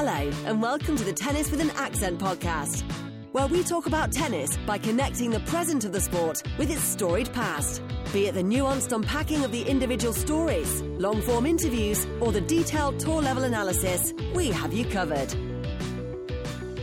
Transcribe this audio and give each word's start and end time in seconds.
Hello, 0.00 0.30
and 0.46 0.62
welcome 0.62 0.94
to 0.94 1.02
the 1.02 1.12
Tennis 1.12 1.50
with 1.50 1.60
an 1.60 1.70
Accent 1.70 2.20
podcast, 2.20 2.84
where 3.32 3.48
we 3.48 3.64
talk 3.64 3.86
about 3.86 4.12
tennis 4.12 4.56
by 4.58 4.78
connecting 4.78 5.30
the 5.30 5.40
present 5.40 5.84
of 5.84 5.90
the 5.90 6.00
sport 6.00 6.40
with 6.56 6.70
its 6.70 6.84
storied 6.84 7.32
past. 7.32 7.82
Be 8.12 8.28
it 8.28 8.34
the 8.34 8.42
nuanced 8.44 8.92
unpacking 8.92 9.42
of 9.42 9.50
the 9.50 9.62
individual 9.62 10.14
stories, 10.14 10.82
long 10.82 11.20
form 11.22 11.46
interviews, 11.46 12.06
or 12.20 12.30
the 12.30 12.40
detailed 12.40 13.00
tour 13.00 13.20
level 13.20 13.42
analysis, 13.42 14.14
we 14.36 14.52
have 14.52 14.72
you 14.72 14.84
covered. 14.84 15.34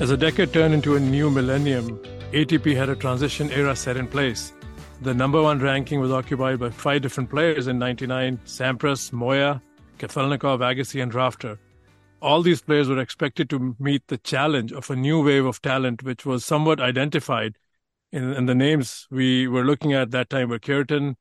As 0.01 0.11
a 0.11 0.17
decade 0.17 0.51
turned 0.51 0.73
into 0.73 0.97
a 0.97 0.99
new 0.99 1.29
millennium, 1.29 1.97
ATP 2.33 2.75
had 2.75 2.89
a 2.89 2.97
transition 2.97 3.49
era 3.51 3.77
set 3.77 3.95
in 3.95 4.07
place. 4.07 4.51
The 5.03 5.13
number 5.13 5.41
one 5.41 5.59
ranking 5.59 6.01
was 6.01 6.11
occupied 6.11 6.59
by 6.59 6.69
five 6.69 7.01
different 7.01 7.29
players 7.29 7.67
in 7.67 7.79
99 7.79 8.41
Sampras, 8.45 9.13
Moya, 9.13 9.61
Kafelnikov, 9.99 10.59
Agassi, 10.59 11.01
and 11.01 11.15
Rafter. 11.15 11.57
All 12.25 12.41
these 12.41 12.61
players 12.61 12.89
were 12.89 12.99
expected 12.99 13.51
to 13.51 13.75
meet 13.77 14.07
the 14.07 14.17
challenge 14.17 14.71
of 14.71 14.89
a 14.89 14.95
new 14.95 15.23
wave 15.23 15.45
of 15.45 15.61
talent, 15.61 16.01
which 16.01 16.25
was 16.25 16.43
somewhat 16.43 16.79
identified 16.79 17.57
in, 18.11 18.45
the 18.45 18.55
names 18.55 19.07
we 19.11 19.47
were 19.47 19.63
looking 19.63 19.93
at 19.93 20.11
that 20.11 20.29
time 20.29 20.49
were 20.49 20.59
Kuerten, 20.59 21.15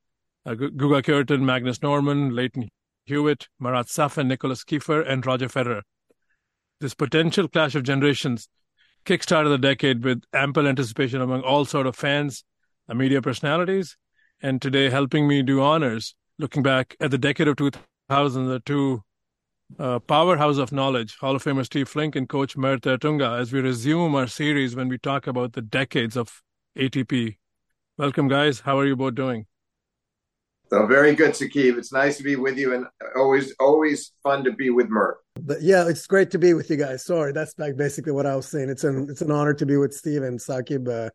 uh, 0.46 0.52
Guga 0.52 1.02
Kuerten, 1.02 1.40
Magnus 1.40 1.82
Norman, 1.82 2.30
Lleyton 2.30 2.68
Hewitt, 3.04 3.48
Marat 3.58 3.88
Safin, 3.88 4.28
Nicolas 4.28 4.64
Kiefer, 4.64 5.06
and 5.06 5.26
Roger 5.26 5.48
Federer. 5.48 5.82
This 6.80 6.94
potential 6.94 7.48
clash 7.48 7.74
of 7.74 7.82
generations 7.82 8.48
kickstarted 9.04 9.50
the 9.50 9.58
decade 9.58 10.04
with 10.04 10.22
ample 10.32 10.68
anticipation 10.68 11.20
among 11.20 11.42
all 11.42 11.64
sort 11.64 11.86
of 11.86 11.96
fans, 11.96 12.44
uh, 12.88 12.94
media 12.94 13.20
personalities, 13.20 13.96
and 14.40 14.62
today 14.62 14.88
helping 14.88 15.26
me 15.26 15.42
do 15.42 15.60
honors, 15.60 16.14
looking 16.38 16.62
back 16.62 16.96
at 17.00 17.10
the 17.10 17.18
decade 17.18 17.48
of 17.48 17.56
2000, 17.56 18.46
the 18.46 18.60
two 18.60 19.02
uh, 19.78 19.98
powerhouse 20.00 20.58
of 20.58 20.72
knowledge, 20.72 21.16
Hall 21.16 21.36
of 21.36 21.42
Famer 21.42 21.64
Steve 21.64 21.88
Flink 21.88 22.16
and 22.16 22.28
Coach 22.28 22.56
Mert 22.56 22.82
Ertunga, 22.82 23.38
as 23.40 23.52
we 23.52 23.60
resume 23.60 24.14
our 24.14 24.26
series 24.26 24.76
when 24.76 24.88
we 24.88 24.98
talk 24.98 25.26
about 25.26 25.52
the 25.52 25.62
decades 25.62 26.16
of 26.16 26.42
ATP. 26.76 27.36
Welcome, 27.98 28.28
guys. 28.28 28.60
How 28.60 28.78
are 28.78 28.86
you 28.86 28.96
both 28.96 29.14
doing? 29.14 29.46
So 30.70 30.86
very 30.86 31.14
good, 31.14 31.32
Sakib. 31.32 31.78
It's 31.78 31.92
nice 31.92 32.16
to 32.16 32.22
be 32.22 32.36
with 32.36 32.56
you, 32.56 32.74
and 32.74 32.86
always, 33.16 33.54
always 33.60 34.12
fun 34.22 34.44
to 34.44 34.52
be 34.52 34.70
with 34.70 34.88
Mert. 34.88 35.18
But 35.40 35.62
yeah, 35.62 35.88
it's 35.88 36.06
great 36.06 36.30
to 36.32 36.38
be 36.38 36.54
with 36.54 36.70
you 36.70 36.76
guys. 36.76 37.04
Sorry, 37.04 37.32
that's 37.32 37.54
like 37.58 37.76
basically 37.76 38.12
what 38.12 38.26
I 38.26 38.34
was 38.34 38.48
saying. 38.48 38.70
It's 38.70 38.84
an 38.84 39.08
it's 39.10 39.20
an 39.20 39.30
honor 39.30 39.54
to 39.54 39.66
be 39.66 39.76
with 39.76 39.92
Steve 39.92 40.22
and 40.22 40.38
Sakib. 40.38 40.88
Uh, 40.88 41.10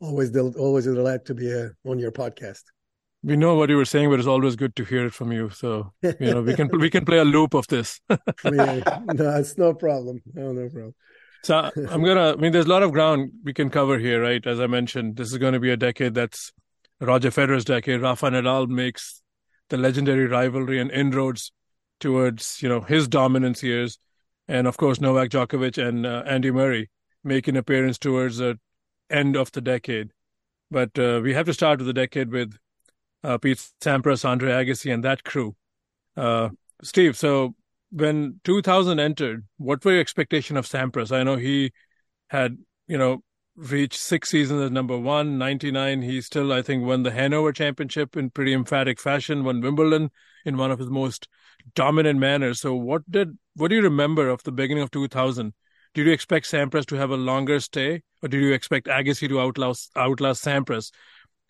always, 0.00 0.36
always 0.36 0.86
a 0.86 0.94
delight 0.94 1.24
to 1.26 1.34
be 1.34 1.52
uh, 1.52 1.68
on 1.86 1.98
your 1.98 2.12
podcast. 2.12 2.62
We 3.22 3.36
know 3.36 3.56
what 3.56 3.68
you 3.68 3.76
were 3.76 3.84
saying, 3.84 4.10
but 4.10 4.20
it's 4.20 4.28
always 4.28 4.54
good 4.54 4.76
to 4.76 4.84
hear 4.84 5.06
it 5.06 5.12
from 5.12 5.32
you. 5.32 5.50
So 5.50 5.92
you 6.02 6.16
know, 6.20 6.42
we 6.42 6.54
can 6.54 6.68
we 6.78 6.90
can 6.90 7.04
play 7.04 7.18
a 7.18 7.24
loop 7.24 7.54
of 7.54 7.66
this. 7.66 8.00
yeah, 8.10 9.00
no, 9.12 9.36
it's 9.36 9.58
no 9.58 9.74
problem. 9.74 10.22
No, 10.34 10.52
no 10.52 10.68
problem. 10.68 10.94
So 11.42 11.70
I'm 11.90 12.04
gonna. 12.04 12.32
I 12.32 12.36
mean, 12.36 12.52
there's 12.52 12.66
a 12.66 12.70
lot 12.70 12.82
of 12.82 12.92
ground 12.92 13.30
we 13.44 13.52
can 13.52 13.70
cover 13.70 13.98
here, 13.98 14.22
right? 14.22 14.44
As 14.46 14.60
I 14.60 14.66
mentioned, 14.66 15.16
this 15.16 15.32
is 15.32 15.38
going 15.38 15.52
to 15.52 15.60
be 15.60 15.70
a 15.70 15.76
decade 15.76 16.14
that's 16.14 16.52
Roger 17.00 17.30
Federer's 17.30 17.64
decade. 17.64 18.00
Rafa 18.00 18.26
Nadal 18.26 18.68
makes 18.68 19.22
the 19.68 19.76
legendary 19.76 20.26
rivalry 20.26 20.80
and 20.80 20.90
inroads 20.90 21.52
towards 22.00 22.62
you 22.62 22.68
know 22.68 22.80
his 22.80 23.08
dominance 23.08 23.62
years, 23.62 23.98
and 24.46 24.66
of 24.66 24.76
course 24.76 25.00
Novak 25.00 25.30
Djokovic 25.30 25.78
and 25.78 26.06
uh, 26.06 26.22
Andy 26.26 26.50
Murray 26.50 26.90
make 27.24 27.48
an 27.48 27.56
appearance 27.56 27.98
towards 27.98 28.38
the 28.38 28.58
end 29.10 29.36
of 29.36 29.52
the 29.52 29.60
decade. 29.60 30.10
But 30.70 30.98
uh, 30.98 31.20
we 31.22 31.34
have 31.34 31.46
to 31.46 31.54
start 31.54 31.78
with 31.78 31.86
the 31.86 31.92
decade 31.92 32.30
with 32.30 32.56
uh, 33.24 33.38
Pete 33.38 33.62
Sampras, 33.80 34.24
Andre 34.24 34.52
Agassi, 34.52 34.92
and 34.92 35.04
that 35.04 35.24
crew. 35.24 35.56
Uh, 36.16 36.50
Steve, 36.82 37.16
so 37.16 37.54
when 37.90 38.40
2000 38.44 38.98
entered, 38.98 39.46
what 39.56 39.84
were 39.84 39.92
your 39.92 40.00
expectation 40.00 40.56
of 40.56 40.66
Sampras? 40.66 41.14
I 41.14 41.22
know 41.22 41.36
he 41.36 41.72
had, 42.28 42.58
you 42.86 42.98
know, 42.98 43.22
reached 43.56 43.98
six 43.98 44.30
seasons 44.30 44.62
as 44.62 44.70
number 44.70 44.96
one. 44.96 45.38
99, 45.38 46.02
he 46.02 46.20
still, 46.20 46.52
I 46.52 46.62
think, 46.62 46.84
won 46.84 47.02
the 47.02 47.10
Hanover 47.10 47.52
Championship 47.52 48.16
in 48.16 48.30
pretty 48.30 48.52
emphatic 48.52 49.00
fashion, 49.00 49.44
won 49.44 49.60
Wimbledon 49.60 50.10
in 50.44 50.56
one 50.56 50.70
of 50.70 50.78
his 50.78 50.88
most 50.88 51.28
dominant 51.74 52.18
manners. 52.20 52.60
So 52.60 52.74
what 52.74 53.10
did, 53.10 53.36
what 53.56 53.68
do 53.68 53.76
you 53.76 53.82
remember 53.82 54.28
of 54.28 54.42
the 54.44 54.52
beginning 54.52 54.82
of 54.82 54.90
2000? 54.90 55.52
Did 55.94 56.06
you 56.06 56.12
expect 56.12 56.46
Sampras 56.50 56.86
to 56.86 56.96
have 56.96 57.10
a 57.10 57.16
longer 57.16 57.58
stay, 57.58 58.02
or 58.22 58.28
did 58.28 58.40
you 58.40 58.52
expect 58.52 58.86
Agassi 58.86 59.28
to 59.28 59.40
outlast, 59.40 59.90
outlast 59.96 60.44
Sampras 60.44 60.92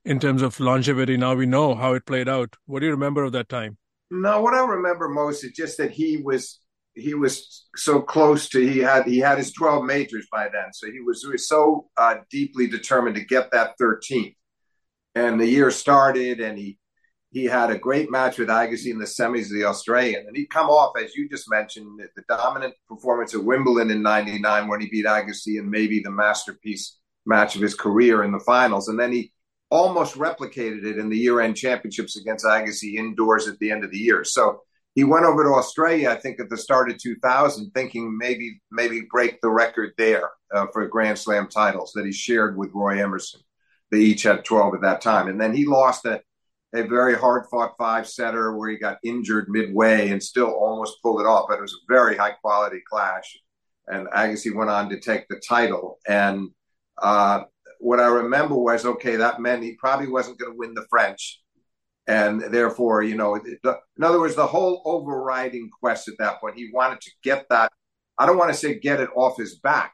in 0.05 0.21
terms 0.21 0.43
of 0.43 0.59
longevity? 0.61 1.17
Now 1.17 1.35
we 1.35 1.47
know 1.47 1.75
how 1.75 1.95
it 1.95 2.07
played 2.07 2.29
out. 2.29 2.57
What 2.67 2.81
do 2.81 2.87
you 2.87 2.93
remember 2.93 3.25
of 3.25 3.33
that 3.33 3.49
time? 3.49 3.79
No, 4.11 4.41
what 4.41 4.55
I 4.55 4.65
remember 4.65 5.09
most 5.09 5.45
is 5.45 5.53
just 5.53 5.79
that 5.79 5.91
he 5.91 6.17
was 6.17 6.61
he 6.99 7.15
was 7.15 7.67
so 7.77 8.01
close 8.01 8.49
to 8.49 8.61
he 8.61 8.79
had 8.79 9.07
he 9.07 9.19
had 9.19 9.39
his 9.39 9.53
12 9.53 9.85
majors 9.85 10.27
by 10.31 10.49
then 10.53 10.73
so 10.73 10.91
he 10.91 11.01
was, 11.01 11.23
he 11.23 11.29
was 11.29 11.49
so 11.49 11.89
uh, 11.97 12.17
deeply 12.31 12.67
determined 12.67 13.15
to 13.17 13.25
get 13.25 13.51
that 13.53 13.75
13th 13.81 14.35
and 15.15 15.41
the 15.41 15.47
year 15.47 15.71
started 15.71 16.41
and 16.41 16.59
he 16.59 16.79
he 17.31 17.45
had 17.45 17.71
a 17.71 17.79
great 17.79 18.11
match 18.11 18.39
with 18.39 18.49
Agassi 18.49 18.91
in 18.91 18.99
the 18.99 19.05
semis 19.05 19.45
of 19.45 19.53
the 19.53 19.65
Australian 19.65 20.27
and 20.27 20.37
he'd 20.37 20.51
come 20.51 20.69
off 20.69 20.95
as 21.01 21.15
you 21.15 21.29
just 21.29 21.51
mentioned 21.51 22.01
the 22.17 22.23
dominant 22.29 22.75
performance 22.89 23.35
at 23.35 23.45
Wimbledon 23.45 23.91
in 23.91 24.03
99 24.03 24.69
when 24.69 24.81
he 24.81 24.89
beat 24.89 25.07
Agassi 25.07 25.59
and 25.59 25.71
maybe 25.71 26.01
the 26.03 26.11
masterpiece 26.11 26.99
match 27.27 27.55
of 27.55 27.63
his 27.63 27.75
career 27.75 28.25
in 28.25 28.33
the 28.33 28.41
finals 28.41 28.89
and 28.89 28.99
then 28.99 29.13
he 29.13 29.33
almost 29.71 30.15
replicated 30.15 30.85
it 30.85 30.99
in 30.99 31.09
the 31.09 31.19
year-end 31.19 31.57
championships 31.57 32.17
against 32.17 32.45
Agassi 32.45 32.95
indoors 32.95 33.49
at 33.49 33.59
the 33.59 33.71
end 33.71 33.85
of 33.85 33.91
the 33.91 33.99
year. 33.99 34.25
So 34.25 34.63
he 34.95 35.05
went 35.05 35.27
over 35.27 35.45
to 35.45 35.51
Australia, 35.51 36.11
I 36.11 36.17
think, 36.17 36.41
at 36.41 36.49
the 36.49 36.57
start 36.57 36.91
of 36.91 36.99
2000, 36.99 37.71
thinking 37.71 38.17
maybe 38.17 38.61
maybe 38.71 39.03
break 39.11 39.41
the 39.41 39.51
record 39.51 39.93
there 39.99 40.31
uh, 40.53 40.67
for 40.73 40.87
Grand 40.89 41.19
Slam 41.19 41.49
titles 41.49 41.93
that 41.95 42.07
he 42.07 42.13
shared 42.13 42.57
with 42.57 42.73
Roy 42.75 43.03
Emerson. 43.03 43.41
They 43.91 43.99
each 43.99 44.25
had 44.25 44.45
12 44.45 44.75
at 44.75 44.81
that 44.83 45.01
time, 45.01 45.29
and 45.29 45.41
then 45.41 45.55
he 45.55 45.67
lost 45.67 46.05
a 46.05 46.21
a 46.75 46.83
very 46.83 47.15
hard-fought 47.15 47.75
five-setter 47.79 48.55
where 48.55 48.69
he 48.69 48.77
got 48.77 48.99
injured 49.03 49.49
midway 49.49 50.11
and 50.11 50.23
still 50.23 50.51
almost 50.51 51.01
pulled 51.03 51.21
it 51.21 51.27
off. 51.27 51.47
But 51.49 51.59
it 51.59 51.63
was 51.63 51.73
a 51.73 51.93
very 51.93 52.17
high-quality 52.17 52.83
clash, 52.91 53.39
and 53.87 54.09
Agassi 54.09 54.55
went 54.55 54.69
on 54.69 54.91
to 54.91 55.01
take 55.01 55.29
the 55.29 55.41
title. 55.49 55.99
And 56.07 56.51
uh, 57.01 57.45
what 57.79 58.01
I 58.01 58.07
remember 58.07 58.57
was 58.57 58.85
okay, 58.85 59.17
that 59.17 59.41
meant 59.41 59.63
he 59.63 59.75
probably 59.75 60.09
wasn't 60.09 60.39
going 60.39 60.53
to 60.53 60.59
win 60.59 60.75
the 60.75 60.87
French. 60.91 61.41
And 62.07 62.41
therefore, 62.41 63.03
you 63.03 63.17
know, 63.17 63.39
the, 63.63 63.79
in 63.99 64.05
other 64.05 64.19
words, 64.19 64.35
the 64.35 64.47
whole 64.47 64.81
overriding 64.87 65.69
quest 65.81 66.09
at 66.09 66.15
that 66.19 66.41
point, 66.41 66.57
he 66.57 66.71
wanted 66.73 67.01
to 67.03 67.11
get 67.23 67.45
that. 67.51 67.71
I 68.19 68.25
don't 68.25 68.39
want 68.39 68.51
to 68.51 68.59
say 68.59 68.79
get 68.79 69.01
it 69.01 69.11
off 69.15 69.37
his 69.37 69.59
back, 69.59 69.93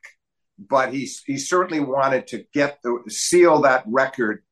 but 0.56 0.94
he 0.94 1.10
he 1.26 1.36
certainly 1.36 1.80
wanted 1.80 2.28
to 2.28 2.44
get 2.54 2.78
the 2.84 3.02
seal 3.08 3.62
that 3.62 3.82
record, 3.86 4.44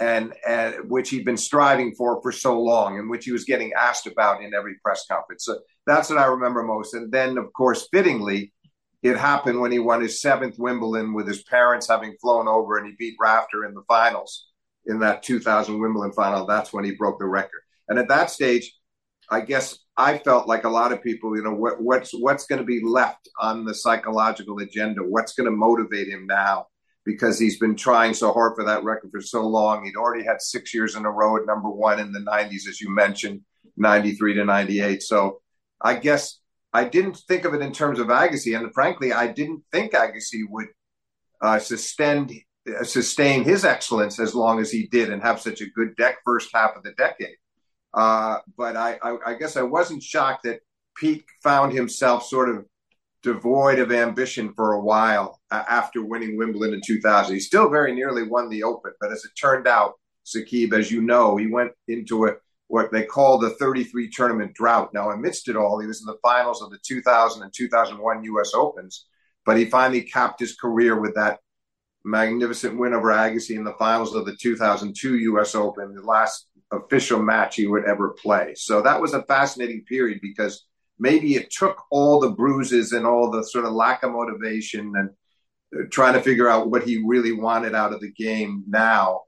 and, 0.00 0.32
and 0.48 0.90
which 0.90 1.10
he'd 1.10 1.26
been 1.26 1.36
striving 1.36 1.94
for 1.94 2.22
for 2.22 2.32
so 2.32 2.58
long, 2.58 2.98
and 2.98 3.10
which 3.10 3.26
he 3.26 3.32
was 3.32 3.44
getting 3.44 3.72
asked 3.74 4.06
about 4.06 4.42
in 4.42 4.54
every 4.54 4.76
press 4.82 5.04
conference. 5.06 5.44
So 5.44 5.58
that's 5.86 6.08
what 6.08 6.18
I 6.18 6.24
remember 6.24 6.62
most. 6.62 6.94
And 6.94 7.12
then, 7.12 7.36
of 7.36 7.52
course, 7.52 7.86
fittingly, 7.92 8.54
it 9.02 9.16
happened 9.16 9.60
when 9.60 9.72
he 9.72 9.78
won 9.78 10.02
his 10.02 10.20
seventh 10.20 10.58
Wimbledon 10.58 11.14
with 11.14 11.26
his 11.26 11.42
parents 11.42 11.88
having 11.88 12.16
flown 12.20 12.48
over 12.48 12.76
and 12.76 12.86
he 12.86 12.94
beat 12.98 13.16
Rafter 13.18 13.64
in 13.64 13.74
the 13.74 13.82
finals 13.88 14.48
in 14.86 14.98
that 15.00 15.22
2000 15.22 15.78
Wimbledon 15.78 16.12
final. 16.12 16.46
That's 16.46 16.72
when 16.72 16.84
he 16.84 16.92
broke 16.92 17.18
the 17.18 17.26
record. 17.26 17.62
And 17.88 17.98
at 17.98 18.08
that 18.08 18.30
stage, 18.30 18.72
I 19.30 19.40
guess 19.40 19.78
I 19.96 20.18
felt 20.18 20.48
like 20.48 20.64
a 20.64 20.68
lot 20.68 20.92
of 20.92 21.02
people, 21.02 21.36
you 21.36 21.42
know, 21.42 21.54
what, 21.54 21.80
what's 21.80 22.12
what's 22.12 22.46
going 22.46 22.58
to 22.58 22.64
be 22.64 22.82
left 22.84 23.28
on 23.38 23.64
the 23.64 23.74
psychological 23.74 24.58
agenda? 24.58 25.02
What's 25.02 25.34
going 25.34 25.46
to 25.46 25.56
motivate 25.56 26.08
him 26.08 26.26
now? 26.26 26.66
Because 27.04 27.38
he's 27.38 27.58
been 27.58 27.76
trying 27.76 28.12
so 28.12 28.32
hard 28.32 28.54
for 28.56 28.64
that 28.64 28.84
record 28.84 29.10
for 29.12 29.20
so 29.20 29.46
long. 29.46 29.84
He'd 29.84 29.96
already 29.96 30.24
had 30.24 30.42
six 30.42 30.74
years 30.74 30.96
in 30.96 31.04
a 31.04 31.10
row 31.10 31.36
at 31.36 31.46
number 31.46 31.70
one 31.70 32.00
in 32.00 32.12
the 32.12 32.20
90s, 32.20 32.68
as 32.68 32.80
you 32.80 32.92
mentioned, 32.92 33.40
93 33.76 34.34
to 34.34 34.44
98. 34.44 35.02
So 35.02 35.40
I 35.80 35.94
guess 35.94 36.39
I 36.72 36.84
didn't 36.84 37.16
think 37.16 37.44
of 37.44 37.54
it 37.54 37.62
in 37.62 37.72
terms 37.72 37.98
of 37.98 38.08
Agassi, 38.08 38.58
and 38.58 38.72
frankly, 38.72 39.12
I 39.12 39.26
didn't 39.26 39.64
think 39.72 39.92
Agassi 39.92 40.42
would 40.48 40.68
uh, 41.40 41.58
sustain 41.58 42.42
uh, 42.68 42.84
sustain 42.84 43.42
his 43.42 43.64
excellence 43.64 44.20
as 44.20 44.34
long 44.34 44.60
as 44.60 44.70
he 44.70 44.86
did 44.88 45.10
and 45.10 45.22
have 45.22 45.40
such 45.40 45.60
a 45.60 45.70
good 45.70 45.96
deck 45.96 46.18
first 46.24 46.50
half 46.54 46.76
of 46.76 46.82
the 46.82 46.92
decade. 46.92 47.36
Uh, 47.94 48.38
but 48.56 48.76
I, 48.76 48.98
I, 49.02 49.16
I, 49.26 49.34
guess 49.34 49.56
I 49.56 49.62
wasn't 49.62 50.02
shocked 50.02 50.44
that 50.44 50.60
Pete 50.96 51.24
found 51.42 51.72
himself 51.72 52.24
sort 52.24 52.48
of 52.50 52.66
devoid 53.22 53.78
of 53.78 53.90
ambition 53.90 54.52
for 54.54 54.74
a 54.74 54.80
while 54.80 55.40
uh, 55.50 55.64
after 55.68 56.04
winning 56.04 56.36
Wimbledon 56.36 56.74
in 56.74 56.80
2000. 56.86 57.34
He 57.34 57.40
still 57.40 57.68
very 57.68 57.94
nearly 57.94 58.22
won 58.22 58.48
the 58.48 58.62
Open, 58.62 58.92
but 59.00 59.10
as 59.10 59.24
it 59.24 59.32
turned 59.40 59.66
out, 59.66 59.94
Sakib, 60.24 60.72
as 60.72 60.90
you 60.90 61.00
know, 61.00 61.36
he 61.36 61.46
went 61.46 61.72
into 61.88 62.26
a 62.26 62.34
what 62.70 62.92
they 62.92 63.02
call 63.02 63.36
the 63.36 63.50
33 63.50 64.10
tournament 64.10 64.54
drought. 64.54 64.94
Now, 64.94 65.10
amidst 65.10 65.48
it 65.48 65.56
all, 65.56 65.80
he 65.80 65.88
was 65.88 66.02
in 66.02 66.06
the 66.06 66.18
finals 66.22 66.62
of 66.62 66.70
the 66.70 66.78
2000 66.78 67.42
and 67.42 67.52
2001 67.52 68.22
U.S. 68.24 68.52
Opens, 68.54 69.06
but 69.44 69.56
he 69.56 69.64
finally 69.64 70.02
capped 70.02 70.38
his 70.38 70.54
career 70.54 70.98
with 70.98 71.16
that 71.16 71.40
magnificent 72.04 72.78
win 72.78 72.94
over 72.94 73.08
Agassi 73.08 73.56
in 73.56 73.64
the 73.64 73.74
finals 73.74 74.14
of 74.14 74.24
the 74.24 74.36
2002 74.36 75.18
U.S. 75.18 75.56
Open, 75.56 75.92
the 75.92 76.02
last 76.02 76.46
official 76.70 77.20
match 77.20 77.56
he 77.56 77.66
would 77.66 77.86
ever 77.86 78.10
play. 78.10 78.54
So 78.54 78.80
that 78.82 79.00
was 79.00 79.14
a 79.14 79.24
fascinating 79.24 79.84
period 79.84 80.20
because 80.22 80.64
maybe 80.96 81.34
it 81.34 81.50
took 81.50 81.82
all 81.90 82.20
the 82.20 82.30
bruises 82.30 82.92
and 82.92 83.04
all 83.04 83.32
the 83.32 83.42
sort 83.42 83.64
of 83.64 83.72
lack 83.72 84.04
of 84.04 84.12
motivation 84.12 84.92
and 84.94 85.10
uh, 85.76 85.88
trying 85.90 86.14
to 86.14 86.22
figure 86.22 86.48
out 86.48 86.70
what 86.70 86.84
he 86.84 87.02
really 87.04 87.32
wanted 87.32 87.74
out 87.74 87.92
of 87.92 88.00
the 88.00 88.12
game 88.12 88.62
now 88.68 89.22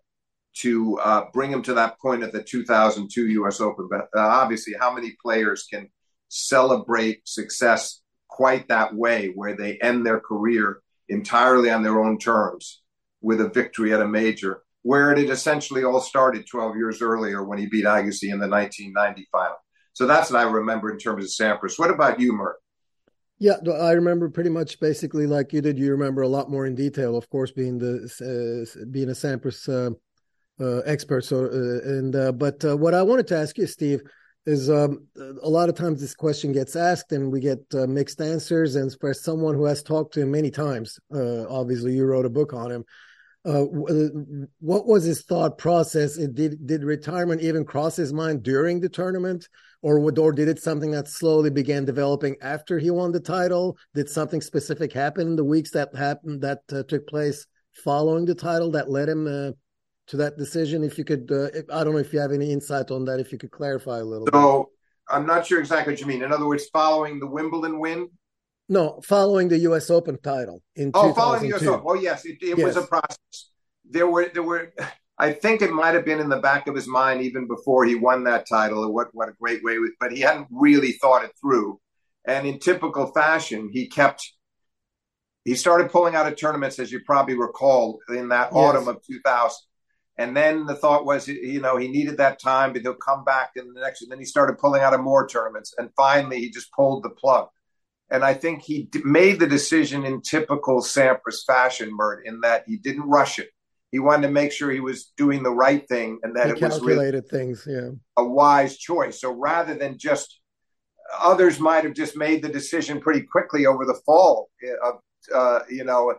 to 0.55 0.99
uh, 0.99 1.25
bring 1.33 1.51
him 1.51 1.63
to 1.63 1.75
that 1.75 1.99
point 1.99 2.23
at 2.23 2.33
the 2.33 2.43
2002 2.43 3.29
U.S. 3.29 3.61
Open. 3.61 3.89
But 3.91 4.09
uh, 4.17 4.21
obviously, 4.21 4.75
how 4.79 4.93
many 4.93 5.17
players 5.23 5.67
can 5.71 5.89
celebrate 6.29 7.27
success 7.27 8.01
quite 8.29 8.69
that 8.69 8.95
way, 8.95 9.33
where 9.35 9.57
they 9.57 9.79
end 9.79 10.07
their 10.07 10.21
career 10.21 10.81
entirely 11.09 11.71
on 11.71 11.83
their 11.83 12.03
own 12.03 12.19
terms 12.19 12.83
with 13.21 13.41
a 13.41 13.49
victory 13.49 13.93
at 13.93 14.01
a 14.01 14.09
major, 14.09 14.63
where 14.83 15.13
it 15.13 15.19
had 15.19 15.31
essentially 15.31 15.85
all 15.85 16.01
started 16.01 16.47
12 16.47 16.77
years 16.77 17.03
earlier 17.03 17.45
when 17.45 17.59
he 17.59 17.67
beat 17.67 17.85
Agassi 17.85 18.33
in 18.33 18.41
the 18.41 18.49
1990 18.49 19.29
final. 19.31 19.57
So 19.93 20.07
that's 20.07 20.31
what 20.31 20.41
I 20.41 20.51
remember 20.51 20.91
in 20.91 20.99
terms 20.99 21.25
of 21.25 21.31
Sampras. 21.31 21.79
What 21.79 21.91
about 21.91 22.19
you, 22.19 22.33
Mert? 22.33 22.57
Yeah, 23.39 23.57
I 23.81 23.93
remember 23.93 24.31
pretty 24.31 24.51
much 24.51 24.79
basically 24.81 25.27
like 25.27 25.53
you 25.53 25.61
did. 25.61 25.79
You 25.79 25.91
remember 25.91 26.23
a 26.23 26.29
lot 26.29 26.51
more 26.51 26.65
in 26.65 26.75
detail, 26.75 27.17
of 27.17 27.29
course, 27.29 27.51
being 27.51 27.79
the 27.79 28.05
uh, 28.21 28.85
being 28.91 29.09
a 29.09 29.13
Sampras 29.13 29.69
uh, 29.69 29.95
uh, 30.61 30.79
expert. 30.81 31.25
So, 31.25 31.47
uh, 31.47 31.89
and 31.89 32.15
uh, 32.15 32.33
but 32.33 32.65
uh, 32.65 32.77
what 32.77 32.95
I 32.95 33.03
wanted 33.03 33.27
to 33.29 33.37
ask 33.37 33.59
you, 33.59 33.67
Steve, 33.67 34.01
is 34.45 34.69
um, 34.69 35.07
a 35.43 35.49
lot 35.49 35.69
of 35.69 35.77
times 35.77 36.01
this 36.01 36.15
question 36.15 36.53
gets 36.53 36.75
asked 36.75 37.13
and 37.13 37.31
we 37.31 37.41
get 37.41 37.61
mixed 37.73 38.21
answers. 38.21 38.75
And 38.75 38.95
for 39.01 39.15
someone 39.15 39.55
who 39.55 39.65
has 39.67 39.83
talked 39.83 40.15
to 40.15 40.23
him 40.23 40.33
many 40.33 40.51
times, 40.51 40.99
obviously 41.13 41.95
you 41.95 42.05
wrote 42.05 42.27
a 42.27 42.31
book 42.31 42.53
on 42.53 42.73
him. 42.73 42.85
what 43.45 44.87
was 44.87 45.05
his 45.05 45.23
thought 45.23 45.59
process? 45.59 46.17
Did 46.17 46.67
did 46.67 46.83
retirement 46.83 47.41
even 47.41 47.65
cross 47.65 47.95
his 47.95 48.13
mind 48.13 48.43
during 48.43 48.81
the 48.81 48.89
tournament? 48.89 49.49
or 49.83 49.99
or 50.19 50.33
did 50.33 50.49
it 50.49 50.63
something 50.63 50.93
that 50.93 51.09
slowly 51.09 51.51
began 51.51 51.85
developing 51.85 52.37
after 52.41 52.79
he 52.79 52.91
won 52.91 53.13
the 53.13 53.21
title? 53.21 53.77
Did 53.95 54.09
something 54.09 54.41
specific 54.41 54.93
happen 54.93 55.27
in 55.27 55.37
the 55.37 55.45
weeks 55.45 55.73
that 55.73 55.95
happened 55.95 56.41
that 56.43 56.61
uh, 56.73 56.85
took 56.85 57.07
place 57.07 57.47
following 57.85 58.25
the 58.25 58.35
title 58.35 58.71
that 58.73 58.91
led 58.91 59.09
him 59.09 59.27
uh, 59.27 59.51
to 60.09 60.17
that 60.19 60.37
decision? 60.37 60.85
If 60.85 60.99
you 60.99 61.05
could, 61.05 61.31
uh, 61.31 61.49
if, 61.55 61.67
I 61.71 61.85
don't 61.85 61.93
know 61.93 61.99
if 61.99 62.13
you 62.13 62.21
have 62.21 62.33
any 62.33 62.53
insight 62.53 62.91
on 62.91 63.05
that. 63.07 63.21
If 63.21 63.33
you 63.33 63.39
could 63.39 63.51
clarify 63.51 63.99
a 63.99 64.05
little. 64.05 64.27
So 64.33 64.71
bit. 65.09 65.17
I'm 65.17 65.27
not 65.27 65.47
sure 65.47 65.61
exactly 65.61 65.93
what 65.93 66.01
you 66.01 66.07
mean. 66.07 66.23
In 66.23 66.33
other 66.33 66.47
words, 66.47 66.67
following 66.73 67.19
the 67.21 67.27
Wimbledon 67.27 67.79
win. 67.79 68.09
No, 68.69 69.01
following 69.05 69.49
the 69.49 69.59
U.S. 69.59 69.91
Open 69.91 70.19
title 70.23 70.63
in 70.77 70.93
oh, 70.95 71.13
following 71.13 71.43
the 71.43 71.49
U.S. 71.49 71.63
Open. 71.65 71.85
Oh, 71.87 71.95
yes, 71.95 72.25
it, 72.25 72.39
it 72.41 72.59
yes. 72.59 72.59
was 72.59 72.77
a 72.77 72.83
process. 72.83 73.51
There 73.85 74.07
were 74.07 74.31
there 74.33 74.43
were 74.43 74.73
I 75.19 75.33
think 75.33 75.63
it 75.63 75.73
might 75.73 75.95
have 75.95 76.05
been 76.05 76.21
in 76.21 76.29
the 76.29 76.41
back 76.41 76.67
of 76.67 76.75
his 76.75 76.89
mind 76.89 77.23
even 77.23 77.47
before 77.47 77.85
he 77.85 77.95
won 77.95 78.25
that 78.25 78.49
title. 78.49 78.91
What 78.93 79.09
what 79.13 79.29
a 79.29 79.33
great 79.41 79.63
way! 79.63 79.79
With, 79.79 79.93
but 80.01 80.13
he 80.13 80.21
hadn't 80.21 80.49
really 80.51 80.93
thought 80.93 81.25
it 81.25 81.33
through. 81.41 81.81
And 82.25 82.47
in 82.47 82.59
typical 82.59 83.07
fashion, 83.13 83.71
he 83.73 83.89
kept. 83.89 84.33
He 85.45 85.55
started 85.57 85.91
pulling 85.91 86.15
out 86.15 86.27
of 86.27 86.37
tournaments, 86.37 86.79
as 86.79 86.93
you 86.93 87.01
probably 87.05 87.37
recall, 87.37 87.99
in 88.09 88.29
that 88.29 88.51
yes. 88.53 88.55
autumn 88.55 88.89
of 88.89 89.05
2000. 89.05 89.57
And 90.23 90.37
then 90.37 90.67
the 90.67 90.75
thought 90.75 91.05
was, 91.05 91.29
you 91.29 91.61
know, 91.61 91.77
he 91.77 91.89
needed 91.89 92.17
that 92.19 92.41
time, 92.41 92.73
but 92.73 92.83
he'll 92.83 92.95
come 92.95 93.25
back 93.25 93.51
in 93.57 93.73
the 93.73 93.81
next. 93.81 94.03
And 94.03 94.11
then 94.11 94.19
he 94.19 94.25
started 94.25 94.59
pulling 94.59 94.83
out 94.83 94.95
of 94.95 95.01
more 95.01 95.27
tournaments, 95.27 95.75
and 95.77 95.91
finally 95.97 96.41
he 96.41 96.51
just 96.51 96.73
pulled 96.73 97.03
the 97.03 97.11
plug. 97.11 97.49
And 98.11 98.25
I 98.25 98.35
think 98.35 98.63
he 98.63 98.89
made 99.05 99.41
the 99.41 99.47
decision 99.47 100.05
in 100.05 100.21
typical 100.21 100.81
Sampras 100.81 101.45
fashion, 101.47 101.91
Mert, 101.93 102.27
in 102.27 102.41
that 102.43 102.65
he 102.67 102.77
didn't 102.77 103.09
rush 103.09 103.39
it 103.39 103.49
he 103.93 103.99
wanted 103.99 104.27
to 104.27 104.33
make 104.33 104.51
sure 104.51 104.71
he 104.71 104.81
was 104.81 105.13
doing 105.19 105.43
the 105.43 105.51
right 105.51 105.87
thing 105.87 106.19
and 106.23 106.35
that 106.35 106.47
he 106.47 106.53
it 106.53 106.63
was 106.63 106.81
really 106.81 107.21
things, 107.21 107.65
yeah, 107.69 107.91
a 108.17 108.25
wise 108.25 108.79
choice. 108.79 109.21
So 109.21 109.31
rather 109.33 109.75
than 109.75 109.99
just 109.99 110.41
others 111.21 111.61
might 111.61 111.85
have 111.85 111.93
just 111.93 112.17
made 112.17 112.43
the 112.43 112.49
decision 112.49 113.01
pretty 113.01 113.21
quickly 113.21 113.67
over 113.67 113.85
the 113.85 114.01
fall 114.07 114.49
of 114.83 114.95
uh, 115.33 115.61
you 115.69 115.85
know 115.85 116.15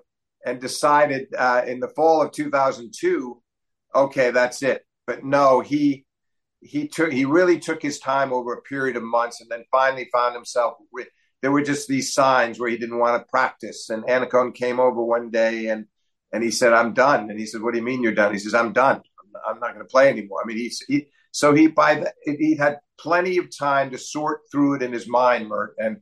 and 0.46 0.62
decided 0.62 1.28
uh, 1.38 1.64
in 1.66 1.80
the 1.80 1.88
fall 1.90 2.22
of 2.22 2.32
2002 2.32 3.42
okay 3.96 4.32
that's 4.32 4.64
it 4.64 4.86
but 5.08 5.24
no 5.24 5.62
he 5.62 6.06
he 6.62 6.88
took 6.88 7.12
he 7.12 7.26
really 7.26 7.60
took 7.60 7.82
his 7.82 8.00
time 8.00 8.32
over 8.32 8.54
a 8.54 8.62
period 8.62 8.96
of 8.96 9.04
months 9.04 9.42
and 9.42 9.50
then 9.50 9.66
finally 9.70 10.08
found 10.14 10.34
himself 10.34 10.76
with, 10.92 11.08
there 11.42 11.52
were 11.52 11.62
just 11.62 11.90
these 11.90 12.14
signs 12.14 12.58
where 12.58 12.70
he 12.70 12.78
didn't 12.78 13.00
want 13.00 13.22
to 13.22 13.30
practice 13.30 13.90
and 13.90 14.06
Annacone 14.06 14.56
came 14.56 14.80
over 14.80 15.04
one 15.04 15.30
day 15.30 15.68
and 15.68 15.86
and 16.34 16.44
he 16.44 16.50
said, 16.50 16.74
I'm 16.74 16.94
done. 16.94 17.30
And 17.30 17.40
he 17.40 17.46
said, 17.46 17.62
What 17.62 17.72
do 17.72 17.78
you 17.78 17.86
mean 17.86 18.02
you're 18.02 18.12
done? 18.12 18.34
He 18.34 18.40
says, 18.40 18.56
I'm 18.56 18.74
done. 18.74 19.02
I'm 19.48 19.60
not 19.60 19.74
going 19.74 19.86
to 19.86 19.90
play 19.90 20.10
anymore. 20.10 20.42
I 20.44 20.48
mean, 20.48 20.58
he's, 20.58 20.84
he, 20.88 21.08
so 21.32 21.54
he, 21.54 21.68
by 21.68 21.96
the, 21.96 22.14
he 22.24 22.56
had 22.56 22.80
plenty 23.00 23.38
of 23.38 23.56
time 23.56 23.92
to 23.92 23.98
sort 23.98 24.42
through 24.52 24.76
it 24.76 24.84
in 24.84 24.92
his 24.92 25.08
mind, 25.08 25.48
Mert. 25.48 25.76
And, 25.78 25.98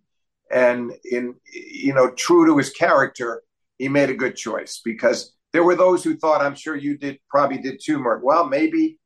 and 0.49 0.91
in, 1.09 1.35
you 1.53 1.93
know, 1.93 2.11
true 2.11 2.45
to 2.47 2.57
his 2.57 2.69
character, 2.69 3.43
he 3.77 3.89
made 3.89 4.09
a 4.09 4.15
good 4.15 4.35
choice 4.35 4.81
because 4.83 5.33
there 5.53 5.63
were 5.63 5.75
those 5.75 6.03
who 6.03 6.15
thought, 6.15 6.41
I'm 6.41 6.55
sure 6.55 6.75
you 6.75 6.97
did, 6.97 7.19
probably 7.29 7.57
did 7.57 7.79
too, 7.83 7.99
Mert. 7.99 8.23
Well, 8.23 8.47
maybe 8.47 8.97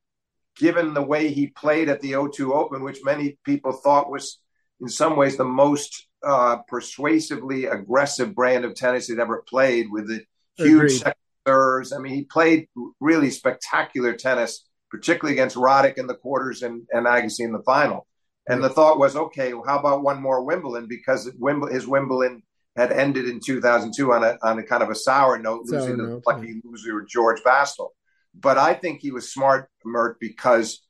given 0.57 0.93
the 0.93 1.01
way 1.01 1.29
he 1.29 1.47
played 1.47 1.89
at 1.89 2.01
the 2.01 2.13
O2 2.13 2.53
Open, 2.53 2.83
which 2.83 3.03
many 3.03 3.37
people 3.43 3.73
thought 3.73 4.11
was 4.11 4.39
in 4.81 4.87
some 4.87 5.15
ways 5.15 5.37
the 5.37 5.43
most 5.43 6.07
uh, 6.25 6.57
persuasively 6.67 7.65
aggressive 7.65 8.35
brand 8.35 8.65
of 8.65 8.75
tennis 8.75 9.07
he'd 9.07 9.19
ever 9.19 9.43
played 9.47 9.87
with 9.91 10.07
the 10.07 10.23
huge 10.57 11.03
serves. 11.47 11.93
I 11.93 11.99
mean, 11.99 12.13
he 12.13 12.23
played 12.23 12.67
really 12.99 13.31
spectacular 13.31 14.13
tennis, 14.13 14.65
particularly 14.89 15.35
against 15.35 15.55
Roddick 15.55 15.97
in 15.97 16.07
the 16.07 16.15
quarters 16.15 16.61
and, 16.61 16.83
and 16.91 17.05
Agassi 17.05 17.41
in 17.41 17.51
the 17.51 17.63
final. 17.63 18.07
And 18.47 18.63
the 18.63 18.69
thought 18.69 18.99
was, 18.99 19.15
okay, 19.15 19.53
well, 19.53 19.65
how 19.65 19.79
about 19.79 20.03
one 20.03 20.21
more 20.21 20.43
Wimbledon? 20.43 20.87
Because 20.87 21.29
Wimble, 21.39 21.71
his 21.71 21.87
Wimbledon 21.87 22.43
had 22.75 22.91
ended 22.91 23.27
in 23.27 23.39
2002 23.39 24.13
on 24.13 24.23
a 24.23 24.37
on 24.41 24.59
a 24.59 24.63
kind 24.63 24.83
of 24.83 24.89
a 24.89 24.95
sour 24.95 25.37
note, 25.37 25.67
sour 25.67 25.79
losing 25.79 25.97
note, 25.97 26.23
the 26.25 26.31
lucky 26.31 26.47
yeah. 26.47 26.61
loser 26.63 27.05
George 27.09 27.41
Bastl. 27.41 27.89
But 28.33 28.57
I 28.57 28.73
think 28.73 28.99
he 29.01 29.11
was 29.11 29.31
smart, 29.31 29.69
Mert, 29.85 30.19
because 30.19 30.85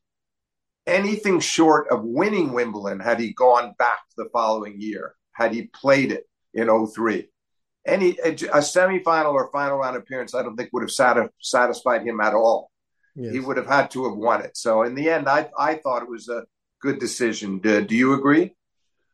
anything 0.88 1.40
short 1.40 1.88
of 1.90 2.04
winning 2.04 2.54
Wimbledon, 2.54 3.00
had 3.00 3.20
he 3.20 3.34
gone 3.34 3.74
back 3.78 4.00
the 4.18 4.30
following 4.34 4.82
year, 4.82 5.16
had 5.34 5.54
he 5.54 5.68
played 5.68 6.12
it 6.12 6.26
in 6.54 6.70
03, 6.88 7.28
any 7.86 8.18
a, 8.24 8.30
a 8.32 8.62
semifinal 8.62 9.34
or 9.34 9.52
final 9.52 9.78
round 9.78 9.96
appearance, 9.96 10.34
I 10.34 10.42
don't 10.42 10.56
think 10.56 10.72
would 10.74 10.84
have 10.84 10.92
sat, 10.92 11.18
satisfied 11.40 12.06
him 12.06 12.20
at 12.20 12.34
all. 12.34 12.72
Yes. 13.16 13.34
He 13.34 13.40
would 13.40 13.58
have 13.58 13.68
had 13.68 13.92
to 13.92 14.10
have 14.10 14.18
won 14.18 14.42
it. 14.42 14.58
So 14.58 14.84
in 14.84 14.96
the 14.96 15.10
end, 15.10 15.30
I 15.30 15.50
I 15.58 15.76
thought 15.76 16.02
it 16.02 16.10
was 16.10 16.28
a 16.30 16.46
good 16.82 17.00
decision. 17.00 17.60
Do, 17.60 17.82
do 17.82 17.96
you 17.96 18.14
agree? 18.14 18.56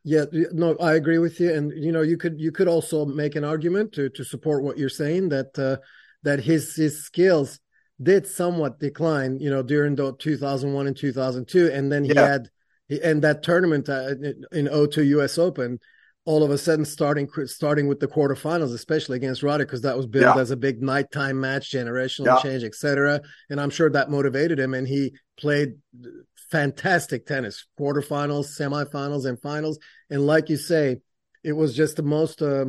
Yeah, 0.04 0.24
no, 0.52 0.76
I 0.76 0.94
agree 0.94 1.18
with 1.18 1.38
you. 1.38 1.52
And 1.54 1.72
you 1.72 1.92
know, 1.92 2.02
you 2.02 2.16
could 2.16 2.40
you 2.40 2.50
could 2.50 2.68
also 2.68 3.04
make 3.04 3.36
an 3.36 3.44
argument 3.44 3.92
to 3.92 4.08
to 4.10 4.24
support 4.24 4.64
what 4.64 4.78
you're 4.78 4.88
saying 4.88 5.28
that 5.28 5.56
uh, 5.58 5.76
that 6.22 6.40
his 6.40 6.74
his 6.74 7.04
skills 7.04 7.60
did 8.02 8.26
somewhat 8.26 8.80
decline. 8.80 9.38
You 9.38 9.50
know, 9.50 9.62
during 9.62 9.94
the 9.94 10.14
2001 10.16 10.86
and 10.86 10.96
2002, 10.96 11.70
and 11.72 11.92
then 11.92 12.04
he 12.04 12.14
yeah. 12.14 12.26
had 12.26 12.50
and 13.02 13.22
that 13.22 13.42
tournament 13.42 13.88
uh, 13.88 14.14
in 14.50 14.68
02 14.68 15.04
U.S. 15.04 15.38
Open 15.38 15.78
all 16.24 16.44
of 16.44 16.50
a 16.50 16.58
sudden 16.58 16.84
starting 16.84 17.28
starting 17.46 17.88
with 17.88 18.00
the 18.00 18.06
quarterfinals, 18.06 18.72
especially 18.72 19.16
against 19.16 19.42
Roddick, 19.42 19.66
because 19.66 19.82
that 19.82 19.96
was 19.96 20.06
billed 20.06 20.36
yeah. 20.36 20.40
as 20.40 20.50
a 20.50 20.56
big 20.56 20.82
nighttime 20.82 21.40
match, 21.40 21.70
generational 21.70 22.26
yeah. 22.26 22.38
change, 22.38 22.62
etc. 22.62 23.20
And 23.50 23.60
I'm 23.60 23.70
sure 23.70 23.90
that 23.90 24.10
motivated 24.10 24.58
him, 24.58 24.74
and 24.74 24.86
he 24.86 25.14
played 25.36 25.74
fantastic 26.50 27.26
tennis, 27.26 27.66
quarterfinals, 27.78 28.56
semifinals, 28.56 29.26
and 29.26 29.40
finals. 29.40 29.78
And 30.12 30.26
like 30.26 30.50
you 30.50 30.58
say, 30.58 31.00
it 31.42 31.54
was 31.54 31.74
just 31.74 31.96
the 31.96 32.02
most 32.04 32.42
uh, 32.42 32.66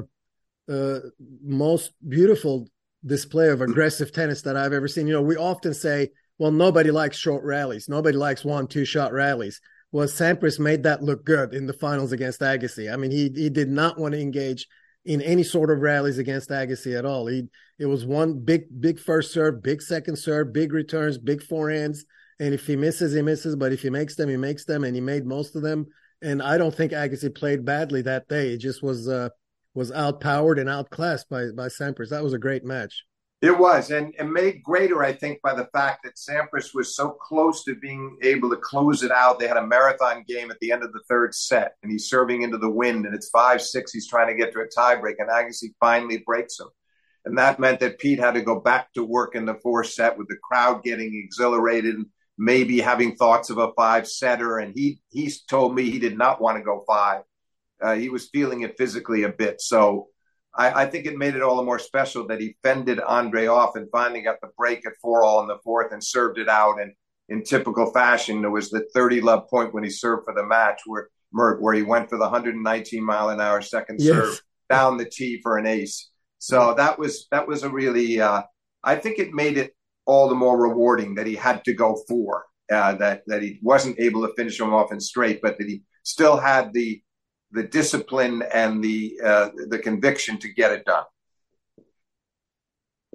uh, 0.72 1.00
most 1.44 1.92
beautiful 2.08 2.68
display 3.06 3.50
of 3.50 3.60
aggressive 3.62 4.14
tennis 4.14 4.42
that 4.44 4.56
I've 4.56 4.72
ever 4.74 4.88
seen. 4.88 5.08
You 5.08 5.16
know, 5.16 5.22
we 5.22 5.36
often 5.36 5.74
say, 5.74 6.10
well, 6.40 6.52
nobody 6.52 6.90
likes 6.90 7.18
short 7.18 7.44
rallies, 7.44 7.90
nobody 7.90 8.18
likes 8.18 8.46
one 8.46 8.68
two 8.68 8.86
shot 8.86 9.12
rallies 9.12 9.60
Well, 9.92 10.08
Sampras 10.08 10.58
made 10.60 10.84
that 10.84 11.04
look 11.04 11.26
good 11.26 11.54
in 11.54 11.68
the 11.68 11.74
finals 11.74 12.14
against 12.14 12.42
Agassi. 12.42 12.92
I 12.92 12.96
mean, 12.96 13.12
he 13.12 13.30
he 13.36 13.50
did 13.50 13.70
not 13.70 14.00
want 14.00 14.14
to 14.14 14.22
engage 14.22 14.66
in 15.06 15.22
any 15.22 15.44
sort 15.44 15.70
of 15.70 15.82
rallies 15.82 16.18
against 16.18 16.50
Agassi 16.50 16.98
at 16.98 17.06
all. 17.06 17.28
He 17.28 17.44
it 17.78 17.86
was 17.86 18.06
one 18.06 18.40
big 18.40 18.64
big 18.80 19.00
first 19.00 19.34
serve, 19.34 19.62
big 19.62 19.82
second 19.82 20.16
serve, 20.18 20.54
big 20.54 20.74
returns, 20.74 21.18
big 21.18 21.42
forehands, 21.42 22.00
and 22.40 22.54
if 22.54 22.66
he 22.66 22.76
misses, 22.76 23.14
he 23.14 23.22
misses. 23.22 23.56
But 23.56 23.74
if 23.74 23.82
he 23.84 23.90
makes 23.90 24.16
them, 24.16 24.30
he 24.30 24.38
makes 24.38 24.66
them, 24.66 24.84
and 24.84 24.96
he 24.96 25.02
made 25.02 25.26
most 25.26 25.56
of 25.56 25.62
them. 25.62 25.88
And 26.24 26.42
I 26.42 26.58
don't 26.58 26.74
think 26.74 26.92
Agassi 26.92 27.34
played 27.34 27.66
badly 27.66 28.02
that 28.04 28.28
day. 28.28 28.54
It 28.54 28.58
just 28.58 28.82
was 28.82 29.08
uh, 29.08 29.30
was 29.74 29.92
outpowered 29.92 30.60
and 30.60 30.70
outclassed 30.70 31.30
by 31.30 31.52
by 31.56 31.68
Sampras. 31.68 32.10
That 32.10 32.24
was 32.24 32.34
a 32.34 32.40
great 32.40 32.64
match. 32.64 33.04
It 33.44 33.60
was, 33.60 33.92
and, 33.92 34.16
and 34.18 34.32
made 34.32 34.64
greater, 34.64 35.04
I 35.04 35.12
think, 35.12 35.42
by 35.42 35.54
the 35.54 35.68
fact 35.74 36.06
that 36.06 36.16
Sampras 36.16 36.74
was 36.74 36.96
so 36.96 37.10
close 37.10 37.66
to 37.66 37.76
being 37.76 38.18
able 38.22 38.50
to 38.52 38.56
close 38.56 39.04
it 39.04 39.12
out. 39.12 39.38
They 39.38 39.50
had 39.50 39.58
a 39.58 39.68
marathon 39.68 40.24
game 40.26 40.50
at 40.50 40.58
the 40.62 40.72
end 40.72 40.82
of 40.82 40.94
the 40.94 41.02
third 41.10 41.36
set, 41.36 41.74
and 41.84 41.92
he's 41.92 42.08
serving 42.08 42.44
into 42.44 42.58
the 42.58 42.70
wind, 42.70 43.06
and 43.06 43.14
it's 43.14 43.28
5 43.32 43.62
6. 43.62 43.92
He's 43.92 44.08
trying 44.08 44.28
to 44.28 44.34
get 44.34 44.54
to 44.54 44.62
a 44.62 44.68
tiebreak, 44.70 45.16
and 45.20 45.30
Agassi 45.30 45.74
finally 45.82 46.24
breaks 46.26 46.58
him. 46.58 46.68
And 47.26 47.38
that 47.38 47.60
meant 47.60 47.82
that 47.82 48.00
Pete 48.00 48.20
had 48.20 48.36
to 48.36 48.42
go 48.42 48.62
back 48.62 48.94
to 48.94 49.04
work 49.04 49.36
in 49.36 49.44
the 49.44 49.56
fourth 49.56 49.88
set 49.88 50.18
with 50.18 50.30
the 50.30 50.38
crowd 50.42 50.82
getting 50.82 51.14
exhilarated, 51.14 51.96
and 51.96 52.06
maybe 52.38 52.80
having 52.80 53.16
thoughts 53.16 53.50
of 53.50 53.58
a 53.58 53.74
five 53.74 54.08
setter. 54.08 54.58
And 54.58 54.74
he, 54.76 55.02
he's 55.10 55.42
told 55.44 55.76
me 55.76 55.90
he 55.90 56.00
did 56.00 56.18
not 56.18 56.42
want 56.42 56.58
to 56.58 56.64
go 56.64 56.84
five. 56.88 57.22
Uh, 57.82 57.96
he 57.96 58.10
was 58.10 58.30
feeling 58.30 58.62
it 58.62 58.78
physically 58.78 59.24
a 59.24 59.30
bit. 59.30 59.62
So 59.62 60.08
I, 60.56 60.84
I, 60.84 60.86
think 60.86 61.06
it 61.06 61.18
made 61.18 61.36
it 61.36 61.42
all 61.42 61.58
the 61.58 61.64
more 61.64 61.80
special 61.80 62.28
that 62.28 62.40
he 62.40 62.56
fended 62.64 63.00
Andre 63.00 63.48
off 63.48 63.76
and 63.76 63.90
finally 63.92 64.22
got 64.22 64.40
the 64.42 64.52
break 64.58 64.86
at 64.86 64.94
four 65.02 65.24
all 65.24 65.42
in 65.42 65.48
the 65.48 65.58
fourth 65.64 65.92
and 65.92 66.04
served 66.04 66.38
it 66.38 66.48
out. 66.48 66.80
And 66.80 66.94
in 67.30 67.44
typical 67.44 67.92
fashion, 67.92 68.42
there 68.42 68.52
was 68.52 68.70
the 68.70 68.88
30 68.94 69.22
love 69.22 69.50
point 69.50 69.74
when 69.74 69.84
he 69.84 69.90
served 69.90 70.26
for 70.26 70.34
the 70.34 70.46
match 70.46 70.82
where 70.86 71.10
Mert, 71.34 71.62
where 71.62 71.74
he 71.74 71.82
went 71.82 72.10
for 72.10 72.18
the 72.18 72.24
119 72.24 73.04
mile 73.04 73.30
an 73.30 73.42
hour 73.42 73.62
second 73.62 74.00
yes. 74.00 74.16
serve 74.16 74.42
down 74.70 74.98
the 74.98 75.10
tee 75.10 75.40
for 75.42 75.58
an 75.58 75.66
ace. 75.66 76.10
So 76.38 76.74
that 76.76 77.00
was 77.00 77.28
that 77.32 77.48
was 77.48 77.64
a 77.64 77.70
really 77.70 78.20
uh, 78.20 78.44
I 78.84 78.96
think 78.96 79.18
it 79.18 79.34
made 79.34 79.58
it 79.58 79.74
all 80.06 80.28
the 80.28 80.36
more 80.36 80.60
rewarding 80.60 81.16
that 81.16 81.28
he 81.28 81.36
had 81.36 81.64
to 81.66 81.74
go 81.74 82.02
for 82.08 82.46
uh, 82.72 82.94
that 82.96 83.24
that 83.28 83.42
he 83.42 83.60
wasn't 83.62 84.00
able 84.00 84.26
to 84.28 84.34
finish 84.36 84.60
him 84.60 84.74
off 84.74 84.92
in 84.92 85.00
straight, 85.00 85.42
but 85.42 85.58
that 85.58 85.68
he 85.68 85.84
still 86.04 86.38
had 86.38 86.74
the 86.74 87.02
the 87.52 87.64
discipline 87.64 88.44
and 88.54 88.84
the 88.84 89.20
uh, 89.24 89.50
the 89.70 89.80
conviction 89.80 90.38
to 90.40 90.52
get 90.54 90.72
it 90.72 90.86
done. 90.86 91.04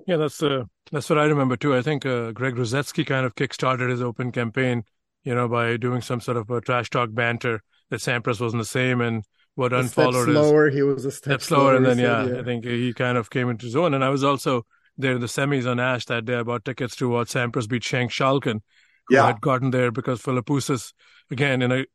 Yeah, 0.06 0.16
that's 0.16 0.42
uh, 0.42 0.64
that's 0.92 1.10
what 1.10 1.18
I 1.18 1.24
remember 1.24 1.56
too. 1.56 1.74
I 1.74 1.82
think 1.82 2.06
uh, 2.06 2.32
Greg 2.32 2.54
Rusedski 2.54 3.06
kind 3.06 3.26
of 3.26 3.34
kickstarted 3.34 3.90
his 3.90 4.02
open 4.02 4.32
campaign, 4.32 4.84
you 5.24 5.34
know, 5.34 5.48
by 5.48 5.76
doing 5.76 6.02
some 6.02 6.20
sort 6.20 6.36
of 6.36 6.48
a 6.50 6.60
trash 6.60 6.90
talk 6.90 7.12
banter 7.12 7.62
that 7.90 8.00
Sampras 8.00 8.40
wasn't 8.40 8.62
the 8.62 8.66
same 8.66 9.00
and 9.00 9.24
what 9.54 9.72
a 9.72 9.80
unfollowed 9.80 10.24
step 10.24 10.34
slower. 10.34 10.68
Is, 10.68 10.74
he 10.74 10.82
was 10.82 11.04
a 11.04 11.10
step, 11.10 11.40
step 11.40 11.42
slower, 11.42 11.76
and 11.76 11.84
then 11.84 11.98
yeah, 11.98 12.26
yeah, 12.26 12.40
I 12.40 12.44
think 12.44 12.64
he 12.64 12.92
kind 12.92 13.18
of 13.18 13.28
came 13.28 13.48
into 13.48 13.66
his 13.66 13.76
own. 13.76 13.92
And 13.94 14.04
I 14.04 14.08
was 14.08 14.22
also 14.22 14.64
there 14.98 15.14
in 15.14 15.20
the 15.20 15.26
semis 15.26 15.70
on 15.70 15.80
Ashe 15.80 16.06
that 16.06 16.24
day. 16.24 16.36
I 16.36 16.42
bought 16.42 16.64
tickets 16.64 16.96
to 16.96 17.08
watch 17.08 17.28
Sampras 17.28 17.68
beat 17.68 17.82
Sjeng 17.82 18.10
Schalken, 18.10 18.60
who 19.06 19.14
yeah. 19.14 19.26
had 19.26 19.40
gotten 19.40 19.70
there 19.70 19.90
because 19.90 20.20
Philippoussis, 20.20 20.92
again 21.30 21.62
in 21.62 21.72
a 21.72 21.86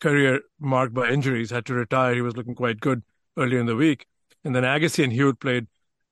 career 0.00 0.40
marked 0.58 0.94
by 0.94 1.10
injuries, 1.10 1.50
had 1.50 1.66
to 1.66 1.74
retire. 1.74 2.14
He 2.14 2.22
was 2.22 2.36
looking 2.36 2.54
quite 2.54 2.80
good 2.80 3.02
earlier 3.36 3.60
in 3.60 3.66
the 3.66 3.76
week, 3.76 4.06
and 4.44 4.56
then 4.56 4.64
Agassi 4.64 5.04
and 5.04 5.12
Hewitt 5.12 5.38
played 5.38 5.66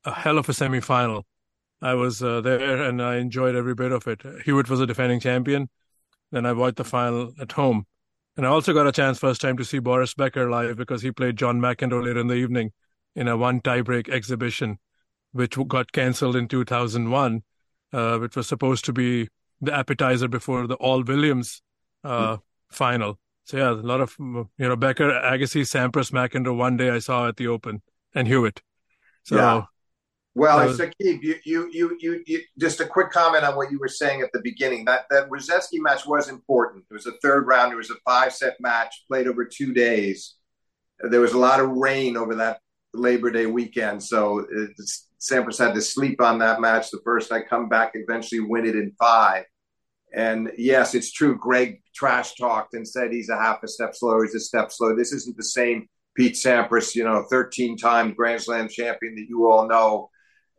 a 0.05 0.13
hell 0.13 0.39
of 0.39 0.49
a 0.49 0.53
semifinal. 0.53 1.25
I 1.83 1.95
was 1.95 2.23
uh, 2.23 2.41
there 2.41 2.83
and 2.83 3.03
I 3.03 3.17
enjoyed 3.17 3.55
every 3.55 3.75
bit 3.75 3.93
of 3.93 4.07
it. 4.07 4.23
Hewitt 4.45 4.71
was 4.71 4.81
a 4.81 4.87
defending 4.87 5.21
champion. 5.21 5.69
Then 6.33 6.47
I 6.47 6.53
watched 6.53 6.77
the 6.77 6.85
final 6.85 7.33
at 7.41 7.53
home. 7.53 7.87
And 8.37 8.47
I 8.47 8.51
also 8.51 8.73
got 8.73 8.87
a 8.87 8.93
chance 8.93 9.19
first 9.19 9.41
time 9.41 9.57
to 9.57 9.65
see 9.65 9.79
Boris 9.79 10.15
Becker 10.15 10.51
live 10.51 10.77
because 10.77 11.03
he 11.03 11.11
played 11.11 11.37
John 11.37 11.61
McEnroe 11.61 12.05
later 12.05 12.21
in 12.21 12.27
the 12.27 12.35
evening 12.35 12.73
in 13.15 13.29
a 13.29 13.37
one 13.37 13.61
tiebreak 13.61 14.09
exhibition, 14.11 14.79
which 15.33 15.57
got 15.69 15.93
cancelled 15.93 16.37
in 16.37 16.49
2001, 16.49 17.43
uh, 17.93 18.19
which 18.19 18.37
was 18.37 18.47
supposed 18.47 18.85
to 18.85 18.93
be 18.93 19.29
the 19.61 19.75
appetizer 19.75 20.29
before 20.29 20.67
the 20.67 20.75
All 20.77 21.03
Williams 21.03 21.63
uh, 22.05 22.37
mm. 22.37 22.41
final. 22.71 23.19
So 23.45 23.59
yeah, 23.59 23.71
a 23.71 23.73
lot 23.73 24.01
of 24.01 24.15
you 24.19 24.49
know 24.59 24.77
Becker, 24.77 25.11
Agassi, 25.11 25.63
Sampras, 25.63 26.11
McEnroe. 26.11 26.57
One 26.57 26.77
day 26.77 26.91
I 26.91 26.99
saw 26.99 27.29
at 27.29 27.37
the 27.37 27.47
Open 27.47 27.83
and 28.15 28.27
Hewitt. 28.27 28.61
So 29.23 29.37
yeah. 29.37 29.63
Well, 30.35 30.67
was... 30.67 30.79
Saqib, 30.79 31.23
you, 31.23 31.37
you, 31.45 31.71
you, 31.73 31.97
you, 31.99 32.23
you, 32.27 32.41
just 32.59 32.81
a 32.81 32.85
quick 32.85 33.11
comment 33.11 33.43
on 33.43 33.57
what 33.57 33.71
you 33.71 33.79
were 33.79 33.89
saying 33.89 34.21
at 34.21 34.31
the 34.35 34.41
beginning. 34.43 34.85
That 34.85 35.07
that 35.11 35.31
Rusedski 35.31 35.79
match 35.79 36.07
was 36.07 36.29
important. 36.29 36.85
It 36.91 36.95
was 36.95 37.07
a 37.07 37.13
third 37.23 37.47
round. 37.47 37.73
It 37.73 37.77
was 37.77 37.91
a 37.91 37.95
five 38.05 38.35
set 38.35 38.61
match 38.61 39.05
played 39.09 39.29
over 39.29 39.47
two 39.47 39.73
days. 39.73 40.35
There 41.01 41.21
was 41.21 41.33
a 41.33 41.39
lot 41.39 41.61
of 41.61 41.71
rain 41.71 42.19
over 42.19 42.35
that 42.35 42.61
Labor 42.93 43.31
Day 43.31 43.47
weekend, 43.47 44.03
so 44.03 44.47
Sampras 45.21 45.59
had 45.59 45.75
to 45.75 45.81
sleep 45.81 46.21
on 46.21 46.39
that 46.39 46.61
match. 46.61 46.91
The 46.91 47.01
first 47.05 47.33
I 47.33 47.43
come 47.43 47.69
back, 47.69 47.93
eventually 47.95 48.41
win 48.41 48.67
it 48.67 48.77
in 48.77 48.93
five. 48.99 49.45
And 50.15 50.53
yes, 50.57 50.95
it's 50.95 51.13
true. 51.13 51.37
Greg 51.37 51.83
trash 51.95 52.35
talked 52.35 52.75
and 52.75 52.87
said 52.87 53.13
he's 53.13 53.29
a 53.29 53.37
half 53.37 53.63
a 53.63 53.69
step 53.69 53.95
slower. 53.95 54.25
He's 54.25 54.35
a 54.35 54.41
step 54.41 54.71
slower. 54.71 54.95
This 54.95 55.13
isn't 55.13 55.37
the 55.37 55.45
same 55.45 55.89
Pete 56.15 56.35
Sampras, 56.35 56.95
you 56.95 57.05
know, 57.05 57.27
13 57.29 57.77
time 57.77 58.15
Grand 58.15 58.43
Slam 58.43 58.69
champion 58.69 59.15
that 59.17 59.27
you 59.29 59.51
all 59.51 59.69
know 59.69 60.11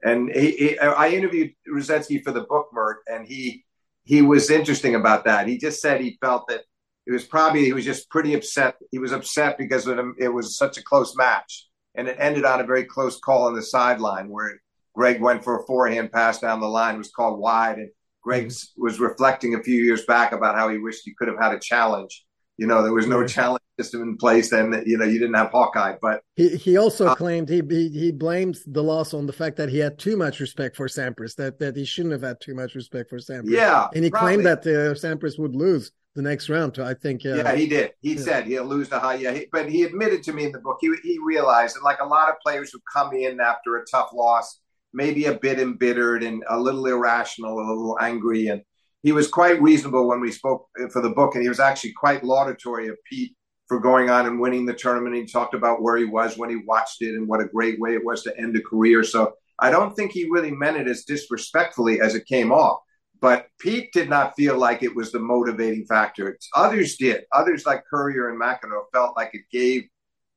and 0.04 0.30
he, 0.32 0.52
he, 0.52 0.80
I 0.80 1.10
interviewed 1.10 1.54
Rusedski 1.68 2.24
for 2.24 2.32
the 2.32 2.42
book, 2.42 2.70
Mert, 2.74 3.00
and 3.08 3.26
he 3.26 3.66
he 4.04 4.22
was 4.22 4.50
interesting 4.50 4.96
about 4.96 5.26
that. 5.26 5.48
He 5.48 5.58
just 5.58 5.82
said 5.82 6.00
he 6.00 6.18
felt 6.22 6.48
that 6.48 6.62
it 7.06 7.12
was 7.12 7.26
probably 7.26 7.66
he 7.66 7.74
was 7.74 7.86
just 7.86 8.10
pretty 8.10 8.34
upset. 8.34 8.76
He 8.92 9.00
was 9.00 9.12
upset 9.12 9.58
because 9.58 9.88
it 9.88 10.34
was 10.34 10.58
such 10.58 10.78
a 10.78 10.84
close 10.84 11.16
match, 11.16 11.67
and 11.98 12.08
it 12.08 12.16
ended 12.20 12.46
on 12.46 12.62
a 12.62 12.66
very 12.66 12.86
close 12.86 13.20
call 13.20 13.48
on 13.48 13.56
the 13.56 13.62
sideline 13.62 14.30
where 14.30 14.62
Greg 14.96 15.22
went 15.22 15.44
for 15.44 15.60
a 15.60 15.66
forehand 15.66 16.12
pass 16.12 16.40
down 16.40 16.62
the 16.62 16.68
line, 16.68 16.98
was 16.98 17.12
called 17.12 17.40
wide, 17.40 17.78
and 17.78 17.90
Greg 18.24 18.52
was 18.78 19.00
reflecting 19.00 19.56
a 19.56 19.64
few 19.64 19.84
years 19.84 20.06
back 20.06 20.32
about 20.32 20.56
how 20.56 20.70
he 20.70 20.78
wished 20.78 21.02
he 21.04 21.14
could 21.14 21.28
have 21.28 21.40
had 21.40 21.54
a 21.54 21.60
challenge 21.60 22.26
you 22.58 22.66
know, 22.66 22.82
there 22.84 22.94
was 22.94 23.08
no 23.08 23.26
challenge 23.26 23.62
system 23.80 24.02
in 24.02 24.18
place 24.18 24.50
then, 24.50 24.84
you 24.86 24.98
know, 24.98 25.06
you 25.06 25.20
didn't 25.20 25.36
have 25.36 25.52
Hawkeye. 25.52 25.96
But 26.02 26.22
he, 26.36 26.50
he 26.50 26.78
also 26.78 27.08
uh, 27.08 27.16
claimed 27.16 27.48
he, 27.48 27.62
he, 27.70 27.90
he 27.90 28.12
blames 28.12 28.64
the 28.66 28.84
loss 28.84 29.14
on 29.14 29.28
the 29.28 29.34
fact 29.34 29.58
that 29.58 29.70
he 29.70 29.78
had 29.78 30.00
too 30.00 30.18
much 30.18 30.40
respect 30.40 30.76
for 30.76 30.88
Sampras, 30.88 31.36
that 31.36 31.60
that 31.60 31.76
he 31.76 31.86
shouldn't 31.86 32.14
have 32.14 32.24
had 32.24 32.42
too 32.42 32.56
much 32.56 32.74
respect 32.74 33.10
for 33.10 33.18
Sampras. 33.18 33.52
Yeah. 33.52 33.88
And 33.94 34.04
he 34.04 34.10
probably. 34.10 34.44
claimed 34.44 34.46
that 34.48 34.60
uh, 34.62 34.96
Sampras 34.96 35.38
would 35.38 35.56
lose 35.56 35.92
the 36.18 36.22
next 36.22 36.50
round. 36.50 36.74
To, 36.76 36.84
I 36.84 36.94
think. 36.94 37.26
Uh, 37.26 37.36
yeah, 37.36 37.56
he 37.56 37.68
did. 37.68 37.94
He 38.02 38.16
yeah. 38.16 38.22
said 38.22 38.48
he'll 38.48 38.66
lose 38.66 38.90
the 38.90 39.00
high. 39.00 39.16
Yeah, 39.16 39.32
he, 39.32 39.48
but 39.52 39.70
he 39.70 39.84
admitted 39.84 40.24
to 40.24 40.34
me 40.34 40.46
in 40.46 40.52
the 40.52 40.60
book, 40.60 40.80
he, 40.82 40.94
he 41.04 41.18
realized 41.26 41.78
that 41.78 41.84
like 41.84 42.02
a 42.02 42.06
lot 42.06 42.28
of 42.28 42.36
players 42.46 42.72
who 42.72 42.80
come 42.92 43.14
in 43.14 43.40
after 43.40 43.78
a 43.78 43.86
tough 43.86 44.10
loss, 44.14 44.60
maybe 44.94 45.26
a 45.26 45.34
bit 45.34 45.60
embittered 45.60 46.24
and 46.24 46.44
a 46.50 46.60
little 46.60 46.86
irrational, 46.86 47.60
a 47.60 47.62
little 47.62 47.98
angry 48.02 48.48
and 48.48 48.62
he 49.04 49.12
was 49.12 49.28
quite 49.30 49.62
reasonable 49.62 50.08
when 50.08 50.20
we 50.20 50.32
spoke 50.32 50.68
for 50.92 51.02
the 51.02 51.10
book, 51.10 51.36
and 51.36 51.44
he 51.44 51.48
was 51.48 51.60
actually 51.60 51.94
quite 51.94 52.24
laudatory 52.24 52.88
of 52.88 52.98
Pete 53.10 53.36
for 53.68 53.80
going 53.80 54.10
on 54.10 54.26
and 54.26 54.40
winning 54.40 54.66
the 54.66 54.74
tournament. 54.74 55.16
He 55.16 55.26
talked 55.26 55.54
about 55.54 55.82
where 55.82 55.98
he 55.98 56.06
was 56.06 56.38
when 56.38 56.50
he 56.50 56.58
watched 56.58 57.02
it 57.02 57.14
and 57.16 57.28
what 57.28 57.40
a 57.40 57.46
great 57.46 57.80
way 57.80 57.94
it 57.94 58.04
was 58.04 58.24
to 58.24 58.38
end 58.38 58.58
a 58.58 58.62
career. 58.62 59.04
So 59.04 59.34
I 59.60 59.70
don't 59.70 59.96
think 59.96 60.12
he 60.12 60.30
really 60.30 60.52
meant 60.52 60.78
it 60.78 60.88
as 60.88 61.04
disrespectfully 61.04 62.02
as 62.02 62.16
it 62.16 62.26
came 62.26 62.52
off. 62.52 62.80
But 63.20 63.48
Pete 63.60 63.92
did 63.94 64.10
not 64.10 64.36
feel 64.36 64.58
like 64.58 64.84
it 64.84 64.96
was 64.96 65.12
the 65.12 65.20
motivating 65.20 65.86
factor. 65.86 66.38
Others 66.56 66.98
did. 66.98 67.26
Others 67.32 67.66
like 67.66 67.84
Courier 67.90 68.30
and 68.30 68.40
McEnroe 68.40 68.84
felt 68.94 69.16
like 69.16 69.32
it 69.34 69.44
gave 69.52 69.88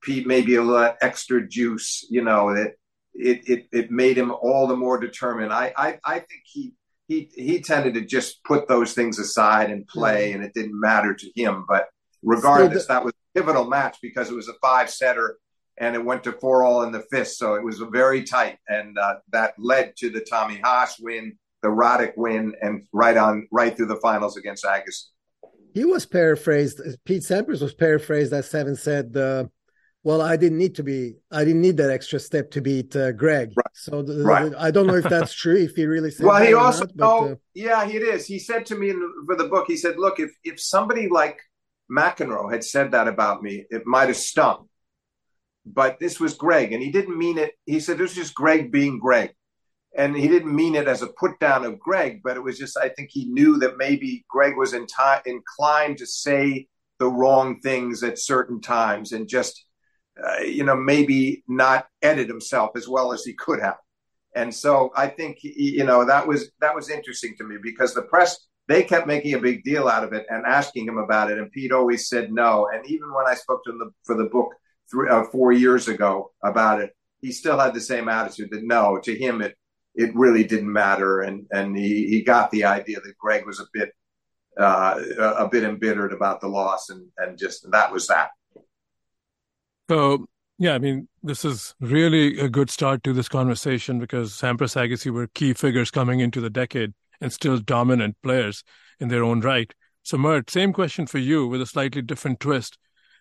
Pete 0.03 0.27
maybe 0.27 0.55
a 0.55 0.63
little 0.63 0.95
extra 1.03 1.47
juice. 1.47 2.07
You 2.11 2.23
know 2.23 2.55
that 2.55 2.75
it, 3.15 3.49
it 3.49 3.67
it 3.73 3.91
made 3.91 4.17
him 4.17 4.31
all 4.31 4.67
the 4.67 4.77
more 4.77 4.99
determined. 4.99 5.53
I 5.53 5.73
I, 5.77 5.99
I 6.05 6.15
think 6.21 6.43
he 6.45 6.75
he 7.09 7.31
he 7.35 7.61
tended 7.61 7.95
to 7.95 8.03
just 8.03 8.43
put 8.45 8.69
those 8.69 8.95
things 8.95 9.19
aside 9.19 9.71
and 9.71 9.87
play, 9.87 10.33
and 10.33 10.43
it 10.43 10.55
didn't 10.55 10.79
matter 10.79 11.15
to 11.15 11.31
him. 11.35 11.65
But 11.69 11.89
regardless, 12.23 12.87
that 12.87 13.05
was 13.05 13.13
a 13.13 13.39
pivotal 13.39 13.65
match 13.65 13.99
because 14.01 14.31
it 14.31 14.35
was 14.35 14.49
a 14.49 14.55
five 14.63 14.91
setter 14.91 15.39
and 15.81 15.97
it 15.97 16.05
went 16.05 16.23
to 16.25 16.33
four 16.33 16.63
all 16.63 16.83
in 16.83 16.93
the 16.93 17.05
fifth, 17.11 17.33
so 17.33 17.55
it 17.55 17.65
was 17.65 17.79
very 17.91 18.23
tight, 18.23 18.59
and 18.69 18.99
uh, 18.99 19.15
that 19.33 19.55
led 19.59 19.97
to 19.97 20.11
the 20.11 20.21
Tommy 20.21 20.61
Haas 20.63 21.01
win, 21.01 21.39
the 21.63 21.69
Roddick 21.69 22.13
win, 22.17 22.55
and 22.61 22.87
right 22.93 23.17
on 23.17 23.49
right 23.51 23.77
through 23.77 23.87
the 23.87 24.01
finals 24.01 24.37
against 24.37 24.65
Agassi. 24.65 25.05
He 25.75 25.85
was 25.85 26.07
paraphrased. 26.07 26.81
Pete 27.05 27.23
Sampras 27.23 27.63
was 27.63 27.75
paraphrased 27.75 28.33
as 28.33 28.51
Seven 28.51 28.77
said. 28.77 29.17
Uh, 29.17 29.45
well, 30.03 30.23
I 30.23 30.37
didn't 30.37 30.59
need 30.59 30.77
to 30.77 30.83
be, 30.83 31.17
I 31.31 31.45
didn't 31.45 31.61
need 31.61 31.77
that 31.77 31.91
extra 31.91 32.19
step 32.19 32.51
to 32.53 32.63
beat 32.63 32.97
uh, 32.97 33.13
Greg. 33.13 33.53
Right. 33.55 33.67
So 33.75 34.03
the, 34.03 34.25
right. 34.25 34.51
The, 34.51 34.61
I 34.61 34.71
don't 34.71 34.87
know 34.87 34.95
if 34.95 35.05
that's 35.09 35.35
true. 35.35 35.57
If 35.57 35.77
he 35.77 35.85
really 35.85 36.11
said, 36.11 36.27
well, 36.27 36.43
he 36.43 36.55
also, 36.55 36.85
not, 36.85 36.97
but, 36.97 37.07
oh, 37.07 37.33
uh, 37.33 37.35
yeah, 37.55 37.87
it 37.87 38.03
is. 38.03 38.27
He 38.27 38.39
said 38.39 38.65
to 38.67 38.77
me 38.77 38.91
in, 38.91 39.13
for 39.27 39.37
the 39.37 39.49
book, 39.49 39.67
he 39.69 39.77
said, 39.77 39.99
"Look, 39.99 40.19
if 40.19 40.31
if 40.43 40.59
somebody 40.61 41.09
like 41.09 41.39
McEnroe 41.91 42.51
had 42.51 42.65
said 42.65 42.93
that 42.93 43.09
about 43.09 43.43
me, 43.43 43.67
it 43.69 43.83
might 43.87 44.09
have 44.09 44.17
stung, 44.17 44.69
but 45.67 45.99
this 45.99 46.19
was 46.19 46.35
Greg, 46.35 46.73
and 46.73 46.83
he 46.83 46.91
didn't 46.91 47.19
mean 47.19 47.37
it. 47.37 47.53
He 47.67 47.81
said 47.81 47.99
this 47.99 48.11
was 48.11 48.15
just 48.15 48.35
Greg 48.35 48.73
being 48.73 48.99
Greg, 48.99 49.35
and 49.97 50.17
he 50.17 50.29
didn't 50.29 50.55
mean 50.55 50.75
it 50.75 50.89
as 50.89 51.03
a 51.03 51.09
put 51.09 51.39
down 51.41 51.65
of 51.65 51.79
Greg, 51.79 52.21
but 52.23 52.37
it 52.37 52.43
was 52.43 52.59
just 52.59 52.77
I 52.77 52.89
think 52.91 53.11
he 53.13 53.27
knew 53.27 53.59
that 53.59 53.77
maybe 53.77 54.25
Greg 54.29 54.57
was 54.57 54.73
in 54.73 54.87
inclined 55.27 55.99
to 55.99 56.07
say 56.07 56.69
the 56.99 57.09
wrong 57.09 57.61
things 57.61 58.03
at 58.03 58.19
certain 58.19 58.61
times, 58.61 59.13
and 59.13 59.29
just." 59.29 59.65
uh, 60.23 60.43
you 60.43 60.65
know, 60.65 60.77
maybe 60.77 61.43
not 61.49 61.87
edit 62.03 62.29
himself 62.29 62.71
as 62.77 62.89
well 62.89 63.13
as 63.13 63.25
he 63.25 63.33
could 63.35 63.61
have. 63.61 63.77
And 64.35 64.55
so 64.55 64.93
I 64.97 65.09
think 65.09 65.39
you 65.43 65.85
know 65.85 66.05
that 66.05 66.27
was 66.27 66.51
that 66.61 66.75
was 66.75 66.89
interesting 66.89 67.35
to 67.39 67.45
me 67.45 67.57
because 67.61 67.95
the 67.95 68.03
press 68.03 68.47
they 68.69 68.85
kept 68.85 69.09
making 69.09 69.35
a 69.35 69.41
big 69.41 69.65
deal 69.65 69.89
out 69.89 70.05
of 70.05 70.13
it 70.13 70.25
and 70.29 70.47
asking 70.47 70.87
him 70.87 70.99
about 70.99 71.31
it, 71.31 71.39
and 71.39 71.51
Pete 71.51 71.73
always 71.73 72.09
said 72.09 72.33
no. 72.33 72.69
And 72.73 72.87
even 72.87 73.13
when 73.13 73.27
I 73.27 73.35
spoke 73.35 73.65
to 73.65 73.71
him 73.73 73.79
the, 73.79 73.91
for 74.05 74.17
the 74.17 74.29
book 74.29 74.55
three, 74.89 75.09
uh, 75.11 75.25
four 75.33 75.51
years 75.51 75.89
ago 75.89 76.31
about 76.45 76.81
it, 76.81 76.91
he 77.21 77.33
still 77.33 77.59
had 77.59 77.75
the 77.75 77.81
same 77.81 78.09
attitude 78.09 78.51
that 78.53 78.63
no, 78.63 79.01
to 79.03 79.17
him 79.17 79.43
it 79.43 79.57
it 79.95 80.15
really 80.15 80.45
didn't 80.45 80.73
matter, 80.73 81.21
and 81.21 81.47
and 81.51 81.77
he 81.77 82.07
he 82.09 82.23
got 82.23 82.51
the 82.51 82.65
idea 82.65 83.01
that 83.01 83.19
Greg 83.19 83.47
was 83.47 83.61
a 83.61 83.67
bit 83.73 83.91
uh, 84.59 85.01
a 85.19 85.49
bit 85.49 85.65
embittered 85.65 86.13
about 86.13 86.41
the 86.41 86.49
loss, 86.49 86.91
and 86.91 87.07
and 87.19 87.39
just 87.39 87.71
that 87.71 87.93
was 87.93 88.07
that. 88.07 88.31
So, 89.89 90.27
yeah, 90.59 90.75
I 90.75 90.79
mean, 90.79 91.09
this 91.23 91.45
is 91.45 91.75
really 91.81 92.39
a 92.39 92.49
good 92.49 92.71
start 92.71 93.03
to 93.03 93.13
this 93.13 93.29
conversation 93.29 93.99
because 93.99 94.33
Sampras 94.33 94.77
Agassi 94.77 95.11
were 95.11 95.27
key 95.27 95.53
figures 95.53 95.91
coming 95.91 96.21
into 96.21 96.41
the 96.41 96.51
decade 96.51 96.93
and 97.21 97.33
still 97.33 97.59
dominant 97.59 98.17
players 98.23 98.63
in 99.01 99.09
their 99.09 99.25
own 99.25 99.41
right. 99.41 99.75
So, 100.05 100.17
Mert, 100.17 100.49
same 100.49 100.73
question 100.73 101.07
for 101.07 101.19
you 101.19 101.49
with 101.49 101.61
a 101.61 101.67
slightly 101.67 102.03
different 102.03 102.39
twist. 102.39 102.79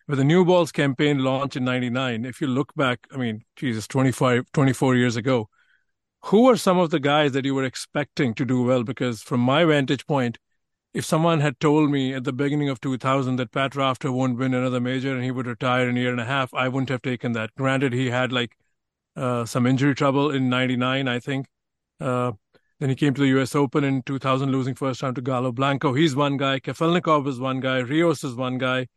With 0.07 0.19
the 0.19 0.23
new 0.23 0.45
balls 0.45 0.71
campaign 0.71 1.19
launched 1.19 1.55
in 1.55 1.63
99. 1.63 2.25
If 2.25 2.41
you 2.41 2.47
look 2.47 2.73
back, 2.75 3.07
I 3.11 3.17
mean, 3.17 3.43
Jesus, 3.55 3.87
25, 3.87 4.51
24 4.53 4.95
years 4.95 5.15
ago, 5.15 5.49
who 6.23 6.43
were 6.43 6.57
some 6.57 6.77
of 6.77 6.89
the 6.89 6.99
guys 6.99 7.31
that 7.31 7.45
you 7.45 7.55
were 7.55 7.63
expecting 7.63 8.33
to 8.35 8.45
do 8.45 8.63
well? 8.63 8.83
Because 8.83 9.21
from 9.21 9.39
my 9.39 9.63
vantage 9.65 10.05
point, 10.05 10.37
if 10.93 11.05
someone 11.05 11.39
had 11.39 11.59
told 11.59 11.91
me 11.91 12.13
at 12.13 12.23
the 12.23 12.33
beginning 12.33 12.69
of 12.69 12.81
2000 12.81 13.35
that 13.35 13.51
Pat 13.51 13.75
Rafter 13.75 14.11
won't 14.11 14.37
win 14.37 14.53
another 14.53 14.79
major 14.79 15.13
and 15.13 15.23
he 15.23 15.31
would 15.31 15.47
retire 15.47 15.87
in 15.87 15.97
a 15.97 15.99
year 15.99 16.11
and 16.11 16.19
a 16.19 16.25
half, 16.25 16.53
I 16.53 16.67
wouldn't 16.67 16.89
have 16.89 17.01
taken 17.01 17.33
that. 17.33 17.53
Granted, 17.55 17.93
he 17.93 18.09
had 18.09 18.31
like 18.31 18.55
uh, 19.15 19.45
some 19.45 19.65
injury 19.65 19.93
trouble 19.95 20.31
in 20.31 20.49
99, 20.49 21.07
I 21.07 21.19
think. 21.19 21.45
Uh, 21.99 22.31
then 22.79 22.89
he 22.89 22.95
came 22.95 23.13
to 23.13 23.21
the 23.21 23.27
U.S. 23.27 23.55
Open 23.55 23.83
in 23.83 24.01
2000, 24.03 24.51
losing 24.51 24.73
first 24.73 25.01
round 25.03 25.15
to 25.17 25.21
Galo 25.21 25.53
Blanco. 25.53 25.93
He's 25.93 26.15
one 26.15 26.37
guy. 26.37 26.59
Kafelnikov 26.59 27.27
is 27.27 27.39
one 27.39 27.59
guy. 27.59 27.79
Rios 27.79 28.23
is 28.23 28.35
one 28.35 28.57
guy. 28.57 28.87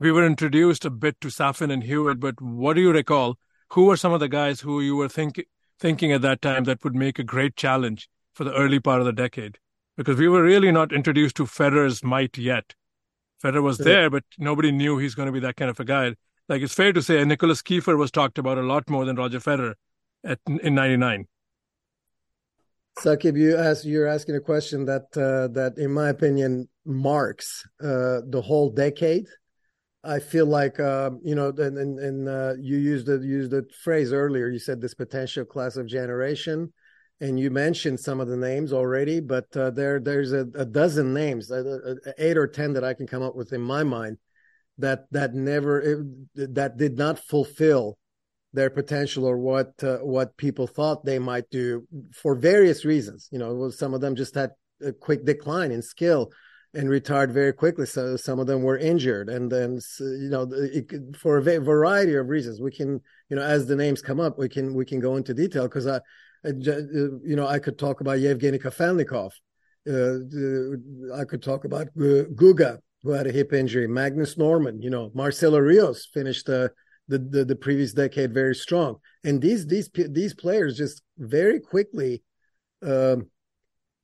We 0.00 0.12
were 0.12 0.26
introduced 0.26 0.84
a 0.84 0.90
bit 0.90 1.20
to 1.20 1.28
Safin 1.28 1.72
and 1.72 1.84
Hewitt, 1.84 2.20
but 2.20 2.40
what 2.40 2.74
do 2.74 2.80
you 2.80 2.92
recall? 2.92 3.36
Who 3.72 3.84
were 3.84 3.96
some 3.96 4.12
of 4.12 4.20
the 4.20 4.28
guys 4.28 4.60
who 4.60 4.80
you 4.80 4.96
were 4.96 5.08
think, 5.08 5.44
thinking 5.78 6.12
at 6.12 6.22
that 6.22 6.42
time 6.42 6.64
that 6.64 6.82
would 6.84 6.94
make 6.94 7.18
a 7.18 7.24
great 7.24 7.56
challenge 7.56 8.08
for 8.34 8.44
the 8.44 8.54
early 8.54 8.80
part 8.80 9.00
of 9.00 9.06
the 9.06 9.12
decade? 9.12 9.58
Because 9.96 10.16
we 10.16 10.28
were 10.28 10.42
really 10.42 10.70
not 10.70 10.92
introduced 10.92 11.36
to 11.36 11.44
Federer's 11.44 12.04
might 12.04 12.38
yet. 12.38 12.74
Federer 13.42 13.62
was 13.62 13.78
there, 13.78 14.10
but 14.10 14.24
nobody 14.38 14.72
knew 14.72 14.98
he's 14.98 15.14
going 15.14 15.26
to 15.26 15.32
be 15.32 15.40
that 15.40 15.56
kind 15.56 15.70
of 15.70 15.78
a 15.80 15.84
guy. 15.84 16.14
Like 16.48 16.62
it's 16.62 16.74
fair 16.74 16.92
to 16.92 17.02
say, 17.02 17.24
Nicolas 17.24 17.62
Kiefer 17.62 17.96
was 17.96 18.10
talked 18.10 18.38
about 18.38 18.58
a 18.58 18.62
lot 18.62 18.88
more 18.88 19.04
than 19.04 19.16
Roger 19.16 19.38
Federer 19.38 19.74
at, 20.24 20.38
in 20.46 20.74
'99. 20.74 21.26
Sakib, 22.98 23.36
you 23.38 23.56
ask, 23.56 23.84
you're 23.84 24.08
asking 24.08 24.34
a 24.34 24.40
question 24.40 24.84
that 24.86 25.06
uh, 25.16 25.46
that, 25.52 25.78
in 25.78 25.92
my 25.92 26.08
opinion, 26.08 26.68
marks 26.84 27.64
uh, 27.80 28.20
the 28.26 28.42
whole 28.44 28.70
decade. 28.70 29.26
I 30.08 30.20
feel 30.20 30.46
like 30.46 30.80
uh, 30.80 31.10
you 31.22 31.34
know, 31.34 31.48
and 31.48 31.76
and, 31.76 31.98
and 31.98 32.28
uh, 32.28 32.54
you 32.58 32.78
used 32.78 33.06
the 33.06 33.18
used 33.18 33.50
the 33.50 33.66
phrase 33.82 34.12
earlier. 34.12 34.48
You 34.48 34.58
said 34.58 34.80
this 34.80 34.94
potential 34.94 35.44
class 35.44 35.76
of 35.76 35.86
generation, 35.86 36.72
and 37.20 37.38
you 37.38 37.50
mentioned 37.50 38.00
some 38.00 38.18
of 38.18 38.28
the 38.28 38.36
names 38.36 38.72
already. 38.72 39.20
But 39.20 39.54
uh, 39.54 39.70
there 39.70 40.00
there's 40.00 40.32
a, 40.32 40.46
a 40.54 40.64
dozen 40.64 41.12
names, 41.12 41.52
eight 42.16 42.38
or 42.38 42.46
ten 42.46 42.72
that 42.72 42.84
I 42.84 42.94
can 42.94 43.06
come 43.06 43.22
up 43.22 43.36
with 43.36 43.52
in 43.52 43.60
my 43.60 43.84
mind 43.84 44.16
that 44.78 45.04
that 45.10 45.34
never 45.34 45.80
it, 45.80 46.54
that 46.54 46.78
did 46.78 46.96
not 46.96 47.18
fulfill 47.18 47.98
their 48.54 48.70
potential 48.70 49.26
or 49.26 49.36
what 49.36 49.72
uh, 49.82 49.98
what 49.98 50.38
people 50.38 50.66
thought 50.66 51.04
they 51.04 51.18
might 51.18 51.50
do 51.50 51.86
for 52.14 52.34
various 52.34 52.84
reasons. 52.84 53.28
You 53.30 53.38
know, 53.38 53.68
some 53.68 53.92
of 53.92 54.00
them 54.00 54.16
just 54.16 54.34
had 54.34 54.52
a 54.80 54.92
quick 54.92 55.26
decline 55.26 55.70
in 55.70 55.82
skill 55.82 56.30
and 56.74 56.88
retired 56.88 57.32
very 57.32 57.52
quickly. 57.52 57.86
So 57.86 58.16
some 58.16 58.38
of 58.38 58.46
them 58.46 58.62
were 58.62 58.78
injured, 58.78 59.28
and 59.28 59.50
then 59.50 59.80
you 60.00 60.28
know, 60.28 60.48
it, 60.52 61.16
for 61.16 61.38
a 61.38 61.60
variety 61.60 62.14
of 62.14 62.28
reasons, 62.28 62.60
we 62.60 62.70
can 62.70 63.00
you 63.28 63.36
know, 63.36 63.42
as 63.42 63.66
the 63.66 63.76
names 63.76 64.02
come 64.02 64.20
up, 64.20 64.38
we 64.38 64.48
can 64.48 64.74
we 64.74 64.84
can 64.84 65.00
go 65.00 65.16
into 65.16 65.34
detail 65.34 65.64
because 65.64 65.86
I, 65.86 65.96
I, 66.44 66.48
you 66.48 67.36
know, 67.36 67.46
I 67.46 67.58
could 67.58 67.78
talk 67.78 68.00
about 68.00 68.20
Yevgeny 68.20 68.58
Kafelnikov. 68.58 69.32
Uh, 69.88 71.14
I 71.16 71.24
could 71.24 71.42
talk 71.42 71.64
about 71.64 71.88
Guga, 71.96 72.78
who 73.02 73.10
had 73.12 73.26
a 73.26 73.32
hip 73.32 73.52
injury. 73.52 73.86
Magnus 73.86 74.36
Norman, 74.36 74.82
you 74.82 74.90
know, 74.90 75.10
Marcelo 75.14 75.58
Rios 75.58 76.06
finished. 76.12 76.48
Uh, 76.48 76.68
the, 77.08 77.18
the, 77.18 77.44
the 77.44 77.56
previous 77.56 77.92
decade 77.92 78.32
very 78.32 78.54
strong. 78.54 78.96
And 79.24 79.40
these 79.40 79.66
these 79.66 79.90
these 79.94 80.34
players 80.34 80.76
just 80.76 81.02
very 81.16 81.58
quickly 81.58 82.22
um, 82.82 83.28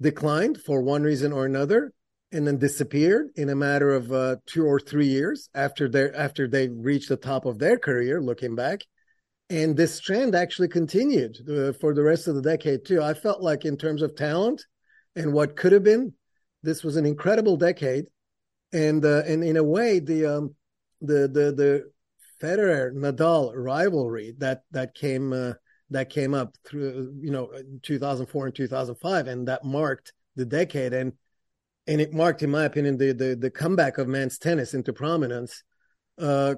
declined 0.00 0.61
for 0.61 0.83
one 0.83 1.02
reason 1.02 1.33
or 1.33 1.44
another, 1.47 1.92
and 2.35 2.47
then 2.47 2.59
disappeared 2.59 3.29
in 3.37 3.49
a 3.49 3.55
matter 3.55 3.95
of 3.95 4.12
uh, 4.12 4.37
two 4.45 4.67
or 4.67 4.81
three 4.81 5.07
years 5.07 5.49
after 5.55 5.88
they 5.88 6.11
after 6.11 6.49
they 6.49 6.69
reached 6.69 7.09
the 7.09 7.17
top 7.17 7.47
of 7.47 7.59
their 7.59 7.79
career. 7.79 8.21
Looking 8.21 8.57
back, 8.57 8.81
and 9.49 9.76
this 9.76 10.00
trend 10.00 10.35
actually 10.35 10.69
continued 10.69 11.38
uh, 11.49 11.73
for 11.73 11.95
the 11.95 12.03
rest 12.03 12.26
of 12.26 12.35
the 12.35 12.43
decade 12.43 12.85
too. 12.85 13.00
I 13.00 13.14
felt 13.14 13.41
like 13.41 13.64
in 13.64 13.77
terms 13.77 14.03
of 14.03 14.16
talent 14.16 14.66
and 15.14 15.33
what 15.33 15.57
could 15.57 15.73
have 15.73 15.85
been, 15.85 16.12
this 16.64 16.83
was 16.83 16.97
an 16.97 17.07
incredible 17.07 17.57
decade, 17.57 18.07
and 18.73 19.05
uh, 19.05 19.23
and 19.27 19.44
in 19.44 19.57
a 19.57 19.64
way 19.64 20.01
the 20.01 20.27
um, 20.27 20.55
the 21.01 21.29
the 21.29 21.53
the 21.53 21.90
Federer 22.42 22.92
Nadal 22.92 23.53
rivalry 23.55 24.35
that 24.38 24.62
that 24.73 24.94
came 24.94 25.33
uh, 25.33 25.53
that 25.90 26.11
came 26.11 26.35
up 26.35 26.57
through 26.66 27.14
you 27.20 27.31
know 27.31 27.49
2004 27.83 28.47
and 28.47 28.55
2005 28.55 29.29
and 29.29 29.47
that 29.47 29.64
marked 29.64 30.12
the 30.35 30.44
decade 30.44 30.92
and 30.92 31.12
and 31.87 32.01
it 32.01 32.12
marked 32.12 32.42
in 32.42 32.51
my 32.51 32.64
opinion 32.64 32.97
the 32.97 33.12
the, 33.12 33.37
the 33.37 33.51
comeback 33.51 33.99
of 33.99 34.09
men's 34.09 34.38
tennis 34.38 34.75
into 34.75 34.92
prominence 34.92 35.62
uh, 36.18 36.55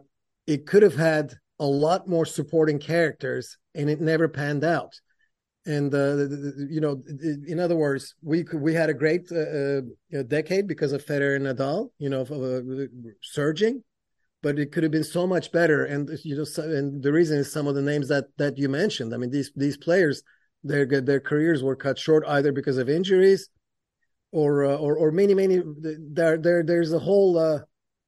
it 0.47 0.67
could 0.67 0.83
have 0.83 0.97
had 0.97 1.35
a 1.59 1.67
lot 1.67 2.09
more 2.09 2.27
supporting 2.27 2.79
characters 2.79 3.59
and 3.75 3.89
it 3.89 4.01
never 4.01 4.29
panned 4.29 4.65
out 4.65 4.95
and 5.65 5.95
uh, 5.95 6.17
you 6.69 6.81
know 6.81 7.03
in 7.47 7.59
other 7.59 7.77
words 7.77 8.15
we 8.23 8.45
we 8.55 8.75
had 8.75 8.91
a 8.91 8.95
great 8.95 9.31
uh, 9.33 9.81
uh 10.17 10.23
decade 10.29 10.67
because 10.67 10.93
of 10.93 11.05
Federer 11.05 11.37
and 11.37 11.47
Nadal 11.47 11.89
you 11.99 12.11
know 12.11 12.23
uh, 12.23 12.87
surging 13.23 13.83
but 14.47 14.61
it 14.61 14.71
could 14.71 14.85
have 14.85 14.93
been 14.93 15.03
so 15.03 15.27
much 15.27 15.51
better. 15.51 15.85
And 15.87 16.09
you 16.23 16.37
know, 16.37 16.45
and 16.63 17.03
the 17.03 17.13
reason 17.13 17.39
is 17.39 17.51
some 17.51 17.67
of 17.67 17.75
the 17.75 17.83
names 17.83 18.07
that 18.09 18.27
that 18.39 18.57
you 18.59 18.69
mentioned. 18.69 19.13
I 19.13 19.17
mean, 19.17 19.31
these 19.31 19.51
these 19.57 19.77
players, 19.77 20.23
their 20.63 20.87
their 20.87 21.19
careers 21.19 21.65
were 21.65 21.75
cut 21.75 21.99
short 21.99 22.23
either 22.29 22.53
because 22.53 22.79
of 22.79 22.89
injuries, 22.89 23.49
or 24.37 24.65
uh, 24.65 24.77
or 24.77 24.97
or 24.97 25.11
many 25.11 25.35
many. 25.35 25.63
There 26.13 26.37
there 26.37 26.63
there's 26.63 26.93
a 26.93 26.99
whole 26.99 27.39
uh, 27.39 27.61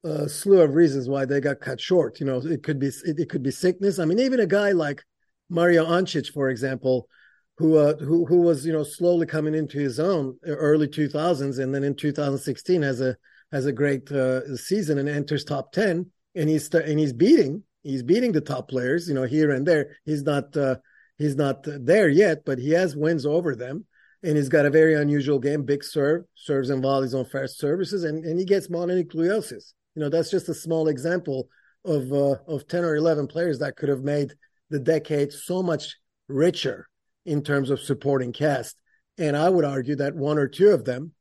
uh, 0.06 0.28
slew 0.28 0.60
of 0.60 0.74
reasons 0.74 1.08
why 1.08 1.24
they 1.24 1.40
got 1.40 1.60
cut 1.60 1.80
short. 1.80 2.20
You 2.20 2.26
know, 2.26 2.38
it 2.38 2.62
could 2.62 2.78
be 2.78 2.88
it, 2.88 3.18
it 3.18 3.30
could 3.30 3.42
be 3.42 3.50
sickness. 3.50 3.98
I 3.98 4.04
mean, 4.04 4.18
even 4.18 4.40
a 4.40 4.46
guy 4.46 4.72
like 4.72 5.02
Mario 5.48 5.86
Ancic, 5.86 6.32
for 6.32 6.50
example, 6.50 7.08
who 7.56 7.76
uh, 7.76 7.96
who 7.96 8.26
who 8.26 8.42
was 8.42 8.66
you 8.66 8.72
know 8.72 8.84
slowly 8.84 9.26
coming 9.26 9.54
into 9.54 9.78
his 9.78 9.98
own 9.98 10.36
early 10.46 10.86
2000s, 10.86 11.58
and 11.58 11.74
then 11.74 11.84
in 11.84 11.94
2016 11.94 12.82
has 12.82 13.00
a 13.00 13.16
has 13.50 13.66
a 13.66 13.72
great 13.72 14.10
uh, 14.12 14.56
season 14.56 14.98
and 14.98 15.08
enters 15.08 15.42
top 15.42 15.72
10 15.72 16.10
and 16.34 16.50
he's 16.50 16.68
and 16.74 16.98
he's 16.98 17.14
beating 17.14 17.62
he's 17.82 18.02
beating 18.02 18.32
the 18.32 18.40
top 18.40 18.68
players, 18.68 19.08
you 19.08 19.14
know, 19.14 19.24
here 19.24 19.50
and 19.50 19.66
there. 19.66 19.96
He's 20.04 20.22
not 20.22 20.56
uh, 20.56 20.76
he's 21.16 21.36
not 21.36 21.64
there 21.64 22.08
yet, 22.08 22.44
but 22.44 22.58
he 22.58 22.70
has 22.72 22.94
wins 22.94 23.24
over 23.24 23.54
them, 23.54 23.86
and 24.22 24.36
he's 24.36 24.48
got 24.48 24.66
a 24.66 24.70
very 24.70 24.94
unusual 24.94 25.38
game, 25.38 25.64
big 25.64 25.84
serve, 25.84 26.24
serves 26.34 26.70
and 26.70 26.82
volleys 26.82 27.14
on 27.14 27.24
fast 27.24 27.58
services, 27.58 28.04
and 28.04 28.24
and 28.24 28.38
he 28.38 28.44
gets 28.44 28.68
mononucleosis. 28.68 29.72
You 29.94 30.02
know, 30.02 30.08
that's 30.08 30.30
just 30.30 30.48
a 30.48 30.54
small 30.54 30.88
example 30.88 31.48
of 31.84 32.12
uh, 32.12 32.36
of 32.46 32.66
ten 32.68 32.84
or 32.84 32.96
eleven 32.96 33.26
players 33.26 33.58
that 33.60 33.76
could 33.76 33.88
have 33.88 34.02
made 34.02 34.34
the 34.70 34.78
decade 34.78 35.32
so 35.32 35.62
much 35.62 35.96
richer 36.28 36.88
in 37.24 37.42
terms 37.42 37.70
of 37.70 37.80
supporting 37.80 38.32
cast. 38.32 38.76
And 39.18 39.36
I 39.36 39.48
would 39.48 39.64
argue 39.64 39.96
that 39.96 40.14
one 40.14 40.38
or 40.38 40.46
two 40.46 40.68
of 40.68 40.84
them, 40.84 41.12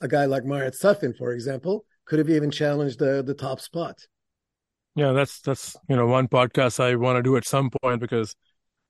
a 0.00 0.08
guy 0.08 0.26
like 0.26 0.44
Marat 0.44 0.74
Safin, 0.74 1.16
for 1.16 1.32
example, 1.32 1.84
could 2.04 2.18
have 2.18 2.30
even 2.30 2.50
challenged 2.50 2.98
the 2.98 3.22
the 3.22 3.34
top 3.34 3.60
spot. 3.60 3.98
Yeah, 4.94 5.12
that's 5.12 5.40
that's 5.40 5.76
you 5.88 5.96
know 5.96 6.06
one 6.06 6.28
podcast 6.28 6.80
I 6.80 6.96
want 6.96 7.16
to 7.18 7.22
do 7.22 7.36
at 7.36 7.46
some 7.46 7.70
point 7.82 8.00
because 8.00 8.34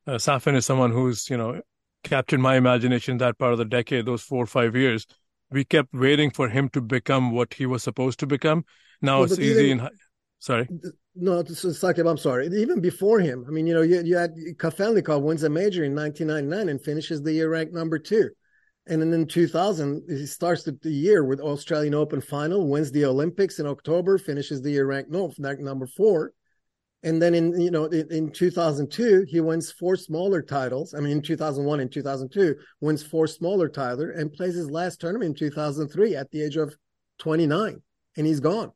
uh, 0.06 0.12
Safin 0.12 0.54
is 0.54 0.64
someone 0.64 0.92
who's 0.92 1.28
you 1.28 1.36
know 1.36 1.60
captured 2.08 2.40
my 2.40 2.56
imagination 2.56 3.18
that 3.18 3.38
part 3.38 3.52
of 3.52 3.58
the 3.58 3.64
decade, 3.64 4.06
those 4.06 4.22
four 4.22 4.42
or 4.42 4.46
five 4.46 4.74
years. 4.74 5.06
We 5.50 5.64
kept 5.64 5.94
waiting 5.94 6.30
for 6.30 6.48
him 6.48 6.68
to 6.70 6.80
become 6.80 7.32
what 7.32 7.54
he 7.54 7.66
was 7.66 7.82
supposed 7.82 8.18
to 8.20 8.26
become. 8.26 8.64
Now 9.00 9.20
well, 9.20 9.24
it's 9.24 9.38
easy. 9.38 9.70
in, 9.70 9.88
sorry. 10.38 10.68
No, 11.14 11.42
Sakib, 11.42 12.08
I'm 12.08 12.18
sorry. 12.18 12.48
Even 12.48 12.80
before 12.80 13.20
him, 13.20 13.44
I 13.48 13.50
mean, 13.50 13.66
you 13.66 13.74
know, 13.74 13.82
you, 13.82 14.02
you 14.02 14.16
had 14.16 14.34
Kafelnikov 14.56 15.22
wins 15.22 15.42
a 15.42 15.48
major 15.48 15.84
in 15.84 15.94
1999 15.94 16.68
and 16.68 16.80
finishes 16.80 17.22
the 17.22 17.32
year 17.32 17.50
ranked 17.50 17.72
number 17.72 17.98
two. 17.98 18.30
And 18.86 19.02
then 19.02 19.12
in 19.12 19.26
2000, 19.26 20.04
he 20.08 20.24
starts 20.24 20.62
the, 20.62 20.78
year 20.84 21.24
with 21.24 21.40
Australian 21.40 21.94
Open 21.94 22.22
final, 22.22 22.68
wins 22.68 22.90
the 22.90 23.04
Olympics 23.04 23.58
in 23.58 23.66
October, 23.66 24.16
finishes 24.16 24.62
the 24.62 24.70
year 24.70 24.86
ranked, 24.86 25.10
no, 25.10 25.30
ranked 25.38 25.62
number 25.62 25.86
four. 25.86 26.32
And 27.02 27.22
then 27.22 27.34
in 27.34 27.60
you 27.60 27.70
know 27.70 27.84
in, 27.86 28.10
in 28.12 28.32
2002, 28.32 29.26
he 29.28 29.40
wins 29.40 29.70
four 29.70 29.96
smaller 29.96 30.42
titles. 30.42 30.94
I 30.94 31.00
mean, 31.00 31.12
in 31.12 31.22
2001 31.22 31.80
and 31.80 31.92
2002, 31.92 32.56
wins 32.80 33.02
four 33.02 33.26
smaller 33.26 33.68
titles 33.68 34.10
and 34.16 34.32
plays 34.32 34.54
his 34.54 34.70
last 34.70 35.00
tournament 35.00 35.30
in 35.30 35.34
2003 35.34 36.16
at 36.16 36.30
the 36.30 36.42
age 36.42 36.56
of 36.56 36.74
29, 37.18 37.80
and 38.16 38.26
he's 38.26 38.40
gone. 38.40 38.72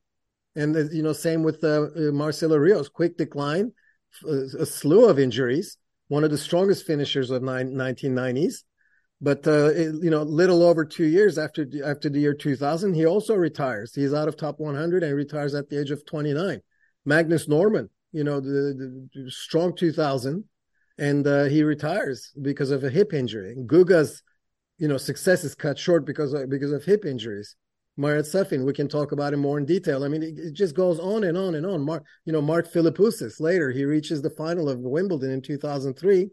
And 0.55 0.77
uh, 0.77 0.85
you 0.93 1.03
know, 1.03 1.13
same 1.13 1.43
with 1.43 1.65
uh, 1.65 1.89
uh, 1.97 2.13
Marcelo 2.13 2.57
Rios, 2.57 2.89
quick 2.89 3.17
decline, 3.17 3.73
a 4.29 4.67
slew 4.67 5.09
of 5.09 5.19
injuries, 5.19 5.79
one 6.09 6.23
of 6.23 6.31
the 6.31 6.39
strongest 6.39 6.87
finishers 6.87 7.31
of 7.31 7.43
nine, 7.43 7.73
1990s 7.73 8.63
but 9.23 9.47
uh, 9.47 9.73
you 9.73 10.11
know, 10.11 10.25
little 10.25 10.65
over 10.65 10.85
two 10.85 11.05
years 11.05 11.39
after 11.39 11.65
after 11.85 12.11
the 12.11 12.19
year 12.19 12.35
2000, 12.35 12.93
he 12.93 13.07
also 13.07 13.37
retires. 13.37 13.95
He's 13.95 14.13
out 14.13 14.27
of 14.27 14.37
top 14.37 14.59
100 14.59 15.05
and 15.05 15.15
retires 15.15 15.55
at 15.55 15.69
the 15.69 15.81
age 15.81 15.93
of 15.93 16.05
29. 16.05 16.61
Magnus 17.05 17.47
Norman, 17.47 17.89
you 18.13 18.25
know, 18.25 18.41
the, 18.41 19.09
the 19.15 19.31
strong 19.31 19.75
2000, 19.75 20.45
and 20.99 21.27
uh, 21.27 21.45
he 21.45 21.63
retires 21.63 22.33
because 22.41 22.71
of 22.71 22.85
a 22.85 22.91
hip 22.91 23.13
injury. 23.13 23.57
Guga's, 23.67 24.23
you 24.79 24.89
know, 24.89 24.99
success 24.99 25.45
is 25.45 25.55
cut 25.55 25.79
short 25.79 26.05
because 26.05 26.33
of, 26.33 26.49
because 26.49 26.73
of 26.73 26.85
hip 26.85 27.05
injuries. 27.05 27.57
Marat 27.97 28.23
Safin. 28.23 28.65
We 28.65 28.73
can 28.73 28.89
talk 28.89 29.13
about 29.13 29.35
him 29.35 29.41
more 29.41 29.59
in 29.59 29.67
detail. 29.67 30.05
I 30.05 30.09
mean, 30.09 30.23
it, 30.23 30.39
it 30.39 30.53
just 30.55 30.75
goes 30.75 30.99
on 30.99 31.25
and 31.25 31.37
on 31.37 31.55
and 31.55 31.67
on. 31.67 31.83
Mark, 31.83 32.05
you 32.25 32.33
know, 32.33 32.41
Mark 32.41 32.71
Philippoussis 32.71 33.41
later, 33.41 33.71
he 33.71 33.85
reaches 33.85 34.23
the 34.23 34.31
final 34.31 34.69
of 34.69 34.79
Wimbledon 34.81 35.31
in 35.31 35.43
2003, 35.43 36.31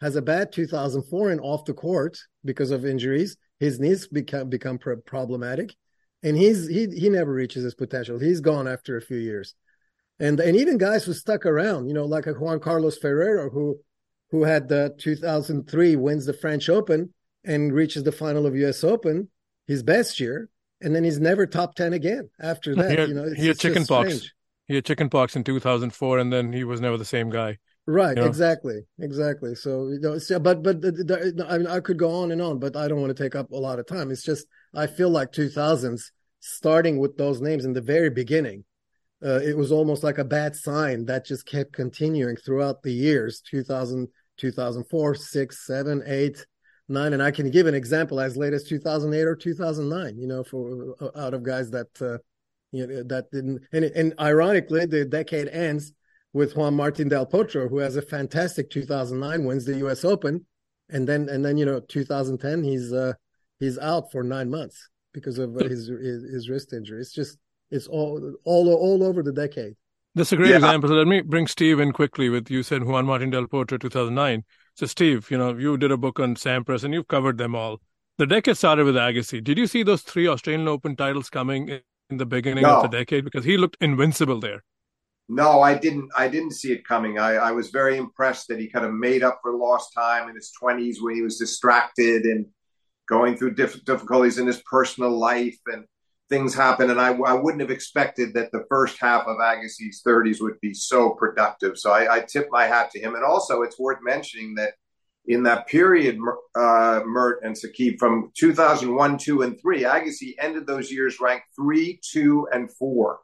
has 0.00 0.16
a 0.16 0.22
bad 0.22 0.52
2004 0.52 1.30
and 1.30 1.40
off 1.40 1.64
the 1.64 1.74
court 1.74 2.18
because 2.44 2.70
of 2.70 2.86
injuries. 2.86 3.36
His 3.60 3.78
knees 3.78 4.08
become 4.08 4.48
become 4.48 4.78
problematic, 4.78 5.74
and 6.22 6.36
he's 6.36 6.66
he 6.66 6.88
he 6.88 7.08
never 7.08 7.32
reaches 7.32 7.64
his 7.64 7.74
potential. 7.74 8.18
He's 8.18 8.40
gone 8.40 8.66
after 8.66 8.96
a 8.96 9.02
few 9.02 9.18
years, 9.18 9.54
and 10.20 10.38
and 10.40 10.56
even 10.56 10.78
guys 10.78 11.04
who 11.04 11.12
stuck 11.12 11.46
around, 11.46 11.88
you 11.88 11.94
know, 11.94 12.04
like 12.04 12.26
a 12.26 12.32
Juan 12.32 12.60
Carlos 12.60 12.98
Ferrero 12.98 13.50
who 13.50 13.78
who 14.30 14.44
had 14.44 14.68
the 14.68 14.94
2003 14.98 15.96
wins 15.96 16.26
the 16.26 16.32
French 16.32 16.68
Open 16.68 17.12
and 17.44 17.72
reaches 17.72 18.02
the 18.02 18.12
final 18.12 18.46
of 18.46 18.56
U.S. 18.56 18.82
Open, 18.82 19.28
his 19.66 19.82
best 19.82 20.18
year, 20.18 20.48
and 20.80 20.94
then 20.94 21.04
he's 21.04 21.20
never 21.20 21.46
top 21.46 21.74
10 21.74 21.92
again 21.92 22.30
after 22.40 22.74
that. 22.74 22.90
He 22.90 22.96
had, 22.96 23.08
you 23.08 23.14
know, 23.14 23.32
he 23.34 23.46
had 23.48 23.58
chicken 23.58 23.86
pox. 23.86 24.30
He 24.66 24.76
had 24.76 24.84
chicken 24.84 25.10
pox 25.10 25.36
in 25.36 25.44
2004, 25.44 26.18
and 26.18 26.32
then 26.32 26.52
he 26.52 26.64
was 26.64 26.80
never 26.80 26.96
the 26.96 27.04
same 27.04 27.28
guy. 27.30 27.58
Right, 27.86 28.16
you 28.16 28.22
know? 28.22 28.28
exactly, 28.28 28.80
exactly. 28.98 29.54
So, 29.54 29.88
you 29.88 30.00
know, 30.00 30.18
but 30.38 30.62
but 30.62 30.80
the, 30.80 30.90
the, 30.92 31.46
I 31.46 31.58
mean, 31.58 31.66
I 31.66 31.80
could 31.80 31.98
go 31.98 32.10
on 32.22 32.30
and 32.32 32.40
on, 32.40 32.58
but 32.58 32.76
I 32.76 32.88
don't 32.88 33.00
want 33.00 33.14
to 33.14 33.22
take 33.22 33.34
up 33.34 33.50
a 33.50 33.56
lot 33.56 33.78
of 33.78 33.86
time. 33.86 34.10
It's 34.10 34.22
just 34.22 34.46
I 34.74 34.86
feel 34.86 35.10
like 35.10 35.32
2000s, 35.32 36.00
starting 36.40 36.98
with 36.98 37.18
those 37.18 37.42
names 37.42 37.66
in 37.66 37.74
the 37.74 37.82
very 37.82 38.08
beginning, 38.08 38.64
uh, 39.24 39.40
it 39.42 39.56
was 39.56 39.72
almost 39.72 40.02
like 40.02 40.18
a 40.18 40.24
bad 40.24 40.54
sign 40.54 41.04
that 41.06 41.24
just 41.24 41.46
kept 41.46 41.72
continuing 41.72 42.36
throughout 42.36 42.82
the 42.82 42.92
years 42.92 43.40
2000 43.40 44.08
2004 44.36 45.14
6 45.14 45.66
7 45.66 46.02
8 46.06 46.46
9 46.88 47.12
and 47.12 47.22
i 47.22 47.30
can 47.30 47.50
give 47.50 47.66
an 47.66 47.74
example 47.74 48.20
as 48.20 48.36
late 48.36 48.52
as 48.52 48.64
2008 48.64 49.22
or 49.22 49.36
2009 49.36 50.18
you 50.18 50.26
know 50.26 50.42
for 50.42 50.94
uh, 51.00 51.08
out 51.16 51.34
of 51.34 51.42
guys 51.42 51.70
that 51.70 51.88
uh, 52.00 52.18
you 52.72 52.86
know 52.86 53.02
that 53.04 53.30
didn't 53.30 53.62
and, 53.72 53.84
and 53.84 54.14
ironically 54.18 54.84
the 54.86 55.04
decade 55.04 55.48
ends 55.48 55.92
with 56.34 56.56
juan 56.56 56.74
martin 56.74 57.08
del 57.08 57.24
potro 57.24 57.70
who 57.70 57.78
has 57.78 57.96
a 57.96 58.02
fantastic 58.02 58.68
2009 58.68 59.46
wins 59.46 59.64
the 59.64 59.74
us 59.88 60.04
open. 60.04 60.44
And 60.90 61.08
then 61.08 61.30
and 61.30 61.42
then 61.42 61.56
you 61.56 61.64
know 61.64 61.80
2010 61.80 62.62
he's 62.62 62.92
uh 62.92 63.14
he's 63.58 63.78
out 63.78 64.12
for 64.12 64.22
nine 64.22 64.50
months 64.50 64.90
because 65.14 65.38
of 65.38 65.54
his, 65.54 65.88
his 65.88 66.24
his 66.24 66.48
wrist 66.50 66.74
injury. 66.74 67.00
It's 67.00 67.14
just 67.14 67.38
it's 67.74 67.86
all 67.86 68.34
all 68.44 68.72
all 68.74 69.02
over 69.02 69.22
the 69.22 69.32
decade. 69.32 69.74
That's 70.14 70.32
a 70.32 70.36
great 70.36 70.50
yeah. 70.50 70.56
example. 70.56 70.88
So 70.88 70.94
let 70.94 71.08
me 71.08 71.22
bring 71.22 71.48
Steve 71.48 71.80
in 71.80 71.92
quickly 71.92 72.28
with 72.28 72.48
you 72.48 72.62
said 72.62 72.84
Juan 72.84 73.06
Martin 73.06 73.30
del 73.30 73.46
Potro 73.46 73.80
2009. 73.80 74.44
So 74.74 74.86
Steve, 74.86 75.28
you 75.30 75.38
know, 75.38 75.56
you 75.56 75.76
did 75.76 75.90
a 75.90 75.96
book 75.96 76.20
on 76.20 76.36
Sampras 76.36 76.84
and 76.84 76.94
you've 76.94 77.08
covered 77.08 77.36
them 77.36 77.54
all. 77.54 77.80
The 78.18 78.26
decade 78.26 78.56
started 78.56 78.84
with 78.84 78.94
Agassi. 78.94 79.42
Did 79.42 79.58
you 79.58 79.66
see 79.66 79.82
those 79.82 80.02
three 80.02 80.28
Australian 80.28 80.68
Open 80.68 80.94
titles 80.94 81.28
coming 81.30 81.68
in 82.10 82.16
the 82.16 82.26
beginning 82.26 82.62
no. 82.62 82.76
of 82.76 82.82
the 82.82 82.96
decade? 82.96 83.24
Because 83.24 83.44
he 83.44 83.56
looked 83.56 83.76
invincible 83.80 84.38
there. 84.38 84.62
No, 85.28 85.60
I 85.60 85.74
didn't. 85.74 86.10
I 86.16 86.28
didn't 86.28 86.52
see 86.52 86.72
it 86.72 86.86
coming. 86.86 87.18
I, 87.18 87.34
I 87.34 87.50
was 87.50 87.70
very 87.70 87.96
impressed 87.96 88.46
that 88.48 88.60
he 88.60 88.68
kind 88.68 88.84
of 88.84 88.92
made 88.92 89.24
up 89.24 89.40
for 89.42 89.56
lost 89.56 89.92
time 89.94 90.28
in 90.28 90.36
his 90.36 90.52
twenties 90.52 91.02
when 91.02 91.14
he 91.14 91.22
was 91.22 91.38
distracted 91.38 92.24
and 92.24 92.46
going 93.08 93.36
through 93.36 93.54
diff- 93.54 93.84
difficulties 93.84 94.38
in 94.38 94.46
his 94.46 94.62
personal 94.70 95.10
life 95.18 95.58
and 95.66 95.84
things 96.28 96.54
happen, 96.54 96.90
and 96.90 97.00
I, 97.00 97.14
I 97.14 97.34
wouldn't 97.34 97.60
have 97.60 97.70
expected 97.70 98.34
that 98.34 98.50
the 98.52 98.64
first 98.68 98.98
half 99.00 99.26
of 99.26 99.36
Agassi's 99.38 100.02
30s 100.06 100.40
would 100.40 100.60
be 100.60 100.72
so 100.72 101.10
productive. 101.10 101.78
So 101.78 101.90
I, 101.90 102.16
I 102.16 102.20
tip 102.20 102.48
my 102.50 102.64
hat 102.64 102.90
to 102.92 103.00
him. 103.00 103.14
And 103.14 103.24
also, 103.24 103.62
it's 103.62 103.78
worth 103.78 103.98
mentioning 104.02 104.54
that 104.54 104.74
in 105.26 105.42
that 105.44 105.66
period, 105.66 106.18
uh, 106.54 107.00
Mert 107.04 107.40
and 107.44 107.54
Sakib, 107.54 107.98
from 107.98 108.30
2001, 108.36 109.18
2, 109.18 109.42
and 109.42 109.60
3, 109.60 109.82
Agassi 109.82 110.34
ended 110.38 110.66
those 110.66 110.90
years 110.90 111.20
ranked 111.20 111.46
3, 111.56 112.00
2, 112.12 112.48
and 112.52 112.70
4, 112.72 113.18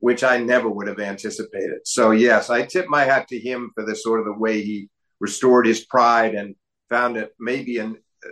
which 0.00 0.24
I 0.24 0.38
never 0.38 0.68
would 0.68 0.88
have 0.88 0.98
anticipated. 0.98 1.80
So, 1.84 2.10
yes, 2.10 2.50
I 2.50 2.66
tip 2.66 2.86
my 2.88 3.04
hat 3.04 3.28
to 3.28 3.38
him 3.38 3.70
for 3.74 3.84
the 3.84 3.94
sort 3.94 4.20
of 4.20 4.26
the 4.26 4.32
way 4.32 4.62
he 4.62 4.90
restored 5.20 5.66
his 5.66 5.84
pride 5.84 6.34
and 6.34 6.56
found 6.90 7.16
it 7.16 7.32
maybe 7.38 7.78
in 7.78 7.96
uh, 8.24 8.28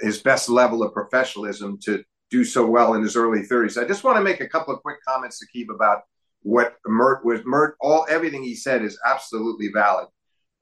his 0.00 0.20
best 0.20 0.48
level 0.48 0.82
of 0.82 0.94
professionalism 0.94 1.78
to 1.84 2.02
do 2.32 2.44
so 2.44 2.66
well 2.66 2.94
in 2.94 3.02
his 3.02 3.14
early 3.14 3.42
30s. 3.42 3.80
I 3.80 3.86
just 3.86 4.02
want 4.02 4.16
to 4.16 4.24
make 4.24 4.40
a 4.40 4.48
couple 4.48 4.74
of 4.74 4.82
quick 4.82 4.96
comments 5.06 5.38
to 5.38 5.46
keep 5.52 5.70
about 5.70 6.00
what 6.40 6.76
Mert 6.86 7.24
was. 7.24 7.42
Mert, 7.44 7.76
all 7.80 8.06
everything 8.08 8.42
he 8.42 8.56
said 8.56 8.82
is 8.82 8.98
absolutely 9.06 9.68
valid. 9.72 10.08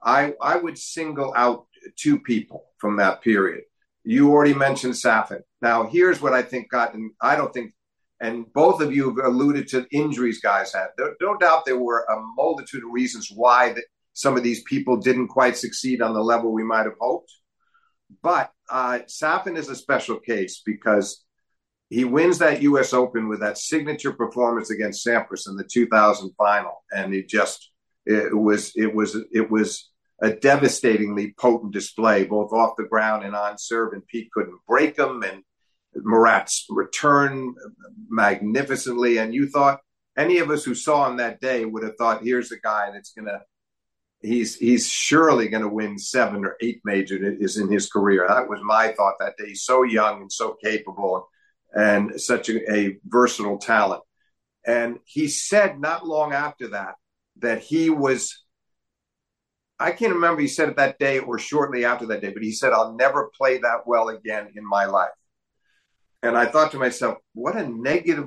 I 0.03 0.35
I 0.43 0.57
would 0.57 0.77
single 0.77 1.33
out 1.37 1.67
two 1.97 2.19
people 2.19 2.65
from 2.79 2.97
that 2.97 3.23
period. 3.23 3.63
You 4.03 4.31
already 4.31 4.55
mentioned 4.55 4.95
Safin. 4.95 5.43
Now 5.63 5.87
here's 5.87 6.21
what 6.21 6.33
I 6.33 6.43
think 6.43 6.71
got, 6.71 6.95
and 6.95 7.13
I 7.23 7.37
don't 7.37 7.55
think, 7.55 7.73
and 8.21 8.53
both 8.53 8.81
of 8.81 8.93
you 8.93 9.15
have 9.15 9.25
alluded 9.25 9.69
to 9.69 9.87
injuries 9.93 10.41
guys 10.41 10.73
had. 10.73 10.89
There, 10.97 11.15
no 11.21 11.37
doubt 11.37 11.65
there 11.65 11.79
were 11.79 12.05
a 12.05 12.21
multitude 12.37 12.83
of 12.83 12.91
reasons 12.91 13.31
why 13.33 13.73
that 13.75 13.85
some 14.13 14.37
of 14.37 14.43
these 14.43 14.63
people 14.65 14.97
didn't 14.97 15.29
quite 15.29 15.57
succeed 15.57 16.03
on 16.03 16.15
the 16.15 16.23
level 16.23 16.53
we 16.53 16.65
might 16.65 16.87
have 16.87 16.99
hoped. 17.01 17.33
But 18.23 18.51
uh, 18.69 19.01
Safin 19.07 19.57
is 19.57 19.69
a 19.69 19.77
special 19.77 20.19
case 20.19 20.63
because 20.67 21.25
he 21.91 22.05
wins 22.05 22.39
that 22.39 22.63
U.S. 22.63 22.93
Open 22.93 23.29
with 23.29 23.41
that 23.41 23.59
signature 23.59 24.13
performance 24.13 24.71
against 24.71 25.05
Sampras 25.05 25.49
in 25.49 25.57
the 25.57 25.65
2000 25.65 26.33
final, 26.39 26.85
and 26.93 27.13
it 27.13 27.29
just 27.29 27.73
it 28.07 28.35
was 28.35 28.73
it 28.77 28.95
was 28.95 29.17
it 29.33 29.51
was 29.51 29.91
a 30.23 30.31
devastatingly 30.31 31.35
potent 31.37 31.73
display, 31.73 32.25
both 32.25 32.53
off 32.53 32.77
the 32.77 32.85
ground 32.85 33.25
and 33.25 33.35
on 33.35 33.59
serve. 33.59 33.93
And 33.93 34.07
Pete 34.07 34.31
couldn't 34.33 34.61
break 34.69 34.97
him, 34.97 35.25
and 35.25 35.43
Marat's 35.97 36.65
return 36.71 37.55
magnificently. 38.09 39.19
And 39.19 39.35
you 39.35 39.49
thought 39.49 39.81
any 40.17 40.39
of 40.39 40.49
us 40.51 40.65
who 40.65 40.77
saw 40.77 41.11
him 41.11 41.17
that 41.17 41.41
day 41.41 41.65
would 41.65 41.83
have 41.83 41.97
thought, 41.97 42.23
here's 42.23 42.53
a 42.53 42.61
guy 42.61 42.91
that's 42.93 43.13
gonna 43.13 43.41
he's 44.23 44.57
he's 44.57 44.89
surely 44.89 45.49
going 45.49 45.63
to 45.65 45.69
win 45.69 45.99
seven 45.99 46.45
or 46.45 46.57
eight 46.61 46.81
majors 46.85 47.57
in 47.57 47.69
his 47.69 47.91
career. 47.91 48.27
That 48.29 48.49
was 48.49 48.61
my 48.63 48.93
thought 48.93 49.15
that 49.19 49.37
day. 49.37 49.49
He's 49.49 49.65
so 49.65 49.83
young 49.83 50.21
and 50.21 50.31
so 50.31 50.57
capable 50.63 51.29
and 51.75 52.21
such 52.21 52.49
a, 52.49 52.73
a 52.73 52.97
versatile 53.05 53.59
talent. 53.59 54.03
And 54.67 54.99
he 55.05 55.29
said 55.29 55.81
not 55.81 56.07
long 56.07 56.33
after 56.33 56.69
that 56.69 56.95
that 57.39 57.63
he 57.63 57.91
was 57.91 58.45
I 59.81 59.93
can't 59.93 60.13
remember 60.13 60.43
he 60.43 60.47
said 60.47 60.69
it 60.69 60.77
that 60.77 60.99
day 60.99 61.21
or 61.21 61.39
shortly 61.39 61.87
after 61.87 62.05
that 62.07 62.21
day, 62.21 62.31
but 62.35 62.43
he 62.43 62.53
said, 62.53 62.75
I'll 62.75 62.95
never 62.95 63.31
play 63.35 63.57
that 63.59 63.87
well 63.87 64.11
again 64.11 64.49
in 64.55 64.69
my 64.69 64.85
life. 64.85 65.09
And 66.23 66.37
I 66.37 66.45
thought 66.45 66.71
to 66.73 66.79
myself, 66.79 67.17
what 67.33 67.57
a 67.57 67.67
negative. 67.67 68.27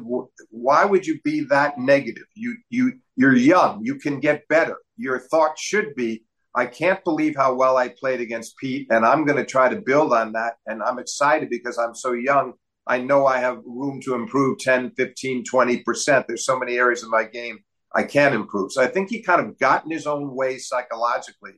Why 0.49 0.84
would 0.84 1.06
you 1.06 1.19
be 1.23 1.41
that 1.51 1.77
negative? 1.77 2.23
You, 2.34 2.58
you, 2.71 2.93
you're 3.15 3.36
young. 3.36 3.82
You 3.84 3.99
can 3.99 4.19
get 4.19 4.47
better. 4.47 4.77
Your 4.97 5.19
thought 5.19 5.60
should 5.60 5.93
be, 5.93 6.23
I 6.56 6.65
can't 6.65 7.03
believe 7.03 7.36
how 7.36 7.53
well 7.53 7.77
I 7.77 7.89
played 7.89 8.19
against 8.19 8.58
Pete, 8.58 8.88
and 8.89 9.06
I'm 9.06 9.25
going 9.25 9.38
to 9.38 9.45
try 9.45 9.69
to 9.69 9.82
build 9.82 10.12
on 10.12 10.34
that. 10.34 10.53
And 10.65 10.82
I'm 10.82 10.97
excited 10.97 11.49
because 11.51 11.77
I'm 11.77 11.93
so 11.93 12.13
young 12.13 12.53
I 12.86 13.00
know 13.00 13.26
I 13.26 13.39
have 13.39 13.62
room 13.65 14.02
to 14.02 14.15
improve 14.15 14.60
10, 14.60 14.91
15, 14.91 15.43
20%. 15.46 16.28
There's 16.28 16.46
so 16.46 16.60
many 16.60 16.78
areas 16.78 17.04
of 17.04 17.10
my 17.10 17.24
game 17.24 17.60
I 17.96 18.04
can 18.04 18.34
improve. 18.34 18.72
So 18.72 18.82
I 18.82 18.88
think 18.88 19.10
he 19.10 19.22
kind 19.22 19.41
of 19.41 19.58
got 19.58 19.86
in 19.86 19.91
his 19.91 20.08
own 20.08 20.36
way 20.36 20.58
psychologically 20.58 21.54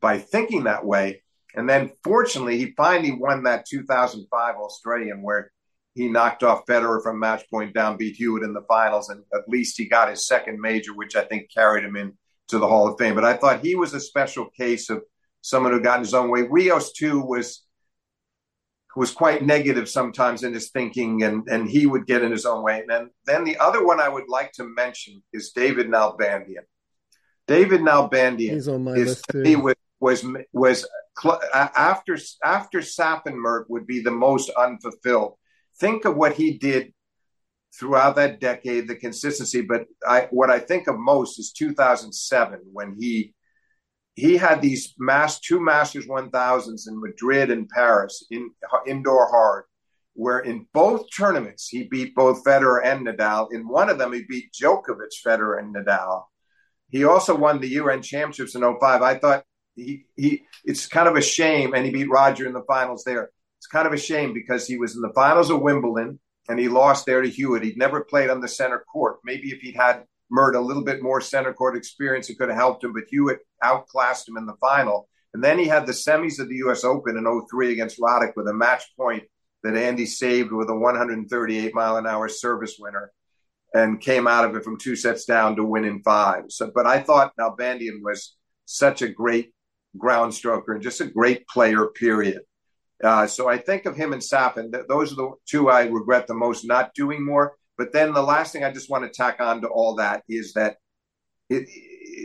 by 0.00 0.18
thinking 0.18 0.64
that 0.64 0.84
way. 0.84 1.22
And 1.54 1.68
then 1.68 1.90
fortunately, 2.04 2.58
he 2.58 2.74
finally 2.76 3.12
won 3.12 3.44
that 3.44 3.66
2005 3.66 4.56
Australian 4.56 5.22
where 5.22 5.50
he 5.94 6.08
knocked 6.08 6.44
off 6.44 6.66
Federer 6.66 7.02
from 7.02 7.18
match 7.18 7.48
point 7.50 7.74
down, 7.74 7.96
beat 7.96 8.16
Hewitt 8.16 8.44
in 8.44 8.52
the 8.52 8.64
finals, 8.68 9.08
and 9.08 9.24
at 9.34 9.48
least 9.48 9.78
he 9.78 9.88
got 9.88 10.10
his 10.10 10.26
second 10.26 10.60
major, 10.60 10.94
which 10.94 11.16
I 11.16 11.24
think 11.24 11.50
carried 11.52 11.84
him 11.84 11.96
in 11.96 12.16
to 12.48 12.58
the 12.58 12.68
Hall 12.68 12.86
of 12.86 12.98
Fame. 12.98 13.14
But 13.14 13.24
I 13.24 13.34
thought 13.34 13.64
he 13.64 13.74
was 13.74 13.94
a 13.94 14.00
special 14.00 14.46
case 14.50 14.90
of 14.90 15.02
someone 15.40 15.72
who 15.72 15.80
got 15.80 15.98
in 15.98 16.04
his 16.04 16.14
own 16.14 16.30
way. 16.30 16.42
Rios 16.42 16.92
too 16.92 17.20
was 17.20 17.64
was 18.96 19.10
quite 19.12 19.44
negative 19.44 19.88
sometimes 19.88 20.42
in 20.42 20.52
his 20.52 20.70
thinking, 20.70 21.22
and 21.22 21.46
and 21.48 21.68
he 21.68 21.86
would 21.86 22.06
get 22.06 22.22
in 22.22 22.32
his 22.32 22.46
own 22.46 22.62
way. 22.62 22.80
And 22.80 22.90
then 22.90 23.10
then 23.26 23.44
the 23.44 23.58
other 23.58 23.84
one 23.84 24.00
I 24.00 24.08
would 24.08 24.28
like 24.28 24.52
to 24.52 24.64
mention 24.64 25.22
is 25.32 25.52
David 25.52 25.88
Nalbandian. 25.88 26.66
David 27.46 27.80
Nalbandian 27.80 28.54
He's 28.54 28.68
on 28.68 28.84
my 28.84 28.94
is, 28.94 29.22
list 29.32 29.46
He 29.46 29.56
was 29.56 29.74
was 30.00 30.24
was 30.52 30.86
after 31.54 32.18
after 32.44 32.82
Mert 33.26 33.70
would 33.70 33.86
be 33.86 34.00
the 34.00 34.10
most 34.10 34.50
unfulfilled. 34.50 35.34
Think 35.78 36.04
of 36.04 36.16
what 36.16 36.34
he 36.34 36.58
did 36.58 36.92
throughout 37.78 38.16
that 38.16 38.40
decade, 38.40 38.88
the 38.88 38.96
consistency. 38.96 39.60
But 39.60 39.86
I, 40.06 40.28
what 40.30 40.50
I 40.50 40.58
think 40.58 40.88
of 40.88 40.98
most 40.98 41.38
is 41.38 41.52
2007 41.52 42.60
when 42.72 42.96
he 42.98 43.34
he 44.18 44.36
had 44.36 44.60
these 44.60 44.94
mass 44.98 45.38
two 45.38 45.60
Masters 45.60 46.06
1000s 46.06 46.88
in 46.88 47.00
Madrid 47.00 47.50
and 47.50 47.68
Paris 47.68 48.26
in 48.30 48.50
indoor 48.84 49.30
hard, 49.30 49.64
where 50.14 50.40
in 50.40 50.66
both 50.74 51.06
tournaments 51.16 51.68
he 51.68 51.84
beat 51.84 52.16
both 52.16 52.44
Federer 52.44 52.84
and 52.84 53.06
Nadal. 53.06 53.52
In 53.52 53.68
one 53.68 53.88
of 53.88 53.98
them, 53.98 54.12
he 54.12 54.24
beat 54.28 54.52
Djokovic, 54.52 55.14
Federer, 55.24 55.60
and 55.60 55.72
Nadal. 55.72 56.24
He 56.90 57.04
also 57.04 57.36
won 57.36 57.60
the 57.60 57.68
UN 57.68 58.02
Championships 58.02 58.56
in 58.56 58.62
05. 58.62 59.02
I 59.02 59.18
thought 59.18 59.44
he, 59.76 60.06
he 60.16 60.42
it's 60.64 60.86
kind 60.86 61.06
of 61.06 61.14
a 61.14 61.22
shame, 61.22 61.74
and 61.74 61.84
he 61.84 61.92
beat 61.92 62.10
Roger 62.10 62.46
in 62.46 62.54
the 62.54 62.64
finals 62.66 63.04
there. 63.04 63.30
It's 63.58 63.68
kind 63.68 63.86
of 63.86 63.92
a 63.92 63.98
shame 63.98 64.34
because 64.34 64.66
he 64.66 64.78
was 64.78 64.96
in 64.96 65.02
the 65.02 65.12
finals 65.14 65.50
of 65.50 65.62
Wimbledon 65.62 66.18
and 66.48 66.58
he 66.58 66.68
lost 66.68 67.06
there 67.06 67.22
to 67.22 67.28
Hewitt. 67.28 67.62
He'd 67.62 67.76
never 67.76 68.02
played 68.04 68.30
on 68.30 68.40
the 68.40 68.48
center 68.48 68.84
court. 68.90 69.18
Maybe 69.24 69.50
if 69.50 69.60
he'd 69.60 69.76
had 69.76 70.04
Mert 70.30 70.56
a 70.56 70.60
little 70.60 70.84
bit 70.84 71.02
more 71.02 71.20
center 71.20 71.52
court 71.52 71.76
experience, 71.76 72.28
it 72.28 72.38
could 72.38 72.48
have 72.48 72.58
helped 72.58 72.84
him, 72.84 72.92
but 72.92 73.04
Hewitt 73.08 73.40
outclassed 73.62 74.28
him 74.28 74.36
in 74.36 74.46
the 74.46 74.56
final. 74.60 75.08
And 75.34 75.42
then 75.42 75.58
he 75.58 75.66
had 75.66 75.86
the 75.86 75.92
semis 75.92 76.38
of 76.38 76.48
the 76.48 76.56
U.S. 76.56 76.84
Open 76.84 77.16
in 77.16 77.42
03 77.48 77.72
against 77.72 78.00
Roddick 78.00 78.32
with 78.36 78.48
a 78.48 78.54
match 78.54 78.84
point 78.96 79.24
that 79.62 79.76
Andy 79.76 80.06
saved 80.06 80.52
with 80.52 80.70
a 80.70 80.74
138 80.74 81.74
mile 81.74 81.96
an 81.96 82.06
hour 82.06 82.28
service 82.28 82.76
winner 82.78 83.12
and 83.74 84.00
came 84.00 84.26
out 84.26 84.44
of 84.44 84.56
it 84.56 84.64
from 84.64 84.78
two 84.78 84.96
sets 84.96 85.24
down 85.24 85.56
to 85.56 85.64
win 85.64 85.84
in 85.84 86.02
five. 86.02 86.44
So, 86.48 86.70
but 86.74 86.86
I 86.86 87.00
thought 87.00 87.36
Nalbandian 87.38 88.02
was 88.02 88.36
such 88.64 89.02
a 89.02 89.08
great 89.08 89.52
ground 89.96 90.32
stroker 90.32 90.74
and 90.74 90.82
just 90.82 91.00
a 91.00 91.06
great 91.06 91.46
player, 91.48 91.86
period. 91.86 92.40
Uh, 93.02 93.26
so 93.26 93.48
I 93.48 93.58
think 93.58 93.86
of 93.86 93.96
him 93.96 94.12
and 94.12 94.22
Safin. 94.22 94.72
Those 94.88 95.12
are 95.12 95.16
the 95.16 95.32
two 95.46 95.68
I 95.68 95.84
regret 95.84 96.26
the 96.26 96.34
most 96.34 96.66
not 96.66 96.94
doing 96.94 97.24
more. 97.24 97.56
But 97.78 97.92
then 97.92 98.12
the 98.12 98.22
last 98.22 98.52
thing 98.52 98.64
I 98.64 98.72
just 98.72 98.90
want 98.90 99.04
to 99.04 99.16
tack 99.16 99.40
on 99.40 99.62
to 99.62 99.68
all 99.68 99.94
that 99.96 100.24
is 100.28 100.52
that 100.54 100.76
it, 101.48 101.68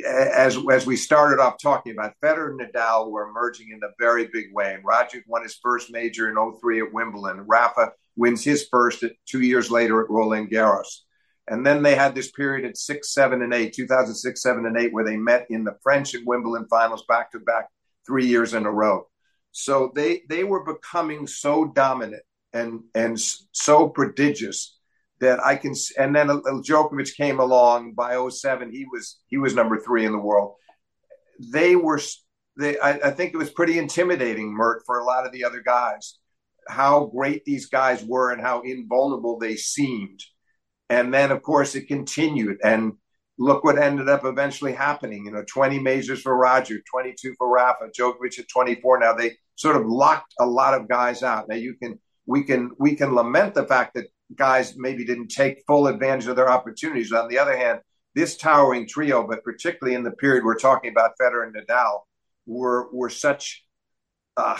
as 0.05 0.57
as 0.71 0.85
we 0.85 0.97
started 0.97 1.39
off 1.39 1.55
talking 1.61 1.93
about, 1.93 2.15
Federer 2.21 2.49
and 2.49 2.59
Nadal 2.59 3.11
were 3.11 3.29
emerging 3.29 3.69
in 3.69 3.79
a 3.83 3.93
very 3.99 4.27
big 4.33 4.47
way. 4.51 4.73
And 4.73 4.83
Roger 4.83 5.23
won 5.27 5.43
his 5.43 5.57
first 5.61 5.91
major 5.91 6.29
in 6.29 6.35
03 6.59 6.81
at 6.81 6.93
Wimbledon. 6.93 7.45
Rafa 7.47 7.91
wins 8.15 8.43
his 8.43 8.67
first 8.69 9.03
at, 9.03 9.11
two 9.27 9.41
years 9.41 9.71
later 9.71 10.01
at 10.03 10.09
Roland 10.09 10.49
Garros. 10.49 11.01
And 11.47 11.65
then 11.65 11.83
they 11.83 11.95
had 11.95 12.15
this 12.15 12.31
period 12.31 12.65
at 12.65 12.77
six, 12.77 13.13
seven, 13.13 13.41
and 13.41 13.53
eight, 13.53 13.73
2006, 13.73 14.41
seven, 14.41 14.65
and 14.65 14.77
eight, 14.77 14.93
where 14.93 15.05
they 15.05 15.17
met 15.17 15.45
in 15.49 15.63
the 15.63 15.77
French 15.83 16.13
and 16.13 16.25
Wimbledon 16.25 16.67
finals 16.69 17.05
back 17.07 17.31
to 17.31 17.39
back 17.39 17.67
three 18.05 18.25
years 18.25 18.53
in 18.53 18.65
a 18.65 18.71
row. 18.71 19.07
So 19.51 19.91
they 19.93 20.23
they 20.27 20.43
were 20.43 20.63
becoming 20.63 21.27
so 21.27 21.65
dominant 21.65 22.23
and 22.53 22.81
and 22.95 23.19
so 23.19 23.87
prodigious 23.87 24.77
that 25.23 25.43
I 25.43 25.55
can. 25.55 25.73
And 25.97 26.15
then 26.15 26.27
Djokovic 26.27 27.15
came 27.15 27.39
along 27.39 27.93
by 27.93 28.17
07. 28.29 28.71
He 28.71 28.85
was 28.91 29.19
he 29.27 29.37
was 29.37 29.55
number 29.55 29.79
three 29.79 30.05
in 30.05 30.11
the 30.11 30.19
world. 30.19 30.55
They 31.51 31.75
were. 31.75 31.99
They, 32.59 32.77
I, 32.77 32.91
I 32.91 33.11
think 33.11 33.33
it 33.33 33.37
was 33.37 33.49
pretty 33.49 33.79
intimidating, 33.79 34.53
Mert, 34.53 34.83
for 34.85 34.99
a 34.99 35.03
lot 35.03 35.25
of 35.25 35.31
the 35.31 35.43
other 35.43 35.63
guys, 35.65 36.19
how 36.67 37.05
great 37.05 37.43
these 37.45 37.65
guys 37.65 38.03
were 38.03 38.31
and 38.31 38.39
how 38.39 38.61
invulnerable 38.61 39.39
they 39.39 39.55
seemed. 39.55 40.19
And 40.87 41.11
then, 41.11 41.31
of 41.31 41.41
course, 41.41 41.73
it 41.73 41.87
continued. 41.87 42.57
And 42.63 42.93
look 43.39 43.63
what 43.63 43.79
ended 43.79 44.07
up 44.07 44.23
eventually 44.23 44.73
happening. 44.73 45.25
You 45.25 45.31
know, 45.31 45.43
20 45.47 45.79
majors 45.79 46.21
for 46.21 46.37
Roger, 46.37 46.79
22 46.91 47.33
for 47.39 47.49
Rafa, 47.49 47.89
Djokovic 47.97 48.37
at 48.37 48.47
24. 48.49 48.99
Now 48.99 49.13
they 49.13 49.31
sort 49.55 49.75
of 49.75 49.87
locked 49.87 50.35
a 50.39 50.45
lot 50.45 50.73
of 50.73 50.87
guys 50.87 51.23
out. 51.23 51.47
Now 51.49 51.55
you 51.55 51.75
can 51.81 51.99
we 52.25 52.43
can 52.43 52.71
we 52.79 52.95
can 52.95 53.15
lament 53.15 53.53
the 53.53 53.65
fact 53.65 53.95
that 53.95 54.07
guys 54.35 54.75
maybe 54.77 55.05
didn't 55.05 55.29
take 55.29 55.63
full 55.67 55.87
advantage 55.87 56.27
of 56.27 56.35
their 56.35 56.49
opportunities. 56.49 57.11
On 57.11 57.27
the 57.27 57.39
other 57.39 57.57
hand, 57.57 57.79
this 58.15 58.37
towering 58.37 58.87
trio, 58.87 59.27
but 59.27 59.43
particularly 59.43 59.95
in 59.95 60.03
the 60.03 60.11
period 60.11 60.43
we're 60.43 60.55
talking 60.55 60.91
about, 60.91 61.11
Federer 61.19 61.47
and 61.47 61.55
Nadal, 61.55 62.01
were 62.45 62.89
were 62.91 63.09
such 63.09 63.65
uh, 64.37 64.57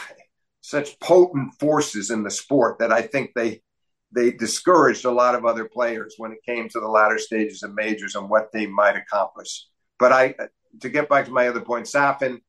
such 0.61 0.99
potent 0.99 1.53
forces 1.59 2.09
in 2.09 2.23
the 2.23 2.31
sport 2.31 2.79
that 2.79 2.91
I 2.91 3.01
think 3.01 3.31
they 3.35 3.61
they 4.11 4.31
discouraged 4.31 5.05
a 5.05 5.11
lot 5.11 5.35
of 5.35 5.45
other 5.45 5.65
players 5.65 6.15
when 6.17 6.31
it 6.31 6.43
came 6.45 6.69
to 6.69 6.79
the 6.79 6.87
latter 6.87 7.17
stages 7.17 7.63
of 7.63 7.73
majors 7.73 8.15
and 8.15 8.29
what 8.29 8.51
they 8.51 8.67
might 8.67 8.95
accomplish. 8.95 9.65
But 9.97 10.11
I, 10.11 10.35
to 10.81 10.89
get 10.89 11.09
back 11.09 11.25
to 11.25 11.31
my 11.31 11.47
other 11.47 11.61
point, 11.61 11.87
Safin, 11.87 12.39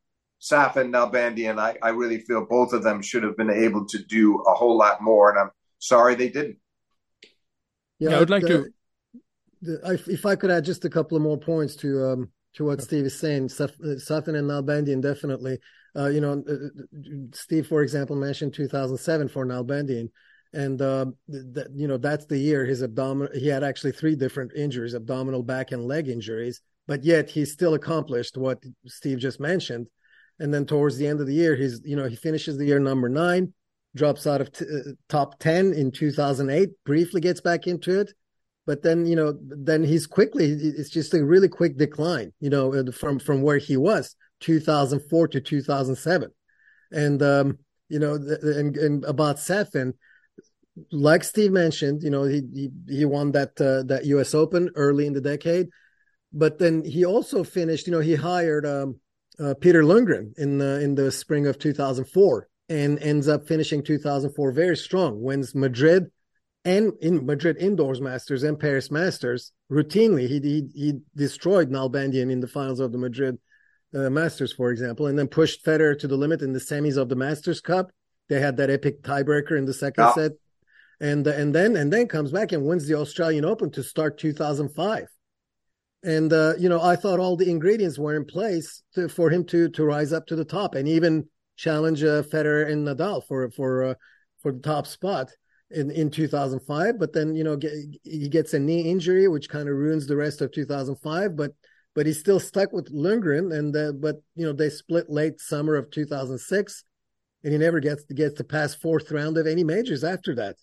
Safin, 0.40 0.90
Nalbandian, 0.90 1.58
I, 1.58 1.76
I 1.82 1.90
really 1.90 2.18
feel 2.18 2.44
both 2.44 2.72
of 2.74 2.82
them 2.82 3.00
should 3.00 3.22
have 3.22 3.36
been 3.36 3.50
able 3.50 3.86
to 3.86 3.98
do 3.98 4.40
a 4.40 4.52
whole 4.52 4.76
lot 4.76 5.02
more, 5.02 5.30
and 5.30 5.38
I'm 5.38 5.50
sorry 5.78 6.14
they 6.14 6.28
didn't. 6.28 6.58
Yeah, 8.04 8.10
yeah 8.10 8.16
I 8.16 8.20
would 8.20 8.30
like 8.30 8.42
the, 8.42 8.48
to. 8.48 8.74
The, 9.62 10.02
if 10.06 10.26
I 10.26 10.36
could 10.36 10.50
add 10.50 10.64
just 10.64 10.84
a 10.84 10.90
couple 10.90 11.16
of 11.16 11.22
more 11.22 11.38
points 11.38 11.74
to 11.76 12.04
um, 12.04 12.30
to 12.54 12.64
what 12.64 12.82
Steve 12.82 13.06
is 13.06 13.18
saying, 13.18 13.48
Safin 13.48 14.36
and 14.36 14.50
Nalbandian 14.50 15.00
definitely. 15.00 15.58
Uh, 15.96 16.06
you 16.06 16.20
know, 16.20 16.42
uh, 16.48 17.32
Steve, 17.32 17.68
for 17.68 17.82
example, 17.82 18.16
mentioned 18.16 18.52
2007 18.52 19.28
for 19.28 19.46
Nalbandian 19.46 20.08
and 20.54 20.80
uh, 20.80 21.06
th- 21.30 21.66
you 21.74 21.88
know 21.88 21.98
that's 21.98 22.26
the 22.26 22.38
year 22.38 22.64
his 22.64 22.82
abdominal 22.82 23.32
he 23.34 23.48
had 23.48 23.64
actually 23.64 23.92
three 23.92 24.14
different 24.14 24.52
injuries 24.54 24.94
abdominal 24.94 25.42
back 25.42 25.72
and 25.72 25.84
leg 25.84 26.08
injuries 26.08 26.60
but 26.86 27.04
yet 27.04 27.28
he 27.28 27.44
still 27.44 27.74
accomplished 27.74 28.36
what 28.36 28.62
steve 28.86 29.18
just 29.18 29.40
mentioned 29.40 29.88
and 30.38 30.54
then 30.54 30.64
towards 30.64 30.96
the 30.96 31.06
end 31.06 31.20
of 31.20 31.26
the 31.26 31.34
year 31.34 31.56
he's 31.56 31.80
you 31.84 31.96
know 31.96 32.06
he 32.06 32.16
finishes 32.16 32.56
the 32.56 32.64
year 32.64 32.78
number 32.78 33.08
nine 33.08 33.52
drops 33.94 34.26
out 34.26 34.40
of 34.40 34.52
t- 34.52 34.64
uh, 34.64 34.92
top 35.08 35.38
10 35.38 35.72
in 35.72 35.90
2008 35.90 36.70
briefly 36.84 37.20
gets 37.20 37.40
back 37.40 37.66
into 37.66 38.00
it 38.00 38.12
but 38.66 38.82
then 38.82 39.06
you 39.06 39.16
know 39.16 39.38
then 39.40 39.84
he's 39.84 40.06
quickly 40.06 40.46
it's 40.46 40.90
just 40.90 41.14
a 41.14 41.24
really 41.24 41.48
quick 41.48 41.76
decline 41.76 42.32
you 42.40 42.50
know 42.50 42.74
uh, 42.74 42.90
from 42.92 43.18
from 43.18 43.42
where 43.42 43.58
he 43.58 43.76
was 43.76 44.16
2004 44.40 45.28
to 45.28 45.40
2007 45.40 46.30
and 46.92 47.22
um 47.22 47.58
you 47.88 47.98
know 47.98 48.14
and, 48.14 48.76
and 48.76 49.04
about 49.04 49.36
Safin 49.36 49.94
like 50.90 51.22
Steve 51.22 51.52
mentioned, 51.52 52.02
you 52.02 52.10
know, 52.10 52.24
he 52.24 52.42
he, 52.52 52.70
he 52.88 53.04
won 53.04 53.32
that 53.32 53.60
uh, 53.60 53.84
that 53.84 54.06
U.S. 54.06 54.34
Open 54.34 54.70
early 54.74 55.06
in 55.06 55.12
the 55.12 55.20
decade, 55.20 55.68
but 56.32 56.58
then 56.58 56.84
he 56.84 57.04
also 57.04 57.44
finished. 57.44 57.86
You 57.86 57.92
know, 57.92 58.00
he 58.00 58.16
hired 58.16 58.66
um, 58.66 58.98
uh, 59.38 59.54
Peter 59.60 59.82
Lundgren 59.82 60.36
in 60.38 60.58
the, 60.58 60.80
in 60.80 60.94
the 60.94 61.10
spring 61.10 61.46
of 61.46 61.58
2004 61.58 62.48
and 62.68 62.98
ends 63.00 63.28
up 63.28 63.46
finishing 63.46 63.82
2004 63.82 64.52
very 64.52 64.76
strong. 64.76 65.20
Wins 65.22 65.54
Madrid 65.54 66.10
and 66.64 66.92
in 67.00 67.26
Madrid 67.26 67.56
indoors 67.58 68.00
Masters 68.00 68.42
and 68.42 68.58
Paris 68.58 68.90
Masters 68.90 69.52
routinely. 69.70 70.28
He 70.28 70.40
he, 70.40 70.68
he 70.74 71.00
destroyed 71.14 71.70
Nalbandian 71.70 72.30
in 72.30 72.40
the 72.40 72.48
finals 72.48 72.80
of 72.80 72.92
the 72.92 72.98
Madrid 72.98 73.38
uh, 73.94 74.10
Masters, 74.10 74.52
for 74.52 74.70
example, 74.70 75.06
and 75.06 75.18
then 75.18 75.28
pushed 75.28 75.64
Federer 75.64 75.98
to 75.98 76.08
the 76.08 76.16
limit 76.16 76.42
in 76.42 76.52
the 76.52 76.58
semis 76.58 76.96
of 76.96 77.08
the 77.08 77.16
Masters 77.16 77.60
Cup. 77.60 77.90
They 78.28 78.40
had 78.40 78.56
that 78.56 78.70
epic 78.70 79.02
tiebreaker 79.02 79.58
in 79.58 79.66
the 79.66 79.74
second 79.74 80.12
set 80.14 80.32
and 81.00 81.26
and 81.26 81.54
then 81.54 81.76
and 81.76 81.92
then 81.92 82.08
comes 82.08 82.32
back 82.32 82.52
and 82.52 82.64
wins 82.64 82.86
the 82.86 82.94
Australian 82.94 83.44
Open 83.44 83.70
to 83.72 83.82
start 83.82 84.18
2005. 84.18 85.06
And 86.02 86.32
uh, 86.32 86.54
you 86.58 86.68
know, 86.68 86.80
I 86.80 86.96
thought 86.96 87.20
all 87.20 87.36
the 87.36 87.50
ingredients 87.50 87.98
were 87.98 88.14
in 88.16 88.24
place 88.24 88.82
to, 88.94 89.08
for 89.08 89.30
him 89.30 89.44
to 89.46 89.68
to 89.70 89.84
rise 89.84 90.12
up 90.12 90.26
to 90.26 90.36
the 90.36 90.44
top 90.44 90.74
and 90.74 90.88
even 90.88 91.28
challenge 91.56 92.02
uh, 92.02 92.22
Federer 92.22 92.70
and 92.70 92.86
Nadal 92.86 93.26
for 93.26 93.50
for 93.50 93.84
uh, 93.84 93.94
for 94.42 94.52
the 94.52 94.60
top 94.60 94.86
spot 94.86 95.30
in 95.70 95.90
in 95.90 96.10
2005. 96.10 96.98
But 96.98 97.12
then 97.12 97.34
you 97.34 97.44
know 97.44 97.56
get, 97.56 97.72
he 98.02 98.28
gets 98.28 98.54
a 98.54 98.58
knee 98.58 98.90
injury, 98.90 99.28
which 99.28 99.48
kind 99.48 99.68
of 99.68 99.76
ruins 99.76 100.06
the 100.06 100.16
rest 100.16 100.40
of 100.40 100.52
2005. 100.52 101.36
But 101.36 101.52
but 101.94 102.06
he's 102.06 102.20
still 102.20 102.40
stuck 102.40 102.72
with 102.72 102.92
Lundgren, 102.92 103.56
and 103.56 103.76
uh, 103.76 103.92
but 103.92 104.22
you 104.34 104.46
know 104.46 104.52
they 104.52 104.70
split 104.70 105.10
late 105.10 105.40
summer 105.40 105.76
of 105.76 105.90
2006, 105.90 106.84
and 107.44 107.52
he 107.52 107.58
never 107.58 107.80
gets 107.80 108.04
gets 108.04 108.34
to 108.36 108.44
pass 108.44 108.74
fourth 108.74 109.10
round 109.10 109.38
of 109.38 109.46
any 109.46 109.64
majors 109.64 110.04
after 110.04 110.34
that 110.34 110.56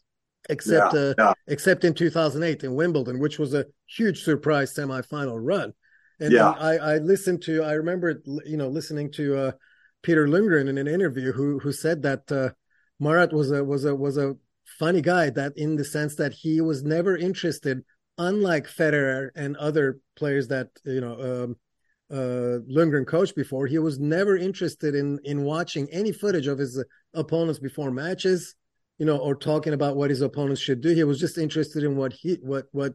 except 0.50 0.94
yeah, 0.94 1.00
uh, 1.00 1.14
yeah. 1.18 1.34
except 1.48 1.84
in 1.84 1.94
2008 1.94 2.64
in 2.64 2.76
Wimbledon, 2.76 3.20
which 3.20 3.40
was 3.40 3.54
a 3.54 3.66
huge 3.88 4.24
surprise 4.24 4.74
semifinal 4.74 5.38
run. 5.40 5.74
And 6.20 6.32
yeah. 6.32 6.52
I, 6.52 6.78
I 6.78 6.98
listened 6.98 7.42
to, 7.44 7.64
I 7.64 7.74
remember, 7.74 8.22
you 8.46 8.58
know, 8.58 8.68
listening 8.68 9.12
to 9.14 9.38
uh, 9.38 9.52
Peter 10.04 10.28
Lundgren 10.28 10.68
in 10.68 10.78
an 10.78 10.88
interview 10.88 11.32
who 11.32 11.60
who 11.60 11.72
said 11.72 12.02
that 12.04 12.32
uh, 12.32 12.50
Marat 13.00 13.34
was 13.34 13.52
a 13.52 13.64
was 13.64 13.86
a 13.86 13.96
was 13.96 14.18
a 14.18 14.36
funny 14.80 15.02
guy 15.02 15.30
that 15.30 15.54
in 15.56 15.76
the 15.76 15.86
sense 15.86 16.16
that 16.16 16.34
he 16.34 16.62
was 16.62 16.84
never 16.84 17.18
interested, 17.18 17.84
unlike 18.18 18.68
Federer 18.68 19.30
and 19.36 19.58
other 19.58 20.00
players 20.16 20.48
that 20.48 20.70
you 20.86 21.02
know 21.02 21.14
um, 21.44 21.56
uh, 22.12 22.60
Lundgren 22.70 23.08
coached 23.08 23.36
before, 23.36 23.68
he 23.68 23.80
was 23.80 24.00
never 24.00 24.38
interested 24.38 24.96
in 24.96 25.20
in 25.24 25.44
watching 25.44 25.90
any 25.92 26.12
footage 26.12 26.48
of 26.48 26.58
his 26.58 26.84
opponents 27.14 27.60
before 27.60 27.92
matches 27.92 28.56
you 29.02 29.08
know, 29.08 29.18
or 29.18 29.34
talking 29.34 29.74
about 29.74 29.96
what 29.96 30.12
his 30.12 30.22
opponents 30.22 30.62
should 30.62 30.80
do. 30.80 30.94
He 30.94 31.04
was 31.04 31.20
just 31.20 31.40
interested 31.40 31.84
in 31.84 31.96
what 31.96 32.14
he 32.14 32.38
what 32.44 32.66
what 32.72 32.94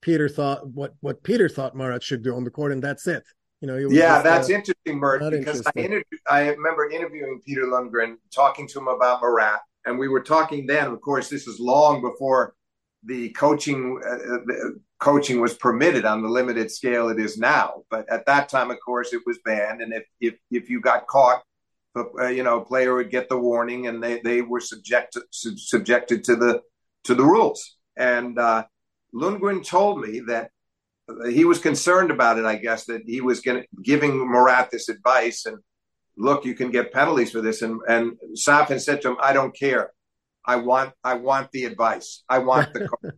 Peter 0.00 0.28
thought 0.28 0.68
what 0.68 0.94
what 1.00 1.24
Peter 1.24 1.48
thought 1.48 1.74
Marat 1.74 2.00
should 2.00 2.22
do 2.22 2.36
on 2.36 2.44
the 2.44 2.50
court, 2.50 2.70
and 2.70 2.80
that's 2.80 3.08
it. 3.08 3.24
You 3.60 3.66
know, 3.66 3.76
yeah, 3.76 3.88
just, 3.88 4.24
that's 4.24 4.50
uh, 4.50 4.54
interesting, 4.54 4.98
Mert, 5.00 5.32
because 5.32 5.66
I 5.66 5.72
interviewed, 5.76 6.20
I 6.30 6.50
remember 6.50 6.88
interviewing 6.90 7.40
Peter 7.44 7.62
Lundgren, 7.62 8.16
talking 8.32 8.68
to 8.68 8.78
him 8.78 8.86
about 8.86 9.20
Marat, 9.20 9.58
and 9.84 9.98
we 9.98 10.06
were 10.06 10.22
talking 10.22 10.66
then. 10.66 10.86
Of 10.86 11.00
course, 11.00 11.28
this 11.28 11.48
is 11.48 11.58
long 11.58 12.00
before 12.00 12.54
the 13.04 13.30
coaching 13.30 14.00
uh, 14.04 14.16
the 14.46 14.80
coaching 15.00 15.40
was 15.40 15.54
permitted 15.54 16.04
on 16.04 16.22
the 16.22 16.28
limited 16.28 16.70
scale 16.70 17.08
it 17.08 17.18
is 17.18 17.36
now. 17.36 17.82
But 17.90 18.08
at 18.08 18.26
that 18.26 18.48
time, 18.48 18.70
of 18.70 18.78
course, 18.84 19.12
it 19.12 19.22
was 19.26 19.38
banned, 19.44 19.82
and 19.82 19.92
if 19.92 20.04
if 20.20 20.34
if 20.52 20.70
you 20.70 20.80
got 20.80 21.08
caught 21.08 21.42
uh, 21.96 22.28
you 22.28 22.42
know, 22.42 22.60
a 22.60 22.64
player 22.64 22.94
would 22.94 23.10
get 23.10 23.28
the 23.28 23.38
warning, 23.38 23.86
and 23.86 24.02
they 24.02 24.20
they 24.20 24.42
were 24.42 24.60
subjected 24.60 25.22
subjected 25.30 26.24
to 26.24 26.36
the 26.36 26.62
to 27.04 27.14
the 27.14 27.24
rules. 27.24 27.76
And 27.96 28.38
uh, 28.38 28.64
Lundgren 29.14 29.66
told 29.66 30.00
me 30.00 30.20
that 30.28 30.50
he 31.30 31.44
was 31.44 31.58
concerned 31.58 32.10
about 32.10 32.38
it. 32.38 32.44
I 32.44 32.56
guess 32.56 32.84
that 32.86 33.02
he 33.06 33.20
was 33.20 33.40
going 33.40 33.64
giving 33.82 34.18
Marat 34.30 34.68
this 34.70 34.88
advice, 34.88 35.46
and 35.46 35.58
look, 36.16 36.44
you 36.44 36.54
can 36.54 36.70
get 36.70 36.92
penalties 36.92 37.32
for 37.32 37.40
this. 37.40 37.62
And 37.62 37.80
and 37.88 38.12
Safin 38.34 38.80
said 38.80 39.02
to 39.02 39.10
him, 39.10 39.16
"I 39.20 39.32
don't 39.32 39.56
care. 39.56 39.92
I 40.44 40.56
want 40.56 40.92
I 41.04 41.14
want 41.14 41.50
the 41.52 41.64
advice. 41.64 42.24
I 42.28 42.38
want 42.38 42.72
the 42.74 42.88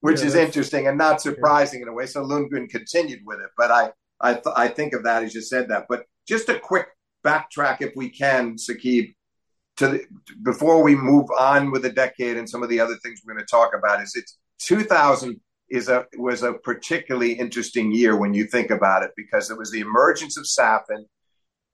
which 0.00 0.20
yeah, 0.20 0.26
is 0.26 0.34
interesting 0.34 0.86
and 0.86 0.98
not 0.98 1.20
surprising 1.20 1.80
yeah. 1.80 1.86
in 1.86 1.88
a 1.88 1.92
way. 1.92 2.06
So 2.06 2.24
Lundgren 2.24 2.68
continued 2.68 3.20
with 3.24 3.40
it, 3.40 3.50
but 3.56 3.70
I 3.70 3.90
I 4.20 4.34
th- 4.34 4.54
I 4.56 4.68
think 4.68 4.92
of 4.92 5.04
that 5.04 5.22
as 5.22 5.34
you 5.34 5.42
said 5.42 5.68
that. 5.68 5.86
But 5.88 6.04
just 6.28 6.48
a 6.48 6.58
quick 6.58 6.88
backtrack, 7.24 7.78
if 7.80 7.92
we 7.96 8.10
can, 8.10 8.56
Sakib, 8.56 9.14
to 9.78 9.88
the, 9.88 10.04
before 10.42 10.82
we 10.82 10.94
move 10.94 11.26
on 11.38 11.70
with 11.70 11.82
the 11.82 11.90
decade 11.90 12.36
and 12.36 12.48
some 12.48 12.62
of 12.62 12.68
the 12.68 12.80
other 12.80 12.96
things 13.02 13.20
we're 13.24 13.34
going 13.34 13.44
to 13.44 13.50
talk 13.50 13.72
about. 13.76 14.02
Is 14.02 14.14
it's 14.14 14.38
2000 14.60 15.40
is 15.68 15.88
a 15.88 16.06
was 16.16 16.42
a 16.42 16.54
particularly 16.54 17.32
interesting 17.32 17.92
year 17.92 18.16
when 18.16 18.34
you 18.34 18.46
think 18.46 18.70
about 18.70 19.02
it 19.02 19.10
because 19.16 19.50
it 19.50 19.58
was 19.58 19.70
the 19.70 19.80
emergence 19.80 20.36
of 20.36 20.46
Safin 20.46 21.04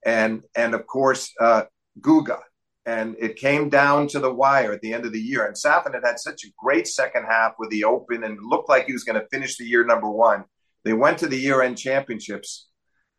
and 0.05 0.43
and 0.55 0.73
of 0.73 0.87
course 0.87 1.31
uh, 1.39 1.63
Guga 1.99 2.39
and 2.85 3.15
it 3.19 3.37
came 3.37 3.69
down 3.69 4.07
to 4.09 4.19
the 4.19 4.33
wire 4.33 4.73
at 4.73 4.81
the 4.81 4.93
end 4.93 5.05
of 5.05 5.13
the 5.13 5.19
year. 5.19 5.45
And 5.45 5.55
Safin 5.55 5.93
had 5.93 6.03
had 6.05 6.19
such 6.19 6.43
a 6.43 6.51
great 6.57 6.87
second 6.87 7.25
half 7.25 7.53
with 7.57 7.69
the 7.69 7.85
Open 7.85 8.23
and 8.23 8.37
looked 8.41 8.69
like 8.69 8.85
he 8.85 8.93
was 8.93 9.05
going 9.05 9.19
to 9.19 9.27
finish 9.29 9.57
the 9.57 9.65
year 9.65 9.85
number 9.85 10.09
one. 10.09 10.43
They 10.83 10.93
went 10.93 11.17
to 11.19 11.27
the 11.27 11.37
year-end 11.37 11.77
championships, 11.77 12.67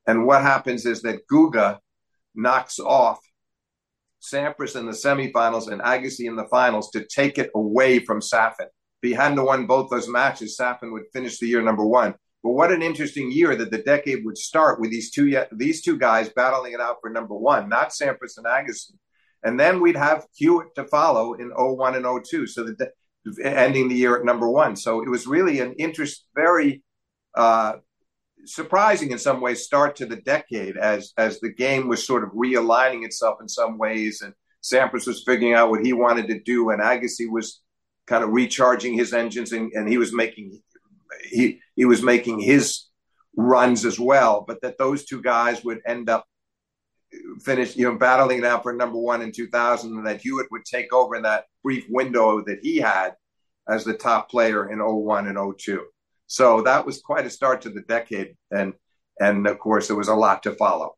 and 0.07 0.27
what 0.27 0.43
happens 0.43 0.85
is 0.85 1.01
that 1.03 1.27
Guga 1.33 1.79
knocks 2.35 2.79
off 2.79 3.19
Sampras 4.23 4.77
in 4.77 4.85
the 4.85 4.93
semifinals 4.93 5.71
and 5.71 5.81
Agassi 5.81 6.27
in 6.27 6.37
the 6.37 6.49
finals 6.49 6.91
to 6.91 7.07
take 7.07 7.39
it 7.39 7.51
away 7.55 8.01
from 8.01 8.21
Safin. 8.21 8.67
If 9.05 9.11
he 9.11 9.15
hadn't 9.15 9.45
won 9.45 9.67
both 9.67 9.91
those 9.91 10.09
matches, 10.09 10.57
Safin 10.57 10.93
would 10.93 11.05
finish 11.13 11.39
the 11.39 11.47
year 11.47 11.61
number 11.61 11.85
one. 11.85 12.15
But 12.43 12.51
what 12.53 12.73
an 12.73 12.83
interesting 12.83 13.31
year 13.31 13.55
that 13.57 13.71
the 13.71 13.83
decade 13.83 14.25
would 14.25 14.39
start 14.39 14.81
with 14.81 14.91
these 14.91 15.11
two 15.11 15.45
these 15.53 15.83
two 15.83 15.99
guys 15.99 16.31
battling 16.31 16.73
it 16.73 16.81
out 16.81 16.99
for 17.01 17.11
number 17.11 17.35
one, 17.35 17.69
not 17.69 17.91
Sampras 17.91 18.37
and 18.39 18.47
Agassi 18.47 18.95
and 19.45 19.61
then 19.61 19.81
we'd 19.81 19.97
have 19.97 20.27
Hewitt 20.35 20.75
to 20.75 20.85
follow 20.85 21.35
in 21.35 21.51
01 21.51 21.95
and 21.95 22.27
02. 22.27 22.47
So 22.47 22.65
the 22.65 22.91
ending 23.45 23.89
the 23.89 23.95
year 23.95 24.17
at 24.17 24.25
number 24.25 24.49
one. 24.49 24.75
So 24.75 25.03
it 25.03 25.09
was 25.09 25.27
really 25.27 25.61
an 25.61 25.75
interest, 25.75 26.27
very 26.35 26.83
uh, 27.35 27.75
surprising 28.45 29.13
in 29.13 29.19
some 29.19 29.41
ways 29.41 29.65
start 29.65 29.97
to 29.97 30.07
the 30.07 30.17
decade 30.17 30.77
as 30.77 31.13
as 31.17 31.41
the 31.41 31.53
game 31.53 31.89
was 31.89 32.07
sort 32.07 32.25
of 32.25 32.31
realigning 32.31 33.05
itself 33.05 33.39
in 33.41 33.49
some 33.49 33.79
ways, 33.79 34.23
and 34.23 34.35
Sampras 34.63 35.07
was 35.07 35.23
figuring 35.25 35.55
out 35.55 35.71
what 35.71 35.85
he 35.85 35.93
wanted 35.93 36.29
to 36.29 36.41
do, 36.41 36.71
and 36.71 36.83
Agassi 36.83 37.31
was 37.31 37.61
kind 38.07 38.25
of 38.25 38.31
recharging 38.31 38.95
his 38.95 39.13
engines, 39.13 39.53
and, 39.53 39.73
and 39.73 39.89
he 39.89 39.99
was 39.99 40.13
making 40.13 40.61
he 41.23 41.61
he 41.77 41.85
was 41.85 42.03
making 42.03 42.41
his 42.41 42.87
runs 43.37 43.85
as 43.85 43.99
well. 43.99 44.45
But 44.47 44.61
that 44.63 44.79
those 44.79 45.05
two 45.05 45.23
guys 45.23 45.65
would 45.65 45.81
end 45.87 46.09
up 46.09 46.27
finished, 47.43 47.77
you 47.77 47.85
know, 47.85 47.97
battling 47.97 48.39
it 48.39 48.45
out 48.45 48.63
for 48.63 48.73
number 48.73 48.99
one 48.99 49.23
in 49.23 49.33
2000, 49.33 49.97
and 49.97 50.07
that 50.07 50.21
Hewitt 50.21 50.49
would 50.51 50.65
take 50.65 50.93
over 50.93 51.15
in 51.15 51.23
that 51.23 51.45
brief 51.63 51.85
window 51.89 52.43
that 52.45 52.59
he 52.63 52.77
had 52.79 53.15
as 53.69 53.85
the 53.85 53.95
top 53.95 54.31
player 54.31 54.71
in 54.71 54.79
01 54.81 55.29
and 55.29 55.59
02. 55.59 55.85
So 56.27 56.63
that 56.63 56.85
was 56.85 57.01
quite 57.01 57.27
a 57.27 57.31
start 57.31 57.63
to 57.63 57.71
the 57.71 57.83
decade, 57.83 58.37
and 58.51 58.75
and 59.21 59.47
of 59.47 59.59
course 59.59 59.89
there 59.89 59.97
was 59.97 60.09
a 60.09 60.15
lot 60.15 60.43
to 60.45 60.53
follow. 60.53 60.97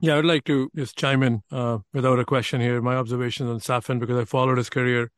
Yeah, 0.00 0.18
I'd 0.18 0.24
like 0.24 0.44
to 0.44 0.68
just 0.74 0.96
chime 0.96 1.22
in 1.22 1.42
uh, 1.50 1.78
without 1.92 2.18
a 2.18 2.24
question 2.24 2.60
here. 2.60 2.82
My 2.82 2.96
observations 2.96 3.48
on 3.48 3.60
Safin 3.60 4.00
because 4.00 4.18
I 4.18 4.24
followed 4.24 4.58
his 4.58 4.68
career 4.68 5.10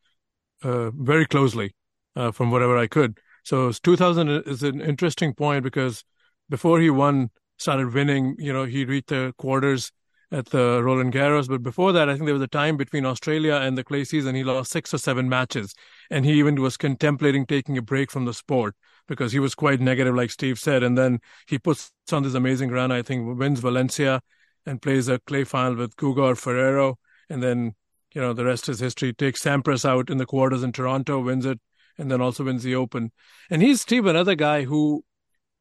uh, 0.64 0.90
very 0.90 1.26
closely 1.26 1.74
uh, 2.16 2.32
from 2.32 2.50
whatever 2.50 2.76
I 2.76 2.86
could. 2.86 3.18
So 3.44 3.70
2000 3.70 4.28
is 4.46 4.62
an 4.62 4.80
interesting 4.80 5.34
point 5.34 5.62
because 5.62 6.04
before 6.48 6.80
he 6.80 6.90
won, 6.90 7.30
started 7.58 7.92
winning, 7.92 8.36
you 8.38 8.52
know, 8.52 8.64
he 8.64 8.84
reached 8.84 9.08
the 9.08 9.34
quarters 9.38 9.92
at 10.32 10.46
the 10.46 10.82
Roland 10.82 11.12
Garros. 11.12 11.48
But 11.48 11.62
before 11.62 11.92
that, 11.92 12.08
I 12.08 12.14
think 12.14 12.24
there 12.24 12.34
was 12.34 12.42
a 12.42 12.48
time 12.48 12.76
between 12.76 13.06
Australia 13.06 13.54
and 13.54 13.78
the 13.78 13.84
clay 13.84 14.04
season, 14.04 14.34
he 14.34 14.44
lost 14.44 14.72
six 14.72 14.92
or 14.92 14.98
seven 14.98 15.28
matches. 15.28 15.74
And 16.10 16.24
he 16.24 16.32
even 16.34 16.60
was 16.60 16.76
contemplating 16.76 17.46
taking 17.46 17.78
a 17.78 17.82
break 17.82 18.10
from 18.10 18.24
the 18.24 18.34
sport 18.34 18.74
because 19.06 19.32
he 19.32 19.38
was 19.38 19.54
quite 19.54 19.80
negative, 19.80 20.14
like 20.14 20.30
Steve 20.30 20.58
said. 20.58 20.82
And 20.82 20.98
then 20.98 21.20
he 21.46 21.58
puts 21.58 21.92
on 22.12 22.22
this 22.22 22.34
amazing 22.34 22.70
run, 22.70 22.90
I 22.90 23.02
think, 23.02 23.38
wins 23.38 23.60
Valencia 23.60 24.20
and 24.66 24.82
plays 24.82 25.08
a 25.08 25.18
clay 25.20 25.44
final 25.44 25.76
with 25.76 25.96
Guga 25.96 26.22
or 26.22 26.34
Ferrero. 26.34 26.98
And 27.30 27.42
then, 27.42 27.74
you 28.14 28.20
know, 28.20 28.32
the 28.32 28.44
rest 28.44 28.68
is 28.68 28.80
history. 28.80 29.12
Takes 29.12 29.42
Sampras 29.42 29.84
out 29.84 30.08
in 30.08 30.18
the 30.18 30.26
quarters 30.26 30.62
in 30.62 30.72
Toronto, 30.72 31.20
wins 31.20 31.44
it, 31.44 31.60
and 31.98 32.10
then 32.10 32.20
also 32.20 32.44
wins 32.44 32.62
the 32.62 32.74
Open. 32.74 33.12
And 33.50 33.60
he's 33.60 33.80
Steve, 33.80 34.06
another 34.06 34.34
guy 34.34 34.64
who 34.64 35.04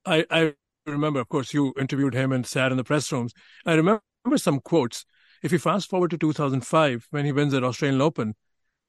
I, 0.05 0.25
I 0.29 0.53
remember, 0.85 1.19
of 1.19 1.29
course, 1.29 1.53
you 1.53 1.73
interviewed 1.79 2.13
him 2.13 2.31
and 2.31 2.45
sat 2.45 2.71
in 2.71 2.77
the 2.77 2.83
press 2.83 3.11
rooms. 3.11 3.33
I 3.65 3.73
remember 3.73 4.01
some 4.37 4.59
quotes. 4.59 5.05
If 5.41 5.51
you 5.51 5.59
fast 5.59 5.89
forward 5.89 6.11
to 6.11 6.17
2005, 6.17 7.07
when 7.09 7.25
he 7.25 7.31
wins 7.31 7.51
the 7.51 7.63
Australian 7.63 8.01
Open, 8.01 8.35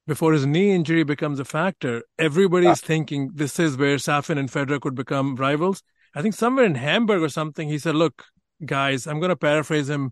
before 0.07 0.33
his 0.33 0.45
knee 0.45 0.71
injury 0.71 1.03
becomes 1.03 1.39
a 1.39 1.45
factor, 1.45 2.03
everybody's 2.19 2.81
yeah. 2.81 2.87
thinking 2.87 3.31
this 3.33 3.59
is 3.59 3.75
where 3.75 3.97
Safin 3.97 4.37
and 4.37 4.49
Federer 4.49 4.79
could 4.79 4.95
become 4.95 5.35
rivals. 5.35 5.81
I 6.13 6.21
think 6.21 6.35
somewhere 6.35 6.65
in 6.65 6.75
Hamburg 6.75 7.21
or 7.21 7.29
something, 7.29 7.67
he 7.67 7.79
said, 7.79 7.95
Look, 7.95 8.25
guys, 8.63 9.07
I'm 9.07 9.19
going 9.19 9.29
to 9.29 9.35
paraphrase 9.35 9.89
him 9.89 10.11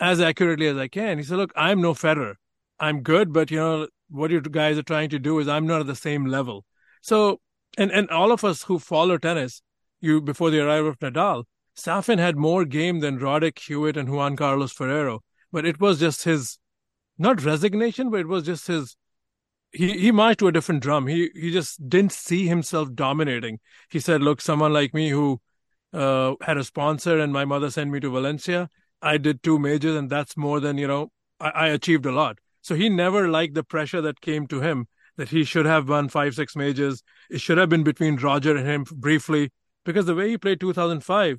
as 0.00 0.20
accurately 0.20 0.68
as 0.68 0.76
I 0.76 0.88
can. 0.88 1.18
He 1.18 1.24
said, 1.24 1.36
Look, 1.36 1.52
I'm 1.56 1.82
no 1.82 1.94
Federer. 1.94 2.36
I'm 2.82 3.02
good, 3.02 3.32
but 3.32 3.52
you 3.52 3.58
know, 3.58 3.86
what 4.10 4.32
you 4.32 4.40
guys 4.40 4.76
are 4.76 4.82
trying 4.82 5.08
to 5.10 5.20
do 5.20 5.38
is 5.38 5.46
I'm 5.46 5.68
not 5.68 5.80
at 5.80 5.86
the 5.86 5.94
same 5.94 6.26
level. 6.26 6.64
So, 7.00 7.40
and, 7.78 7.92
and 7.92 8.10
all 8.10 8.32
of 8.32 8.44
us 8.44 8.64
who 8.64 8.80
follow 8.80 9.18
tennis, 9.18 9.62
you 10.00 10.20
before 10.20 10.50
the 10.50 10.60
arrival 10.60 10.90
of 10.90 10.98
Nadal, 10.98 11.44
Safin 11.76 12.18
had 12.18 12.36
more 12.36 12.64
game 12.64 12.98
than 12.98 13.20
Roddick, 13.20 13.60
Hewitt, 13.60 13.96
and 13.96 14.10
Juan 14.10 14.34
Carlos 14.36 14.72
Ferrero, 14.72 15.20
but 15.52 15.64
it 15.64 15.80
was 15.80 16.00
just 16.00 16.24
his 16.24 16.58
not 17.16 17.44
resignation, 17.44 18.10
but 18.10 18.20
it 18.20 18.26
was 18.26 18.44
just 18.44 18.66
his 18.66 18.96
he 19.70 19.96
he 19.98 20.10
marched 20.10 20.40
to 20.40 20.48
a 20.48 20.52
different 20.52 20.82
drum. 20.82 21.06
He 21.06 21.30
he 21.34 21.52
just 21.52 21.88
didn't 21.88 22.12
see 22.12 22.48
himself 22.48 22.92
dominating. 22.94 23.60
He 23.90 24.00
said, 24.00 24.22
"Look, 24.22 24.40
someone 24.40 24.72
like 24.72 24.92
me 24.92 25.08
who 25.10 25.40
uh, 25.92 26.34
had 26.42 26.58
a 26.58 26.64
sponsor 26.64 27.20
and 27.20 27.32
my 27.32 27.44
mother 27.44 27.70
sent 27.70 27.92
me 27.92 28.00
to 28.00 28.10
Valencia. 28.10 28.68
I 29.00 29.18
did 29.18 29.42
two 29.42 29.60
majors, 29.60 29.96
and 29.96 30.10
that's 30.10 30.36
more 30.36 30.58
than 30.58 30.78
you 30.78 30.88
know. 30.88 31.12
I, 31.38 31.50
I 31.50 31.68
achieved 31.68 32.06
a 32.06 32.12
lot." 32.12 32.38
So 32.62 32.74
he 32.74 32.88
never 32.88 33.28
liked 33.28 33.54
the 33.54 33.64
pressure 33.64 34.00
that 34.00 34.20
came 34.20 34.46
to 34.46 34.60
him 34.60 34.86
that 35.16 35.28
he 35.28 35.44
should 35.44 35.66
have 35.66 35.88
won 35.88 36.08
five, 36.08 36.34
six 36.34 36.56
majors. 36.56 37.02
It 37.28 37.40
should 37.40 37.58
have 37.58 37.68
been 37.68 37.82
between 37.82 38.16
Roger 38.16 38.56
and 38.56 38.66
him 38.66 38.84
briefly 38.90 39.50
because 39.84 40.06
the 40.06 40.14
way 40.14 40.30
he 40.30 40.38
played 40.38 40.60
2005 40.60 41.38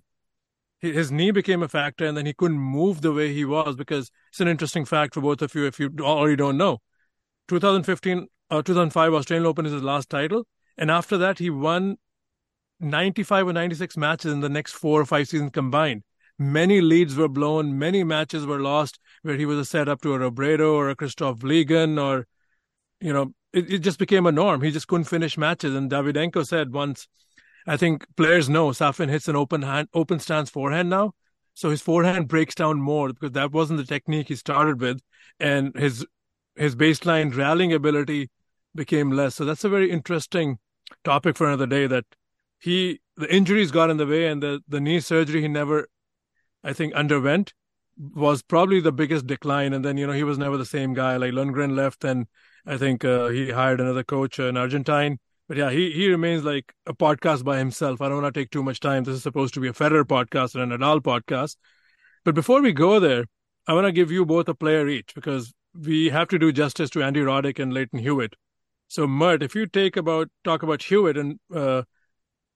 his 0.91 1.11
knee 1.11 1.31
became 1.31 1.63
a 1.63 1.69
factor 1.69 2.05
and 2.05 2.17
then 2.17 2.25
he 2.25 2.33
couldn't 2.33 2.59
move 2.59 3.01
the 3.01 3.13
way 3.13 3.33
he 3.33 3.45
was 3.45 3.75
because 3.75 4.11
it's 4.29 4.41
an 4.41 4.49
interesting 4.49 4.83
fact 4.83 5.13
for 5.13 5.21
both 5.21 5.41
of 5.41 5.55
you 5.55 5.65
if 5.65 5.79
you 5.79 5.89
already 6.01 6.35
don't 6.35 6.57
know 6.57 6.79
2015 7.47 8.27
uh, 8.51 8.61
2005 8.61 9.13
australian 9.13 9.45
open 9.45 9.65
is 9.65 9.71
his 9.71 9.81
last 9.81 10.09
title 10.09 10.45
and 10.77 10.91
after 10.91 11.17
that 11.17 11.39
he 11.39 11.49
won 11.49 11.95
95 12.79 13.47
or 13.47 13.53
96 13.53 13.95
matches 13.95 14.33
in 14.33 14.41
the 14.41 14.49
next 14.49 14.73
four 14.73 14.99
or 14.99 15.05
five 15.05 15.27
seasons 15.27 15.51
combined 15.53 16.03
many 16.37 16.81
leads 16.81 17.15
were 17.15 17.29
blown 17.29 17.79
many 17.79 18.03
matches 18.03 18.45
were 18.45 18.59
lost 18.59 18.99
where 19.23 19.35
he 19.35 19.45
was 19.45 19.57
a 19.57 19.65
setup 19.65 20.01
to 20.01 20.13
a 20.13 20.19
robredo 20.19 20.73
or 20.73 20.89
a 20.89 20.95
Kristof 20.95 21.39
Vliegen 21.39 22.01
or 22.01 22.27
you 23.01 23.11
know 23.11 23.33
it, 23.51 23.73
it 23.73 23.79
just 23.79 23.99
became 23.99 24.25
a 24.25 24.31
norm 24.31 24.61
he 24.61 24.71
just 24.71 24.87
couldn't 24.87 25.05
finish 25.05 25.37
matches 25.37 25.75
and 25.75 25.89
Davydenko 25.89 26.45
said 26.45 26.71
once 26.71 27.07
I 27.65 27.77
think 27.77 28.05
players 28.15 28.49
know 28.49 28.69
Safin 28.69 29.09
hits 29.09 29.27
an 29.27 29.35
open 29.35 29.61
hand, 29.61 29.87
open 29.93 30.19
stance 30.19 30.49
forehand 30.49 30.89
now. 30.89 31.13
So 31.53 31.69
his 31.69 31.81
forehand 31.81 32.27
breaks 32.27 32.55
down 32.55 32.81
more 32.81 33.09
because 33.09 33.31
that 33.31 33.51
wasn't 33.51 33.77
the 33.77 33.85
technique 33.85 34.27
he 34.27 34.35
started 34.35 34.81
with, 34.81 35.01
and 35.39 35.73
his 35.75 36.05
his 36.55 36.75
baseline 36.75 37.35
rallying 37.35 37.73
ability 37.73 38.29
became 38.75 39.11
less. 39.11 39.35
So 39.35 39.45
that's 39.45 39.63
a 39.63 39.69
very 39.69 39.91
interesting 39.91 40.57
topic 41.03 41.37
for 41.37 41.47
another 41.47 41.67
day. 41.67 41.85
That 41.87 42.05
he 42.59 43.01
the 43.15 43.33
injuries 43.33 43.71
got 43.71 43.91
in 43.91 43.97
the 43.97 44.07
way, 44.07 44.27
and 44.27 44.41
the 44.41 44.61
the 44.67 44.81
knee 44.81 44.99
surgery 44.99 45.41
he 45.41 45.47
never, 45.47 45.87
I 46.63 46.73
think, 46.73 46.93
underwent 46.95 47.53
was 47.97 48.41
probably 48.41 48.79
the 48.79 48.91
biggest 48.91 49.27
decline. 49.27 49.73
And 49.73 49.83
then 49.83 49.97
you 49.97 50.07
know 50.07 50.13
he 50.13 50.23
was 50.23 50.37
never 50.37 50.57
the 50.57 50.65
same 50.65 50.93
guy. 50.93 51.17
Like 51.17 51.33
Lundgren 51.33 51.75
left, 51.75 52.03
and 52.03 52.27
I 52.65 52.77
think 52.77 53.03
uh, 53.05 53.27
he 53.27 53.51
hired 53.51 53.79
another 53.79 54.03
coach, 54.03 54.39
an 54.39 54.57
Argentine 54.57 55.19
but 55.47 55.57
yeah, 55.57 55.69
he, 55.71 55.91
he 55.91 56.09
remains 56.09 56.43
like 56.43 56.73
a 56.85 56.93
podcast 56.93 57.43
by 57.43 57.57
himself. 57.57 58.01
I 58.01 58.07
don't 58.07 58.21
want 58.21 58.33
to 58.33 58.39
take 58.39 58.49
too 58.49 58.63
much 58.63 58.79
time. 58.79 59.03
This 59.03 59.15
is 59.15 59.23
supposed 59.23 59.53
to 59.55 59.59
be 59.59 59.67
a 59.67 59.73
Federer 59.73 60.03
podcast 60.03 60.55
and 60.55 60.71
an 60.71 60.79
Nadal 60.79 61.01
podcast. 61.01 61.57
But 62.23 62.35
before 62.35 62.61
we 62.61 62.71
go 62.71 62.99
there, 62.99 63.25
I 63.67 63.73
want 63.73 63.85
to 63.85 63.91
give 63.91 64.11
you 64.11 64.25
both 64.25 64.47
a 64.47 64.53
player 64.53 64.87
each 64.87 65.13
because 65.13 65.53
we 65.73 66.09
have 66.09 66.29
to 66.29 66.39
do 66.39 66.51
justice 66.51 66.89
to 66.91 67.03
Andy 67.03 67.21
Roddick 67.21 67.59
and 67.59 67.73
Lleyton 67.73 67.99
Hewitt. 67.99 68.35
So, 68.87 69.05
Mert, 69.05 69.43
if 69.43 69.55
you 69.55 69.67
take 69.67 69.97
about 69.97 70.29
talk 70.43 70.63
about 70.63 70.83
Hewitt 70.83 71.17
and 71.17 71.39
uh, 71.53 71.83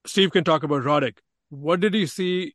Steve 0.06 0.30
can 0.30 0.44
talk 0.44 0.62
about 0.62 0.82
Roddick, 0.82 1.18
what 1.50 1.80
did 1.80 1.94
you 1.94 2.06
see 2.06 2.54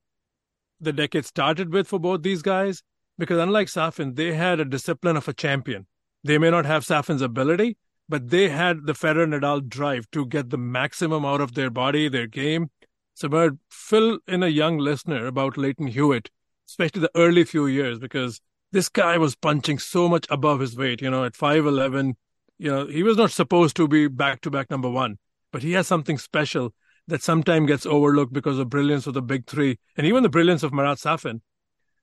the 0.84 0.94
decade 0.94 1.26
started 1.26 1.72
with 1.72 1.88
for 1.88 2.00
both 2.00 2.22
these 2.22 2.42
guys? 2.42 2.84
Because 3.18 3.40
unlike 3.40 3.68
Safin, 3.68 4.16
they 4.16 4.34
had 4.34 4.60
a 4.60 4.66
discipline 4.66 5.18
of 5.18 5.28
a 5.28 5.34
champion. 5.34 5.88
They 6.24 6.38
may 6.38 6.50
not 6.50 6.66
have 6.66 6.86
Safin's 6.86 7.22
ability, 7.22 7.78
but 8.10 8.30
they 8.30 8.50
had 8.50 8.86
the 8.86 8.94
Federer 8.94 9.28
Nadal 9.28 9.68
drive 9.68 10.10
to 10.12 10.26
get 10.26 10.50
the 10.50 10.58
maximum 10.58 11.26
out 11.26 11.42
of 11.42 11.54
their 11.54 11.70
body, 11.70 12.08
their 12.08 12.28
game. 12.28 12.70
So, 13.14 13.30
but 13.30 13.54
fill 13.70 14.20
in 14.28 14.42
a 14.42 14.48
young 14.48 14.78
listener 14.78 15.28
about 15.28 15.58
Lleyton 15.58 15.88
Hewitt, 15.88 16.30
especially 16.68 17.02
the 17.02 17.12
early 17.16 17.44
few 17.44 17.68
years, 17.68 18.00
because 18.00 18.42
this 18.72 18.90
guy 18.90 19.18
was 19.18 19.36
punching 19.36 19.80
so 19.80 20.10
much 20.10 20.26
above 20.30 20.60
his 20.60 20.76
weight. 20.76 21.02
You 21.02 21.12
know, 21.12 21.24
at 21.24 21.34
5'11, 21.34 22.16
you 22.58 22.72
know, 22.72 22.88
he 22.88 23.04
was 23.04 23.18
not 23.18 23.32
supposed 23.32 23.76
to 23.76 23.88
be 23.88 24.08
back 24.08 24.42
to 24.42 24.50
back 24.50 24.72
number 24.72 24.90
one, 24.90 25.18
but 25.52 25.62
he 25.62 25.74
has 25.74 25.88
something 25.88 26.18
special 26.18 26.74
that 27.08 27.22
sometimes 27.22 27.68
gets 27.68 27.86
overlooked 27.86 28.34
because 28.34 28.60
of 28.60 28.70
brilliance 28.70 29.08
of 29.08 29.14
the 29.14 29.22
big 29.22 29.45
three 29.45 29.78
and 29.97 30.08
even 30.08 30.24
the 30.24 30.30
brilliance 30.30 30.64
of 30.64 30.74
Marat 30.74 30.95
Safin. 30.95 31.41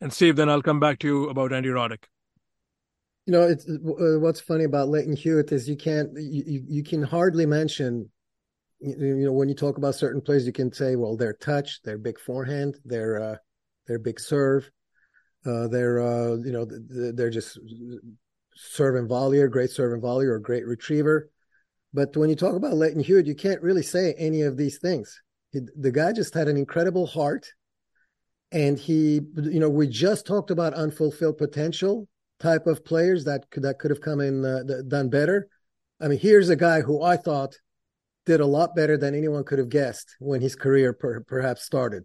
And 0.01 0.13
Steve, 0.13 0.37
then 0.37 0.49
I'll 0.49 0.63
come 0.63 0.81
back 0.81 0.99
to 1.01 1.07
you 1.07 1.29
about 1.29 1.53
Andy 1.53 1.69
Roddick. 1.69 2.05
You 3.27 3.33
know, 3.33 3.43
it's 3.43 3.69
uh, 3.69 4.19
what's 4.19 4.41
funny 4.41 4.65
about 4.65 4.89
Lleyton 4.89 5.15
Hewitt 5.15 5.53
is 5.53 5.69
you 5.69 5.77
can't 5.77 6.11
you, 6.17 6.65
you 6.67 6.83
can 6.83 7.03
hardly 7.03 7.47
mention 7.47 8.11
you 8.81 9.25
know 9.25 9.33
when 9.33 9.49
you 9.49 9.55
talk 9.55 9.77
about 9.77 9.95
certain 9.95 10.21
players 10.21 10.47
you 10.47 10.53
can 10.53 10.73
say 10.73 10.97
well 10.97 11.17
their 11.17 11.35
touch 11.35 11.83
their 11.83 11.99
big 11.99 12.19
forehand 12.19 12.79
their 12.85 13.23
uh 13.23 13.37
their 13.87 13.99
big 13.99 14.19
serve 14.19 14.71
uh 15.45 15.69
their 15.69 16.01
uh 16.01 16.37
you 16.37 16.51
know 16.51 16.67
they're 17.13 17.31
just 17.31 17.59
serve 18.55 18.97
and 18.97 19.09
volleyer 19.09 19.51
great 19.51 19.71
serve 19.71 19.93
and 19.93 20.03
volleyer 20.03 20.31
or 20.31 20.39
great 20.39 20.67
retriever 20.67 21.31
but 21.93 22.17
when 22.17 22.31
you 22.31 22.37
talk 22.37 22.55
about 22.55 22.75
Lleyton 22.75 23.03
Hewitt 23.03 23.27
you 23.27 23.35
can't 23.35 23.63
really 23.63 23.83
say 23.83 24.15
any 24.19 24.43
of 24.43 24.57
these 24.57 24.79
things. 24.79 25.21
He, 25.53 25.61
the 25.77 25.91
guy 25.91 26.13
just 26.13 26.35
had 26.35 26.49
an 26.49 26.57
incredible 26.57 27.07
heart 27.07 27.47
and 28.53 28.79
he 28.79 29.21
you 29.37 29.61
know 29.61 29.69
we 29.69 29.87
just 29.87 30.27
talked 30.27 30.51
about 30.51 30.75
unfulfilled 30.75 31.39
potential 31.39 32.09
type 32.39 32.67
of 32.67 32.85
players 32.85 33.25
that 33.25 33.49
could 33.51 33.63
that 33.63 33.79
could 33.79 33.91
have 33.91 34.01
come 34.01 34.21
in 34.21 34.45
uh, 34.45 34.63
done 34.89 35.09
better. 35.09 35.49
I 36.01 36.09
mean 36.09 36.19
here's 36.19 36.49
a 36.49 36.57
guy 36.57 36.81
who 36.81 37.03
i 37.03 37.17
thought 37.17 37.57
did 38.27 38.41
a 38.41 38.47
lot 38.47 38.75
better 38.75 38.97
than 38.97 39.15
anyone 39.15 39.45
could 39.45 39.59
have 39.59 39.69
guessed 39.69 40.17
when 40.19 40.41
his 40.41 40.55
career 40.55 40.93
per, 40.93 41.21
perhaps 41.21 41.65
started, 41.65 42.05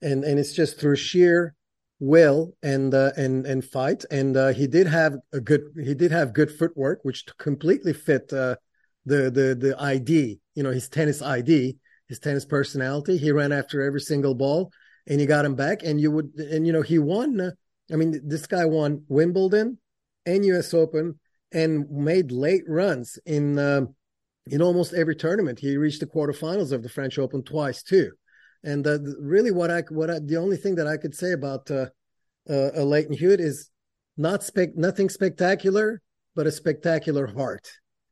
and 0.00 0.24
and 0.24 0.38
it's 0.38 0.52
just 0.52 0.78
through 0.78 0.96
sheer 0.96 1.54
will 2.00 2.52
and 2.62 2.94
uh, 2.94 3.12
and 3.16 3.46
and 3.46 3.64
fight. 3.64 4.04
And 4.10 4.36
uh, 4.36 4.48
he 4.48 4.66
did 4.66 4.86
have 4.86 5.16
a 5.32 5.40
good 5.40 5.62
he 5.82 5.94
did 5.94 6.10
have 6.10 6.34
good 6.34 6.50
footwork, 6.50 7.00
which 7.04 7.24
completely 7.38 7.92
fit 7.92 8.32
uh, 8.32 8.56
the 9.04 9.30
the 9.30 9.54
the 9.58 9.76
ID. 9.78 10.40
You 10.54 10.62
know, 10.62 10.70
his 10.70 10.88
tennis 10.88 11.22
ID, 11.22 11.76
his 12.08 12.18
tennis 12.18 12.44
personality. 12.44 13.16
He 13.16 13.32
ran 13.32 13.52
after 13.52 13.82
every 13.82 14.00
single 14.00 14.34
ball, 14.34 14.72
and 15.06 15.20
he 15.20 15.26
got 15.26 15.44
him 15.44 15.54
back. 15.54 15.82
And 15.82 16.00
you 16.00 16.10
would 16.10 16.34
and 16.34 16.66
you 16.66 16.72
know 16.72 16.82
he 16.82 16.98
won. 16.98 17.40
Uh, 17.40 17.50
I 17.92 17.96
mean, 17.96 18.20
this 18.24 18.46
guy 18.46 18.64
won 18.64 19.04
Wimbledon 19.08 19.78
and 20.24 20.44
U.S. 20.46 20.72
Open 20.72 21.18
and 21.52 21.90
made 21.90 22.32
late 22.32 22.64
runs 22.66 23.18
in. 23.26 23.58
Um, 23.58 23.94
in 24.46 24.60
almost 24.60 24.92
every 24.92 25.14
tournament. 25.14 25.58
He 25.58 25.76
reached 25.76 26.00
the 26.00 26.06
quarterfinals 26.06 26.72
of 26.72 26.82
the 26.82 26.88
French 26.88 27.18
Open 27.18 27.42
twice 27.42 27.82
too. 27.82 28.12
And 28.64 28.86
uh, 28.86 28.98
really, 29.18 29.50
what 29.50 29.70
I 29.70 29.82
what 29.88 30.10
I, 30.10 30.18
the 30.20 30.36
only 30.36 30.56
thing 30.56 30.76
that 30.76 30.86
I 30.86 30.96
could 30.96 31.14
say 31.14 31.32
about 31.32 31.70
uh, 31.70 31.86
uh, 32.48 32.70
Lleyton 32.82 33.16
Hewitt 33.16 33.40
is 33.40 33.70
not 34.16 34.42
spec 34.42 34.76
nothing 34.76 35.08
spectacular, 35.08 36.00
but 36.34 36.46
a 36.46 36.52
spectacular 36.52 37.26
heart. 37.26 37.68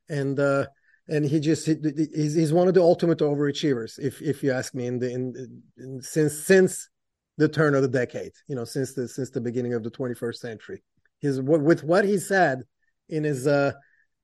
And 0.08 0.38
uh, 0.40 0.66
and 1.10 1.24
he 1.24 1.40
just 1.40 1.66
he, 1.66 1.76
he's 2.14 2.34
he's 2.34 2.52
one 2.52 2.68
of 2.68 2.74
the 2.74 2.82
ultimate 2.82 3.18
overachievers, 3.18 3.98
if 3.98 4.22
if 4.22 4.42
you 4.42 4.52
ask 4.52 4.74
me. 4.74 4.86
In 4.86 4.98
the 4.98 5.12
in, 5.12 5.62
in 5.76 6.00
since 6.02 6.44
since 6.46 6.88
the 7.36 7.48
turn 7.48 7.74
of 7.74 7.82
the 7.82 7.88
decade, 7.88 8.32
you 8.48 8.56
know, 8.56 8.64
since 8.64 8.94
the 8.94 9.08
since 9.08 9.30
the 9.30 9.40
beginning 9.40 9.74
of 9.74 9.82
the 9.82 9.90
21st 9.90 10.36
century, 10.36 10.82
his 11.20 11.40
with 11.40 11.84
what 11.84 12.04
he 12.04 12.18
said 12.18 12.62
in 13.08 13.24
his 13.24 13.46
uh 13.46 13.72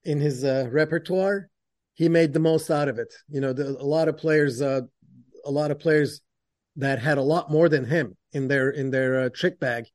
in 0.05 0.21
his 0.21 0.45
uh, 0.45 0.69
repertoire 0.71 1.49
he 1.97 2.11
made 2.11 2.35
the 2.35 2.39
most 2.39 2.71
out 2.71 2.89
of 2.89 2.99
it. 2.99 3.13
You 3.29 3.41
know, 3.41 3.53
the, 3.53 3.69
a 3.69 3.85
lot 3.85 4.09
of 4.09 4.19
players, 4.19 4.61
uh, 4.61 4.83
a 5.45 5.51
lot 5.51 5.71
of 5.71 5.79
players 5.79 6.21
that 6.77 6.99
had 6.99 7.17
a 7.17 7.23
lot 7.23 7.51
more 7.51 7.71
than 7.71 7.87
him 7.87 8.17
in 8.33 8.49
their 8.49 8.71
in 8.71 8.91
their 8.91 9.21
uh, 9.21 9.29
trick 9.35 9.59
bag 9.59 9.87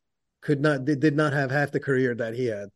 could 0.42 0.60
not 0.60 0.84
did 0.84 1.16
not 1.16 1.32
have 1.32 1.52
half 1.52 1.72
the 1.72 1.80
career 1.80 2.16
that 2.16 2.34
he 2.34 2.48
had. 2.48 2.70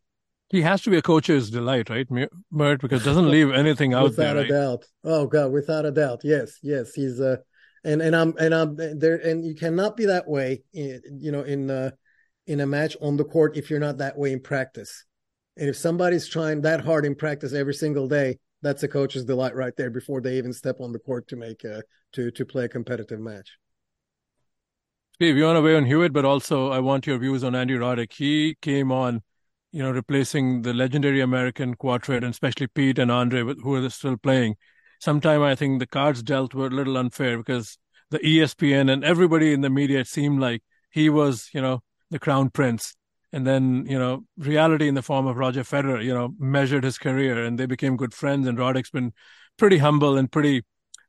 He 0.50 0.62
has 0.62 0.84
to 0.84 0.90
be 0.90 0.98
a 0.98 1.02
coach's 1.02 1.50
delight, 1.50 1.90
right, 1.90 2.08
Mert? 2.52 2.82
Because 2.82 3.04
doesn't 3.04 3.30
leave 3.30 3.52
anything 3.52 3.94
out 3.94 4.04
without 4.04 4.36
there. 4.36 4.36
Without 4.36 4.52
a 4.52 4.54
right? 4.54 4.80
doubt. 4.80 4.86
Oh 5.04 5.26
God, 5.28 5.52
without 5.52 5.86
a 5.86 5.92
doubt. 5.92 6.22
Yes, 6.24 6.60
yes. 6.62 6.94
He's 6.94 7.20
uh, 7.20 7.38
and 7.84 8.02
and 8.02 8.16
I'm 8.16 8.34
and 8.38 8.54
I'm 8.54 8.76
there, 8.76 9.16
and 9.18 9.46
you 9.46 9.56
cannot 9.56 9.98
be 9.98 10.06
that 10.06 10.28
way. 10.28 10.64
In, 10.74 11.02
you 11.20 11.32
know, 11.32 11.42
in 11.42 11.70
uh, 11.70 11.92
in 12.48 12.60
a 12.60 12.66
match 12.68 12.96
on 13.02 13.18
the 13.18 13.24
court 13.24 13.58
if 13.58 13.70
you're 13.70 13.80
not 13.80 13.98
that 13.98 14.18
way 14.18 14.32
in 14.32 14.40
practice. 14.40 15.06
And 15.58 15.70
if 15.70 15.78
somebody's 15.78 16.28
trying 16.28 16.62
that 16.62 16.82
hard 16.82 17.06
in 17.06 17.16
practice 17.16 17.54
every 17.54 17.74
single 17.74 18.08
day, 18.08 18.40
that's 18.62 18.84
a 18.84 18.88
coach's 18.88 19.24
delight 19.24 19.56
right 19.56 19.76
there 19.78 19.90
before 19.90 20.22
they 20.22 20.38
even 20.38 20.52
step 20.54 20.78
on 20.82 20.92
the 20.92 21.00
court 21.00 21.28
to 21.30 21.36
make 21.36 21.64
a, 21.64 21.82
to 22.14 22.32
to 22.32 22.46
play 22.46 22.66
a 22.66 22.70
competitive 22.70 23.20
match. 23.20 23.58
Steve, 25.14 25.38
you 25.38 25.46
want 25.46 25.56
to 25.56 25.62
weigh 25.62 25.78
on 25.78 25.86
Hewitt, 25.86 26.12
but 26.12 26.26
also 26.26 26.72
I 26.72 26.80
want 26.80 27.08
your 27.08 27.18
views 27.18 27.44
on 27.44 27.56
Andy 27.56 27.76
Roddick. 27.76 28.12
He 28.12 28.58
came 28.62 28.92
on, 28.92 29.22
you 29.76 29.84
know, 29.84 29.92
replacing 29.92 30.62
the 30.62 30.74
legendary 30.74 31.20
American 31.20 31.76
quartet, 31.76 32.24
and 32.24 32.32
especially 32.32 32.68
Pete 32.68 32.98
and 32.98 33.12
Andre, 33.12 33.42
who 33.42 33.76
are 33.76 33.90
still 33.90 34.16
playing. 34.16 34.56
Sometime 35.02 35.42
I 35.42 35.54
think 35.54 35.80
the 35.80 35.86
cards 35.86 36.24
dealt 36.24 36.54
were 36.54 36.68
a 36.68 36.70
little 36.70 36.96
unfair 36.96 37.38
because 37.38 37.78
the 38.10 38.20
ESPN 38.20 38.90
and 38.90 39.04
everybody 39.04 39.52
in 39.52 39.60
the 39.60 39.70
media 39.70 40.00
it 40.00 40.08
seemed 40.08 40.40
like 40.40 40.64
he 40.92 41.10
was, 41.10 41.50
you 41.54 41.62
know, 41.62 41.84
the 42.10 42.20
crown 42.20 42.52
prince. 42.52 42.96
And 43.34 43.46
then 43.46 43.86
you 43.90 44.00
know 44.00 44.24
reality 44.38 44.88
in 44.88 44.96
the 44.96 45.02
form 45.02 45.28
of 45.28 45.36
Roger 45.36 45.64
Federer 45.64 46.02
you 46.02 46.14
know 46.14 46.34
measured 46.40 46.86
his 46.86 46.98
career 46.98 47.44
and 47.44 47.60
they 47.60 47.66
became 47.66 47.98
good 47.98 48.14
friends. 48.14 48.48
And 48.48 48.58
Roddick's 48.58 48.92
been 48.92 49.12
pretty 49.58 49.80
humble 49.80 50.18
and 50.18 50.32
pretty 50.32 50.64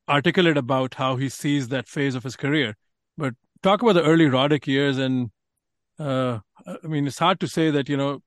articulate 0.09 0.57
about 0.57 0.95
how 0.95 1.15
he 1.15 1.29
sees 1.29 1.69
that 1.69 1.89
phase 1.89 2.17
of 2.17 2.25
his 2.25 2.35
career. 2.35 2.77
But 3.17 3.35
talk 3.63 3.81
about 3.81 3.93
the 3.93 4.03
early 4.03 4.25
Roddick 4.25 4.67
years 4.67 4.99
and 4.99 5.31
uh, 6.01 6.41
I 6.67 6.89
mean 6.89 7.07
it's 7.07 7.21
hard 7.21 7.39
to 7.39 7.47
say 7.47 7.71
that 7.71 7.89
you 7.89 7.97
know 7.97 8.23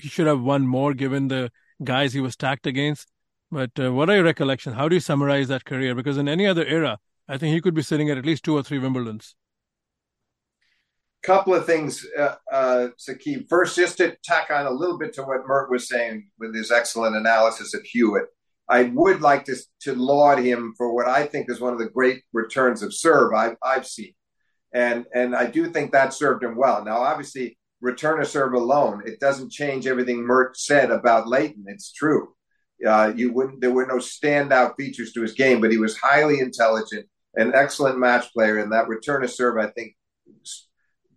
he 0.00 0.08
should 0.08 0.26
have 0.26 0.40
won 0.40 0.66
more 0.66 0.94
given 0.94 1.28
the 1.28 1.50
guys 1.82 2.12
he 2.12 2.20
was 2.20 2.34
stacked 2.34 2.66
against 2.66 3.10
but 3.50 3.70
uh, 3.78 3.92
what 3.92 4.10
are 4.10 4.16
your 4.16 4.24
recollections 4.24 4.74
how 4.76 4.88
do 4.88 4.96
you 4.96 5.00
summarize 5.00 5.48
that 5.48 5.64
career 5.64 5.94
because 5.94 6.18
in 6.18 6.28
any 6.28 6.46
other 6.46 6.64
era 6.64 6.98
I 7.28 7.38
think 7.38 7.54
he 7.54 7.60
could 7.60 7.74
be 7.74 7.82
sitting 7.82 8.10
at 8.10 8.18
at 8.18 8.26
least 8.26 8.44
two 8.44 8.56
or 8.56 8.62
three 8.62 8.78
Wimbledons 8.78 9.34
couple 11.22 11.54
of 11.54 11.66
things, 11.66 12.06
uh, 12.18 12.36
uh, 12.50 12.88
Sakib. 12.98 13.48
First, 13.48 13.76
just 13.76 13.98
to 13.98 14.16
tack 14.24 14.50
on 14.50 14.66
a 14.66 14.70
little 14.70 14.98
bit 14.98 15.12
to 15.14 15.22
what 15.22 15.46
Mert 15.46 15.70
was 15.70 15.88
saying 15.88 16.30
with 16.38 16.54
his 16.54 16.70
excellent 16.70 17.16
analysis 17.16 17.74
of 17.74 17.82
Hewitt. 17.82 18.26
I 18.68 18.84
would 18.84 19.20
like 19.20 19.44
to, 19.46 19.56
to 19.80 19.94
laud 19.94 20.38
him 20.38 20.74
for 20.78 20.94
what 20.94 21.08
I 21.08 21.26
think 21.26 21.50
is 21.50 21.60
one 21.60 21.72
of 21.72 21.78
the 21.80 21.88
great 21.88 22.22
returns 22.32 22.82
of 22.82 22.94
serve 22.94 23.34
I've, 23.34 23.56
I've 23.62 23.86
seen. 23.86 24.12
And, 24.72 25.06
and 25.12 25.34
I 25.34 25.46
do 25.46 25.68
think 25.70 25.90
that 25.90 26.14
served 26.14 26.44
him 26.44 26.56
well. 26.56 26.84
Now, 26.84 26.98
obviously, 26.98 27.58
return 27.80 28.20
a 28.20 28.24
serve 28.24 28.54
alone, 28.54 29.02
it 29.06 29.20
doesn't 29.20 29.50
change 29.50 29.86
everything 29.86 30.22
Mert 30.24 30.56
said 30.56 30.90
about 30.90 31.26
Lleyton. 31.26 31.64
It's 31.66 31.92
true. 31.92 32.34
Uh, 32.86 33.12
you 33.14 33.32
wouldn't, 33.32 33.60
there 33.60 33.72
were 33.72 33.86
no 33.86 33.96
standout 33.96 34.76
features 34.76 35.12
to 35.12 35.22
his 35.22 35.32
game, 35.32 35.60
but 35.60 35.70
he 35.70 35.78
was 35.78 35.98
highly 35.98 36.40
intelligent, 36.40 37.06
an 37.34 37.52
excellent 37.54 37.98
match 37.98 38.32
player. 38.32 38.58
And 38.58 38.72
that 38.72 38.88
return 38.88 39.24
a 39.24 39.28
serve, 39.28 39.58
I 39.58 39.68
think, 39.68 39.96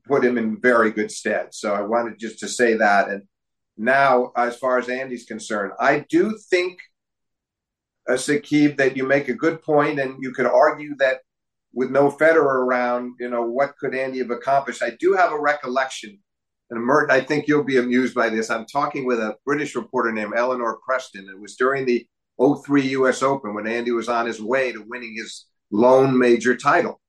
put 0.05 0.26
him 0.26 0.38
in 0.38 0.59
very 0.59 0.91
good 0.91 1.11
stead. 1.11 1.53
So 1.53 1.74
I 1.74 1.82
wanted 1.82 2.20
just 2.20 2.39
to 2.39 2.47
say 2.47 2.76
that. 2.76 3.09
And 3.09 3.24
now, 3.78 4.32
as 4.36 4.57
far 4.57 4.78
as 4.78 4.89
Andy's 4.89 5.26
concerned, 5.26 5.72
I 5.80 6.05
do 6.09 6.38
think, 6.49 6.80
uh, 8.09 8.14
Sakib, 8.14 8.78
that 8.78 8.97
you 8.97 9.07
make 9.07 9.30
a 9.30 9.34
good 9.34 9.61
point, 9.61 9.99
and 9.99 10.22
you 10.22 10.32
could 10.34 10.45
argue 10.45 10.95
that 10.97 11.20
with 11.74 11.89
no 11.89 12.11
Federer 12.11 12.43
around, 12.43 13.16
you 13.20 13.30
know, 13.30 13.43
what 13.43 13.78
could 13.78 13.95
Andy 13.95 14.20
have 14.20 14.30
accomplished? 14.30 14.84
I 14.84 14.91
do 14.99 15.14
have 15.14 15.32
a 15.32 15.39
recollection, 15.39 16.20
and 16.74 16.84
Mert, 16.84 17.11
I 17.11 17.21
think 17.21 17.47
you'll 17.47 17.63
be 17.63 17.78
amused 17.78 18.15
by 18.15 18.30
this. 18.30 18.49
I'm 18.49 18.65
talking 18.65 19.05
with 19.05 19.19
a 19.19 19.36
British 19.45 19.76
reporter 19.76 20.11
named 20.11 20.34
Eleanor 20.36 20.80
Preston. 20.84 21.30
It 21.30 21.39
was 21.39 21.55
during 21.55 21.86
the 21.86 22.07
03 22.39 22.82
US 22.89 23.21
Open 23.21 23.53
when 23.53 23.67
Andy 23.67 23.91
was 23.91 24.09
on 24.09 24.26
his 24.26 24.41
way 24.41 24.71
to 24.71 24.84
winning 24.88 25.15
his 25.15 25.45
lone 25.71 26.17
major 26.17 26.57
title. 26.57 26.99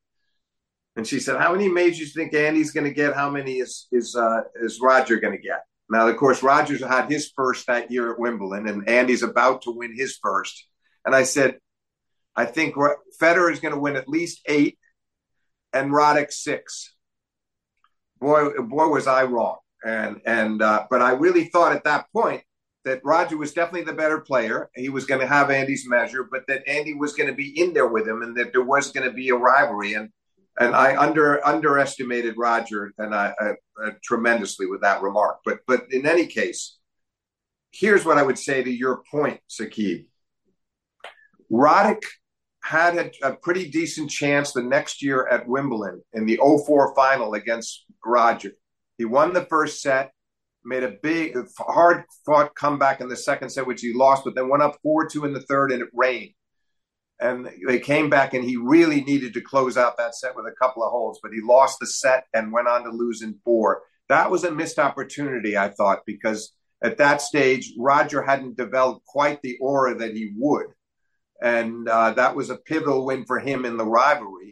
And 0.97 1.07
she 1.07 1.19
said, 1.19 1.39
"How 1.41 1.53
many 1.53 1.69
majors 1.69 2.13
do 2.13 2.21
you 2.21 2.29
think 2.29 2.35
Andy's 2.35 2.73
going 2.73 2.85
to 2.85 2.93
get? 2.93 3.15
How 3.15 3.31
many 3.31 3.55
is 3.59 3.89
is 3.91 4.15
uh, 4.15 4.43
is 4.57 4.81
Roger 4.81 5.17
going 5.17 5.37
to 5.37 5.43
get?" 5.43 5.65
Now, 5.91 6.07
of 6.07 6.17
course, 6.17 6.43
Rogers 6.43 6.83
had 6.83 7.11
his 7.11 7.33
first 7.35 7.67
that 7.67 7.91
year 7.91 8.13
at 8.13 8.19
Wimbledon, 8.19 8.69
and 8.69 8.89
Andy's 8.89 9.23
about 9.23 9.63
to 9.63 9.71
win 9.71 9.97
his 9.97 10.19
first. 10.23 10.69
And 11.05 11.15
I 11.15 11.25
said, 11.25 11.59
"I 12.37 12.45
think 12.45 12.75
Federer 13.21 13.51
is 13.51 13.61
going 13.61 13.75
to 13.75 13.81
win 13.81 13.97
at 13.97 14.09
least 14.09 14.43
eight, 14.47 14.79
and 15.73 15.91
Roddick 15.91 16.33
six. 16.33 16.94
Boy, 18.25 18.49
boy, 18.63 18.89
was 18.89 19.07
I 19.07 19.25
wrong. 19.25 19.59
And 19.85 20.23
and 20.25 20.63
uh, 20.63 20.87
but 20.89 21.03
I 21.03 21.13
really 21.13 21.45
thought 21.45 21.77
at 21.77 21.85
that 21.85 22.07
point 22.11 22.43
that 22.87 23.03
Roger 23.05 23.37
was 23.37 23.53
definitely 23.53 23.85
the 23.85 23.93
better 23.93 24.19
player. 24.19 24.71
He 24.75 24.89
was 24.89 25.05
going 25.05 25.21
to 25.21 25.27
have 25.27 25.51
Andy's 25.51 25.87
measure, 25.87 26.27
but 26.31 26.47
that 26.49 26.67
Andy 26.67 26.95
was 26.95 27.13
going 27.13 27.29
to 27.29 27.35
be 27.35 27.61
in 27.61 27.75
there 27.75 27.87
with 27.87 28.09
him, 28.09 28.23
and 28.23 28.35
that 28.39 28.53
there 28.53 28.65
was 28.65 28.93
going 28.93 29.07
to 29.07 29.13
be 29.13 29.29
a 29.29 29.35
rivalry. 29.35 29.93
And 29.93 30.09
and 30.59 30.75
I 30.75 30.97
under 30.97 31.47
underestimated 31.47 32.39
Roger 32.39 32.95
and 32.97 33.15
I, 33.15 33.35
I, 33.39 33.91
tremendously 34.03 34.65
with 34.65 34.81
that 34.81 35.03
remark. 35.03 35.41
But 35.45 35.59
but 35.67 35.85
in 35.91 36.07
any 36.07 36.27
case, 36.27 36.79
here's 37.73 38.07
what 38.07 38.17
I 38.17 38.23
would 38.23 38.39
say 38.39 38.63
to 38.63 38.71
your 38.71 39.03
point, 39.11 39.41
Sakib. 39.51 40.07
Roddick 41.53 42.05
had 42.63 42.97
a, 42.97 43.11
a, 43.23 43.37
pretty 43.37 43.69
decent 43.69 44.11
chance 44.11 44.53
the 44.53 44.63
next 44.63 45.03
year 45.03 45.27
at 45.29 45.47
Wimbledon 45.47 46.03
in 46.15 46.25
the 46.25 46.39
04 46.39 46.95
final 46.95 47.35
against 47.35 47.84
Roger. 48.07 48.53
He 48.99 49.05
won 49.05 49.33
the 49.33 49.47
first 49.47 49.83
set. 49.83 50.13
made 50.65 50.83
a 50.83 50.97
big, 51.03 51.37
hard 51.59 52.05
fought 52.25 52.55
comeback 52.55 53.01
in 53.01 53.09
the 53.09 53.17
second 53.17 53.51
set, 53.51 53.67
which 53.67 53.81
he 53.81 53.93
lost, 53.93 54.25
but 54.25 54.35
then 54.35 54.49
went 54.49 54.63
up 54.63 54.79
4 54.83 55.09
2 55.09 55.25
in 55.25 55.33
the 55.33 55.41
third 55.41 55.73
and 55.73 55.83
it 55.83 55.89
rained. 55.93 56.33
And 57.21 57.49
they 57.67 57.79
came 57.79 58.11
back 58.11 58.35
and 58.35 58.45
he 58.45 58.57
really 58.57 59.03
needed 59.03 59.35
to 59.35 59.41
close 59.41 59.77
out 59.77 59.97
that 59.99 60.15
set 60.15 60.35
with 60.35 60.47
a 60.47 60.57
couple 60.61 60.83
of 60.83 60.91
holds, 60.91 61.21
but 61.23 61.33
he 61.33 61.41
lost 61.41 61.79
the 61.81 61.87
set 61.87 62.25
and 62.35 62.53
went 62.53 62.69
on 62.69 62.85
to 62.85 62.91
lose 62.91 63.23
in 63.23 63.39
four. 63.45 63.83
That 64.09 64.31
was 64.31 64.45
a 64.45 64.51
missed 64.51 64.79
opportunity, 64.79 65.57
I 65.57 65.69
thought, 65.69 66.01
because 66.07 66.53
at 66.83 66.99
that 66.99 67.23
stage, 67.23 67.73
Roger 67.79 68.23
hadn't 68.23 68.59
developed 68.59 69.07
quite 69.07 69.41
the 69.43 69.57
aura 69.59 69.95
that 69.97 70.15
he 70.15 70.33
would. 70.37 70.67
And 71.41 71.89
uh, 71.89 72.13
that 72.13 72.37
was 72.37 72.51
a 72.51 72.57
pivotal 72.57 73.07
win 73.07 73.25
for 73.25 73.39
him 73.39 73.65
in 73.65 73.77
the 73.77 73.87
rivalry. 73.87 74.44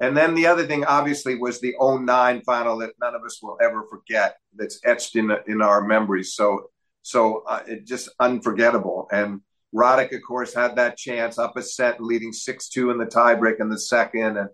And 0.00 0.16
then 0.16 0.34
the 0.34 0.46
other 0.46 0.66
thing, 0.66 0.84
obviously, 0.84 1.36
was 1.36 1.60
the 1.60 1.74
09 1.80 2.42
final 2.42 2.78
that 2.78 2.92
none 3.00 3.14
of 3.14 3.22
us 3.24 3.40
will 3.42 3.56
ever 3.62 3.84
forget. 3.88 4.36
That's 4.54 4.80
etched 4.84 5.16
in 5.16 5.30
in 5.46 5.62
our 5.62 5.82
memories. 5.82 6.34
So, 6.34 6.70
so 7.02 7.44
uh, 7.48 7.62
it 7.66 7.86
just 7.86 8.10
unforgettable. 8.20 9.08
And 9.10 9.40
Roddick, 9.74 10.14
of 10.14 10.22
course, 10.26 10.54
had 10.54 10.76
that 10.76 10.98
chance 10.98 11.38
up 11.38 11.56
a 11.56 11.62
set, 11.62 12.00
leading 12.00 12.32
six 12.32 12.68
two 12.68 12.90
in 12.90 12.98
the 12.98 13.06
tiebreak 13.06 13.60
in 13.60 13.70
the 13.70 13.78
second, 13.78 14.36
and 14.36 14.48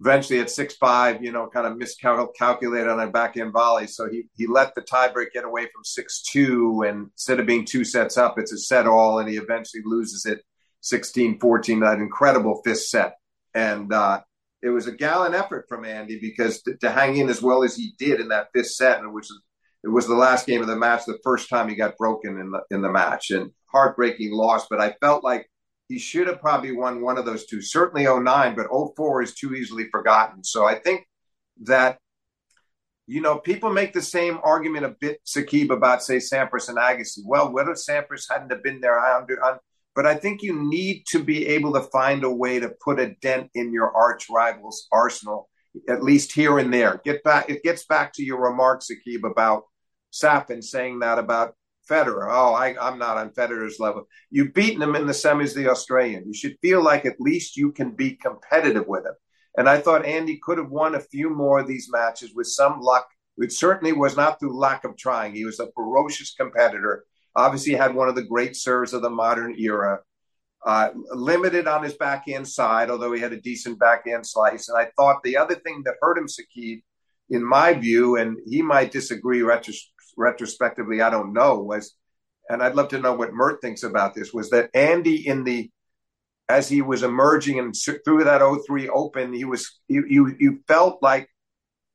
eventually 0.00 0.40
at 0.40 0.50
six 0.50 0.74
five, 0.74 1.22
you 1.22 1.30
know, 1.30 1.48
kind 1.48 1.66
of 1.66 1.76
miscalculated 1.76 2.88
on 2.88 3.00
a 3.00 3.08
backhand 3.08 3.52
volley. 3.52 3.86
So 3.86 4.08
he 4.10 4.24
he 4.34 4.48
let 4.48 4.74
the 4.74 4.82
tiebreak 4.82 5.32
get 5.32 5.44
away 5.44 5.62
from 5.62 5.84
six 5.84 6.22
two, 6.22 6.82
and 6.82 7.10
instead 7.12 7.38
of 7.38 7.46
being 7.46 7.64
two 7.64 7.84
sets 7.84 8.16
up, 8.16 8.38
it's 8.38 8.52
a 8.52 8.58
set 8.58 8.86
all, 8.86 9.20
and 9.20 9.28
he 9.28 9.36
eventually 9.36 9.82
loses 9.84 10.26
it 10.26 10.40
16-14, 10.84 11.80
that 11.80 11.98
incredible 11.98 12.60
fifth 12.62 12.82
set. 12.82 13.16
And 13.54 13.92
uh, 13.92 14.20
it 14.62 14.70
was 14.70 14.86
a 14.86 14.92
gallant 14.92 15.34
effort 15.34 15.66
from 15.68 15.84
Andy 15.84 16.18
because 16.20 16.62
to, 16.62 16.76
to, 16.78 16.90
hang 16.90 17.16
in 17.16 17.28
as 17.28 17.42
well 17.42 17.62
as 17.62 17.76
he 17.76 17.92
did 17.98 18.20
in 18.20 18.28
that 18.28 18.48
fifth 18.54 18.70
set, 18.70 19.00
and 19.00 19.12
which 19.12 19.28
it 19.82 19.88
was 19.88 20.06
the 20.06 20.14
last 20.14 20.46
game 20.46 20.60
of 20.60 20.66
the 20.66 20.76
match, 20.76 21.04
the 21.06 21.18
first 21.22 21.48
time 21.48 21.68
he 21.68 21.74
got 21.74 21.98
broken 21.98 22.38
in 22.40 22.50
the 22.50 22.62
in 22.70 22.82
the 22.82 22.90
match, 22.90 23.30
and 23.30 23.50
heartbreaking 23.66 24.32
loss. 24.32 24.66
But 24.68 24.80
I 24.80 24.94
felt 25.00 25.22
like 25.22 25.48
he 25.88 25.98
should 25.98 26.26
have 26.26 26.40
probably 26.40 26.72
won 26.72 27.02
one 27.02 27.18
of 27.18 27.26
those 27.26 27.46
two. 27.46 27.60
Certainly 27.60 28.06
09, 28.06 28.56
but 28.56 28.68
04 28.96 29.22
is 29.22 29.34
too 29.34 29.54
easily 29.54 29.84
forgotten. 29.90 30.42
So 30.42 30.66
I 30.66 30.76
think 30.76 31.06
that 31.62 31.98
you 33.06 33.20
know, 33.20 33.38
people 33.38 33.70
make 33.70 33.92
the 33.92 34.02
same 34.02 34.38
argument 34.42 34.86
a 34.86 34.96
bit, 34.98 35.20
Sakib, 35.26 35.70
about 35.70 36.02
say 36.02 36.16
Sampras 36.16 36.68
and 36.68 36.78
Agassi. 36.78 37.18
Well, 37.24 37.54
if 37.56 37.66
Sampras 37.76 38.24
hadn't 38.30 38.50
have 38.50 38.62
been 38.62 38.80
there? 38.80 38.98
I 38.98 39.18
under, 39.18 39.38
but 39.94 40.06
I 40.06 40.14
think 40.14 40.42
you 40.42 40.54
need 40.54 41.04
to 41.08 41.22
be 41.22 41.46
able 41.48 41.72
to 41.74 41.82
find 41.82 42.24
a 42.24 42.30
way 42.30 42.58
to 42.58 42.74
put 42.84 42.98
a 43.00 43.14
dent 43.22 43.50
in 43.54 43.72
your 43.72 43.94
arch 43.96 44.26
rival's 44.28 44.88
arsenal, 44.90 45.48
at 45.88 46.02
least 46.02 46.32
here 46.32 46.58
and 46.58 46.72
there. 46.72 47.00
Get 47.04 47.22
back. 47.22 47.48
It 47.48 47.62
gets 47.62 47.86
back 47.86 48.12
to 48.14 48.24
your 48.24 48.40
remarks, 48.40 48.88
Akib, 48.90 49.28
about 49.28 49.64
Safin 50.12 50.62
saying 50.62 51.00
that 51.00 51.18
about 51.18 51.54
Federer. 51.88 52.28
Oh, 52.30 52.54
I, 52.54 52.76
I'm 52.80 52.98
not 52.98 53.18
on 53.18 53.30
Federer's 53.30 53.78
level. 53.78 54.08
You've 54.30 54.54
beaten 54.54 54.82
him 54.82 54.96
in 54.96 55.06
the 55.06 55.12
semis, 55.12 55.54
the 55.54 55.70
Australian. 55.70 56.24
You 56.26 56.34
should 56.34 56.56
feel 56.60 56.82
like 56.82 57.04
at 57.04 57.20
least 57.20 57.56
you 57.56 57.72
can 57.72 57.90
be 57.90 58.16
competitive 58.16 58.86
with 58.86 59.04
him. 59.04 59.14
And 59.56 59.68
I 59.68 59.78
thought 59.78 60.04
Andy 60.04 60.40
could 60.42 60.58
have 60.58 60.70
won 60.70 60.94
a 60.94 61.00
few 61.00 61.30
more 61.30 61.60
of 61.60 61.68
these 61.68 61.88
matches 61.90 62.32
with 62.34 62.46
some 62.48 62.80
luck. 62.80 63.06
It 63.36 63.52
certainly 63.52 63.92
was 63.92 64.16
not 64.16 64.40
through 64.40 64.58
lack 64.58 64.84
of 64.84 64.96
trying. 64.96 65.34
He 65.34 65.44
was 65.44 65.60
a 65.60 65.70
ferocious 65.74 66.34
competitor 66.34 67.04
Obviously, 67.36 67.74
had 67.74 67.94
one 67.94 68.08
of 68.08 68.14
the 68.14 68.22
great 68.22 68.56
serves 68.56 68.92
of 68.92 69.02
the 69.02 69.10
modern 69.10 69.54
era. 69.58 70.00
Uh, 70.64 70.90
limited 71.12 71.66
on 71.66 71.82
his 71.82 71.92
backhand 71.94 72.48
side, 72.48 72.88
although 72.88 73.12
he 73.12 73.20
had 73.20 73.34
a 73.34 73.40
decent 73.40 73.78
backhand 73.78 74.26
slice. 74.26 74.68
And 74.68 74.78
I 74.78 74.88
thought 74.96 75.22
the 75.22 75.36
other 75.36 75.56
thing 75.56 75.82
that 75.84 75.96
hurt 76.00 76.16
him, 76.16 76.26
Sakib, 76.26 76.80
in 77.28 77.44
my 77.44 77.74
view, 77.74 78.16
and 78.16 78.38
he 78.46 78.62
might 78.62 78.90
disagree 78.90 79.40
retros- 79.40 79.90
retrospectively, 80.16 81.02
I 81.02 81.10
don't 81.10 81.34
know, 81.34 81.58
was, 81.58 81.94
and 82.48 82.62
I'd 82.62 82.76
love 82.76 82.88
to 82.88 83.00
know 83.00 83.12
what 83.12 83.34
Mert 83.34 83.60
thinks 83.60 83.82
about 83.82 84.14
this, 84.14 84.32
was 84.32 84.48
that 84.50 84.70
Andy 84.74 85.26
in 85.28 85.44
the 85.44 85.70
as 86.48 86.68
he 86.68 86.82
was 86.82 87.02
emerging 87.02 87.58
and 87.58 87.74
through 88.04 88.24
that 88.24 88.42
03 88.66 88.88
open, 88.90 89.32
he 89.32 89.44
was 89.44 89.80
you 89.88 90.04
you 90.08 90.34
you 90.38 90.60
felt 90.68 91.02
like 91.02 91.28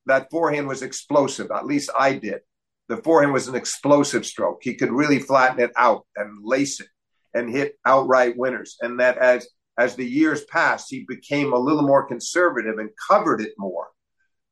that 0.05 0.29
forehand 0.31 0.67
was 0.67 0.81
explosive. 0.81 1.51
At 1.51 1.65
least 1.65 1.89
I 1.97 2.13
did 2.13 2.41
the 2.89 2.97
forehand 2.97 3.31
was 3.31 3.47
an 3.47 3.55
explosive 3.55 4.25
stroke. 4.25 4.59
He 4.63 4.73
could 4.73 4.91
really 4.91 5.19
flatten 5.19 5.59
it 5.59 5.71
out 5.77 6.05
and 6.15 6.43
lace 6.43 6.79
it 6.81 6.87
and 7.33 7.49
hit 7.49 7.75
outright 7.85 8.35
winners. 8.35 8.77
And 8.81 8.99
that 8.99 9.17
as 9.17 9.47
as 9.77 9.95
the 9.95 10.05
years 10.05 10.43
passed, 10.45 10.87
he 10.89 11.05
became 11.07 11.53
a 11.53 11.59
little 11.59 11.83
more 11.83 12.05
conservative 12.05 12.79
and 12.79 12.89
covered 13.07 13.39
it 13.39 13.53
more. 13.57 13.87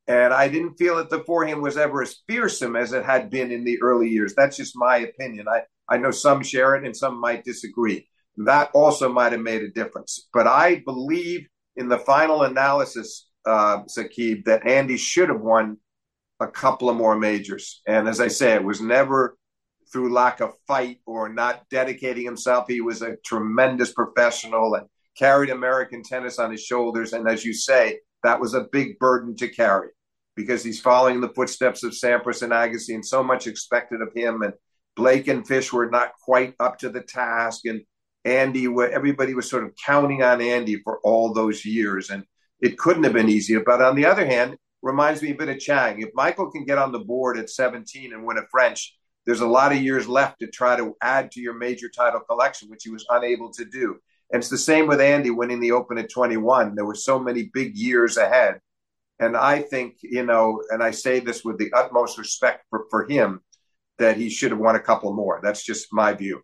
And 0.08 0.34
I 0.34 0.48
didn't 0.48 0.76
feel 0.76 0.96
that 0.98 1.10
the 1.10 1.24
forehand 1.26 1.62
was 1.62 1.76
ever 1.76 2.02
as 2.02 2.22
fearsome 2.30 2.78
as 2.78 2.94
it 2.94 3.04
had 3.04 3.30
been 3.30 3.52
in 3.52 3.66
the 3.66 3.82
early 3.82 4.08
years. 4.08 4.34
That's 4.36 4.56
just 4.56 4.78
my 4.78 4.98
opinion. 5.00 5.50
I, 5.50 5.64
I 5.90 5.98
know 5.98 6.12
some 6.12 6.44
share 6.44 6.76
it 6.76 6.86
and 6.86 6.96
some 6.96 7.20
might 7.20 7.44
disagree. 7.44 8.08
That 8.38 8.70
also 8.74 9.12
might 9.12 9.34
have 9.34 9.42
made 9.42 9.64
a 9.64 9.70
difference. 9.70 10.30
But 10.32 10.48
I 10.48 10.82
believe 10.86 11.46
in 11.76 11.90
the 11.90 11.98
final 11.98 12.44
analysis, 12.44 13.28
uh, 13.46 13.84
Sakib, 13.84 14.46
that 14.46 14.66
Andy 14.66 14.96
should 14.96 15.28
have 15.28 15.42
won 15.42 15.78
a 16.40 16.48
couple 16.48 16.90
of 16.90 16.96
more 16.96 17.18
majors. 17.18 17.82
And 17.88 18.08
as 18.08 18.20
I 18.20 18.28
say, 18.28 18.54
it 18.54 18.64
was 18.64 18.82
never 18.82 19.38
through 19.92 20.14
lack 20.14 20.42
of 20.42 20.54
fight 20.68 21.00
or 21.06 21.30
not 21.30 21.64
dedicating 21.70 22.26
himself. 22.26 22.66
He 22.68 22.82
was 22.82 23.02
a 23.02 23.16
tremendous 23.26 23.94
professional 23.94 24.76
and 24.76 24.88
carried 25.18 25.50
American 25.50 26.04
tennis 26.04 26.40
on 26.40 26.52
his 26.52 26.64
shoulders. 26.64 27.14
And 27.14 27.28
as 27.28 27.46
you 27.46 27.54
say, 27.54 28.00
that 28.24 28.40
was 28.40 28.54
a 28.54 28.68
big 28.72 29.00
burden 29.00 29.36
to 29.38 29.48
carry 29.48 29.90
because 30.36 30.64
he's 30.64 30.80
following 30.80 31.20
the 31.20 31.30
footsteps 31.30 31.84
of 31.84 31.94
Sampras 31.94 32.44
and 32.44 32.54
Agassi, 32.54 32.94
and 32.94 33.06
so 33.06 33.24
much 33.24 33.48
expected 33.48 34.02
of 34.02 34.14
him. 34.16 34.44
And 34.44 34.54
Blake 34.96 35.28
and 35.28 35.48
Fish 35.48 35.74
were 35.74 35.90
not 35.90 36.12
quite 36.24 36.54
up 36.60 36.78
to 36.80 36.90
the 36.90 37.02
task, 37.02 37.66
and 37.66 37.82
Andy, 38.24 38.66
everybody 38.66 39.34
was 39.34 39.50
sort 39.50 39.64
of 39.64 39.74
counting 39.84 40.22
on 40.22 40.42
Andy 40.42 40.82
for 40.84 41.00
all 41.00 41.34
those 41.34 41.66
years, 41.66 42.10
and 42.10 42.24
it 42.60 42.78
couldn't 42.78 43.04
have 43.04 43.14
been 43.14 43.30
easier. 43.30 43.62
But 43.66 43.82
on 43.82 43.96
the 43.96 44.06
other 44.06 44.26
hand, 44.26 44.58
reminds 44.88 45.22
me 45.22 45.32
a 45.32 45.36
bit 45.36 45.50
of 45.50 45.60
Chang. 45.60 46.02
If 46.02 46.10
Michael 46.16 46.50
can 46.50 46.64
get 46.64 46.78
on 46.78 46.92
the 46.92 47.00
board 47.00 47.38
at 47.38 47.50
17 47.50 48.14
and 48.14 48.26
win 48.26 48.38
a 48.38 48.48
French, 48.50 48.98
there's 49.26 49.42
a 49.42 49.48
lot 49.48 49.74
of 49.74 49.82
years 49.82 50.08
left 50.08 50.40
to 50.40 50.48
try 50.48 50.78
to 50.78 50.96
add 51.02 51.32
to 51.32 51.42
your 51.42 51.54
major 51.54 51.90
title 51.90 52.22
collection, 52.22 52.70
which 52.70 52.84
he 52.84 52.90
was 52.90 53.06
unable 53.10 53.52
to 53.52 53.66
do. 53.66 53.98
And 54.32 54.40
it's 54.42 54.50
the 54.50 54.58
same 54.58 54.88
with 54.88 55.02
Andy 55.02 55.30
winning 55.30 55.60
the 55.60 55.74
Open 55.74 55.98
at 55.98 56.10
21. 56.10 56.76
There 56.76 56.86
were 56.86 56.96
so 56.96 57.20
many 57.20 57.44
big 57.54 57.76
years 57.76 58.18
ahead. 58.18 58.60
And 59.20 59.36
I 59.36 59.62
think, 59.62 59.98
you 60.02 60.26
know, 60.26 60.64
and 60.70 60.82
I 60.82 60.92
say 60.92 61.20
this 61.20 61.44
with 61.44 61.58
the 61.58 61.72
utmost 61.74 62.18
respect 62.18 62.66
for, 62.70 62.86
for 62.90 63.08
him, 63.08 63.42
that 63.98 64.16
he 64.16 64.30
should 64.30 64.52
have 64.52 64.60
won 64.60 64.76
a 64.76 64.80
couple 64.80 65.14
more. 65.14 65.40
That's 65.44 65.64
just 65.64 65.92
my 65.92 66.14
view. 66.14 66.42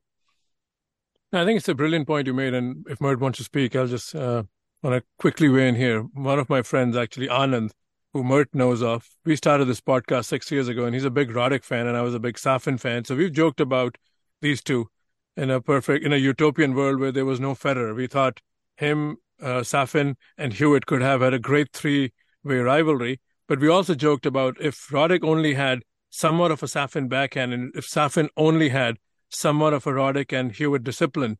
I 1.32 1.46
think 1.46 1.58
it's 1.58 1.70
a 1.70 1.76
brilliant 1.76 2.08
point 2.08 2.28
you 2.28 2.34
made. 2.34 2.54
And 2.54 2.86
if 2.89 3.00
Mert 3.00 3.20
wants 3.20 3.38
to 3.38 3.44
speak, 3.44 3.76
I'll 3.76 3.88
just 3.88 4.14
uh, 4.16 4.44
want 4.82 4.96
to 4.96 5.04
quickly 5.20 5.50
weigh 5.50 5.70
in 5.70 5.76
here. 5.76 6.02
One 6.02 6.39
of 6.39 6.50
my 6.50 6.62
friends, 6.62 6.98
actually, 6.98 7.28
Anand, 7.28 7.72
who 8.14 8.24
Mert 8.24 8.53
knows 8.53 8.84
of, 8.84 9.09
we 9.26 9.36
started 9.36 9.66
this 9.66 9.82
podcast 9.82 10.26
six 10.26 10.51
years 10.51 10.68
ago, 10.68 10.86
and 10.86 10.93
he's 10.93 11.03
a 11.03 11.09
big 11.09 11.32
Roddick 11.32 11.64
fan, 11.64 11.88
and 11.88 11.97
I 11.97 12.01
was 12.01 12.14
a 12.14 12.20
big 12.20 12.38
Safin 12.38 12.80
fan. 12.80 13.05
So 13.05 13.16
we've 13.16 13.34
joked 13.34 13.59
about 13.59 13.97
these 14.41 14.61
two 14.61 14.89
in 15.36 15.49
a 15.49 15.59
perfect, 15.59 16.05
in 16.05 16.14
a 16.14 16.18
utopian 16.18 16.76
world 16.76 16.99
where 16.99 17.11
there 17.11 17.26
was 17.26 17.39
no 17.39 17.55
Federer. 17.55 17.95
We 17.95 18.05
thought 18.05 18.39
him, 18.78 19.18
uh, 19.41 19.61
Safin, 19.61 20.16
and 20.38 20.53
Hewitt 20.53 20.86
could 20.86 21.01
have 21.01 21.22
had 21.22 21.34
a 21.34 21.39
great 21.39 21.74
three-way 21.74 22.57
rivalry. 22.57 23.20
But 23.47 23.59
we 23.59 23.68
also 23.68 23.95
joked 23.95 24.28
about 24.28 24.57
if 24.61 24.89
Roddick 24.89 25.24
only 25.24 25.55
had 25.55 25.82
somewhat 26.11 26.51
of 26.51 26.61
a 26.61 26.68
Safin 26.68 27.09
backhand, 27.09 27.51
and 27.51 27.72
if 27.76 27.86
Safin 27.86 28.30
only 28.38 28.70
had 28.70 28.97
somewhat 29.30 29.74
of 29.74 29.88
a 29.88 29.91
Roddick 29.91 30.32
and 30.32 30.51
Hewitt 30.51 30.84
discipline, 30.84 31.39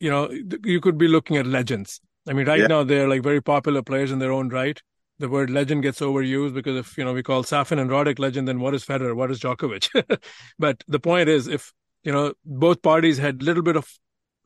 you 0.00 0.10
know, 0.10 0.30
you 0.64 0.80
could 0.80 0.96
be 0.96 1.08
looking 1.08 1.36
at 1.36 1.46
legends. 1.46 2.00
I 2.26 2.32
mean, 2.32 2.46
right 2.46 2.60
yeah. 2.60 2.66
now 2.66 2.84
they're 2.84 3.08
like 3.08 3.22
very 3.22 3.42
popular 3.42 3.82
players 3.82 4.10
in 4.10 4.18
their 4.18 4.32
own 4.32 4.48
right 4.48 4.80
the 5.18 5.28
word 5.28 5.50
legend 5.50 5.82
gets 5.82 6.00
overused 6.00 6.54
because 6.54 6.76
if 6.76 6.98
you 6.98 7.04
know 7.04 7.12
we 7.12 7.22
call 7.22 7.42
Safin 7.42 7.78
and 7.78 7.90
Roddick 7.90 8.18
legend, 8.18 8.46
then 8.46 8.60
what 8.60 8.74
is 8.74 8.84
Federer? 8.84 9.14
What 9.14 9.30
is 9.30 9.40
Djokovic? 9.40 9.88
but 10.58 10.82
the 10.88 11.00
point 11.00 11.28
is, 11.28 11.48
if 11.48 11.72
you 12.02 12.12
know 12.12 12.34
both 12.44 12.82
parties 12.82 13.18
had 13.18 13.40
a 13.40 13.44
little 13.44 13.62
bit 13.62 13.76
of 13.76 13.90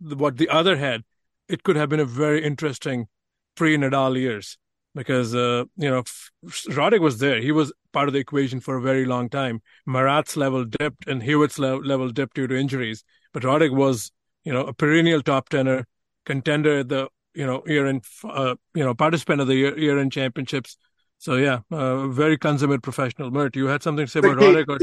what 0.00 0.36
the 0.36 0.48
other 0.48 0.76
had, 0.76 1.02
it 1.48 1.62
could 1.62 1.76
have 1.76 1.88
been 1.88 2.00
a 2.00 2.04
very 2.04 2.42
interesting 2.44 3.08
pre-Nadal 3.56 4.16
years 4.16 4.56
because 4.94 5.34
uh, 5.34 5.64
you 5.76 5.90
know 5.90 6.02
Roddick 6.44 7.00
was 7.00 7.18
there; 7.18 7.40
he 7.40 7.52
was 7.52 7.72
part 7.92 8.08
of 8.08 8.14
the 8.14 8.20
equation 8.20 8.60
for 8.60 8.76
a 8.76 8.82
very 8.82 9.04
long 9.04 9.28
time. 9.28 9.62
Marat's 9.86 10.36
level 10.36 10.64
dipped 10.64 11.06
and 11.06 11.22
Hewitt's 11.22 11.58
level 11.58 12.10
dipped 12.10 12.34
due 12.34 12.46
to 12.46 12.56
injuries, 12.56 13.04
but 13.32 13.42
Roddick 13.42 13.74
was 13.74 14.12
you 14.44 14.52
know 14.52 14.64
a 14.64 14.72
perennial 14.72 15.22
top 15.22 15.48
tenor 15.48 15.86
contender 16.24 16.78
at 16.78 16.88
the 16.88 17.08
you 17.34 17.46
know 17.46 17.62
year 17.66 17.86
in 17.86 18.00
uh, 18.24 18.54
you 18.74 18.84
know 18.84 18.94
participant 18.94 19.40
of 19.40 19.46
the 19.46 19.54
year, 19.54 19.78
year 19.78 19.98
in 19.98 20.10
championships. 20.10 20.76
So 21.18 21.36
yeah, 21.36 21.60
uh, 21.70 22.08
very 22.08 22.38
consummate 22.38 22.82
professional. 22.82 23.30
Mert, 23.30 23.54
you 23.54 23.66
had 23.66 23.82
something 23.82 24.06
to 24.06 24.10
say 24.10 24.20
about 24.20 24.38
Roddick? 24.38 24.68
Or... 24.68 24.78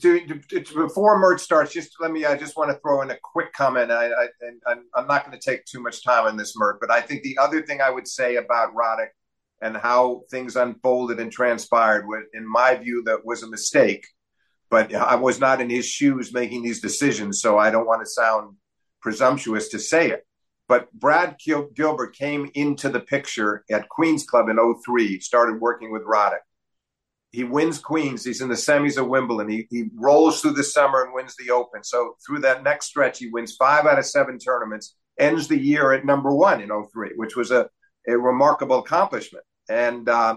To, 0.00 0.20
to, 0.20 0.60
to, 0.60 0.74
before 0.74 1.18
Mert 1.18 1.40
starts, 1.40 1.72
just 1.72 1.96
let 2.00 2.10
me. 2.10 2.24
I 2.24 2.36
just 2.36 2.56
want 2.56 2.70
to 2.70 2.78
throw 2.80 3.02
in 3.02 3.10
a 3.10 3.18
quick 3.22 3.52
comment. 3.52 3.90
I, 3.90 4.08
I, 4.08 4.74
I'm 4.94 5.06
not 5.06 5.26
going 5.26 5.38
to 5.38 5.50
take 5.50 5.64
too 5.66 5.80
much 5.80 6.02
time 6.02 6.24
on 6.24 6.36
this, 6.36 6.54
Mert, 6.56 6.80
but 6.80 6.90
I 6.90 7.00
think 7.00 7.22
the 7.22 7.38
other 7.40 7.62
thing 7.62 7.80
I 7.80 7.90
would 7.90 8.08
say 8.08 8.36
about 8.36 8.74
Roddick 8.74 9.08
and 9.62 9.76
how 9.76 10.22
things 10.30 10.56
unfolded 10.56 11.20
and 11.20 11.30
transpired, 11.30 12.06
was, 12.06 12.24
in 12.34 12.50
my 12.50 12.74
view, 12.76 13.02
that 13.04 13.24
was 13.24 13.42
a 13.42 13.48
mistake. 13.48 14.06
but 14.74 14.92
I 14.92 15.14
was 15.14 15.38
not 15.38 15.60
in 15.60 15.70
his 15.70 15.86
shoes 15.86 16.32
making 16.32 16.64
these 16.64 16.80
decisions, 16.80 17.40
so 17.40 17.56
I 17.58 17.70
don't 17.70 17.86
want 17.86 18.02
to 18.04 18.10
sound 18.10 18.56
presumptuous 19.00 19.68
to 19.68 19.78
say 19.78 20.10
it. 20.10 20.26
But 20.66 20.92
Brad 20.92 21.36
Gil- 21.44 21.70
Gilbert 21.74 22.16
came 22.16 22.50
into 22.54 22.88
the 22.88 23.00
picture 23.00 23.64
at 23.70 23.88
Queens 23.88 24.24
Club 24.24 24.48
in 24.48 24.58
03, 24.84 25.20
started 25.20 25.60
working 25.60 25.92
with 25.92 26.02
Roddick. 26.02 26.38
He 27.32 27.44
wins 27.44 27.78
Queens. 27.78 28.24
He's 28.24 28.40
in 28.40 28.48
the 28.48 28.54
semis 28.54 28.96
of 28.96 29.08
Wimbledon. 29.08 29.50
He, 29.50 29.66
he 29.68 29.90
rolls 29.96 30.40
through 30.40 30.52
the 30.52 30.62
summer 30.62 31.02
and 31.02 31.12
wins 31.12 31.34
the 31.36 31.50
Open. 31.50 31.82
So 31.82 32.16
through 32.24 32.40
that 32.40 32.62
next 32.62 32.86
stretch, 32.86 33.18
he 33.18 33.28
wins 33.28 33.56
five 33.56 33.86
out 33.86 33.98
of 33.98 34.06
seven 34.06 34.38
tournaments, 34.38 34.94
ends 35.18 35.48
the 35.48 35.58
year 35.58 35.92
at 35.92 36.04
number 36.04 36.32
one 36.32 36.60
in 36.60 36.68
03, 36.68 37.10
which 37.16 37.34
was 37.34 37.50
a, 37.50 37.68
a 38.08 38.16
remarkable 38.16 38.78
accomplishment. 38.78 39.44
And 39.68 40.08
uh, 40.08 40.36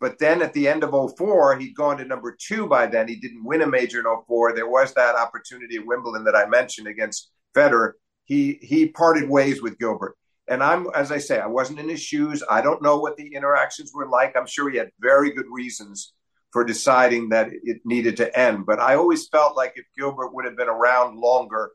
but 0.00 0.18
then 0.18 0.40
at 0.40 0.54
the 0.54 0.66
end 0.66 0.82
of 0.82 0.94
04, 1.16 1.58
he'd 1.58 1.74
gone 1.74 1.98
to 1.98 2.04
number 2.04 2.36
two 2.40 2.66
by 2.66 2.86
then. 2.86 3.06
He 3.06 3.16
didn't 3.16 3.44
win 3.44 3.62
a 3.62 3.66
major 3.66 3.98
in 4.00 4.06
04. 4.26 4.54
There 4.54 4.68
was 4.68 4.94
that 4.94 5.14
opportunity 5.14 5.76
at 5.76 5.86
Wimbledon 5.86 6.24
that 6.24 6.36
I 6.36 6.46
mentioned 6.46 6.86
against 6.86 7.30
Federer 7.54 7.92
he 8.24 8.58
he 8.62 8.88
parted 8.88 9.28
ways 9.28 9.62
with 9.62 9.78
Gilbert. 9.78 10.16
And 10.48 10.64
I'm, 10.64 10.88
as 10.96 11.12
I 11.12 11.18
say, 11.18 11.38
I 11.38 11.46
wasn't 11.46 11.78
in 11.78 11.88
his 11.88 12.02
shoes. 12.02 12.42
I 12.50 12.60
don't 12.60 12.82
know 12.82 12.98
what 12.98 13.16
the 13.16 13.34
interactions 13.34 13.92
were 13.94 14.08
like. 14.08 14.36
I'm 14.36 14.48
sure 14.48 14.68
he 14.68 14.78
had 14.78 14.90
very 14.98 15.30
good 15.30 15.46
reasons 15.48 16.12
for 16.52 16.64
deciding 16.64 17.28
that 17.28 17.50
it 17.62 17.78
needed 17.84 18.16
to 18.16 18.36
end. 18.36 18.66
But 18.66 18.80
I 18.80 18.96
always 18.96 19.28
felt 19.28 19.56
like 19.56 19.74
if 19.76 19.84
Gilbert 19.96 20.34
would 20.34 20.44
have 20.44 20.56
been 20.56 20.68
around 20.68 21.18
longer, 21.18 21.70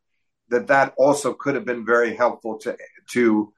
that 0.50 0.68
that 0.68 0.94
also 0.98 1.34
could 1.34 1.56
have 1.56 1.66
been 1.66 1.86
very 1.86 2.16
helpful 2.16 2.58
to 2.60 2.78
to 3.12 3.54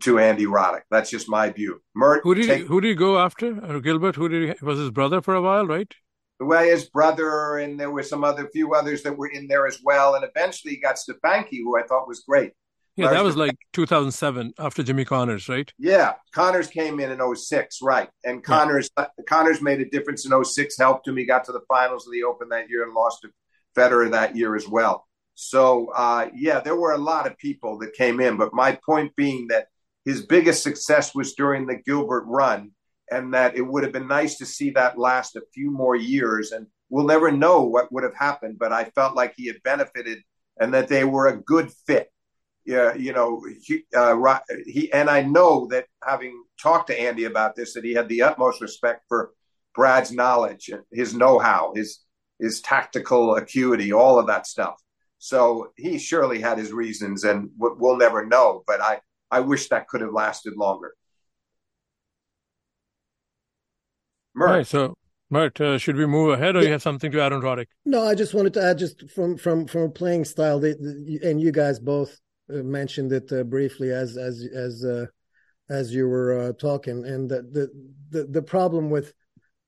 to 0.00 0.18
Andy 0.20 0.46
Roddick. 0.46 0.82
That's 0.90 1.10
just 1.10 1.28
my 1.28 1.50
view. 1.50 1.82
Mert, 1.94 2.20
who 2.22 2.34
did 2.34 2.46
take, 2.46 2.62
he, 2.62 2.66
who 2.66 2.80
did 2.80 2.88
he 2.88 2.94
go 2.94 3.18
after? 3.18 3.62
Uh, 3.64 3.80
Gilbert? 3.80 4.14
Who 4.16 4.28
did 4.28 4.56
he, 4.56 4.64
was 4.64 4.78
his 4.78 4.90
brother 4.90 5.20
for 5.20 5.34
a 5.34 5.42
while, 5.42 5.66
right? 5.66 5.92
Well, 6.40 6.64
his 6.64 6.88
brother, 6.88 7.58
and 7.58 7.78
there 7.78 7.90
were 7.90 8.02
some 8.02 8.24
other 8.24 8.48
few 8.48 8.74
others 8.74 9.02
that 9.02 9.16
were 9.16 9.28
in 9.28 9.46
there 9.46 9.66
as 9.66 9.80
well. 9.84 10.14
And 10.14 10.24
eventually 10.24 10.74
he 10.74 10.80
got 10.80 10.96
Stefanki, 10.96 11.58
who 11.62 11.78
I 11.78 11.82
thought 11.82 12.08
was 12.08 12.20
great. 12.20 12.52
Yeah, 12.96 13.10
that 13.10 13.24
was 13.24 13.36
like 13.36 13.56
2007 13.72 14.54
after 14.58 14.82
Jimmy 14.82 15.04
Connors, 15.04 15.48
right? 15.48 15.72
Yeah, 15.78 16.14
Connors 16.34 16.66
came 16.66 17.00
in 17.00 17.10
in 17.10 17.36
06, 17.36 17.78
right. 17.82 18.10
And 18.24 18.42
Connors 18.42 18.90
yeah. 18.98 19.06
Connors 19.26 19.62
made 19.62 19.80
a 19.80 19.88
difference 19.88 20.26
in 20.26 20.44
06, 20.44 20.76
helped 20.76 21.08
him. 21.08 21.16
He 21.16 21.24
got 21.24 21.44
to 21.44 21.52
the 21.52 21.62
finals 21.68 22.06
of 22.06 22.12
the 22.12 22.24
Open 22.24 22.48
that 22.50 22.68
year 22.68 22.84
and 22.84 22.92
lost 22.92 23.22
to 23.22 23.30
Federer 23.76 24.10
that 24.10 24.36
year 24.36 24.54
as 24.54 24.68
well. 24.68 25.06
So, 25.34 25.86
uh, 25.94 26.28
yeah, 26.34 26.60
there 26.60 26.76
were 26.76 26.92
a 26.92 26.98
lot 26.98 27.26
of 27.26 27.38
people 27.38 27.78
that 27.78 27.94
came 27.94 28.20
in. 28.20 28.36
But 28.36 28.52
my 28.52 28.78
point 28.84 29.16
being 29.16 29.46
that 29.48 29.68
his 30.04 30.26
biggest 30.26 30.62
success 30.62 31.14
was 31.14 31.34
during 31.34 31.66
the 31.66 31.76
Gilbert 31.76 32.24
run 32.26 32.72
and 33.10 33.34
that 33.34 33.56
it 33.56 33.62
would 33.62 33.82
have 33.82 33.92
been 33.92 34.08
nice 34.08 34.36
to 34.38 34.46
see 34.46 34.70
that 34.70 34.98
last 34.98 35.36
a 35.36 35.42
few 35.52 35.70
more 35.70 35.96
years. 35.96 36.52
And 36.52 36.66
we'll 36.88 37.06
never 37.06 37.30
know 37.30 37.62
what 37.62 37.92
would 37.92 38.04
have 38.04 38.14
happened, 38.14 38.58
but 38.58 38.72
I 38.72 38.84
felt 38.84 39.16
like 39.16 39.34
he 39.36 39.46
had 39.46 39.62
benefited 39.62 40.18
and 40.60 40.74
that 40.74 40.88
they 40.88 41.04
were 41.04 41.28
a 41.28 41.40
good 41.40 41.70
fit. 41.86 42.10
Yeah, 42.66 42.94
you 42.94 43.12
know, 43.12 43.42
he, 43.62 43.84
uh, 43.96 44.38
he 44.66 44.92
and 44.92 45.08
I 45.08 45.22
know 45.22 45.66
that 45.68 45.86
having 46.06 46.44
talked 46.60 46.88
to 46.88 47.00
Andy 47.00 47.24
about 47.24 47.56
this, 47.56 47.74
that 47.74 47.84
he 47.84 47.94
had 47.94 48.08
the 48.08 48.22
utmost 48.22 48.60
respect 48.60 49.02
for 49.08 49.32
Brad's 49.74 50.12
knowledge, 50.12 50.70
his 50.92 51.14
know-how, 51.14 51.72
his 51.74 52.00
his 52.38 52.60
tactical 52.60 53.36
acuity, 53.36 53.92
all 53.92 54.18
of 54.18 54.26
that 54.26 54.46
stuff. 54.46 54.80
So 55.18 55.72
he 55.76 55.98
surely 55.98 56.40
had 56.40 56.58
his 56.58 56.72
reasons, 56.72 57.24
and 57.24 57.50
we'll 57.58 57.96
never 57.96 58.26
know. 58.26 58.62
But 58.66 58.80
I 58.82 59.00
I 59.30 59.40
wish 59.40 59.68
that 59.68 59.88
could 59.88 60.02
have 60.02 60.12
lasted 60.12 60.54
longer. 60.56 60.94
Mert. 64.34 64.50
Right, 64.50 64.66
so, 64.66 64.96
Mert, 65.30 65.60
uh, 65.60 65.78
should 65.78 65.96
we 65.96 66.06
move 66.06 66.30
ahead, 66.30 66.56
or 66.56 66.60
yeah. 66.60 66.66
you 66.66 66.72
have 66.72 66.82
something 66.82 67.10
to 67.12 67.20
add 67.20 67.32
on 67.32 67.42
Roddick? 67.42 67.66
No, 67.84 68.02
I 68.02 68.14
just 68.14 68.34
wanted 68.34 68.54
to 68.54 68.62
add, 68.62 68.78
just 68.78 69.10
from 69.10 69.36
from 69.36 69.66
from 69.66 69.82
a 69.82 69.90
playing 69.90 70.24
style, 70.24 70.58
the, 70.58 70.74
the, 70.74 71.28
and 71.28 71.40
you 71.40 71.52
guys 71.52 71.78
both 71.78 72.18
uh, 72.52 72.58
mentioned 72.58 73.12
it 73.12 73.32
uh, 73.32 73.44
briefly 73.44 73.90
as 73.90 74.16
as 74.16 74.46
as 74.54 74.84
uh, 74.84 75.06
as 75.68 75.94
you 75.94 76.08
were 76.08 76.38
uh, 76.38 76.52
talking, 76.54 77.04
and 77.04 77.30
the, 77.30 77.42
the 77.42 77.70
the 78.10 78.26
the 78.26 78.42
problem 78.42 78.90
with 78.90 79.12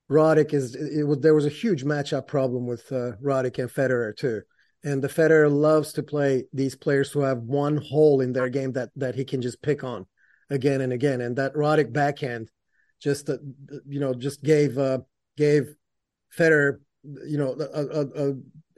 Roddick 0.09 0.53
is 0.53 0.75
it 0.75 1.03
was 1.03 1.19
there 1.19 1.33
was 1.33 1.45
a 1.45 1.49
huge 1.49 1.83
matchup 1.83 2.27
problem 2.27 2.67
with 2.67 2.91
uh, 2.91 3.13
Roddick 3.21 3.57
and 3.59 3.69
Federer 3.69 4.15
too. 4.15 4.41
And 4.85 5.01
the 5.01 5.07
Federer 5.07 5.49
loves 5.49 5.93
to 5.93 6.03
play 6.03 6.43
these 6.51 6.75
players 6.75 7.09
who 7.09 7.21
have 7.21 7.37
one 7.37 7.77
hole 7.77 8.19
in 8.19 8.33
their 8.33 8.49
game 8.49 8.73
that 8.73 8.89
that 8.97 9.15
he 9.15 9.23
can 9.23 9.41
just 9.41 9.61
pick 9.61 9.83
on 9.83 10.05
again 10.49 10.81
and 10.81 10.91
again. 10.91 11.21
And 11.21 11.37
that 11.37 11.53
Roddick 11.53 11.93
backhand 11.93 12.49
just 13.03 13.29
uh, 13.29 13.37
you 13.85 13.99
know 13.99 14.13
just 14.13 14.41
gave 14.43 14.77
uh, 14.77 14.99
gave 15.37 15.75
Federer 16.35 16.79
you 17.03 17.37
know 17.37 17.55
a, 17.59 17.81
a, 17.81 18.29
a, 18.29 18.33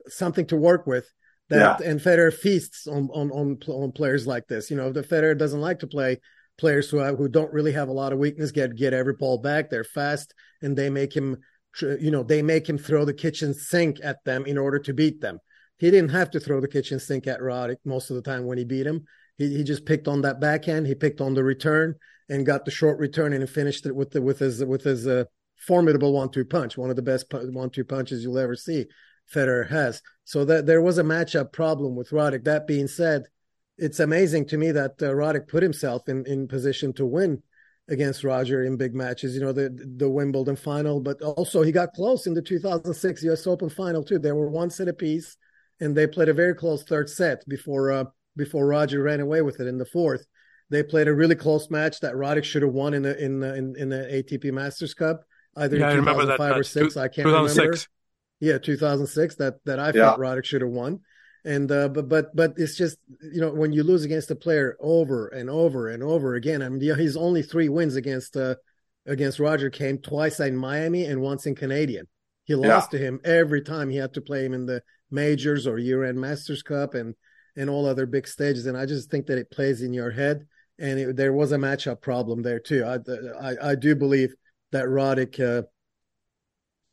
something 0.07 0.47
to 0.47 0.57
work 0.57 0.87
with. 0.87 1.07
That 1.49 1.79
yeah. 1.79 1.87
and 1.87 1.99
Federer 1.99 2.33
feasts 2.33 2.87
on, 2.87 3.07
on 3.13 3.31
on 3.31 3.59
on 3.67 3.91
players 3.91 4.25
like 4.25 4.47
this. 4.47 4.71
You 4.71 4.77
know, 4.77 4.91
the 4.91 5.03
Federer 5.03 5.37
doesn't 5.37 5.61
like 5.61 5.79
to 5.79 5.87
play 5.87 6.19
players 6.57 6.89
who 6.89 7.03
who 7.15 7.29
don't 7.29 7.53
really 7.53 7.73
have 7.73 7.87
a 7.87 7.93
lot 7.93 8.13
of 8.13 8.19
weakness. 8.19 8.51
Get 8.51 8.75
get 8.75 8.93
every 8.93 9.13
ball 9.13 9.37
back. 9.37 9.69
They're 9.69 9.83
fast 9.83 10.33
and 10.63 10.75
they 10.75 10.89
make 10.89 11.15
him 11.15 11.37
you 11.81 12.09
know 12.09 12.23
they 12.23 12.41
make 12.41 12.67
him 12.67 12.79
throw 12.79 13.05
the 13.05 13.13
kitchen 13.13 13.53
sink 13.53 13.99
at 14.03 14.23
them 14.25 14.45
in 14.47 14.57
order 14.57 14.79
to 14.79 14.93
beat 14.93 15.21
them. 15.21 15.39
He 15.77 15.91
didn't 15.91 16.09
have 16.09 16.31
to 16.31 16.39
throw 16.39 16.61
the 16.61 16.67
kitchen 16.67 16.99
sink 16.99 17.27
at 17.27 17.41
Roddick 17.41 17.77
most 17.85 18.09
of 18.09 18.15
the 18.15 18.23
time 18.23 18.45
when 18.45 18.57
he 18.57 18.63
beat 18.63 18.87
him. 18.87 19.05
He 19.37 19.55
he 19.55 19.63
just 19.63 19.85
picked 19.85 20.07
on 20.07 20.21
that 20.21 20.41
backhand. 20.41 20.87
He 20.87 20.95
picked 20.95 21.21
on 21.21 21.35
the 21.35 21.43
return 21.43 21.95
and 22.29 22.45
got 22.45 22.65
the 22.65 22.71
short 22.71 22.99
return 22.99 23.33
and 23.33 23.49
finished 23.49 23.85
it 23.85 23.95
with 23.95 24.11
the, 24.11 24.21
with 24.21 24.39
his 24.39 24.63
with 24.63 24.83
his 24.83 25.07
uh, 25.07 25.25
formidable 25.57 26.13
one-two 26.13 26.45
punch, 26.45 26.77
one 26.77 26.89
of 26.89 26.95
the 26.95 27.01
best 27.01 27.25
one-two 27.31 27.85
punches 27.85 28.23
you'll 28.23 28.39
ever 28.39 28.55
see. 28.55 28.85
Federer 29.33 29.69
has. 29.69 30.01
So 30.23 30.45
that 30.45 30.65
there 30.65 30.81
was 30.81 30.97
a 30.97 31.03
matchup 31.03 31.51
problem 31.51 31.95
with 31.95 32.09
Roddick. 32.09 32.43
That 32.43 32.67
being 32.67 32.87
said, 32.87 33.23
it's 33.77 33.99
amazing 33.99 34.47
to 34.47 34.57
me 34.57 34.71
that 34.71 35.01
uh, 35.01 35.11
Roddick 35.11 35.47
put 35.47 35.63
himself 35.63 36.07
in 36.07 36.25
in 36.25 36.47
position 36.47 36.93
to 36.93 37.05
win 37.05 37.41
against 37.87 38.23
Roger 38.23 38.63
in 38.63 38.77
big 38.77 38.95
matches. 38.95 39.35
You 39.35 39.41
know 39.41 39.51
the 39.51 39.69
the 39.97 40.09
Wimbledon 40.09 40.55
final, 40.55 40.99
but 40.99 41.21
also 41.21 41.61
he 41.61 41.71
got 41.71 41.93
close 41.93 42.27
in 42.27 42.33
the 42.33 42.41
2006 42.41 43.23
U.S. 43.23 43.47
Open 43.47 43.69
final 43.69 44.03
too. 44.03 44.19
They 44.19 44.31
were 44.31 44.49
one 44.49 44.69
set 44.69 44.87
apiece, 44.87 45.37
and 45.79 45.95
they 45.95 46.07
played 46.07 46.29
a 46.29 46.33
very 46.33 46.55
close 46.55 46.83
third 46.83 47.09
set 47.09 47.47
before 47.47 47.91
uh, 47.91 48.05
before 48.35 48.67
Roger 48.67 49.01
ran 49.01 49.19
away 49.19 49.41
with 49.41 49.59
it 49.59 49.67
in 49.67 49.77
the 49.77 49.85
fourth. 49.85 50.25
They 50.69 50.83
played 50.83 51.07
a 51.07 51.13
really 51.13 51.35
close 51.35 51.69
match 51.69 51.99
that 51.99 52.15
Roddick 52.15 52.43
should 52.43 52.63
have 52.63 52.73
won 52.73 52.93
in 52.93 53.03
the 53.03 53.23
in 53.23 53.39
the, 53.39 53.55
in, 53.55 53.75
in 53.75 53.89
the 53.89 53.97
ATP 53.97 54.51
Masters 54.51 54.93
Cup, 54.93 55.23
either 55.55 55.77
yeah, 55.77 55.91
in 55.91 55.97
2005 55.97 56.57
or 56.57 56.63
six. 56.63 56.93
Two, 56.93 56.99
I 56.99 57.07
can't 57.07 57.27
remember. 57.27 57.77
Yeah, 58.39 58.57
2006. 58.57 59.35
That 59.35 59.55
that 59.65 59.79
I 59.79 59.87
yeah. 59.87 59.91
thought 59.91 60.19
Roddick 60.19 60.45
should 60.45 60.61
have 60.61 60.71
won. 60.71 61.01
And 61.45 61.71
uh, 61.71 61.89
but 61.89 62.09
but 62.09 62.35
but 62.35 62.53
it's 62.57 62.75
just 62.75 62.97
you 63.21 63.41
know 63.41 63.51
when 63.51 63.71
you 63.71 63.83
lose 63.83 64.03
against 64.03 64.31
a 64.31 64.35
player 64.35 64.75
over 64.79 65.27
and 65.27 65.49
over 65.49 65.89
and 65.89 66.01
over 66.01 66.33
again. 66.33 66.63
I 66.63 66.69
mean, 66.69 66.81
you 66.81 66.89
know, 66.89 66.95
his 66.95 67.15
only 67.15 67.43
three 67.43 67.69
wins 67.69 67.95
against 67.95 68.35
uh, 68.35 68.55
against 69.05 69.39
Roger 69.39 69.69
came 69.69 69.99
twice 69.99 70.39
in 70.39 70.57
Miami 70.57 71.05
and 71.05 71.21
once 71.21 71.45
in 71.45 71.53
Canadian. 71.53 72.07
He 72.45 72.55
lost 72.55 72.91
yeah. 72.91 72.99
to 72.99 73.05
him 73.05 73.19
every 73.23 73.61
time 73.61 73.89
he 73.89 73.97
had 73.97 74.13
to 74.15 74.21
play 74.21 74.45
him 74.45 74.53
in 74.53 74.65
the 74.65 74.81
majors 75.11 75.67
or 75.67 75.77
year-end 75.77 76.19
Masters 76.19 76.63
Cup 76.63 76.95
and 76.95 77.13
and 77.55 77.69
all 77.69 77.85
other 77.85 78.05
big 78.05 78.27
stages. 78.27 78.65
And 78.65 78.77
I 78.77 78.85
just 78.85 79.09
think 79.09 79.27
that 79.27 79.37
it 79.37 79.51
plays 79.51 79.81
in 79.81 79.93
your 79.93 80.11
head 80.11 80.47
and 80.79 80.99
it, 80.99 81.15
there 81.15 81.33
was 81.33 81.51
a 81.51 81.57
matchup 81.57 82.01
problem 82.01 82.41
there 82.41 82.59
too. 82.59 82.83
I 82.83 82.97
I, 83.39 83.71
I 83.71 83.75
do 83.75 83.95
believe 83.95 84.33
that 84.71 84.85
Roddick 84.85 85.39
uh, 85.39 85.63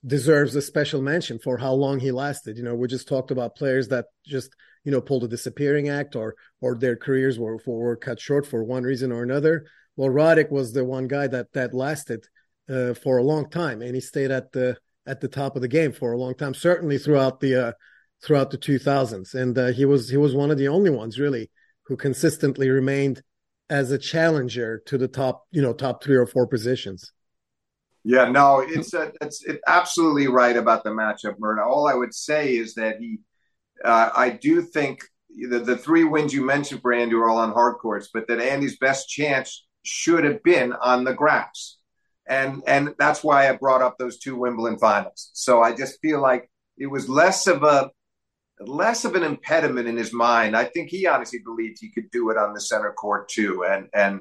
deserves 0.07 0.55
a 0.57 0.63
special 0.63 1.03
mention 1.03 1.39
for 1.39 1.59
how 1.59 1.73
long 1.73 2.01
he 2.01 2.11
lasted. 2.13 2.57
You 2.57 2.65
know, 2.65 2.75
we 2.75 2.89
just 2.89 3.09
talked 3.09 3.31
about 3.31 3.57
players 3.57 3.89
that 3.89 4.07
just 4.27 4.55
you 4.85 4.93
know 4.93 5.01
pulled 5.01 5.25
a 5.25 5.29
disappearing 5.29 5.89
act 5.89 6.17
or 6.17 6.35
or 6.61 6.75
their 6.75 6.97
careers 6.97 7.39
were 7.39 7.59
were 7.67 7.97
cut 7.97 8.21
short 8.21 8.47
for 8.47 8.65
one 8.65 8.83
reason 8.83 9.13
or 9.13 9.23
another. 9.23 9.67
Well, 9.97 10.11
Roddick 10.11 10.51
was 10.51 10.73
the 10.73 10.85
one 10.85 11.09
guy 11.09 11.27
that 11.29 11.53
that 11.53 11.75
lasted 11.75 12.27
uh, 12.69 12.95
for 12.95 13.19
a 13.19 13.23
long 13.23 13.51
time, 13.51 13.83
and 13.83 13.95
he 13.95 14.01
stayed 14.01 14.31
at 14.31 14.53
the 14.53 14.77
at 15.07 15.21
the 15.21 15.29
top 15.29 15.57
of 15.57 15.63
the 15.63 15.69
game 15.69 15.93
for 15.93 16.13
a 16.13 16.19
long 16.19 16.35
time. 16.35 16.55
Certainly 16.55 16.99
throughout 16.99 17.41
the 17.41 17.69
uh, 17.69 17.73
throughout 18.23 18.51
the 18.51 18.59
2000s, 18.59 19.35
and 19.35 19.57
uh, 19.59 19.67
he 19.69 19.85
was 19.85 20.09
he 20.09 20.17
was 20.17 20.35
one 20.35 20.51
of 20.51 20.59
the 20.59 20.69
only 20.69 20.91
ones 20.91 21.19
really 21.19 21.51
who 21.87 21.97
consistently 21.97 22.71
remained 22.71 23.23
as 23.71 23.91
a 23.91 23.99
challenger 23.99 24.83
to 24.87 24.99
the 24.99 25.09
top, 25.09 25.47
you 25.51 25.63
know, 25.63 25.73
top 25.73 26.03
three 26.03 26.17
or 26.17 26.27
four 26.27 26.47
positions. 26.47 27.13
Yeah, 28.05 28.29
no, 28.29 28.61
it's 28.61 28.95
a, 28.95 29.13
it's 29.21 29.45
it 29.45 29.61
absolutely 29.67 30.27
right 30.27 30.57
about 30.57 30.83
the 30.83 30.91
matchup, 30.91 31.39
Murda. 31.39 31.65
All 31.65 31.87
I 31.87 31.95
would 31.95 32.13
say 32.13 32.57
is 32.57 32.75
that 32.75 32.99
he, 32.99 33.19
uh, 33.85 34.11
I 34.15 34.31
do 34.31 34.61
think 34.61 35.05
the, 35.29 35.61
the 35.61 35.77
three 35.77 36.05
wins 36.05 36.35
you 36.35 36.45
mentioned 36.45 36.83
for 36.83 36.93
Andy 36.93 37.15
are 37.15 37.29
all 37.29 37.39
on 37.39 37.53
hard 37.53 37.77
courts, 37.79 38.11
but 38.13 38.27
that 38.27 38.41
Andy's 38.41 38.77
best 38.79 39.09
chance 39.09 39.65
should 39.85 40.25
have 40.25 40.43
been 40.43 40.73
on 40.73 41.05
the 41.05 41.15
grass, 41.15 41.79
and 42.29 42.63
and 42.67 42.95
that's 42.99 43.23
why 43.23 43.49
I 43.49 43.53
brought 43.53 43.83
up 43.83 43.99
those 43.99 44.19
two 44.19 44.37
Wimbledon 44.37 44.79
finals. 44.79 45.31
So 45.33 45.63
I 45.63 45.73
just 45.73 46.01
feel 46.01 46.21
like 46.21 46.51
it 46.77 46.87
was 46.87 47.09
less 47.09 47.47
of 47.47 47.63
a 47.63 47.91
less 48.67 49.05
of 49.05 49.15
an 49.15 49.23
impediment 49.23 49.89
in 49.89 49.97
his 49.97 50.13
mind. 50.13 50.57
I 50.57 50.65
think 50.65 50.89
he 50.89 51.07
honestly 51.07 51.41
believed 51.41 51.79
he 51.81 51.91
could 51.91 52.11
do 52.11 52.31
it 52.31 52.37
on 52.37 52.55
the 52.55 52.61
center 52.61 52.93
court 52.93 53.29
too. 53.29 53.65
And 53.65 53.89
and 53.95 54.21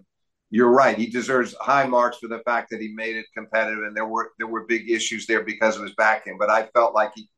you're 0.49 0.71
right, 0.71 0.97
he 0.97 1.07
deserves 1.07 1.55
high 1.61 1.87
marks 1.87 2.17
for 2.17 2.27
the 2.27 2.39
fact 2.39 2.69
that 2.71 2.81
he 2.81 2.89
made 2.89 3.15
it 3.15 3.25
competitive. 3.33 3.83
And 3.83 3.95
there 3.95 4.07
were 4.07 4.31
there 4.37 4.47
were 4.47 4.65
big 4.65 4.89
issues 4.89 5.25
there 5.25 5.43
because 5.43 5.77
of 5.77 5.83
his 5.83 5.95
backhand. 5.95 6.39
But 6.39 6.49
I 6.49 6.67
felt 6.67 6.93
like 6.93 7.11
he 7.15 7.29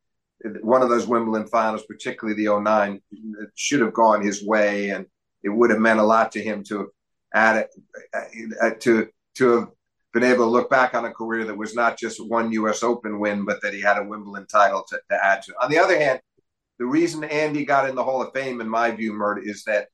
one 0.62 0.82
of 0.82 0.90
those 0.90 1.08
Wimbledon 1.08 1.48
finals, 1.48 1.86
particularly 1.88 2.44
the 2.44 2.60
09, 2.60 3.02
should 3.56 3.82
have 3.82 3.94
gone 3.94 4.22
his 4.22 4.44
way, 4.44 4.90
and 4.90 5.06
it 5.42 5.50
would 5.50 5.70
have 5.70 5.80
meant 5.80 6.00
a 6.00 6.04
lot 6.04 6.32
to 6.34 6.44
him 6.44 6.64
to 6.66 6.92
add 7.34 7.58
it, 7.58 7.70
uh, 8.62 8.72
to 8.80 9.08
to 9.36 9.52
have 9.52 9.68
been 10.14 10.24
able 10.24 10.46
to 10.46 10.52
look 10.52 10.70
back 10.70 10.94
on 10.94 11.06
a 11.06 11.12
career 11.12 11.46
that 11.46 11.58
was 11.58 11.74
not 11.74 11.98
just 11.98 12.26
one 12.26 12.52
U.S. 12.52 12.84
Open 12.84 13.20
win, 13.20 13.46
but 13.46 13.62
that 13.62 13.74
he 13.74 13.82
had 13.82 13.98
a 13.98 14.04
Wimbledon 14.04 14.48
title 14.48 14.84
to, 14.90 15.00
to 15.10 15.26
add 15.26 15.42
to. 15.44 15.54
On 15.62 15.72
the 15.72 15.80
other 15.80 15.98
hand, 15.98 16.20
the 16.80 16.86
reason 16.86 17.24
Andy 17.24 17.66
got 17.66 17.90
in 17.90 17.96
the 17.96 18.04
Hall 18.04 18.22
of 18.22 18.34
Fame, 18.34 18.62
in 18.62 18.70
my 18.70 18.92
view, 18.92 19.14
Mert, 19.14 19.46
is 19.46 19.64
that 19.66 19.88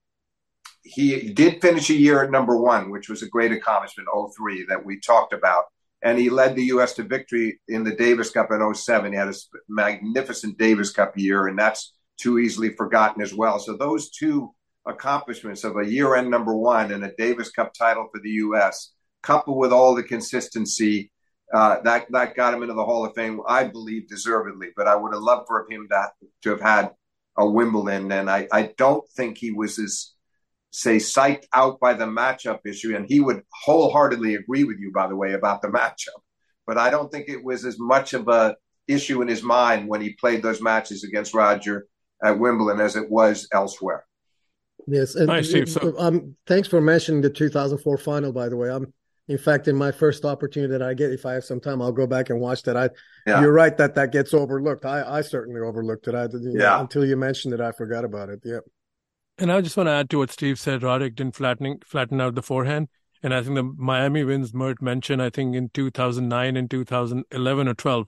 he 0.84 1.34
did 1.34 1.62
finish 1.62 1.90
a 1.90 1.94
year 1.94 2.24
at 2.24 2.32
number 2.32 2.58
one, 2.58 2.90
which 2.90 3.10
was 3.10 3.22
a 3.22 3.28
great 3.28 3.52
accomplishment, 3.52 4.08
03, 4.36 4.66
that 4.70 4.86
we 4.86 5.00
talked 5.00 5.34
about. 5.34 5.66
And 6.02 6.18
he 6.18 6.30
led 6.30 6.56
the 6.56 6.66
U.S. 6.66 6.94
to 6.94 7.04
victory 7.04 7.60
in 7.68 7.84
the 7.84 7.96
Davis 7.96 8.32
Cup 8.32 8.52
in 8.52 8.74
07. 8.74 9.12
He 9.12 9.18
had 9.18 9.28
a 9.28 9.34
magnificent 9.68 10.58
Davis 10.58 10.92
Cup 10.92 11.18
year, 11.18 11.48
and 11.48 11.60
that's 11.60 11.94
too 12.18 12.40
easily 12.40 12.70
forgotten 12.70 13.22
as 13.22 13.34
well. 13.34 13.60
So 13.60 13.76
those 13.76 14.10
two 14.10 14.54
accomplishments 14.86 15.66
of 15.66 15.78
a 15.78 15.86
year 15.86 16.16
end 16.16 16.32
number 16.32 16.56
one 16.56 16.92
and 16.94 17.04
a 17.04 17.14
Davis 17.18 17.52
Cup 17.52 17.74
title 17.74 18.08
for 18.14 18.22
the 18.22 18.30
U.S., 18.30 18.94
coupled 19.22 19.58
with 19.58 19.74
all 19.74 19.94
the 19.94 20.04
consistency, 20.04 21.12
uh, 21.54 21.82
that 21.82 22.06
that 22.12 22.36
got 22.36 22.54
him 22.54 22.62
into 22.62 22.76
the 22.76 22.86
Hall 22.86 23.06
of 23.06 23.16
Fame, 23.16 23.42
I 23.48 23.64
believe, 23.66 24.08
deservedly. 24.08 24.70
But 24.76 24.88
I 24.88 24.96
would 24.96 25.14
have 25.14 25.22
loved 25.22 25.48
for 25.48 25.68
him 25.70 25.88
to, 25.90 26.12
to 26.44 26.50
have 26.52 26.62
had 26.62 26.92
a 27.38 27.50
Wimbledon, 27.50 28.12
and 28.12 28.30
I, 28.30 28.48
I 28.52 28.74
don't 28.78 29.08
think 29.10 29.38
he 29.38 29.52
was 29.52 29.80
as 29.80 30.14
say 30.72 30.98
psyched 30.98 31.46
out 31.54 31.80
by 31.80 31.94
the 31.94 32.06
matchup 32.06 32.60
issue, 32.66 32.96
and 32.96 33.08
he 33.08 33.20
would 33.20 33.44
wholeheartedly 33.64 34.36
agree 34.36 34.64
with 34.64 34.80
you, 34.80 34.92
by 34.92 35.08
the 35.08 35.16
way, 35.16 35.34
about 35.34 35.62
the 35.62 35.68
matchup. 35.80 36.22
But 36.68 36.78
I 36.78 36.90
don't 36.90 37.12
think 37.12 37.30
it 37.30 37.44
was 37.44 37.66
as 37.66 37.80
much 37.80 38.14
of 38.14 38.28
a 38.28 38.56
issue 38.88 39.22
in 39.22 39.28
his 39.28 39.44
mind 39.44 39.88
when 39.88 40.02
he 40.02 40.14
played 40.14 40.44
those 40.44 40.62
matches 40.62 41.04
against 41.04 41.34
Roger 41.34 41.88
at 42.24 42.38
Wimbledon 42.38 42.82
as 42.82 42.96
it 42.96 43.10
was 43.10 43.48
elsewhere. 43.52 44.06
Yes, 44.88 45.16
and 45.16 45.28
nice, 45.28 45.50
Steve. 45.50 45.70
So, 45.70 45.94
um, 45.98 46.36
thanks 46.48 46.68
for 46.68 46.82
mentioning 46.82 47.22
the 47.22 47.30
2004 47.30 47.98
final. 47.98 48.32
By 48.32 48.50
the 48.50 48.58
way, 48.58 48.70
I'm 48.70 48.94
in 49.30 49.38
fact 49.38 49.68
in 49.68 49.76
my 49.76 49.92
first 49.92 50.26
opportunity 50.26 50.72
that 50.72 50.82
I 50.82 50.96
get, 50.96 51.12
if 51.12 51.26
I 51.26 51.34
have 51.34 51.46
some 51.46 51.60
time, 51.60 51.82
I'll 51.82 51.92
go 51.92 52.08
back 52.08 52.32
and 52.32 52.42
watch 52.42 52.64
that. 52.64 52.76
I, 52.76 52.90
yeah. 53.28 53.40
you're 53.40 53.54
right 53.54 53.78
that 53.78 53.94
that 53.96 54.12
gets 54.12 54.34
overlooked. 54.34 54.86
I, 54.86 55.04
I 55.08 55.22
certainly 55.22 55.62
overlooked 55.62 56.08
it. 56.08 56.16
I, 56.16 56.24
you 56.24 56.54
know, 56.56 56.64
yeah. 56.64 56.82
until 56.82 57.06
you 57.06 57.16
mentioned 57.16 57.54
it, 57.54 57.62
I 57.62 57.72
forgot 57.72 58.04
about 58.04 58.30
it. 58.30 58.42
Yep. 58.44 58.64
And 59.38 59.52
I 59.52 59.62
just 59.62 59.78
want 59.78 59.88
to 59.88 59.92
add 59.92 60.10
to 60.10 60.18
what 60.18 60.32
Steve 60.32 60.60
said. 60.60 60.82
Roddick 60.82 61.16
didn't 61.16 61.36
flattening 61.36 61.80
flatten 61.86 62.20
out 62.20 62.36
the 62.36 62.42
forehand, 62.42 62.90
and 63.24 63.34
I 63.34 63.42
think 63.42 63.56
the 63.56 63.64
Miami 63.64 64.24
wins 64.24 64.54
Mert 64.54 64.82
mentioned. 64.82 65.22
I 65.22 65.30
think 65.30 65.56
in 65.56 65.70
2009 65.70 66.58
and 66.58 66.70
2011 66.70 67.68
or 67.68 67.74
12, 67.74 68.08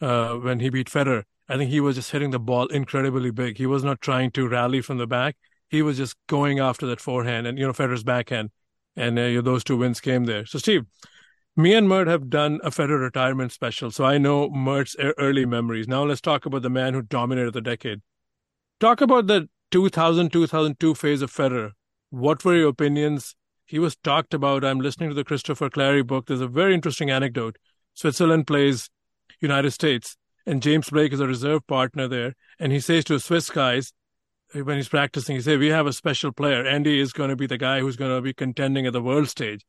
uh, 0.00 0.34
when 0.34 0.60
he 0.60 0.70
beat 0.70 0.90
Federer, 0.90 1.24
I 1.48 1.58
think 1.58 1.70
he 1.70 1.80
was 1.80 1.96
just 1.96 2.10
hitting 2.10 2.30
the 2.30 2.40
ball 2.40 2.66
incredibly 2.68 3.30
big. 3.30 3.58
He 3.58 3.66
was 3.66 3.84
not 3.84 4.00
trying 4.00 4.30
to 4.32 4.48
rally 4.48 4.80
from 4.80 4.96
the 4.96 5.06
back. 5.06 5.36
He 5.68 5.82
was 5.82 5.98
just 5.98 6.16
going 6.26 6.58
after 6.58 6.86
that 6.86 7.00
forehand 7.00 7.46
and 7.46 7.58
you 7.58 7.66
know 7.66 7.72
Federer's 7.72 8.02
backhand, 8.02 8.50
and 8.96 9.18
uh, 9.18 9.40
those 9.40 9.64
two 9.64 9.76
wins 9.76 10.00
came 10.00 10.24
there. 10.24 10.46
So 10.46 10.58
Steve, 10.58 10.84
me 11.56 11.74
and 11.74 11.88
Mert 11.88 12.08
have 12.08 12.30
done 12.30 12.60
a 12.64 12.70
Federer 12.70 13.00
retirement 13.00 13.52
special, 13.52 13.90
so 13.90 14.04
I 14.04 14.18
know 14.18 14.50
Mert's 14.50 14.96
early 14.98 15.46
memories. 15.46 15.86
Now 15.86 16.04
let's 16.04 16.20
talk 16.20 16.46
about 16.46 16.62
the 16.62 16.70
man 16.70 16.94
who 16.94 17.02
dominated 17.02 17.52
the 17.52 17.60
decade. 17.60 18.00
Talk 18.80 19.00
about 19.00 19.26
the 19.28 19.48
2000 19.70 20.30
2002 20.30 20.94
phase 20.94 21.22
of 21.22 21.32
Federer. 21.32 21.70
What 22.10 22.44
were 22.44 22.56
your 22.56 22.68
opinions? 22.68 23.34
He 23.64 23.78
was 23.78 23.96
talked 23.96 24.34
about. 24.34 24.64
I'm 24.64 24.80
listening 24.80 25.08
to 25.08 25.14
the 25.14 25.24
Christopher 25.24 25.70
Clarey 25.70 26.06
book. 26.06 26.26
There's 26.26 26.40
a 26.40 26.48
very 26.48 26.74
interesting 26.74 27.10
anecdote. 27.10 27.56
Switzerland 27.94 28.46
plays 28.46 28.90
United 29.40 29.70
States, 29.70 30.16
and 30.46 30.62
James 30.62 30.90
Blake 30.90 31.12
is 31.12 31.20
a 31.20 31.26
reserve 31.26 31.66
partner 31.66 32.08
there. 32.08 32.34
And 32.58 32.72
he 32.72 32.80
says 32.80 33.04
to 33.04 33.18
Swiss 33.18 33.48
guys, 33.48 33.92
when 34.62 34.76
he's 34.76 34.88
practicing, 34.88 35.36
he 35.36 35.42
says, 35.42 35.58
We 35.58 35.68
have 35.68 35.86
a 35.86 35.92
special 35.92 36.32
player. 36.32 36.66
Andy 36.66 37.00
is 37.00 37.12
going 37.12 37.30
to 37.30 37.36
be 37.36 37.46
the 37.46 37.58
guy 37.58 37.80
who's 37.80 37.96
going 37.96 38.14
to 38.14 38.22
be 38.22 38.32
contending 38.32 38.86
at 38.86 38.92
the 38.92 39.02
world 39.02 39.28
stage. 39.28 39.64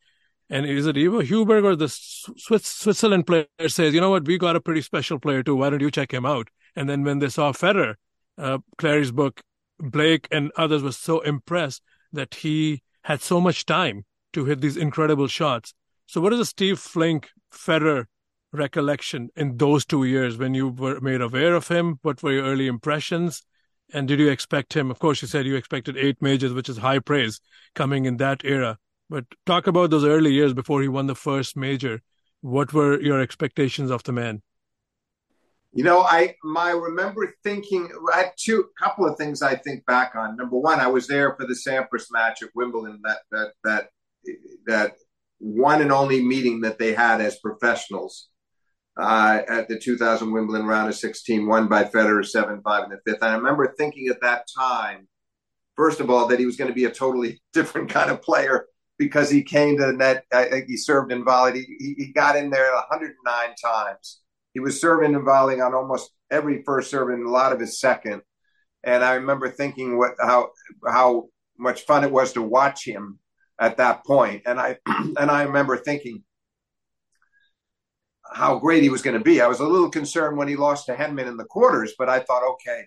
And 0.50 0.66
is 0.66 0.86
it 0.86 0.98
Ivo 0.98 1.22
Heuberg 1.22 1.64
or 1.64 1.76
the 1.76 1.90
Swiss, 1.90 2.68
Switzerland 2.68 3.26
player 3.26 3.48
says, 3.68 3.94
You 3.94 4.02
know 4.02 4.12
what? 4.12 4.26
We 4.26 4.38
got 4.38 4.56
a 4.56 4.62
pretty 4.62 4.82
special 4.82 5.20
player 5.20 5.42
too. 5.42 5.56
Why 5.56 5.70
don't 5.70 5.82
you 5.82 5.92
check 5.92 6.14
him 6.14 6.26
out? 6.26 6.50
And 6.76 6.88
then 6.88 7.04
when 7.04 7.20
they 7.20 7.30
saw 7.30 7.52
Federer, 7.52 7.96
uh, 8.38 8.60
Clarey's 8.78 9.12
book 9.12 9.42
Blake 9.80 10.28
and 10.32 10.52
others 10.56 10.84
were 10.84 10.92
so 10.92 11.22
impressed 11.22 11.82
that 12.14 12.36
he 12.36 12.82
had 13.04 13.22
so 13.22 13.42
much 13.42 13.66
time 13.66 14.06
to 14.34 14.46
hit 14.46 14.62
these 14.62 14.78
incredible 14.78 15.28
shots. 15.28 15.74
So, 16.06 16.22
what 16.22 16.34
is 16.34 16.40
the 16.40 16.46
Steve 16.46 16.80
Flink 16.80 17.30
Federer 17.52 18.06
recollection 18.52 19.30
in 19.36 19.58
those 19.58 19.86
two 19.86 20.04
years 20.04 20.38
when 20.38 20.54
you 20.54 20.70
were 20.70 21.00
made 21.02 21.22
aware 21.22 21.56
of 21.56 21.68
him? 21.68 22.00
What 22.04 22.22
were 22.22 22.34
your 22.34 22.46
early 22.46 22.68
impressions? 22.68 23.44
And 23.94 24.08
did 24.08 24.20
you 24.20 24.30
expect 24.30 24.74
him? 24.74 24.90
Of 24.90 25.00
course, 25.00 25.22
you 25.22 25.28
said 25.28 25.46
you 25.46 25.56
expected 25.56 25.98
eight 25.98 26.22
majors, 26.22 26.54
which 26.54 26.70
is 26.70 26.78
high 26.78 27.00
praise 27.00 27.40
coming 27.76 28.06
in 28.06 28.18
that 28.18 28.44
era. 28.44 28.78
But 29.10 29.26
talk 29.46 29.68
about 29.68 29.92
those 29.92 30.04
early 30.04 30.32
years 30.32 30.54
before 30.54 30.82
he 30.82 30.88
won 30.88 31.08
the 31.08 31.16
first 31.16 31.56
major. 31.56 32.02
What 32.42 32.74
were 32.74 33.00
your 33.00 33.22
expectations 33.22 33.92
of 33.92 34.04
the 34.04 34.12
man? 34.12 34.42
You 35.72 35.84
know, 35.84 36.02
I 36.02 36.36
my 36.44 36.72
remember 36.72 37.36
thinking 37.44 37.90
I 38.14 38.18
had 38.18 38.32
two 38.38 38.70
couple 38.80 39.06
of 39.06 39.18
things 39.18 39.42
I 39.42 39.56
think 39.56 39.86
back 39.86 40.16
on. 40.16 40.38
Number 40.38 40.58
one, 40.58 40.80
I 40.80 40.88
was 40.88 41.06
there 41.06 41.36
for 41.36 41.46
the 41.46 41.54
Sampras 41.54 42.08
match 42.12 42.42
at 42.42 42.50
Wimbledon. 42.56 43.02
That 43.04 43.20
that 43.32 43.52
that 43.66 43.90
that 44.68 44.96
one 45.40 45.82
and 45.82 45.92
only 45.92 46.24
meeting 46.24 46.62
that 46.62 46.80
they 46.80 46.94
had 46.94 47.20
as 47.20 47.38
professionals 47.40 48.30
uh, 48.98 49.42
at 49.48 49.68
the 49.68 49.78
2000 49.78 50.32
Wimbledon 50.32 50.66
round 50.66 50.90
of 50.90 50.96
16, 50.96 51.48
won 51.48 51.68
by 51.68 51.84
Federer 51.84 52.26
7 52.26 52.62
5 52.62 52.84
in 52.84 52.90
the 52.90 53.00
fifth. 53.06 53.22
And 53.22 53.32
I 53.32 53.36
remember 53.36 53.74
thinking 53.78 54.08
at 54.08 54.22
that 54.22 54.46
time, 54.58 55.08
first 55.76 56.00
of 56.00 56.10
all, 56.10 56.28
that 56.28 56.40
he 56.40 56.46
was 56.46 56.56
going 56.56 56.70
to 56.70 56.76
be 56.76 56.86
a 56.86 56.92
totally 56.92 57.42
different 57.54 57.90
kind 57.90 58.10
of 58.10 58.22
player 58.22 58.68
because 58.98 59.30
he 59.30 59.44
came 59.44 59.78
to 59.78 59.86
the 59.88 59.94
net. 59.94 60.26
Uh, 60.32 60.46
he 60.68 60.78
served 60.78 61.12
and 61.12 61.26
volleyed. 61.26 61.56
He, 61.56 61.96
he 61.98 62.14
got 62.14 62.36
in 62.36 62.50
there 62.50 62.74
109 62.74 63.56
times 63.64 64.22
he 64.56 64.62
was 64.62 64.80
serving 64.80 65.14
and 65.14 65.26
volleying 65.26 65.62
on 65.62 65.76
almost 65.76 66.10
every 66.32 66.64
first 66.64 66.90
serve 66.90 67.10
and 67.10 67.28
a 67.28 67.30
lot 67.30 67.52
of 67.52 67.60
his 67.60 67.78
second. 67.80 68.22
And 68.86 69.04
I 69.04 69.16
remember 69.16 69.50
thinking 69.50 69.98
what 69.98 70.14
how 70.20 70.52
how 70.88 71.26
much 71.60 71.82
fun 71.82 72.06
it 72.06 72.12
was 72.12 72.34
to 72.34 72.42
watch 72.42 72.86
him 72.86 73.20
at 73.60 73.78
that 73.78 74.06
point. 74.06 74.44
And 74.46 74.58
I 74.58 74.78
and 74.88 75.30
I 75.30 75.44
remember 75.44 75.76
thinking 75.76 76.24
how 78.36 78.60
great 78.60 78.84
he 78.84 78.90
was 78.90 79.02
going 79.02 79.18
to 79.18 79.24
be. 79.24 79.40
I 79.40 79.48
was 79.48 79.62
a 79.62 79.68
little 79.68 79.90
concerned 79.90 80.38
when 80.38 80.50
he 80.50 80.58
lost 80.58 80.88
to 80.88 80.96
Henman 80.96 81.26
in 81.26 81.38
the 81.38 81.46
quarters, 81.46 81.94
but 81.98 82.10
I 82.10 82.20
thought, 82.20 82.44
okay, 82.44 82.84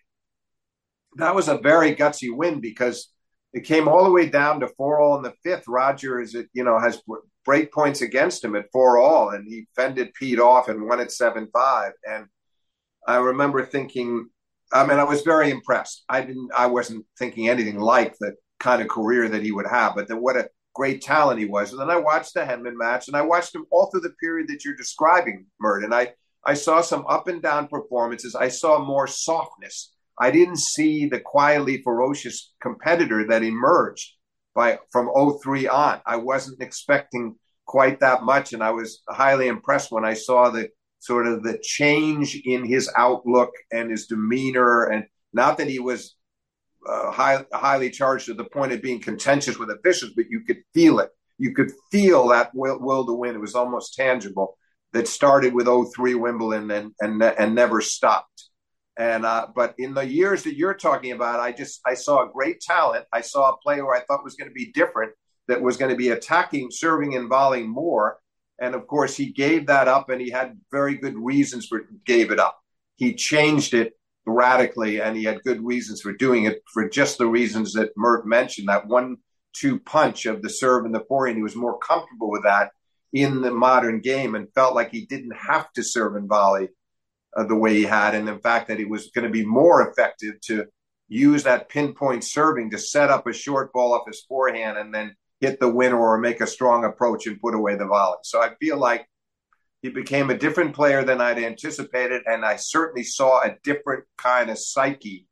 that 1.16 1.34
was 1.34 1.49
a 1.49 1.57
very 1.57 1.96
gutsy 1.96 2.28
win 2.30 2.61
because 2.61 3.11
it 3.55 3.64
came 3.64 3.88
all 3.88 4.05
the 4.05 4.11
way 4.11 4.28
down 4.28 4.61
to 4.61 4.68
four 4.68 5.01
all 5.01 5.16
in 5.16 5.22
the 5.22 5.32
fifth. 5.42 5.64
Roger 5.66 6.20
is 6.20 6.34
it 6.34 6.49
you 6.53 6.64
know 6.64 6.78
has 6.78 7.01
break 7.46 7.72
points 7.72 8.03
against 8.03 8.44
him 8.44 8.57
at 8.57 8.70
four 8.72 8.99
all, 8.99 9.30
and 9.30 9.46
he 9.49 9.66
fended 9.74 10.12
Pete 10.12 10.38
off 10.38 10.68
and 10.68 10.86
won 10.86 11.01
at 11.01 11.11
seven 11.11 11.49
five. 11.51 11.92
And 12.07 12.26
I 13.07 13.16
remember 13.16 13.64
thinking, 13.64 14.28
I 14.70 14.86
mean, 14.86 14.99
I 14.99 15.05
was 15.05 15.22
very 15.22 15.51
impressed. 15.51 16.05
I 16.11 16.20
didn't, 16.20 16.51
I 16.55 16.66
wasn't 16.66 17.07
thinking 17.18 17.49
anything 17.49 17.78
like 17.78 18.14
the 18.20 18.34
kind 18.61 18.82
of 18.82 18.88
career 18.88 19.30
that 19.30 19.42
he 19.42 19.51
would 19.51 19.66
have, 19.66 19.94
but 19.94 20.09
then 20.09 20.20
what 20.20 20.36
a 20.36 20.51
great 20.79 21.03
talent 21.03 21.41
he 21.41 21.45
was. 21.45 21.72
And 21.72 21.81
then 21.81 21.91
I 21.91 21.97
watched 21.97 22.35
the 22.35 22.41
Henman 22.41 22.76
match, 22.76 23.09
and 23.09 23.16
I 23.16 23.22
watched 23.22 23.53
him 23.53 23.66
all 23.72 23.91
through 23.91 24.03
the 24.03 24.14
period 24.20 24.47
that 24.49 24.64
you're 24.64 24.76
describing, 24.76 25.47
Mert. 25.61 25.83
And 25.83 25.93
I, 25.93 26.12
I 26.45 26.55
saw 26.55 26.81
some 26.81 27.05
up 27.09 27.26
and 27.26 27.43
down 27.43 27.66
performances. 27.66 28.37
I 28.37 28.47
saw 28.47 28.83
more 28.83 29.09
softness. 29.09 29.93
I 30.20 30.31
didn't 30.31 30.61
see 30.61 31.07
the 31.07 31.18
quietly 31.18 31.83
ferocious 31.83 32.53
competitor 32.62 33.26
that 33.26 33.43
emerged 33.43 34.12
by 34.55 34.79
from 34.93 35.11
03 35.43 35.66
on. 35.66 36.01
I 36.07 36.16
wasn't 36.16 36.62
expecting 36.62 37.35
quite 37.66 37.99
that 38.01 38.22
much, 38.22 38.53
and 38.53 38.62
I 38.62 38.70
was 38.70 39.03
highly 39.09 39.49
impressed 39.49 39.91
when 39.91 40.05
I 40.05 40.14
saw 40.14 40.49
the 40.49 40.68
sort 41.01 41.26
of 41.26 41.43
the 41.43 41.59
change 41.61 42.41
in 42.45 42.64
his 42.64 42.89
outlook 42.97 43.51
and 43.72 43.91
his 43.91 44.07
demeanor, 44.07 44.85
and 44.85 45.07
not 45.33 45.59
that 45.59 45.68
he 45.68 45.81
was 45.81 46.14
uh, 46.87 47.11
high, 47.11 47.45
highly 47.53 47.91
charged 47.91 48.26
to 48.26 48.35
the 48.35 48.45
point 48.45 48.72
of 48.72 48.83
being 48.83 49.01
contentious 49.01 49.59
with 49.59 49.70
officials, 49.70 50.12
but 50.14 50.26
you 50.31 50.41
could 50.41 50.62
feel 50.74 51.01
it. 51.01 51.11
You 51.39 51.55
could 51.55 51.70
feel 51.91 52.29
that 52.29 52.51
will, 52.55 52.79
will 52.81 53.07
to 53.07 53.12
win. 53.12 53.35
It 53.35 53.41
was 53.41 53.55
almost 53.55 53.95
tangible. 53.95 54.57
That 54.93 55.07
started 55.07 55.53
with 55.53 55.66
03 55.66 56.14
Wimbledon 56.14 56.70
and 56.70 56.93
and 57.01 57.22
and 57.22 57.55
never 57.55 57.83
stopped. 57.83 58.49
And 58.97 59.26
uh, 59.26 59.49
but 59.55 59.74
in 59.76 59.93
the 59.93 60.07
years 60.07 60.45
that 60.45 60.57
you're 60.57 60.72
talking 60.72 61.12
about, 61.12 61.41
I 61.41 61.53
just 61.53 61.81
I 61.85 61.93
saw 61.93 62.24
a 62.24 62.33
great 62.33 62.61
talent. 62.61 63.05
I 63.12 63.20
saw 63.20 63.51
a 63.51 63.59
player 63.59 63.83
who 63.83 63.93
I 63.93 64.01
thought 64.01 64.24
was 64.24 64.35
going 64.35 64.49
to 64.49 64.55
be 64.55 64.72
different, 64.72 65.12
that 65.49 65.61
was 65.61 65.76
going 65.76 65.91
to 65.91 65.97
be 65.97 66.11
attacking, 66.11 66.70
serving, 66.70 67.16
and 67.16 67.29
volleying 67.29 67.68
more. 67.68 68.18
And 68.61 68.74
of 68.74 68.87
course, 68.87 69.16
he 69.16 69.33
gave 69.33 69.66
that 69.66 69.89
up, 69.89 70.11
and 70.11 70.20
he 70.20 70.31
had 70.31 70.59
very 70.70 70.97
good 70.97 71.16
reasons 71.16 71.66
for 71.66 71.83
gave 72.07 72.31
it 72.31 72.39
up. 72.39 72.59
He 72.97 73.14
changed 73.14 73.74
it 73.74 73.97
radically, 74.29 75.01
and 75.01 75.16
he 75.16 75.24
had 75.24 75.43
good 75.43 75.64
reasons 75.64 76.01
for 76.01 76.12
doing 76.12 76.45
it 76.45 76.62
for 76.72 76.89
just 76.89 77.18
the 77.18 77.26
reasons 77.26 77.72
that 77.72 77.97
Mert 77.97 78.26
mentioned. 78.26 78.68
That 78.68 78.87
one-two 78.87 79.81
punch 79.81 80.26
of 80.26 80.43
the 80.43 80.51
serve 80.51 80.85
and 80.85 80.95
the 80.95 81.05
forehand, 81.09 81.39
he 81.39 81.43
was 81.43 81.57
more 81.57 81.79
comfortable 81.79 82.31
with 82.31 82.45
that 82.45 82.70
in 83.12 83.41
the 83.41 83.51
modern 83.51 84.01
game, 84.01 84.35
and 84.35 84.53
felt 84.55 84.74
like 84.74 84.91
he 84.91 85.07
didn't 85.07 85.35
have 85.37 85.72
to 85.72 85.83
serve 85.83 86.14
and 86.16 86.29
volley 86.29 86.68
uh, 87.37 87.45
the 87.45 87.57
way 87.57 87.74
he 87.74 87.85
had, 87.85 88.14
and 88.14 88.29
the 88.29 88.39
fact 88.39 88.68
that 88.68 88.79
he 88.79 88.85
was 88.85 89.11
going 89.14 89.24
to 89.24 89.31
be 89.31 89.45
more 89.45 89.89
effective 89.89 90.41
to 90.43 90.66
use 91.09 91.43
that 91.45 91.70
pinpoint 91.70 92.22
serving 92.22 92.70
to 92.70 92.79
set 92.79 93.09
up 93.09 93.26
a 93.26 93.33
short 93.33 93.72
ball 93.72 93.95
off 93.95 94.07
his 94.07 94.24
forehand 94.29 94.76
and 94.76 94.95
then 94.95 95.16
hit 95.41 95.59
the 95.59 95.68
winner 95.68 95.99
or 95.99 96.18
make 96.18 96.41
a 96.43 96.47
strong 96.47 96.85
approach 96.85 97.26
and 97.26 97.41
put 97.41 97.55
away 97.55 97.76
the 97.76 97.87
volley. 97.87 98.18
So 98.24 98.43
I 98.43 98.55
feel 98.61 98.76
like 98.76 99.09
he 99.83 99.91
became 99.91 100.31
a 100.31 100.39
different 100.39 100.74
player 100.74 101.05
than 101.05 101.20
I'd 101.20 101.39
anticipated, 101.39 102.22
and 102.26 102.45
I 102.45 102.57
certainly 102.57 103.05
saw 103.05 103.43
a 103.43 103.57
different 103.62 104.05
kind 104.16 104.51
of 104.51 104.59
psyche, 104.59 105.26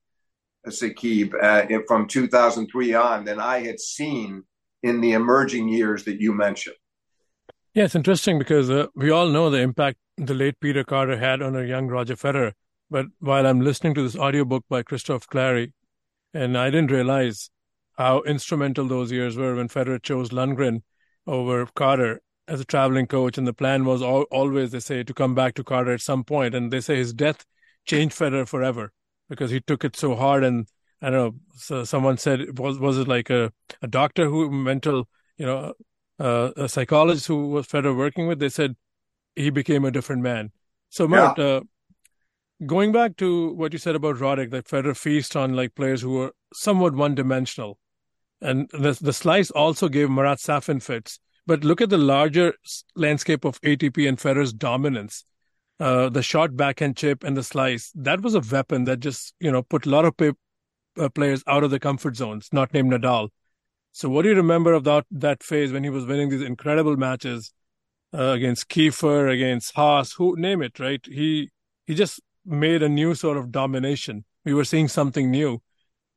uh, 0.67 0.71
Sakib, 0.71 1.35
uh, 1.41 1.81
from 1.89 2.07
2003 2.07 2.95
on 2.95 3.25
than 3.25 3.41
I 3.41 3.65
had 3.65 3.81
seen 3.81 4.45
in 4.83 5.01
the 5.01 5.13
emerging 5.13 5.69
years 5.69 6.05
that 6.05 6.21
you 6.21 6.33
mentioned. 6.33 6.77
Yeah, 7.75 7.85
it's 7.85 7.95
interesting 7.95 8.39
because 8.39 8.71
uh, 8.71 8.87
we 8.95 9.11
all 9.11 9.29
know 9.29 9.51
the 9.51 9.61
impact 9.61 9.99
the 10.17 10.35
late 10.35 10.59
Peter 10.61 10.85
Carter 10.85 11.19
had 11.19 11.43
on 11.43 11.57
a 11.57 11.65
young 11.65 11.89
Roger 11.89 12.17
Federer. 12.17 12.53
But 12.89 13.07
while 13.19 13.47
I'm 13.47 13.61
listening 13.61 13.95
to 13.95 14.03
this 14.03 14.17
audiobook 14.17 14.65
by 14.69 14.83
Christoph 14.83 15.27
Clarey, 15.29 15.73
and 16.33 16.57
I 16.57 16.71
didn't 16.71 16.91
realize 16.91 17.51
how 17.99 18.23
instrumental 18.23 18.87
those 18.87 19.11
years 19.11 19.37
were 19.37 19.57
when 19.57 19.69
Federer 19.69 20.03
chose 20.03 20.31
Lundgren 20.31 20.83
over 21.27 21.67
Carter 21.75 22.21
as 22.49 22.61
a 22.61 22.65
traveling 22.65 23.07
coach. 23.07 23.39
And 23.39 23.47
the 23.47 23.53
plan 23.53 23.85
was 23.85 24.03
all, 24.03 24.23
always, 24.31 24.71
they 24.71 24.81
say, 24.81 25.03
to 25.03 25.15
come 25.15 25.35
back 25.35 25.55
to 25.55 25.65
Carter 25.65 25.93
at 25.93 26.01
some 26.01 26.25
point. 26.25 26.55
And 26.55 26.73
they 26.73 26.81
say 26.81 26.97
his 26.97 27.13
death 27.13 27.45
changed 27.85 28.17
Federer 28.17 28.47
forever 28.47 28.93
because 29.29 29.51
he 29.51 29.61
took 29.61 29.85
it 29.85 29.97
so 29.97 30.15
hard. 30.15 30.45
And 30.45 30.69
I 31.03 31.11
don't 31.11 31.19
know, 31.19 31.35
so 31.57 31.85
someone 31.85 32.17
said, 32.19 32.59
was 32.59 32.79
was 32.79 32.99
it 32.99 33.09
like 33.09 33.31
a, 33.31 33.53
a 33.83 33.87
doctor 33.87 34.29
who, 34.29 34.51
mental, 34.51 35.09
you 35.37 35.47
know, 35.47 35.75
uh, 36.19 36.51
a 36.57 36.69
psychologist 36.69 37.27
who 37.27 37.49
was 37.49 37.67
Federer 37.67 37.97
working 37.97 38.27
with? 38.27 38.39
They 38.39 38.49
said 38.49 38.77
he 39.35 39.51
became 39.51 39.85
a 39.85 39.91
different 39.91 40.23
man. 40.23 40.53
So, 40.89 41.07
Mert, 41.07 41.37
yeah. 41.37 41.45
uh, 41.45 41.61
going 42.65 42.93
back 42.93 43.17
to 43.19 43.53
what 43.53 43.73
you 43.73 43.79
said 43.79 43.95
about 43.95 44.17
Roddick, 44.17 44.51
that 44.51 44.67
Federer 44.67 44.97
feast 44.97 45.37
on 45.37 45.55
like 45.55 45.75
players 45.75 46.01
who 46.01 46.13
were 46.13 46.33
somewhat 46.55 46.95
one 46.95 47.15
dimensional. 47.15 47.79
And 48.41 48.71
the, 48.71 48.97
the 49.01 49.13
slice 49.13 49.51
also 49.51 49.89
gave 49.89 50.09
Marat 50.09 50.37
Safin 50.37 50.83
fits. 50.83 51.21
But 51.47 51.65
look 51.65 51.81
at 51.81 51.91
the 51.91 51.99
larger 51.99 52.55
landscape 52.97 53.45
of 53.45 53.61
ATP 53.61 54.09
and 54.09 54.19
Federer's 54.19 54.53
dominance. 54.53 55.25
Uh, 55.79 56.09
the 56.09 56.23
short 56.23 56.57
backhand 56.57 56.97
chip 56.97 57.23
and 57.23 57.37
the 57.37 57.43
slice, 57.43 57.93
that 57.95 58.23
was 58.23 58.35
a 58.35 58.41
weapon 58.41 58.85
that 58.85 59.01
just, 59.01 59.35
you 59.41 59.53
know, 59.53 59.63
put 59.63 59.87
a 59.87 59.91
lot 59.91 60.07
of 60.07 60.17
pay, 60.17 60.33
uh, 60.99 61.09
players 61.11 61.45
out 61.47 61.63
of 61.63 61.71
the 61.71 61.79
comfort 61.79 62.17
zones, 62.17 62.49
not 62.51 62.73
named 62.73 62.93
Nadal. 62.93 63.29
So 63.93 64.09
what 64.09 64.23
do 64.23 64.31
you 64.31 64.35
remember 64.35 64.79
that, 64.81 65.07
that 65.11 65.43
phase 65.43 65.73
when 65.73 65.85
he 65.85 65.91
was 65.91 66.07
winning 66.07 66.31
these 66.31 66.43
incredible 66.43 66.97
matches 66.97 67.53
uh, 68.15 68.33
against 68.33 68.69
Kiefer, 68.69 69.33
against 69.33 69.75
Haas, 69.75 70.13
who 70.13 70.35
name 70.39 70.63
it, 70.63 70.79
right? 70.81 71.05
He 71.05 71.51
he 71.87 71.95
just 71.95 72.21
made 72.45 72.83
a 72.83 72.89
new 72.89 73.15
sort 73.15 73.37
of 73.37 73.53
domination. 73.53 74.25
We 74.45 74.55
were 74.55 74.65
seeing 74.65 74.89
something 74.89 75.31
new. 75.31 75.63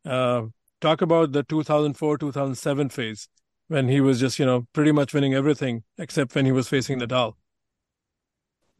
Uh, 0.05 0.43
talk 0.81 1.01
about 1.01 1.31
the 1.31 1.43
2004 1.43 2.17
2007 2.17 2.89
phase 2.89 3.27
when 3.69 3.87
he 3.87 4.01
was 4.01 4.19
just 4.19 4.37
you 4.37 4.45
know 4.45 4.67
pretty 4.73 4.91
much 4.91 5.13
winning 5.13 5.33
everything 5.33 5.83
except 5.97 6.35
when 6.35 6.45
he 6.45 6.51
was 6.51 6.67
facing 6.67 6.99
Nadal. 6.99 7.33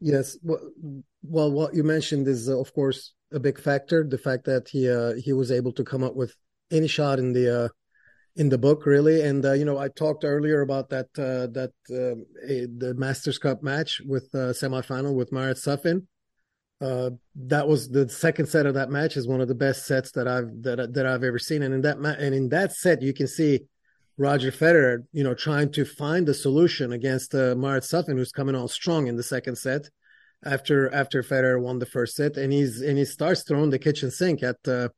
Yes, 0.00 0.36
well, 0.42 1.50
what 1.50 1.74
you 1.74 1.82
mentioned 1.82 2.28
is 2.28 2.48
uh, 2.48 2.58
of 2.58 2.72
course 2.74 3.14
a 3.32 3.40
big 3.40 3.58
factor. 3.58 4.04
The 4.04 4.18
fact 4.18 4.44
that 4.44 4.68
he 4.68 4.90
uh, 4.90 5.14
he 5.14 5.32
was 5.32 5.50
able 5.50 5.72
to 5.72 5.84
come 5.84 6.04
up 6.04 6.14
with 6.14 6.34
any 6.70 6.86
shot 6.86 7.18
in 7.18 7.32
the 7.32 7.64
uh, 7.64 7.68
in 8.36 8.48
the 8.48 8.58
book 8.58 8.86
really 8.86 9.22
and 9.22 9.44
uh, 9.44 9.52
you 9.52 9.64
know 9.64 9.76
i 9.78 9.88
talked 9.88 10.24
earlier 10.24 10.60
about 10.60 10.88
that 10.88 11.06
uh, 11.18 11.46
that 11.52 11.72
uh, 11.90 12.14
the 12.78 12.94
masters 12.96 13.38
cup 13.38 13.62
match 13.62 14.00
with 14.06 14.28
uh, 14.34 14.52
semifinal 14.52 15.14
with 15.14 15.32
marat 15.32 15.56
safin 15.56 16.06
uh, 16.80 17.10
that 17.34 17.66
was 17.66 17.88
the 17.88 18.08
second 18.08 18.46
set 18.46 18.66
of 18.66 18.74
that 18.74 18.88
match 18.88 19.16
is 19.16 19.26
one 19.26 19.40
of 19.40 19.48
the 19.48 19.54
best 19.54 19.84
sets 19.84 20.12
that 20.12 20.28
i've 20.28 20.50
that, 20.62 20.94
that 20.94 21.06
i've 21.06 21.24
ever 21.24 21.38
seen 21.38 21.62
and 21.62 21.74
in 21.74 21.80
that 21.80 21.98
ma- 21.98 22.16
and 22.18 22.34
in 22.34 22.48
that 22.48 22.72
set 22.72 23.02
you 23.02 23.12
can 23.12 23.26
see 23.26 23.60
roger 24.26 24.52
federer 24.52 24.98
you 25.12 25.24
know 25.24 25.34
trying 25.34 25.70
to 25.72 25.84
find 25.84 26.28
a 26.28 26.34
solution 26.34 26.92
against 26.92 27.34
uh, 27.34 27.54
marat 27.56 27.80
safin 27.80 28.16
who's 28.18 28.32
coming 28.32 28.54
on 28.54 28.68
strong 28.68 29.06
in 29.06 29.16
the 29.16 29.22
second 29.22 29.56
set 29.56 29.88
after 30.44 30.92
after 30.92 31.22
federer 31.22 31.60
won 31.60 31.78
the 31.78 31.86
first 31.86 32.16
set. 32.16 32.36
And 32.36 32.52
he's 32.52 32.80
and 32.80 32.96
he 32.96 33.04
starts 33.04 33.42
throwing 33.42 33.70
the 33.70 33.78
kitchen 33.78 34.10
sink 34.10 34.42
at 34.42 34.56
uh, 34.66 34.88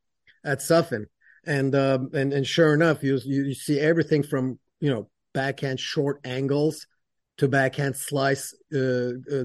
at 0.45 0.59
safin 0.59 1.07
and 1.45 1.75
um, 1.75 2.11
and 2.15 2.33
and 2.33 2.47
sure 2.47 2.75
enough, 2.75 3.03
you, 3.03 3.19
you 3.25 3.45
you 3.45 3.55
see 3.55 3.81
everything 3.81 4.23
from 4.23 4.59
you 4.81 4.91
know 4.91 5.09
backhand 5.35 5.81
short 5.81 6.21
angles 6.25 6.87
to 7.39 7.49
backhand 7.49 7.97
slice 7.97 8.55
uh, 8.75 9.11
uh, 9.33 9.45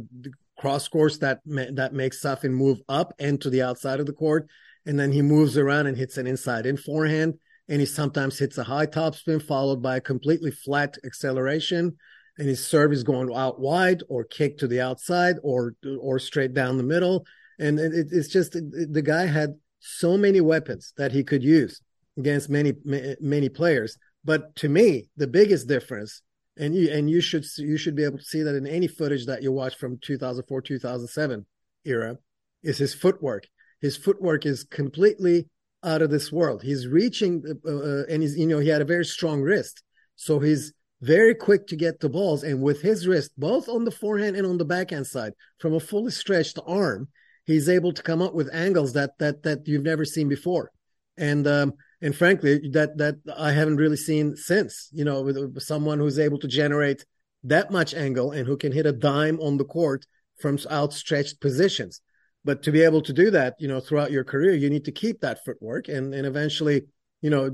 cross 0.60 0.88
course 0.88 1.18
that 1.20 1.40
ma- 1.46 1.72
that 1.74 1.94
makes 1.94 2.22
Safin 2.22 2.52
move 2.52 2.80
up 2.88 3.14
and 3.20 3.40
to 3.42 3.50
the 3.50 3.64
outside 3.64 4.00
of 4.00 4.06
the 4.06 4.14
court, 4.14 4.48
and 4.86 5.00
then 5.00 5.12
he 5.12 5.22
moves 5.22 5.58
around 5.58 5.88
and 5.88 5.98
hits 5.98 6.18
an 6.18 6.28
inside 6.28 6.66
in 6.66 6.78
forehand, 6.78 7.40
and 7.70 7.80
he 7.80 7.86
sometimes 7.86 8.40
hits 8.40 8.58
a 8.58 8.64
high 8.64 8.86
topspin 8.86 9.42
followed 9.42 9.82
by 9.82 9.98
a 9.98 10.02
completely 10.02 10.52
flat 10.52 10.98
acceleration, 11.06 11.98
and 12.38 12.48
his 12.48 12.66
serve 12.66 12.94
is 12.94 13.04
going 13.04 13.34
out 13.34 13.60
wide 13.60 14.04
or 14.10 14.24
kick 14.24 14.58
to 14.60 14.68
the 14.68 14.82
outside 14.82 15.36
or 15.44 15.76
or 16.00 16.20
straight 16.20 16.54
down 16.54 16.78
the 16.78 16.84
middle, 16.84 17.26
and 17.60 17.80
it, 17.80 18.08
it's 18.12 18.30
just 18.30 18.54
the 18.54 19.02
guy 19.04 19.26
had 19.26 19.56
so 19.80 20.18
many 20.18 20.42
weapons 20.42 20.94
that 20.98 21.12
he 21.12 21.24
could 21.24 21.44
use 21.44 21.82
against 22.18 22.50
many 22.50 22.74
many 23.20 23.50
players. 23.50 23.98
But 24.24 24.56
to 24.58 24.70
me, 24.70 25.10
the 25.16 25.28
biggest 25.28 25.68
difference, 25.68 26.22
and 26.58 26.76
you 26.76 26.90
and 26.92 27.10
you 27.10 27.22
should 27.22 27.46
you 27.58 27.78
should 27.78 27.96
be 27.96 28.04
able 28.04 28.18
to 28.18 28.24
see 28.24 28.44
that 28.44 28.56
in 28.56 28.68
any 28.68 28.88
footage 28.88 29.26
that 29.26 29.44
you 29.44 29.52
watch 29.52 29.76
from 29.76 29.98
2004 30.02 30.62
2007 30.62 31.46
era, 31.86 32.18
is 32.64 32.78
his 32.78 32.94
footwork. 32.94 33.48
His 33.82 33.96
footwork 33.96 34.46
is 34.46 34.64
completely 34.64 35.48
out 35.88 36.02
of 36.02 36.12
this 36.12 36.32
world. 36.32 36.62
He's 36.62 36.86
reaching, 36.86 37.44
uh, 37.66 37.70
uh, 37.70 38.04
and 38.10 38.22
he's 38.22 38.38
you 38.38 38.46
know 38.46 38.60
he 38.60 38.70
had 38.70 38.82
a 38.82 38.86
very 38.86 39.06
strong 39.06 39.42
wrist, 39.42 39.82
so 40.16 40.40
he's 40.40 40.74
very 41.02 41.34
quick 41.34 41.68
to 41.68 41.76
get 41.76 42.00
the 42.00 42.10
balls. 42.10 42.44
And 42.44 42.62
with 42.62 42.82
his 42.82 43.08
wrist, 43.08 43.32
both 43.38 43.70
on 43.70 43.86
the 43.86 43.92
forehand 43.92 44.36
and 44.36 44.46
on 44.46 44.58
the 44.58 44.66
backhand 44.66 45.08
side, 45.08 45.34
from 45.60 45.74
a 45.74 45.80
fully 45.80 46.12
stretched 46.12 46.60
arm, 46.68 47.08
he's 47.46 47.70
able 47.70 47.94
to 47.94 48.04
come 48.04 48.22
up 48.22 48.34
with 48.34 48.54
angles 48.54 48.94
that 48.94 49.12
that 49.20 49.44
that 49.44 49.68
you've 49.68 49.84
never 49.84 50.06
seen 50.06 50.28
before. 50.28 50.72
And 51.18 51.48
um, 51.48 51.74
and 52.02 52.16
frankly, 52.16 52.70
that 52.74 52.98
that 52.98 53.16
I 53.36 53.52
haven't 53.52 53.78
really 53.78 53.98
seen 53.98 54.36
since. 54.36 54.90
You 54.92 55.06
know, 55.06 55.22
with 55.22 55.62
someone 55.62 56.00
who's 56.00 56.20
able 56.20 56.40
to 56.40 56.48
generate 56.48 57.06
that 57.44 57.72
much 57.72 57.94
angle 57.94 58.32
and 58.32 58.46
who 58.46 58.58
can 58.58 58.72
hit 58.72 58.86
a 58.86 58.92
dime 58.92 59.40
on 59.40 59.58
the 59.58 59.66
court 59.66 60.06
from 60.40 60.60
outstretched 60.70 61.40
positions. 61.40 62.02
But 62.48 62.64
to 62.64 62.72
be 62.72 62.82
able 62.82 63.02
to 63.02 63.12
do 63.12 63.30
that, 63.32 63.56
you 63.60 63.68
know, 63.68 63.82
throughout 63.82 64.10
your 64.10 64.24
career, 64.24 64.54
you 64.54 64.70
need 64.70 64.86
to 64.86 64.92
keep 64.94 65.20
that 65.20 65.44
footwork, 65.44 65.90
and 65.90 66.14
and 66.14 66.26
eventually, 66.26 66.84
you 67.22 67.30
know, 67.30 67.52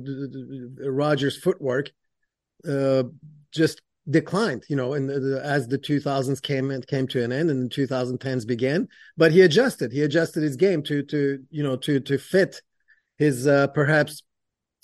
Rogers' 0.87 1.35
footwork 1.35 1.89
uh, 2.69 3.05
just 3.51 3.81
declined, 4.07 4.65
you 4.69 4.75
know, 4.75 4.93
and 4.93 5.09
as 5.09 5.67
the 5.67 5.79
2000s 5.79 6.39
came 6.43 6.69
and 6.69 6.85
came 6.85 7.07
to 7.07 7.23
an 7.23 7.31
end 7.31 7.49
and 7.49 7.71
the 7.71 7.75
2010s 7.75 8.45
began. 8.45 8.87
But 9.17 9.31
he 9.31 9.41
adjusted. 9.41 9.91
He 9.91 10.03
adjusted 10.03 10.43
his 10.43 10.57
game 10.57 10.83
to 10.83 11.01
to 11.01 11.39
you 11.49 11.63
know 11.63 11.75
to 11.77 11.99
to 11.99 12.19
fit 12.19 12.61
his 13.17 13.47
uh, 13.47 13.65
perhaps 13.69 14.21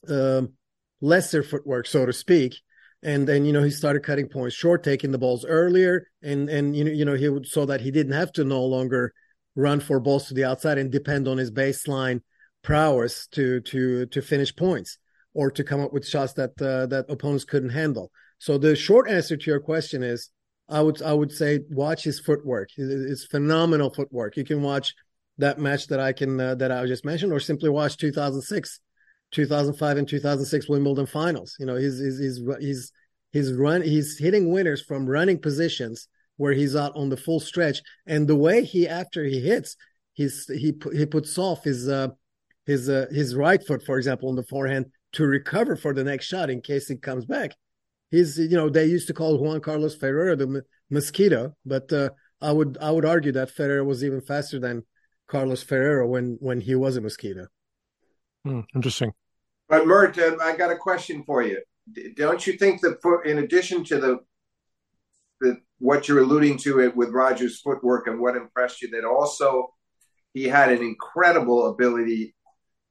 um, 0.08 0.54
lesser 1.02 1.44
footwork, 1.44 1.86
so 1.86 2.08
to 2.08 2.14
speak. 2.14 2.56
And 3.04 3.28
then 3.28 3.46
you 3.46 3.54
know 3.54 3.62
he 3.62 3.70
started 3.70 4.02
cutting 4.02 4.28
points 4.28 4.56
short, 4.56 4.84
taking 4.84 5.12
the 5.12 5.20
balls 5.20 5.46
earlier, 5.46 6.08
and 6.24 6.50
and 6.50 6.76
you 6.76 6.84
know 6.84 6.92
you 6.92 7.06
know 7.06 7.14
he 7.14 7.30
would 7.30 7.46
so 7.46 7.68
that 7.68 7.82
he 7.82 7.92
didn't 7.92 8.14
have 8.14 8.32
to 8.32 8.44
no 8.44 8.66
longer 8.66 9.14
run 9.60 9.80
for 9.80 10.00
balls 10.00 10.28
to 10.28 10.34
the 10.34 10.46
outside 10.46 10.78
and 10.78 10.92
depend 10.92 11.28
on 11.28 11.38
his 11.38 11.52
baseline 11.52 12.22
prowess 12.64 13.28
to 13.28 13.62
to 13.62 14.06
to 14.08 14.22
finish 14.22 14.56
points 14.56 14.98
or 15.34 15.52
to 15.52 15.64
come 15.64 15.82
up 15.82 15.94
with 15.94 16.08
shots 16.08 16.34
that 16.34 16.52
uh, 16.62 16.86
that 16.88 17.06
opponents 17.10 17.46
couldn't 17.46 17.70
handle. 17.70 18.12
So 18.40 18.58
the 18.58 18.76
short 18.76 19.10
answer 19.10 19.38
to 19.38 19.52
your 19.52 19.60
question 19.60 20.04
is 20.04 20.30
I 20.68 20.82
would 20.82 21.02
I 21.02 21.14
would 21.14 21.32
say 21.32 21.60
watch 21.70 22.04
his 22.04 22.20
footwork. 22.20 22.70
It's 22.78 23.26
phenomenal 23.26 23.90
footwork. 23.90 24.38
You 24.38 24.46
can 24.46 24.62
watch 24.62 24.94
that 25.38 25.60
match 25.60 25.88
that 25.88 26.00
I 26.00 26.14
can 26.14 26.40
uh, 26.40 26.56
that 26.56 26.72
I 26.72 26.86
just 26.86 27.06
mentioned, 27.06 27.34
or 27.34 27.40
simply 27.40 27.70
watch 27.70 27.98
2006 27.98 28.80
2005 29.32 29.98
and 29.98 30.08
2006 30.08 30.70
Wimbledon 30.70 31.06
finals. 31.06 31.56
You 31.60 31.66
know, 31.66 31.76
he's 31.76 32.00
he's 32.00 32.20
he's 32.20 32.42
he's 32.60 32.92
he's 33.32 33.54
run 33.54 33.82
he's 33.82 34.18
hitting 34.18 34.52
winners 34.52 34.82
from 34.82 35.08
running 35.08 35.40
positions 35.40 36.08
where 36.40 36.54
he's 36.54 36.76
out 36.76 36.96
on 36.96 37.10
the 37.10 37.18
full 37.18 37.42
stretch, 37.42 37.82
and 38.08 38.28
the 38.28 38.36
way 38.36 38.64
he 38.64 38.88
after 38.88 39.24
he 39.26 39.40
hits, 39.42 39.76
he's 40.14 40.46
he 40.48 40.74
he 40.94 41.06
puts 41.06 41.38
off 41.38 41.64
his 41.64 41.90
uh 41.90 42.08
his 42.66 42.88
uh, 42.88 43.08
his 43.12 43.36
right 43.36 43.62
foot, 43.66 43.84
for 43.84 43.98
example, 43.98 44.30
on 44.30 44.36
the 44.36 44.44
forehand 44.44 44.86
to 45.14 45.26
recover 45.26 45.76
for 45.76 45.94
the 45.94 46.04
next 46.04 46.26
shot 46.26 46.50
in 46.50 46.62
case 46.62 46.88
he 46.88 46.96
comes 46.96 47.26
back. 47.26 47.52
He's 48.10 48.38
you 48.38 48.58
know 48.58 48.70
they 48.70 48.86
used 48.86 49.08
to 49.08 49.14
call 49.14 49.38
Juan 49.38 49.60
Carlos 49.60 49.96
Ferrero 49.96 50.36
the 50.36 50.64
mosquito, 50.90 51.56
but 51.66 51.92
uh, 51.92 52.10
I 52.42 52.54
would 52.54 52.78
I 52.80 52.92
would 52.92 53.06
argue 53.06 53.34
that 53.34 53.52
Ferrero 53.52 53.84
was 53.84 54.04
even 54.04 54.22
faster 54.22 54.60
than 54.60 54.84
Carlos 55.28 55.62
Ferrero 55.62 56.08
when 56.08 56.38
when 56.40 56.62
he 56.62 56.76
was 56.76 56.96
a 56.96 57.02
mosquito. 57.02 57.48
Hmm, 58.46 58.62
interesting. 58.74 59.12
But 59.68 59.86
Mert, 59.86 60.18
uh, 60.18 60.38
I 60.42 60.56
got 60.56 60.72
a 60.72 60.78
question 60.78 61.24
for 61.26 61.44
you. 61.44 61.62
Don't 62.16 62.46
you 62.48 62.54
think 62.54 62.82
that, 62.82 63.02
for, 63.02 63.24
in 63.24 63.40
addition 63.40 63.84
to 63.86 64.00
the, 64.00 64.20
the 65.42 65.62
what 65.80 66.08
you're 66.08 66.20
alluding 66.20 66.58
to 66.60 66.80
it 66.80 66.96
with 66.96 67.10
Rogers' 67.10 67.60
footwork 67.62 68.08
and 68.08 68.20
what 68.20 68.36
impressed 68.36 68.82
you, 68.82 68.90
that 68.92 69.06
also 69.06 69.74
he 70.34 70.44
had 70.44 70.72
an 70.72 70.82
incredible 70.82 71.68
ability 71.68 72.36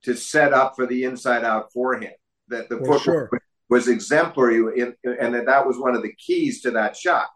to 0.03 0.17
set 0.17 0.53
up 0.53 0.75
for 0.75 0.87
the 0.87 1.05
inside 1.05 1.45
out 1.45 1.73
forehand. 1.73 2.15
That 2.49 2.69
the 2.69 2.79
footwork 2.79 3.03
sure. 3.03 3.31
was 3.69 3.89
exemplary, 3.89 4.81
in, 4.81 4.95
and 5.05 5.35
that 5.35 5.47
that 5.47 5.67
was 5.67 5.79
one 5.79 5.95
of 5.95 6.03
the 6.03 6.15
keys 6.15 6.63
to 6.63 6.71
that 6.73 6.97
shot. 6.97 7.29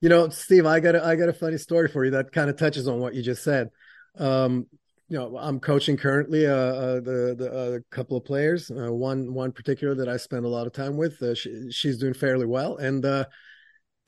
You 0.00 0.08
know, 0.08 0.30
Steve, 0.30 0.64
I 0.64 0.80
got 0.80 0.94
a, 0.94 1.04
I 1.04 1.14
got 1.14 1.28
a 1.28 1.34
funny 1.34 1.58
story 1.58 1.88
for 1.88 2.04
you 2.06 2.12
that 2.12 2.32
kind 2.32 2.48
of 2.48 2.56
touches 2.56 2.88
on 2.88 3.00
what 3.00 3.14
you 3.14 3.22
just 3.22 3.44
said. 3.44 3.68
Um, 4.18 4.66
you 5.10 5.18
know, 5.18 5.36
I'm 5.36 5.60
coaching 5.60 5.96
currently 5.96 6.46
uh, 6.46 6.54
uh, 6.54 6.94
the 7.00 7.34
the 7.36 7.52
uh, 7.52 7.78
couple 7.94 8.16
of 8.16 8.24
players. 8.24 8.70
Uh, 8.70 8.92
one 8.92 9.34
one 9.34 9.52
particular 9.52 9.94
that 9.96 10.08
I 10.08 10.16
spend 10.16 10.46
a 10.46 10.48
lot 10.48 10.66
of 10.66 10.72
time 10.72 10.96
with. 10.96 11.20
Uh, 11.20 11.34
she, 11.34 11.70
she's 11.70 11.98
doing 11.98 12.14
fairly 12.14 12.46
well, 12.46 12.76
and 12.76 13.04
uh, 13.04 13.24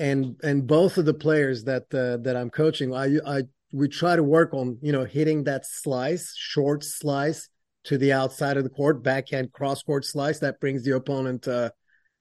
and 0.02 0.36
and 0.42 0.66
both 0.66 0.98
of 0.98 1.04
the 1.04 1.14
players 1.14 1.62
that 1.64 1.84
uh, 1.94 2.16
that 2.24 2.36
I'm 2.36 2.50
coaching, 2.50 2.92
I 2.92 3.18
I 3.24 3.42
we 3.72 3.86
try 3.86 4.16
to 4.16 4.22
work 4.22 4.52
on 4.52 4.76
you 4.82 4.90
know 4.90 5.04
hitting 5.04 5.44
that 5.44 5.64
slice, 5.64 6.34
short 6.36 6.82
slice 6.82 7.48
to 7.84 7.96
the 7.98 8.12
outside 8.12 8.56
of 8.56 8.64
the 8.64 8.70
court, 8.70 9.04
backhand 9.04 9.52
cross 9.52 9.82
court 9.82 10.04
slice 10.04 10.40
that 10.40 10.58
brings 10.60 10.82
the 10.82 10.96
opponent 10.96 11.46
uh, 11.46 11.70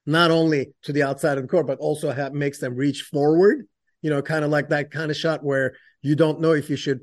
not 0.06 0.30
only 0.30 0.72
to 0.82 0.92
the 0.92 1.02
outside 1.02 1.38
of 1.38 1.44
the 1.44 1.48
court, 1.48 1.66
but 1.66 1.78
also 1.80 2.30
makes 2.30 2.58
them 2.58 2.76
reach 2.76 3.02
forward. 3.02 3.66
You 4.00 4.10
know, 4.10 4.22
kind 4.22 4.44
of 4.44 4.50
like 4.52 4.68
that 4.68 4.92
kind 4.92 5.10
of 5.10 5.16
shot 5.16 5.42
where 5.42 5.74
you 6.02 6.14
don't 6.14 6.40
know 6.40 6.52
if 6.52 6.70
you 6.70 6.76
should 6.76 7.00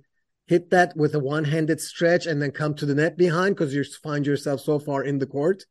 hit 0.48 0.70
that 0.70 0.96
with 0.96 1.14
a 1.14 1.20
one-handed 1.20 1.80
stretch 1.82 2.26
and 2.26 2.42
then 2.42 2.52
come 2.52 2.74
to 2.76 2.86
the 2.86 2.96
net 2.96 3.18
behind 3.18 3.56
because 3.56 3.74
you 3.74 3.84
find 4.02 4.26
yourself 4.26 4.62
so 4.62 4.80
far 4.80 5.04
in 5.04 5.20
the 5.20 5.28
court. 5.28 5.66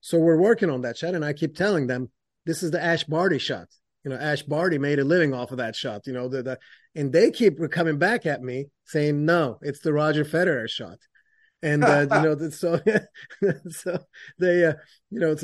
So 0.00 0.18
we're 0.18 0.40
working 0.40 0.70
on 0.70 0.82
that 0.82 0.96
shot, 0.96 1.16
and 1.16 1.24
I 1.24 1.32
keep 1.32 1.56
telling 1.56 1.88
them 1.88 2.10
this 2.46 2.62
is 2.62 2.70
the 2.70 2.82
Ash 2.82 3.02
Barty 3.02 3.38
shot. 3.38 3.66
You 4.04 4.10
know, 4.10 4.16
Ash 4.16 4.42
Barty 4.42 4.78
made 4.78 4.98
a 4.98 5.04
living 5.04 5.32
off 5.32 5.52
of 5.52 5.58
that 5.58 5.76
shot. 5.76 6.06
You 6.06 6.12
know, 6.12 6.28
the, 6.28 6.42
the 6.42 6.58
and 6.94 7.12
they 7.12 7.30
keep 7.30 7.58
coming 7.70 7.98
back 7.98 8.26
at 8.26 8.42
me 8.42 8.66
saying, 8.84 9.24
"No, 9.24 9.58
it's 9.62 9.80
the 9.80 9.92
Roger 9.92 10.24
Federer 10.24 10.68
shot." 10.68 10.98
and 11.62 11.84
uh, 11.84 12.06
you 12.10 12.22
know 12.22 12.50
so 12.50 12.80
so 13.70 13.98
they 14.38 14.64
uh, 14.64 14.74
you 15.10 15.20
know 15.20 15.32
uh, 15.32 15.36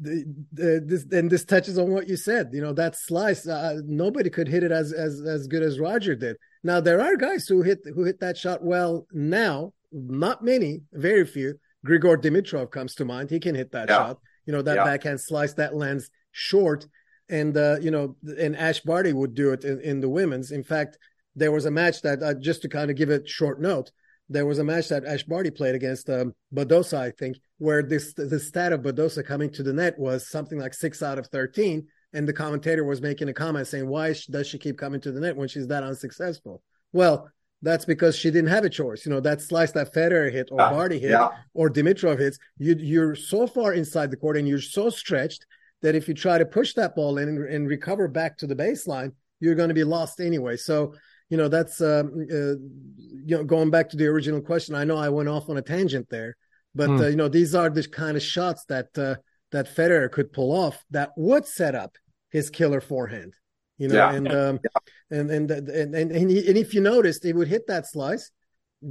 the, 0.00 0.24
the, 0.52 0.82
this 0.84 1.04
and 1.10 1.30
this 1.30 1.44
touches 1.44 1.78
on 1.78 1.90
what 1.90 2.08
you 2.08 2.16
said 2.16 2.50
you 2.52 2.60
know 2.60 2.72
that 2.72 2.96
slice 2.96 3.46
uh, 3.46 3.80
nobody 3.84 4.30
could 4.30 4.48
hit 4.48 4.62
it 4.62 4.72
as 4.72 4.92
as 4.92 5.20
as 5.20 5.46
good 5.46 5.62
as 5.62 5.78
Roger 5.78 6.14
did 6.14 6.36
now 6.62 6.80
there 6.80 7.00
are 7.00 7.16
guys 7.16 7.46
who 7.46 7.62
hit 7.62 7.80
who 7.94 8.04
hit 8.04 8.20
that 8.20 8.36
shot 8.36 8.62
well 8.62 9.06
now 9.12 9.72
not 9.90 10.44
many 10.44 10.82
very 10.92 11.26
few 11.26 11.54
Grigor 11.86 12.16
Dimitrov 12.16 12.70
comes 12.70 12.94
to 12.94 13.04
mind 13.04 13.30
he 13.30 13.40
can 13.40 13.54
hit 13.54 13.72
that 13.72 13.88
yeah. 13.88 13.96
shot 13.96 14.18
you 14.46 14.52
know 14.52 14.62
that 14.62 14.76
yeah. 14.76 14.84
backhand 14.84 15.20
slice 15.20 15.54
that 15.54 15.74
lands 15.74 16.08
short 16.30 16.86
and 17.32 17.56
uh, 17.56 17.76
you 17.80 17.90
know 17.90 18.16
and 18.38 18.56
Ash 18.56 18.80
Barty 18.80 19.12
would 19.12 19.34
do 19.34 19.52
it 19.52 19.64
in, 19.64 19.80
in 19.80 20.00
the 20.00 20.08
women's 20.08 20.52
in 20.52 20.62
fact 20.62 20.98
there 21.34 21.50
was 21.50 21.64
a 21.64 21.70
match 21.70 22.02
that 22.02 22.22
uh, 22.22 22.34
just 22.34 22.62
to 22.62 22.68
kind 22.68 22.90
of 22.90 22.96
give 22.96 23.10
it 23.10 23.28
short 23.28 23.60
note 23.60 23.90
there 24.32 24.46
was 24.46 24.58
a 24.58 24.64
match 24.64 24.88
that 24.88 25.04
Ash 25.04 25.24
Barty 25.24 25.50
played 25.50 25.74
against 25.74 26.08
um, 26.08 26.34
Badosa, 26.54 26.98
I 26.98 27.10
think, 27.10 27.36
where 27.58 27.82
this 27.82 28.14
the 28.14 28.38
stat 28.38 28.72
of 28.72 28.80
Badosa 28.80 29.24
coming 29.24 29.50
to 29.52 29.62
the 29.62 29.72
net 29.72 29.98
was 29.98 30.28
something 30.28 30.58
like 30.58 30.74
six 30.74 31.02
out 31.02 31.18
of 31.18 31.26
thirteen, 31.26 31.86
and 32.12 32.26
the 32.26 32.32
commentator 32.32 32.84
was 32.84 33.02
making 33.02 33.28
a 33.28 33.34
comment 33.34 33.66
saying, 33.66 33.86
"Why 33.86 34.14
does 34.30 34.46
she 34.46 34.58
keep 34.58 34.78
coming 34.78 35.00
to 35.02 35.12
the 35.12 35.20
net 35.20 35.36
when 35.36 35.48
she's 35.48 35.66
that 35.68 35.82
unsuccessful?" 35.82 36.62
Well, 36.92 37.30
that's 37.62 37.84
because 37.84 38.16
she 38.16 38.30
didn't 38.30 38.50
have 38.50 38.64
a 38.64 38.70
choice. 38.70 39.04
You 39.06 39.12
know, 39.12 39.20
that 39.20 39.40
slice 39.40 39.72
that 39.72 39.94
Federer 39.94 40.32
hit 40.32 40.48
or 40.50 40.60
uh, 40.60 40.70
Barty 40.70 40.98
hit 40.98 41.10
yeah. 41.10 41.28
or 41.54 41.70
Dimitrov 41.70 42.18
hits, 42.18 42.38
you, 42.58 42.74
you're 42.78 43.14
so 43.14 43.46
far 43.46 43.72
inside 43.72 44.10
the 44.10 44.16
court 44.16 44.36
and 44.36 44.48
you're 44.48 44.60
so 44.60 44.90
stretched 44.90 45.46
that 45.82 45.94
if 45.94 46.08
you 46.08 46.14
try 46.14 46.38
to 46.38 46.46
push 46.46 46.74
that 46.74 46.94
ball 46.94 47.18
in 47.18 47.28
and, 47.28 47.48
and 47.48 47.68
recover 47.68 48.08
back 48.08 48.38
to 48.38 48.46
the 48.46 48.56
baseline, 48.56 49.12
you're 49.40 49.54
going 49.54 49.68
to 49.68 49.74
be 49.74 49.84
lost 49.84 50.20
anyway. 50.20 50.56
So 50.56 50.94
you 51.32 51.38
know 51.38 51.48
that's 51.48 51.80
um, 51.80 52.12
uh, 52.30 52.60
you 53.24 53.36
know 53.36 53.42
going 53.42 53.70
back 53.70 53.88
to 53.88 53.96
the 53.96 54.06
original 54.06 54.42
question 54.42 54.74
i 54.74 54.84
know 54.84 54.98
i 54.98 55.08
went 55.08 55.30
off 55.30 55.48
on 55.48 55.56
a 55.56 55.62
tangent 55.62 56.06
there 56.10 56.36
but 56.74 56.90
mm. 56.90 57.00
uh, 57.00 57.06
you 57.06 57.16
know 57.16 57.28
these 57.28 57.54
are 57.54 57.70
the 57.70 57.82
kind 57.88 58.18
of 58.18 58.22
shots 58.22 58.66
that 58.66 58.88
uh, 58.98 59.14
that 59.50 59.74
Federer 59.74 60.12
could 60.12 60.30
pull 60.30 60.52
off 60.52 60.84
that 60.90 61.10
would 61.16 61.46
set 61.46 61.74
up 61.74 61.96
his 62.30 62.50
killer 62.50 62.82
forehand 62.82 63.32
you 63.78 63.88
know 63.88 63.94
yeah. 63.94 64.12
and 64.12 64.30
um 64.30 64.60
yeah. 64.62 65.18
and, 65.18 65.30
and 65.30 65.50
and 65.50 65.68
and 65.70 66.12
and, 66.12 66.30
he, 66.30 66.46
and 66.46 66.58
if 66.58 66.74
you 66.74 66.82
noticed 66.82 67.24
he 67.24 67.32
would 67.32 67.48
hit 67.48 67.66
that 67.66 67.86
slice 67.86 68.30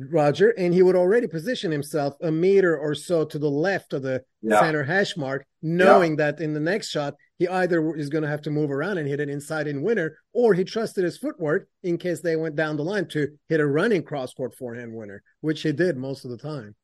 roger 0.10 0.50
and 0.52 0.74
he 0.74 0.82
would 0.82 0.96
already 0.96 1.28
position 1.28 1.72
himself 1.72 2.16
a 2.22 2.32
meter 2.32 2.78
or 2.78 2.96
so 2.96 3.26
to 3.26 3.38
the 3.38 3.50
left 3.50 3.94
of 3.94 4.02
the 4.02 4.24
yeah. 4.42 4.60
center 4.60 4.84
hash 4.84 5.18
mark 5.18 5.46
knowing 5.62 6.16
that 6.16 6.40
in 6.40 6.54
the 6.54 6.60
next 6.60 6.90
shot 6.90 7.14
he 7.42 7.48
either 7.48 7.96
is 7.96 8.08
going 8.08 8.22
to 8.22 8.30
have 8.30 8.44
to 8.44 8.52
move 8.52 8.70
around 8.70 9.00
and 9.00 9.08
hit 9.08 9.20
an 9.20 9.28
inside 9.28 9.66
in 9.66 9.82
winner, 9.82 10.16
or 10.32 10.54
he 10.54 10.64
trusted 10.64 11.04
his 11.04 11.18
footwork 11.18 11.68
in 11.82 11.98
case 11.98 12.22
they 12.22 12.36
went 12.36 12.56
down 12.56 12.78
the 12.78 12.84
line 12.84 13.08
to 13.08 13.30
hit 13.50 13.60
a 13.60 13.66
running 13.66 14.04
cross 14.04 14.32
court 14.32 14.54
forehand 14.54 14.94
winner, 14.94 15.24
which 15.40 15.64
he 15.64 15.72
did 15.72 15.98
most 15.98 16.24
of 16.24 16.30
the 16.30 16.38
time. 16.38 16.76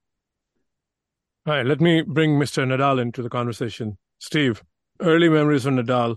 All 1.46 1.54
right, 1.54 1.64
let 1.64 1.80
me 1.80 2.02
bring 2.02 2.40
Mr. 2.40 2.66
Nadal 2.66 3.00
into 3.00 3.22
the 3.22 3.30
conversation. 3.30 4.00
Steve, 4.18 4.64
early 5.00 5.30
memories 5.30 5.68
of 5.68 5.76
Nadal. 5.76 6.16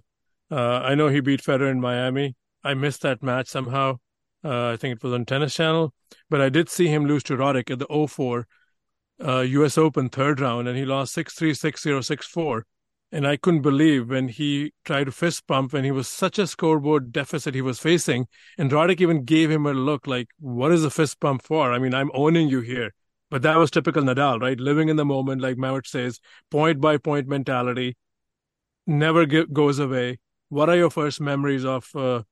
Uh, 0.51 0.78
I 0.78 0.95
know 0.95 1.09
he 1.09 1.20
beat 1.20 1.43
Federer 1.43 1.70
in 1.70 1.78
Miami. 1.78 2.34
I 2.64 2.72
missed 2.72 3.03
that 3.03 3.22
match 3.22 3.49
somehow. 3.49 3.99
Uh, 4.45 4.68
I 4.68 4.76
think 4.76 4.97
it 4.97 5.05
was 5.05 5.12
on 5.12 5.24
Tennis 5.26 5.55
Channel, 5.55 5.93
but 6.28 6.41
I 6.41 6.49
did 6.49 6.68
see 6.68 6.88
him 6.88 7.07
lose 7.07 7.22
to 7.24 7.36
Roddick 7.36 7.70
at 7.70 7.78
the 7.78 8.07
04 8.09 8.47
uh, 9.22 9.41
U.S. 9.41 9.76
Open 9.76 10.09
third 10.09 10.41
round, 10.41 10.66
and 10.66 10.78
he 10.78 10.84
lost 10.84 11.12
6 11.12 11.34
3, 11.34 11.53
6 11.53 11.82
0, 11.82 12.01
6 12.01 12.26
4 12.26 12.66
and 13.12 13.26
I 13.26 13.36
couldn't 13.36 13.62
believe 13.62 14.09
when 14.09 14.28
he 14.28 14.72
tried 14.84 15.05
to 15.05 15.12
fist 15.12 15.47
pump 15.47 15.72
when 15.72 15.84
he 15.84 15.91
was 15.91 16.07
such 16.07 16.38
a 16.38 16.47
scoreboard 16.47 17.12
deficit 17.12 17.55
he 17.55 17.62
was 17.62 17.80
facing. 17.80 18.26
And 18.57 18.70
Roddick 18.70 19.01
even 19.01 19.24
gave 19.24 19.51
him 19.51 19.66
a 19.66 19.72
look 19.72 20.07
like, 20.07 20.28
what 20.38 20.72
is 20.72 20.84
a 20.84 20.91
fist 20.91 21.18
pump 21.20 21.43
for? 21.43 21.72
I 21.72 21.78
mean, 21.78 21.95
I'm 21.95 22.11
owning 22.14 22.49
you 22.49 22.61
here. 22.61 22.95
But 23.28 23.43
that 23.43 23.59
was 23.59 23.70
typical 23.70 24.03
Nadal, 24.03 24.41
right? 24.41 24.59
Living 24.59 24.88
in 24.88 24.97
the 24.97 25.05
moment, 25.05 25.41
like 25.41 25.57
Mehmet 25.57 25.86
says, 25.86 26.20
point 26.51 26.80
by 26.80 26.99
point 26.99 27.28
mentality, 27.28 27.97
never 28.86 29.26
get, 29.26 29.53
goes 29.53 29.78
away. 29.78 30.18
What 30.49 30.68
are 30.68 30.76
your 30.76 30.91
first 30.91 31.20
memories 31.20 31.64
of 31.64 31.88
uh, 31.95 32.22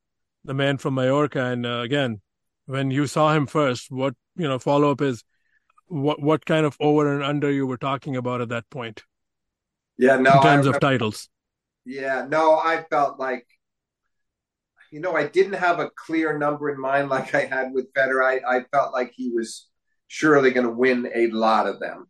the 0.49 0.55
man 0.55 0.79
from 0.79 0.95
Mallorca? 0.95 1.45
And 1.45 1.65
uh, 1.65 1.81
again, 1.81 2.21
when 2.67 2.91
you 2.91 3.07
saw 3.07 3.33
him 3.33 3.47
first, 3.47 3.91
what, 3.91 4.15
you 4.35 4.49
know, 4.49 4.59
follow 4.59 4.91
up 4.91 5.01
is 5.01 5.23
what, 5.87 6.21
what 6.21 6.45
kind 6.45 6.67
of 6.67 6.77
over 6.81 7.15
and 7.15 7.23
under 7.23 7.53
you 7.53 7.67
were 7.67 7.77
talking 7.77 8.17
about 8.17 8.41
at 8.41 8.49
that 8.49 8.69
point? 8.71 9.05
Yeah, 9.99 10.17
no. 10.17 10.33
In 10.33 10.43
terms 10.43 10.67
of 10.67 10.81
titles. 10.81 11.29
Yeah, 11.85 12.27
no, 12.29 12.55
I 12.57 12.85
felt 12.91 13.19
like, 13.19 13.47
you 14.91 15.01
know, 15.01 15.15
I 15.15 15.27
didn't 15.27 15.55
have 15.55 15.81
a 15.81 15.91
clear 16.07 16.39
number 16.39 16.71
in 16.71 16.81
mind 16.81 17.09
like 17.09 17.35
I 17.35 17.45
had 17.45 17.73
with 17.73 17.93
Federer. 17.93 18.25
I, 18.25 18.59
I 18.59 18.65
felt 18.73 18.93
like 18.93 19.13
he 19.15 19.31
was 19.31 19.69
surely 20.07 20.51
going 20.51 20.67
to 20.67 20.73
win 20.73 21.11
a 21.15 21.29
lot 21.29 21.67
of 21.67 21.79
them. 21.81 22.09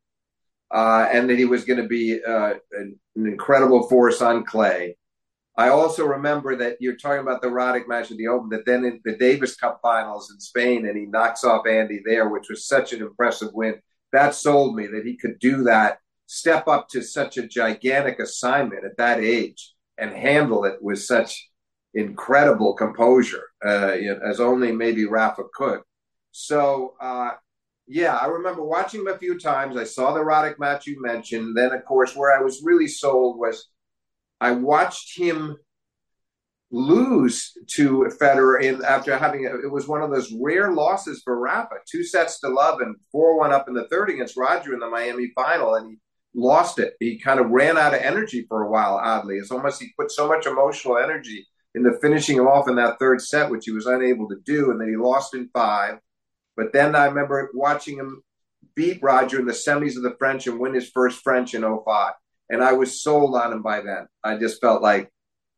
Uh, 0.70 1.08
and 1.10 1.30
that 1.30 1.38
he 1.38 1.46
was 1.46 1.64
going 1.64 1.80
to 1.80 1.88
be 1.88 2.22
uh, 2.22 2.54
an, 2.72 2.98
an, 3.16 3.26
incredible 3.26 3.88
force 3.88 4.20
on 4.20 4.44
clay. 4.44 4.97
I 5.58 5.70
also 5.70 6.06
remember 6.06 6.54
that 6.54 6.76
you're 6.78 6.96
talking 6.96 7.20
about 7.20 7.42
the 7.42 7.48
Roddick 7.48 7.88
match 7.88 8.12
at 8.12 8.16
the 8.16 8.28
Open, 8.28 8.48
that 8.50 8.64
then 8.64 8.84
in 8.84 9.00
the 9.04 9.16
Davis 9.16 9.56
Cup 9.56 9.80
finals 9.82 10.30
in 10.30 10.38
Spain, 10.38 10.86
and 10.86 10.96
he 10.96 11.04
knocks 11.04 11.42
off 11.42 11.66
Andy 11.66 12.00
there, 12.06 12.28
which 12.28 12.48
was 12.48 12.68
such 12.68 12.92
an 12.92 13.02
impressive 13.02 13.48
win. 13.52 13.74
That 14.12 14.36
sold 14.36 14.76
me 14.76 14.86
that 14.86 15.04
he 15.04 15.16
could 15.16 15.40
do 15.40 15.64
that 15.64 15.98
step 16.26 16.68
up 16.68 16.88
to 16.90 17.02
such 17.02 17.38
a 17.38 17.48
gigantic 17.48 18.20
assignment 18.20 18.84
at 18.84 18.96
that 18.98 19.18
age 19.18 19.74
and 19.98 20.12
handle 20.12 20.64
it 20.64 20.80
with 20.80 21.02
such 21.02 21.50
incredible 21.92 22.74
composure, 22.74 23.48
uh, 23.66 23.96
as 24.24 24.38
only 24.38 24.70
maybe 24.70 25.06
Rafa 25.06 25.42
could. 25.52 25.80
So, 26.30 26.94
uh, 27.00 27.32
yeah, 27.88 28.14
I 28.14 28.26
remember 28.26 28.62
watching 28.62 29.00
him 29.00 29.08
a 29.08 29.18
few 29.18 29.36
times. 29.36 29.76
I 29.76 29.84
saw 29.84 30.12
the 30.12 30.20
Roddick 30.20 30.60
match 30.60 30.86
you 30.86 31.02
mentioned. 31.02 31.56
Then, 31.56 31.72
of 31.72 31.84
course, 31.84 32.14
where 32.14 32.38
I 32.38 32.40
was 32.40 32.62
really 32.62 32.86
sold 32.86 33.40
was 33.40 33.68
I 34.40 34.52
watched 34.52 35.18
him 35.18 35.56
lose 36.70 37.52
to 37.76 38.06
Federer 38.20 38.62
in 38.62 38.84
after 38.84 39.16
having 39.16 39.46
a, 39.46 39.54
it 39.64 39.72
was 39.72 39.88
one 39.88 40.02
of 40.02 40.10
those 40.10 40.32
rare 40.38 40.72
losses 40.72 41.22
for 41.24 41.38
Rafa, 41.38 41.76
two 41.90 42.04
sets 42.04 42.40
to 42.40 42.48
love 42.48 42.80
and 42.80 42.96
four 43.10 43.38
one 43.38 43.52
up 43.52 43.68
in 43.68 43.74
the 43.74 43.88
third 43.88 44.10
against 44.10 44.36
Roger 44.36 44.74
in 44.74 44.80
the 44.80 44.88
Miami 44.88 45.32
final, 45.34 45.74
and 45.74 45.90
he 45.90 45.98
lost 46.34 46.78
it. 46.78 46.94
He 47.00 47.18
kind 47.18 47.40
of 47.40 47.50
ran 47.50 47.78
out 47.78 47.94
of 47.94 48.02
energy 48.02 48.44
for 48.48 48.62
a 48.62 48.70
while, 48.70 49.00
oddly. 49.02 49.36
It's 49.36 49.50
almost 49.50 49.80
he 49.80 49.92
put 49.98 50.10
so 50.10 50.28
much 50.28 50.46
emotional 50.46 50.98
energy 50.98 51.46
into 51.74 51.98
finishing 52.00 52.36
him 52.36 52.46
off 52.46 52.68
in 52.68 52.76
that 52.76 52.98
third 52.98 53.20
set, 53.20 53.50
which 53.50 53.64
he 53.64 53.72
was 53.72 53.86
unable 53.86 54.28
to 54.28 54.36
do, 54.44 54.70
and 54.70 54.80
then 54.80 54.88
he 54.88 54.96
lost 54.96 55.34
in 55.34 55.48
five. 55.52 55.98
But 56.56 56.72
then 56.72 56.94
I 56.94 57.06
remember 57.06 57.50
watching 57.54 57.96
him 57.96 58.22
beat 58.74 59.00
Roger 59.02 59.38
in 59.40 59.46
the 59.46 59.52
semis 59.52 59.96
of 59.96 60.02
the 60.02 60.16
French 60.18 60.46
and 60.46 60.58
win 60.58 60.74
his 60.74 60.90
first 60.90 61.22
French 61.22 61.54
in 61.54 61.62
05. 61.62 62.12
And 62.50 62.62
I 62.62 62.72
was 62.72 63.02
sold 63.02 63.34
on 63.34 63.52
him 63.52 63.62
by 63.62 63.80
then. 63.80 64.08
I 64.24 64.36
just 64.36 64.60
felt 64.60 64.82
like 64.82 65.10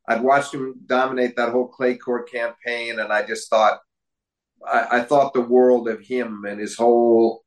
I'd 0.07 0.21
watched 0.21 0.53
him 0.53 0.75
dominate 0.85 1.35
that 1.35 1.51
whole 1.51 1.67
clay 1.67 1.95
court 1.95 2.31
campaign, 2.31 2.99
and 2.99 3.13
I 3.13 3.25
just 3.25 3.49
thought 3.49 3.79
I, 4.65 4.99
I 4.99 5.01
thought 5.01 5.33
the 5.33 5.41
world 5.41 5.87
of 5.87 6.01
him 6.01 6.43
and 6.45 6.59
his 6.59 6.75
whole 6.75 7.43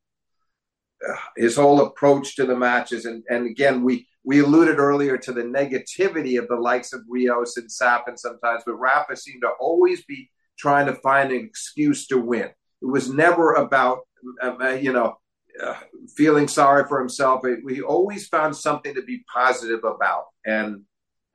his 1.37 1.57
whole 1.57 1.81
approach 1.83 2.37
to 2.37 2.47
the 2.47 2.57
matches. 2.57 3.05
And, 3.05 3.23
and 3.29 3.47
again, 3.47 3.83
we, 3.83 4.07
we 4.25 4.41
alluded 4.41 4.79
earlier 4.79 5.17
to 5.19 5.33
the 5.33 5.43
negativity 5.43 6.39
of 6.39 6.49
the 6.49 6.57
likes 6.57 6.93
of 6.93 7.03
Rios 7.09 7.57
and 7.57 7.71
Safin 7.71 8.17
sometimes, 8.17 8.63
but 8.65 8.75
Rafa 8.75 9.17
seemed 9.17 9.43
to 9.43 9.51
always 9.61 10.05
be 10.05 10.31
trying 10.59 10.87
to 10.87 10.95
find 10.95 11.31
an 11.33 11.45
excuse 11.45 12.07
to 12.07 12.19
win. 12.19 12.49
it 12.81 12.87
was 12.87 13.11
never 13.11 13.55
about 13.55 14.01
uh, 14.43 14.55
uh 14.63 14.69
you 14.71 14.93
know 14.93 15.17
uh, 15.63 15.75
feeling 16.17 16.49
sorry 16.49 16.85
for 16.89 16.99
himself. 16.99 17.43
We 17.43 17.81
always 17.81 18.29
found 18.29 18.57
something 18.57 18.95
to 18.95 19.03
be 19.03 19.25
positive 19.33 19.85
about, 19.85 20.25
and 20.45 20.83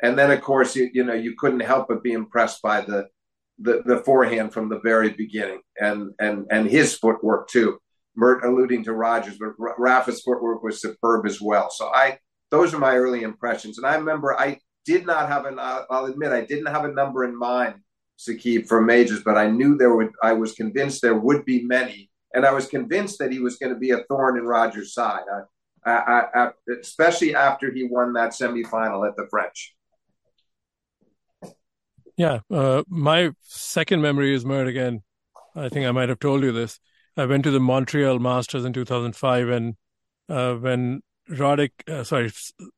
and 0.01 0.17
then 0.17 0.32
of 0.32 0.41
course 0.41 0.76
you 0.76 0.89
you 0.93 1.03
know 1.03 1.13
you 1.13 1.36
couldn't 1.38 1.61
help 1.61 1.88
but 1.88 2.03
be 2.03 2.13
impressed 2.13 2.61
by 2.61 2.82
the 2.82 3.07
the, 3.59 3.82
the 3.86 3.97
forehand 3.99 4.53
from 4.53 4.70
the 4.70 4.80
very 4.80 5.11
beginning, 5.11 5.61
and 5.80 6.11
and 6.20 6.47
and 6.49 6.70
his 6.70 6.95
footwork 6.95 7.49
too. 7.49 7.80
Mert 8.15 8.43
alluding 8.43 8.84
to 8.84 8.93
Rogers, 8.93 9.38
but 9.39 9.53
Rafa's 9.57 10.22
footwork 10.22 10.63
was 10.63 10.82
superb 10.82 11.26
as 11.26 11.39
well. 11.39 11.70
So 11.70 11.88
I 11.88 12.17
those 12.51 12.74
are 12.74 12.80
my 12.80 12.95
early 12.95 13.22
impressions, 13.24 13.78
and 13.78 13.88
I 13.88 13.95
remember 13.95 14.38
I 14.39 14.59
did 14.86 15.05
not 15.05 15.30
have 15.30 15.45
an 15.45 15.57
I'll 15.59 16.05
admit 16.05 16.32
I 16.32 16.41
didn't 16.41 16.74
have 16.74 16.86
a 16.86 16.91
number 16.91 17.24
in 17.24 17.38
mind, 17.38 17.76
Sakib 18.17 18.67
for 18.67 18.82
majors, 18.82 19.24
but 19.24 19.38
I 19.38 19.49
knew 19.49 19.78
there 19.78 19.95
would 19.95 20.11
I 20.22 20.34
was 20.34 20.53
convinced 20.53 21.01
there 21.01 21.15
would 21.15 21.45
be 21.45 21.63
many, 21.63 22.09
and 22.34 22.45
I 22.45 22.51
was 22.51 22.67
convinced 22.67 23.19
that 23.19 23.32
he 23.32 23.39
was 23.39 23.57
going 23.57 23.73
to 23.73 23.80
be 23.80 23.91
a 23.91 24.03
thorn 24.09 24.38
in 24.38 24.45
Rogers' 24.45 24.93
side. 24.93 25.23
I, 25.86 25.91
I, 25.91 26.23
I, 26.34 26.49
especially 26.82 27.36
after 27.36 27.71
he 27.71 27.84
won 27.84 28.13
that 28.13 28.32
semifinal 28.32 29.07
at 29.07 29.15
the 29.15 29.27
French. 29.30 29.75
Yeah, 32.17 32.39
uh, 32.51 32.84
my 32.89 33.32
second 33.43 34.01
memory 34.01 34.36
is 34.36 34.43
Mert 34.45 34.67
again. 34.67 35.03
I 35.55 35.69
think 35.69 35.88
I 35.88 35.91
might 35.91 36.09
have 36.09 36.19
told 36.19 36.43
you 36.43 36.51
this. 36.51 36.80
I 37.15 37.25
went 37.25 37.43
to 37.45 37.51
the 37.51 37.59
Montreal 37.59 38.19
Masters 38.19 38.65
in 38.65 38.73
2005, 38.73 39.49
and 39.49 39.75
uh, 40.27 40.55
when 40.55 41.01
Roddick, 41.30 41.71
uh, 41.88 42.03
sorry, 42.03 42.32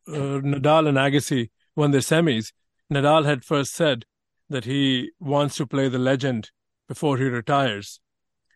uh, 0.08 0.41
Nadal 0.41 0.88
and 0.88 0.97
Agassi 0.97 1.49
won 1.76 1.91
their 1.91 2.02
semis, 2.02 2.52
Nadal 2.91 3.26
had 3.26 3.45
first 3.45 3.74
said 3.74 4.06
that 4.49 4.66
he 4.66 5.12
wants 5.20 5.56
to 5.56 5.66
play 5.66 5.88
the 5.88 5.97
legend 5.97 6.52
before 6.88 7.18
he 7.18 7.24
retires. 7.24 8.01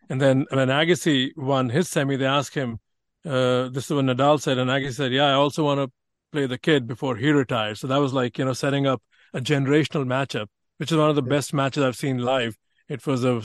And 0.08 0.20
then 0.20 0.46
when 0.50 0.68
Agassi 0.68 1.36
won 1.36 1.68
his 1.68 1.88
semi, 1.88 2.16
they 2.16 2.26
asked 2.26 2.54
him, 2.54 2.78
uh, 3.24 3.68
this 3.68 3.86
is 3.86 3.90
what 3.90 4.04
Nadal 4.04 4.40
said, 4.40 4.58
and 4.58 4.70
Agassi 4.70 4.94
said, 4.94 5.12
yeah, 5.12 5.26
I 5.26 5.32
also 5.32 5.64
want 5.64 5.80
to 5.80 5.90
play 6.32 6.46
the 6.46 6.58
kid 6.58 6.86
before 6.86 7.16
he 7.16 7.30
retires. 7.30 7.80
So 7.80 7.86
that 7.88 7.96
was 7.96 8.12
like, 8.12 8.38
you 8.38 8.44
know, 8.44 8.52
setting 8.52 8.86
up 8.86 9.02
a 9.34 9.40
generational 9.40 10.04
matchup 10.04 10.46
which 10.78 10.92
is 10.92 10.98
one 10.98 11.10
of 11.10 11.16
the 11.16 11.22
best 11.22 11.54
matches 11.54 11.82
I've 11.82 11.96
seen 11.96 12.18
live. 12.18 12.56
It 12.88 13.06
was 13.06 13.24
a 13.24 13.42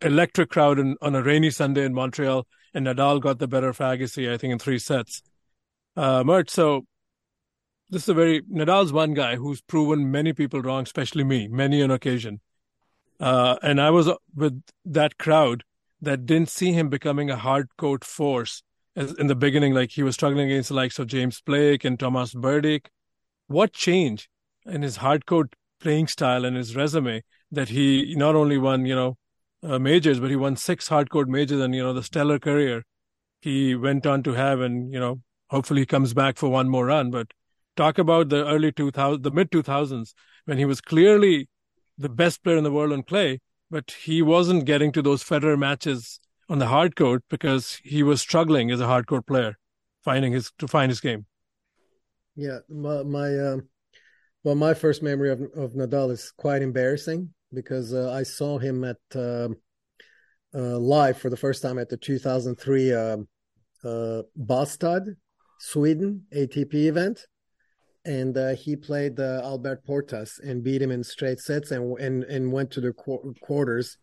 electric 0.00 0.50
crowd 0.50 0.78
in, 0.78 0.96
on 1.00 1.14
a 1.14 1.22
rainy 1.22 1.50
Sunday 1.50 1.84
in 1.84 1.94
Montreal, 1.94 2.46
and 2.74 2.86
Nadal 2.86 3.20
got 3.20 3.38
the 3.38 3.48
better 3.48 3.68
of 3.68 3.78
Agassi, 3.78 4.32
I 4.32 4.36
think, 4.36 4.52
in 4.52 4.58
three 4.58 4.78
sets. 4.78 5.22
Uh, 5.96 6.24
Mert, 6.24 6.50
so 6.50 6.84
this 7.90 8.02
is 8.02 8.08
a 8.08 8.14
very 8.14 8.42
Nadal's 8.42 8.92
one 8.92 9.14
guy 9.14 9.36
who's 9.36 9.60
proven 9.60 10.10
many 10.10 10.32
people 10.32 10.60
wrong, 10.62 10.82
especially 10.82 11.24
me, 11.24 11.48
many 11.48 11.80
an 11.80 11.90
occasion. 11.90 12.40
Uh, 13.22 13.56
and 13.62 13.80
I 13.80 13.90
was 13.90 14.10
with 14.34 14.64
that 14.84 15.16
crowd 15.16 15.62
that 16.00 16.26
didn't 16.26 16.48
see 16.48 16.72
him 16.72 16.88
becoming 16.88 17.30
a 17.30 17.36
hard 17.36 17.68
court 17.78 18.04
force 18.04 18.64
in 18.96 19.28
the 19.28 19.36
beginning, 19.36 19.72
like 19.72 19.92
he 19.92 20.02
was 20.02 20.16
struggling 20.16 20.50
against 20.50 20.70
the 20.70 20.74
likes 20.74 20.98
of 20.98 21.06
James 21.06 21.40
Blake 21.40 21.84
and 21.84 22.00
Thomas 22.00 22.34
Berdych. 22.34 22.86
What 23.46 23.72
change 23.72 24.28
in 24.66 24.82
his 24.82 24.96
hard 24.96 25.24
court 25.24 25.54
playing 25.80 26.08
style 26.08 26.44
and 26.44 26.56
his 26.56 26.74
resume 26.74 27.22
that 27.52 27.68
he 27.68 28.16
not 28.16 28.34
only 28.34 28.58
won, 28.58 28.86
you 28.86 28.96
know, 28.96 29.16
uh, 29.62 29.78
majors, 29.78 30.18
but 30.18 30.30
he 30.30 30.36
won 30.36 30.56
six 30.56 30.88
hard 30.88 31.08
court 31.08 31.28
majors 31.28 31.60
and, 31.60 31.76
you 31.76 31.82
know, 31.84 31.92
the 31.92 32.02
stellar 32.02 32.40
career 32.40 32.82
he 33.40 33.76
went 33.76 34.04
on 34.04 34.24
to 34.24 34.32
have. 34.32 34.60
And, 34.60 34.92
you 34.92 34.98
know, 34.98 35.20
hopefully 35.48 35.82
he 35.82 35.86
comes 35.86 36.12
back 36.12 36.38
for 36.38 36.48
one 36.48 36.68
more 36.68 36.86
run. 36.86 37.12
But 37.12 37.28
talk 37.76 37.98
about 37.98 38.30
the 38.30 38.44
early 38.48 38.72
2000s, 38.72 39.22
the 39.22 39.30
mid 39.30 39.52
2000s, 39.52 40.12
when 40.44 40.58
he 40.58 40.64
was 40.64 40.80
clearly 40.80 41.48
the 41.98 42.08
best 42.08 42.42
player 42.42 42.56
in 42.56 42.64
the 42.64 42.72
world 42.72 42.92
on 42.92 43.02
clay, 43.02 43.40
but 43.70 43.90
he 44.04 44.22
wasn't 44.22 44.64
getting 44.64 44.92
to 44.92 45.02
those 45.02 45.24
Federer 45.24 45.58
matches 45.58 46.20
on 46.48 46.58
the 46.58 46.66
hard 46.66 46.96
court 46.96 47.22
because 47.30 47.80
he 47.84 48.02
was 48.02 48.20
struggling 48.20 48.70
as 48.70 48.80
a 48.80 48.86
hard 48.86 49.06
court 49.06 49.26
player, 49.26 49.56
finding 50.04 50.32
his 50.32 50.52
to 50.58 50.68
find 50.68 50.90
his 50.90 51.00
game. 51.00 51.26
Yeah, 52.36 52.58
my, 52.68 53.02
my 53.02 53.38
um, 53.38 53.68
well, 54.44 54.54
my 54.54 54.74
first 54.74 55.02
memory 55.02 55.30
of, 55.30 55.40
of 55.54 55.72
Nadal 55.72 56.10
is 56.10 56.32
quite 56.36 56.62
embarrassing 56.62 57.32
because 57.52 57.94
uh, 57.94 58.12
I 58.12 58.22
saw 58.22 58.58
him 58.58 58.84
at 58.84 58.96
uh, 59.14 59.48
uh, 60.54 60.78
live 60.78 61.18
for 61.18 61.30
the 61.30 61.36
first 61.36 61.62
time 61.62 61.78
at 61.78 61.88
the 61.88 61.96
2003 61.96 62.92
um, 62.92 63.28
uh, 63.84 64.22
Bastad, 64.38 65.16
Sweden 65.58 66.24
ATP 66.34 66.74
event, 66.74 67.26
and 68.04 68.36
uh, 68.36 68.54
he 68.54 68.76
played 68.76 69.20
uh, 69.20 69.40
Albert 69.44 69.86
Portas 69.86 70.38
and 70.40 70.64
beat 70.64 70.82
him 70.82 70.90
in 70.90 71.04
straight 71.04 71.40
sets 71.40 71.70
and 71.70 71.98
and 71.98 72.24
and 72.24 72.52
went 72.52 72.70
to 72.72 72.80
the 72.80 72.92
qu- 72.92 73.34
quarters 73.40 73.98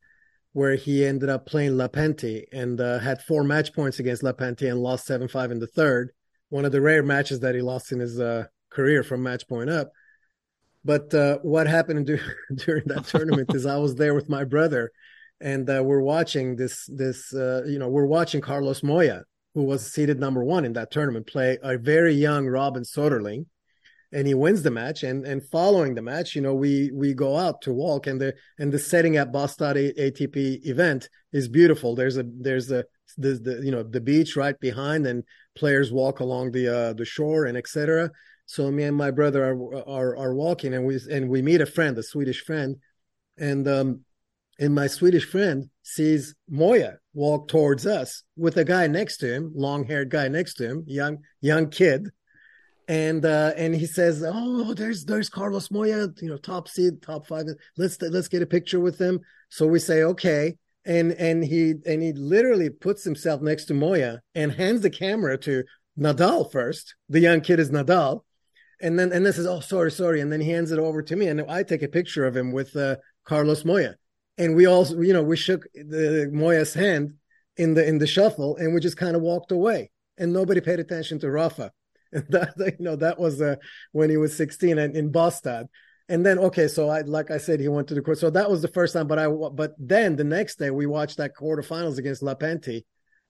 where 0.53 0.75
he 0.75 1.05
ended 1.05 1.29
up 1.29 1.45
playing 1.45 1.71
Lapentti 1.71 2.43
and 2.51 2.79
had 2.79 3.21
four 3.21 3.43
match 3.43 3.73
points 3.73 3.99
against 3.99 4.23
Lapentti 4.23 4.69
and 4.69 4.81
lost 4.81 5.05
seven 5.05 5.27
five 5.27 5.51
in 5.51 5.59
the 5.59 5.67
third. 5.67 6.11
One 6.49 6.65
of 6.65 6.71
the 6.71 6.81
rare 6.81 7.03
matches 7.03 7.41
that 7.41 7.53
he 7.53 7.61
lost 7.61 7.91
in 7.91 7.99
his 7.99 8.19
career 8.71 9.03
from 9.03 9.21
match 9.21 9.47
point 9.47 9.69
up 9.69 9.91
but 10.83 11.13
uh, 11.13 11.37
what 11.41 11.67
happened 11.67 12.05
do- 12.05 12.19
during 12.55 12.85
that 12.87 13.05
tournament 13.05 13.53
is 13.53 13.65
I 13.65 13.77
was 13.77 13.95
there 13.95 14.13
with 14.13 14.29
my 14.29 14.43
brother, 14.43 14.91
and 15.41 15.69
uh, 15.69 15.81
we're 15.83 16.01
watching 16.01 16.55
this. 16.55 16.85
This 16.87 17.33
uh, 17.33 17.63
you 17.65 17.79
know, 17.79 17.89
we're 17.89 18.05
watching 18.05 18.41
Carlos 18.41 18.83
Moya, 18.83 19.23
who 19.53 19.63
was 19.63 19.91
seeded 19.91 20.19
number 20.19 20.43
one 20.43 20.65
in 20.65 20.73
that 20.73 20.91
tournament, 20.91 21.27
play 21.27 21.57
a 21.61 21.77
very 21.77 22.13
young 22.13 22.47
Robin 22.47 22.83
Soderling, 22.83 23.45
and 24.11 24.27
he 24.27 24.33
wins 24.33 24.63
the 24.63 24.71
match. 24.71 25.03
And 25.03 25.25
and 25.25 25.43
following 25.43 25.95
the 25.95 26.01
match, 26.01 26.35
you 26.35 26.41
know, 26.41 26.53
we 26.53 26.91
we 26.93 27.13
go 27.13 27.37
out 27.37 27.61
to 27.63 27.73
walk, 27.73 28.07
and 28.07 28.19
the 28.19 28.35
and 28.57 28.71
the 28.71 28.79
setting 28.79 29.17
at 29.17 29.31
Bastad 29.31 29.97
ATP 29.97 30.65
event 30.65 31.09
is 31.31 31.47
beautiful. 31.47 31.95
There's 31.95 32.17
a 32.17 32.23
there's 32.25 32.71
a 32.71 32.85
the, 33.17 33.33
the 33.33 33.61
you 33.63 33.71
know 33.71 33.83
the 33.83 34.01
beach 34.01 34.35
right 34.35 34.59
behind, 34.59 35.05
and 35.05 35.23
players 35.55 35.91
walk 35.91 36.19
along 36.19 36.51
the 36.51 36.67
uh, 36.67 36.93
the 36.93 37.05
shore 37.05 37.45
and 37.45 37.57
etc. 37.57 38.11
So 38.45 38.71
me 38.71 38.83
and 38.83 38.97
my 38.97 39.11
brother 39.11 39.43
are 39.43 39.75
are, 39.87 40.17
are 40.17 40.33
walking, 40.33 40.73
and 40.73 40.85
we 40.85 40.99
and 41.11 41.29
we 41.29 41.41
meet 41.41 41.61
a 41.61 41.65
friend, 41.65 41.97
a 41.97 42.03
Swedish 42.03 42.43
friend, 42.43 42.77
and 43.37 43.67
um, 43.67 44.01
and 44.59 44.73
my 44.73 44.87
Swedish 44.87 45.25
friend 45.25 45.69
sees 45.83 46.35
Moya 46.49 46.97
walk 47.13 47.47
towards 47.47 47.85
us 47.85 48.23
with 48.35 48.57
a 48.57 48.65
guy 48.65 48.87
next 48.87 49.17
to 49.17 49.33
him, 49.33 49.51
long 49.55 49.85
haired 49.85 50.09
guy 50.09 50.27
next 50.27 50.55
to 50.55 50.65
him, 50.67 50.83
young 50.87 51.19
young 51.41 51.69
kid, 51.69 52.09
and 52.89 53.23
uh, 53.23 53.53
and 53.55 53.75
he 53.75 53.85
says, 53.85 54.23
"Oh, 54.25 54.73
there's 54.73 55.05
there's 55.05 55.29
Carlos 55.29 55.69
Moya, 55.69 56.07
you 56.21 56.27
know, 56.27 56.37
top 56.37 56.67
seed, 56.67 57.03
top 57.03 57.27
five. 57.27 57.45
Let's 57.77 58.01
let's 58.01 58.27
get 58.27 58.41
a 58.41 58.47
picture 58.47 58.79
with 58.79 58.99
him." 58.99 59.19
So 59.49 59.67
we 59.67 59.79
say, 59.79 60.01
"Okay." 60.01 60.57
And 60.85 61.11
and 61.11 61.45
he 61.45 61.75
and 61.85 62.01
he 62.01 62.13
literally 62.13 62.71
puts 62.71 63.03
himself 63.03 63.41
next 63.41 63.65
to 63.65 63.75
Moya 63.75 64.21
and 64.33 64.51
hands 64.51 64.81
the 64.81 64.89
camera 64.89 65.37
to 65.39 65.63
Nadal 65.99 66.51
first. 66.51 66.95
The 67.09 67.19
young 67.19 67.41
kid 67.41 67.59
is 67.59 67.69
Nadal, 67.69 68.23
and 68.81 68.97
then 68.97 69.11
and 69.13 69.23
then 69.23 69.33
says, 69.33 69.45
"Oh, 69.45 69.59
sorry, 69.59 69.91
sorry," 69.91 70.19
and 70.19 70.33
then 70.33 70.41
he 70.41 70.49
hands 70.49 70.71
it 70.71 70.79
over 70.79 71.03
to 71.03 71.15
me, 71.15 71.27
and 71.27 71.41
I 71.41 71.61
take 71.61 71.83
a 71.83 71.87
picture 71.87 72.25
of 72.25 72.35
him 72.35 72.51
with 72.51 72.75
uh, 72.75 72.95
Carlos 73.23 73.65
Moya, 73.65 73.97
and 74.39 74.55
we 74.55 74.65
all, 74.65 74.87
you 75.05 75.13
know, 75.13 75.21
we 75.21 75.37
shook 75.37 75.65
the 75.75 76.27
Moya's 76.33 76.73
hand 76.73 77.13
in 77.55 77.75
the 77.75 77.87
in 77.87 77.99
the 77.99 78.07
shuffle, 78.07 78.57
and 78.57 78.73
we 78.73 78.79
just 78.79 78.97
kind 78.97 79.15
of 79.15 79.21
walked 79.21 79.51
away, 79.51 79.91
and 80.17 80.33
nobody 80.33 80.59
paid 80.59 80.79
attention 80.79 81.19
to 81.19 81.29
Rafa. 81.29 81.71
And 82.13 82.25
that, 82.29 82.55
you 82.79 82.83
know, 82.83 82.95
that 82.95 83.19
was 83.19 83.39
uh, 83.39 83.55
when 83.91 84.09
he 84.09 84.17
was 84.17 84.35
16 84.35 84.77
and 84.77 84.95
in 84.95 85.11
Bastad. 85.11 85.65
And 86.07 86.25
then, 86.25 86.39
okay, 86.39 86.67
so 86.67 86.89
I, 86.89 87.01
like 87.01 87.29
I 87.29 87.37
said, 87.37 87.59
he 87.59 87.67
went 87.67 87.87
to 87.89 87.93
the 87.93 88.01
court. 88.01 88.17
So 88.17 88.31
that 88.31 88.49
was 88.49 88.63
the 88.63 88.67
first 88.67 88.93
time. 88.93 89.07
But 89.07 89.19
I, 89.19 89.27
but 89.27 89.75
then 89.77 90.15
the 90.15 90.23
next 90.23 90.57
day 90.57 90.71
we 90.71 90.87
watched 90.87 91.17
that 91.17 91.35
quarterfinals 91.39 91.99
against 91.99 92.23
Lapentti, 92.23 92.83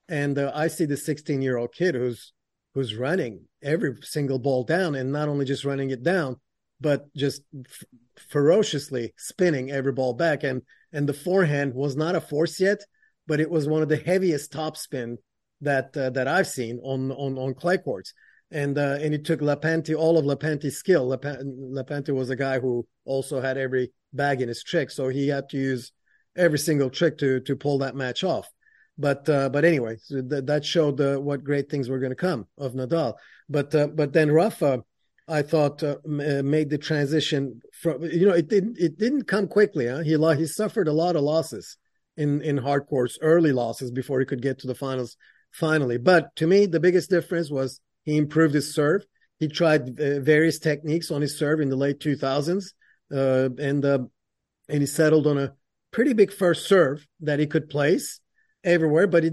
and 0.07 0.39
uh, 0.39 0.51
I 0.55 0.69
see 0.69 0.85
the 0.85 0.95
16 0.95 1.41
year 1.41 1.57
old 1.57 1.73
kid 1.73 1.95
who's 1.95 2.31
who's 2.73 2.95
running 2.95 3.41
every 3.61 3.95
single 4.01 4.39
ball 4.39 4.63
down 4.63 4.95
and 4.95 5.11
not 5.11 5.27
only 5.27 5.43
just 5.43 5.65
running 5.65 5.89
it 5.89 6.03
down, 6.03 6.37
but 6.79 7.13
just 7.15 7.41
f- 7.65 7.83
ferociously 8.29 9.13
spinning 9.17 9.71
every 9.71 9.91
ball 9.91 10.13
back. 10.13 10.43
And 10.43 10.61
and 10.93 11.07
the 11.07 11.13
forehand 11.13 11.73
was 11.73 11.97
not 11.97 12.15
a 12.15 12.21
force 12.21 12.59
yet, 12.59 12.79
but 13.27 13.41
it 13.41 13.49
was 13.49 13.67
one 13.67 13.81
of 13.81 13.89
the 13.89 13.97
heaviest 13.97 14.53
topspin 14.53 15.17
that 15.61 15.95
uh, 15.97 16.09
that 16.11 16.27
I've 16.27 16.47
seen 16.47 16.79
on 16.81 17.11
on 17.11 17.37
on 17.37 17.53
clay 17.53 17.77
courts. 17.77 18.13
And 18.51 18.77
uh, 18.77 18.97
and 18.99 19.13
it 19.13 19.25
took 19.25 19.41
Lapentti 19.41 19.95
all 19.95 20.17
of 20.17 20.25
Lapentti's 20.25 20.77
skill. 20.77 21.07
Lapentti 21.07 22.13
was 22.13 22.31
a 22.31 22.35
guy 22.35 22.59
who 22.59 22.87
also 23.05 23.41
had 23.41 23.57
every 23.57 23.91
bag 24.11 24.41
in 24.41 24.47
his 24.47 24.63
trick, 24.63 24.89
so 24.89 25.07
he 25.09 25.27
had 25.27 25.49
to 25.49 25.57
use 25.57 25.91
every 26.35 26.57
single 26.57 26.89
trick 26.89 27.17
to 27.19 27.39
to 27.41 27.55
pull 27.55 27.77
that 27.79 27.95
match 27.95 28.23
off. 28.23 28.49
But 28.97 29.29
uh, 29.29 29.49
but 29.49 29.65
anyway, 29.65 29.97
so 30.01 30.21
th- 30.21 30.45
that 30.45 30.65
showed 30.65 30.99
uh, 30.99 31.17
what 31.17 31.43
great 31.43 31.69
things 31.69 31.89
were 31.89 31.99
going 31.99 32.11
to 32.11 32.15
come 32.15 32.47
of 32.57 32.73
Nadal. 32.73 33.13
But 33.47 33.73
uh, 33.73 33.87
but 33.87 34.13
then 34.13 34.31
Rafa, 34.31 34.83
I 35.27 35.41
thought 35.41 35.83
uh, 35.83 35.97
uh, 36.05 36.41
made 36.43 36.69
the 36.69 36.77
transition 36.77 37.61
from 37.71 38.03
you 38.03 38.27
know 38.27 38.33
it 38.33 38.49
didn't 38.49 38.77
it 38.77 38.97
didn't 38.97 39.23
come 39.23 39.47
quickly. 39.47 39.87
Huh? 39.87 39.99
He 39.99 40.17
he 40.35 40.45
suffered 40.47 40.87
a 40.87 40.93
lot 40.93 41.15
of 41.15 41.21
losses 41.21 41.77
in 42.17 42.41
in 42.41 42.57
hard 42.57 42.87
courts, 42.87 43.17
early 43.21 43.51
losses 43.51 43.91
before 43.91 44.19
he 44.19 44.25
could 44.25 44.41
get 44.41 44.59
to 44.59 44.67
the 44.67 44.75
finals 44.75 45.15
finally. 45.51 45.97
But 45.97 46.35
to 46.37 46.47
me, 46.47 46.65
the 46.65 46.79
biggest 46.79 47.09
difference 47.09 47.49
was 47.49 47.79
he 48.09 48.17
improved 48.17 48.53
his 48.53 48.73
serve. 48.73 49.05
He 49.39 49.47
tried 49.47 49.99
uh, 49.99 50.19
various 50.19 50.59
techniques 50.59 51.11
on 51.11 51.21
his 51.21 51.37
serve 51.37 51.61
in 51.61 51.69
the 51.69 51.75
late 51.75 51.99
2000s, 51.99 52.73
and 53.09 53.85
and 53.85 54.81
he 54.81 54.85
settled 54.85 55.27
on 55.27 55.37
a 55.37 55.53
pretty 55.91 56.13
big 56.13 56.31
first 56.31 56.67
serve 56.67 57.05
that 57.21 57.39
he 57.39 57.47
could 57.47 57.69
place 57.69 58.19
everywhere. 58.63 59.07
But 59.07 59.23
he, 59.23 59.31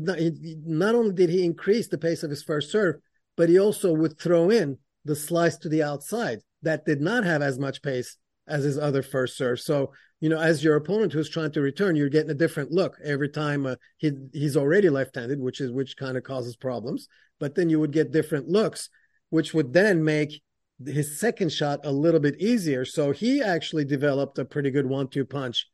not 0.64 0.94
only 0.94 1.14
did 1.14 1.30
he 1.30 1.44
increase 1.44 1.88
the 1.88 1.98
pace 1.98 2.22
of 2.22 2.30
his 2.30 2.42
first 2.42 2.70
serve, 2.70 2.96
but 3.36 3.48
he 3.48 3.58
also 3.58 3.92
would 3.92 4.18
throw 4.18 4.50
in 4.50 4.78
the 5.04 5.16
slice 5.16 5.56
to 5.58 5.68
the 5.68 5.82
outside 5.82 6.40
that 6.62 6.86
did 6.86 7.00
not 7.00 7.24
have 7.24 7.42
as 7.42 7.58
much 7.58 7.82
pace 7.82 8.16
as 8.48 8.64
his 8.64 8.78
other 8.78 9.02
first 9.02 9.36
serve. 9.36 9.60
So, 9.60 9.92
you 10.20 10.28
know, 10.28 10.40
as 10.40 10.64
your 10.64 10.76
opponent 10.76 11.12
who's 11.12 11.28
trying 11.28 11.52
to 11.52 11.60
return, 11.60 11.96
you're 11.96 12.08
getting 12.08 12.30
a 12.30 12.34
different 12.34 12.70
look 12.70 12.96
every 13.04 13.28
time 13.28 13.66
uh, 13.66 13.76
he 13.98 14.12
he's 14.32 14.56
already 14.56 14.88
left-handed, 14.88 15.40
which 15.40 15.60
is 15.60 15.70
which 15.70 15.96
kind 15.96 16.16
of 16.16 16.22
causes 16.22 16.56
problems. 16.56 17.08
But 17.38 17.54
then 17.54 17.68
you 17.68 17.80
would 17.80 17.92
get 17.92 18.12
different 18.12 18.48
looks, 18.48 18.88
which 19.30 19.52
would 19.52 19.72
then 19.72 20.02
make 20.02 20.42
his 20.84 21.18
second 21.18 21.52
shot 21.52 21.80
a 21.84 21.92
little 21.92 22.20
bit 22.20 22.40
easier. 22.40 22.84
So 22.84 23.12
he 23.12 23.42
actually 23.42 23.84
developed 23.84 24.38
a 24.38 24.44
pretty 24.44 24.70
good 24.70 24.86
one-two 24.86 25.24
punch 25.24 25.66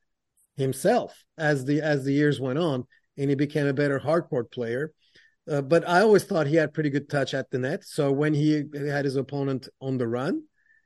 himself 0.57 1.25
as 1.39 1.65
the 1.65 1.81
as 1.81 2.05
the 2.05 2.13
years 2.13 2.41
went 2.41 2.59
on, 2.59 2.87
and 3.17 3.31
he 3.31 3.37
became 3.37 3.67
a 3.67 3.73
better 3.73 4.01
hardcourt 4.01 4.51
player. 4.51 4.93
Uh, 5.51 5.61
but 5.61 5.89
I 5.89 6.03
always 6.03 6.25
thought 6.25 6.47
he 6.47 6.57
had 6.57 6.73
pretty 6.73 6.91
good 6.91 7.09
touch 7.09 7.35
at 7.35 7.51
the 7.51 7.59
net. 7.59 7.85
So 7.85 8.13
when 8.13 8.33
he 8.33 8.65
had 8.75 9.05
his 9.05 9.17
opponent 9.17 9.69
on 9.81 9.99
the 9.99 10.07
run, 10.07 10.45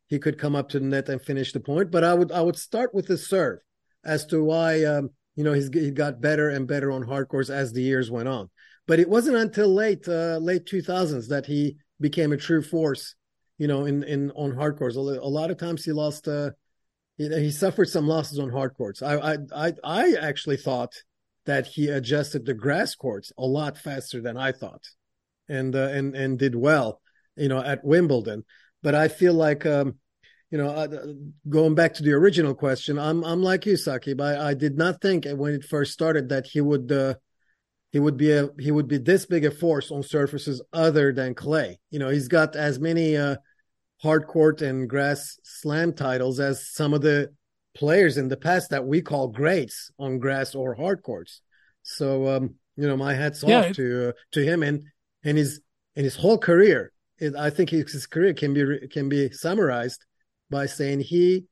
he 0.09 0.19
could 0.19 0.39
come 0.39 0.55
up 0.55 0.69
to 0.70 0.78
the 0.78 0.87
net 0.87 1.09
and 1.09 1.20
finish 1.20 1.53
the 1.53 1.61
point. 1.61 1.91
But 1.91 2.05
I 2.05 2.15
would 2.15 2.33
I 2.33 2.41
would 2.41 2.57
start 2.57 2.95
with 2.95 3.09
his 3.09 3.28
serve 3.28 3.59
as 4.05 4.24
to 4.27 4.43
why 4.43 4.85
um, 4.85 5.11
you 5.35 5.45
know 5.45 5.53
he's, 5.53 5.69
he 5.73 5.91
got 5.91 6.20
better 6.20 6.49
and 6.49 6.66
better 6.66 6.91
on 6.93 7.03
hard 7.03 7.28
courts 7.28 7.51
as 7.51 7.73
the 7.73 7.83
years 7.83 8.11
went 8.11 8.28
on. 8.28 8.51
But 8.87 9.01
it 9.01 9.09
wasn't 9.09 9.37
until 9.37 9.69
late 9.73 10.07
uh, 10.09 10.39
late 10.39 10.65
2000s 10.65 11.28
that 11.28 11.47
he 11.47 11.77
became 12.01 12.33
a 12.33 12.37
true 12.37 12.62
force. 12.62 13.15
You 13.59 13.69
know, 13.69 13.87
in 13.87 14.03
in 14.05 14.31
on 14.33 14.55
hard 14.55 14.77
courts, 14.77 14.97
a, 14.97 15.01
lot 15.01 15.51
of 15.51 15.59
times 15.59 15.85
he 15.85 15.93
lost. 15.93 16.28
Uh, 16.28 16.51
he 17.16 17.51
suffered 17.51 17.89
some 17.89 18.07
losses 18.07 18.39
on 18.39 18.51
hard 18.51 18.74
courts. 18.74 19.03
I 19.03 19.16
I 19.16 19.37
I, 19.55 19.73
I 19.83 20.12
actually 20.20 20.59
thought 20.59 20.95
that 21.47 21.66
he 21.66 21.89
adjusted 21.89 22.45
the 22.45 22.55
grass 22.55 22.95
courts 22.95 23.33
a 23.39 23.47
lot 23.47 23.78
faster 23.78 24.20
than 24.20 24.37
I 24.37 24.53
thought, 24.53 24.85
and 25.49 25.74
uh, 25.74 25.89
and 25.89 26.15
and 26.15 26.39
did 26.39 26.55
well, 26.55 27.01
you 27.35 27.49
know, 27.49 27.62
at 27.62 27.83
Wimbledon. 27.83 28.45
But 28.87 28.95
I 28.95 29.09
feel 29.09 29.35
like, 29.35 29.67
um, 29.67 29.97
you 30.49 30.59
know, 30.59 30.69
uh, 30.69 30.87
going 31.49 31.75
back 31.75 31.95
to 31.95 32.05
the 32.05 32.13
original 32.13 32.55
question, 32.55 33.01
I'm 33.01 33.25
I'm 33.25 33.43
like 33.43 33.67
you, 33.67 33.73
Saqib. 33.73 34.21
I, 34.21 34.51
I 34.51 34.55
did 34.55 34.79
not 34.79 35.01
think 35.01 35.27
when 35.27 35.55
it 35.55 35.65
first 35.65 35.93
started 35.93 36.29
that 36.29 36.47
he 36.47 36.61
would 36.61 36.93
uh, 36.93 37.15
he 37.91 37.99
would 37.99 38.17
be 38.17 38.31
a 38.31 38.49
he 38.61 38.71
would 38.71 38.87
be 38.87 38.99
this 38.99 39.27
big 39.27 39.45
a 39.45 39.51
force 39.51 39.91
on 39.91 40.05
surfaces 40.05 40.63
other 40.73 41.13
than 41.13 41.35
clay. 41.35 41.81
You 41.91 41.99
know, 41.99 42.11
he's 42.11 42.29
got 42.29 42.55
as 42.55 42.79
many 42.79 43.17
uh, 43.17 43.39
hard 44.03 44.29
court 44.29 44.63
and 44.63 44.89
grass 44.89 45.37
slam 45.43 45.93
titles 45.93 46.39
as 46.39 46.71
some 46.71 46.95
of 46.95 47.03
the 47.03 47.35
players 47.75 48.17
in 48.17 48.29
the 48.29 48.37
past 48.37 48.71
that 48.71 48.87
we 48.87 49.03
call 49.03 49.27
greats 49.27 49.91
on 49.99 50.21
grass 50.21 50.55
or 50.55 50.77
hard 50.77 51.03
courts. 51.03 51.41
So 51.83 52.29
um, 52.29 52.55
you 52.77 52.87
know, 52.87 52.97
my 52.97 53.15
hats 53.15 53.43
yeah, 53.45 53.59
off 53.59 53.65
it... 53.65 53.75
to 53.75 54.11
uh, 54.11 54.13
to 54.31 54.45
him 54.45 54.63
and 54.63 54.85
and 55.25 55.37
his 55.37 55.61
and 55.97 56.05
his 56.05 56.15
whole 56.15 56.39
career. 56.39 56.93
I 57.38 57.51
think 57.51 57.70
his 57.70 58.06
career 58.06 58.34
can 58.34 58.55
be 58.55 58.88
can 58.88 59.09
be 59.09 59.30
summarized 59.30 60.05
by 60.51 60.66
saying 60.66 61.01
he 61.01 61.44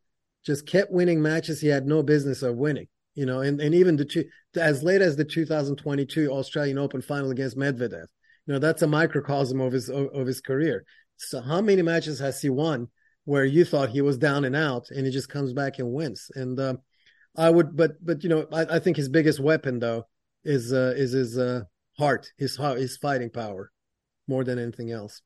just 0.45 0.67
kept 0.67 0.93
winning 0.93 1.23
matches 1.23 1.61
he 1.61 1.69
had 1.69 1.87
no 1.87 2.03
business 2.03 2.43
of 2.43 2.57
winning. 2.57 2.89
You 3.15 3.27
know, 3.27 3.41
and, 3.41 3.61
and 3.61 3.75
even 3.75 3.97
the 3.97 4.05
two, 4.05 4.25
as 4.57 4.83
late 4.83 5.01
as 5.01 5.17
the 5.17 5.25
2022 5.25 6.31
Australian 6.31 6.79
Open 6.79 7.01
final 7.01 7.31
against 7.31 7.57
Medvedev. 7.57 8.07
You 8.47 8.53
know, 8.53 8.59
that's 8.59 8.83
a 8.83 8.89
microcosm 8.89 9.61
of 9.61 9.73
his 9.73 9.89
of 9.89 10.27
his 10.27 10.41
career. 10.41 10.85
So 11.17 11.41
how 11.41 11.61
many 11.61 11.83
matches 11.83 12.19
has 12.19 12.43
he 12.43 12.51
won 12.51 12.89
where 13.25 13.45
you 13.45 13.65
thought 13.65 13.89
he 13.91 14.03
was 14.03 14.19
down 14.19 14.45
and 14.45 14.55
out 14.55 14.91
and 14.91 15.07
he 15.07 15.13
just 15.13 15.29
comes 15.29 15.53
back 15.53 15.79
and 15.79 15.93
wins. 15.93 16.31
And 16.35 16.59
uh, 16.61 16.75
I 17.37 17.51
would, 17.51 17.77
but 17.77 17.93
but 18.05 18.23
you 18.23 18.29
know, 18.29 18.47
I, 18.53 18.77
I, 18.77 18.79
think 18.79 18.97
his 18.97 19.09
biggest 19.09 19.41
weapon 19.41 19.79
though 19.79 20.05
is 20.45 20.73
uh, 20.73 20.95
is 20.97 21.13
his 21.13 21.39
uh, 21.39 21.63
heart, 21.99 22.31
his 22.37 22.57
his 22.57 22.97
fighting 22.97 23.31
power, 23.31 23.71
more 24.29 24.45
than 24.45 24.59
anything 24.59 24.91
else. 24.91 25.23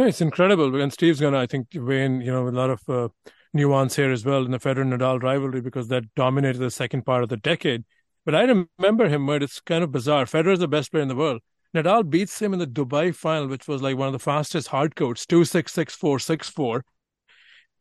No, 0.00 0.06
it's 0.06 0.22
incredible. 0.22 0.80
And 0.80 0.90
Steve's 0.90 1.20
gonna, 1.20 1.38
I 1.38 1.46
think, 1.46 1.66
weigh 1.74 2.06
in, 2.06 2.22
you 2.22 2.32
know, 2.32 2.48
a 2.48 2.56
lot 2.62 2.70
of 2.70 2.80
uh, 2.88 3.08
nuance 3.52 3.96
here 3.96 4.10
as 4.10 4.24
well 4.24 4.46
in 4.46 4.50
the 4.50 4.58
Federer 4.58 4.90
Nadal 4.90 5.22
rivalry 5.22 5.60
because 5.60 5.88
that 5.88 6.14
dominated 6.14 6.56
the 6.56 6.70
second 6.70 7.04
part 7.04 7.22
of 7.22 7.28
the 7.28 7.36
decade. 7.36 7.84
But 8.24 8.34
I 8.34 8.44
remember 8.44 9.10
him, 9.10 9.26
but 9.26 9.42
it's 9.42 9.60
kind 9.60 9.84
of 9.84 9.92
bizarre. 9.92 10.24
Federer 10.24 10.54
is 10.54 10.60
the 10.60 10.68
best 10.68 10.90
player 10.90 11.02
in 11.02 11.08
the 11.08 11.14
world. 11.14 11.42
Nadal 11.76 12.08
beats 12.08 12.40
him 12.40 12.54
in 12.54 12.58
the 12.58 12.66
Dubai 12.66 13.14
final, 13.14 13.46
which 13.46 13.68
was 13.68 13.82
like 13.82 13.98
one 13.98 14.08
of 14.08 14.14
the 14.14 14.18
fastest 14.18 14.68
hard 14.68 14.96
courts, 14.96 15.26
2 15.26 15.44
6 15.44 15.70
6 15.70 15.94
4 15.94 16.18
6 16.18 16.48
4. 16.48 16.82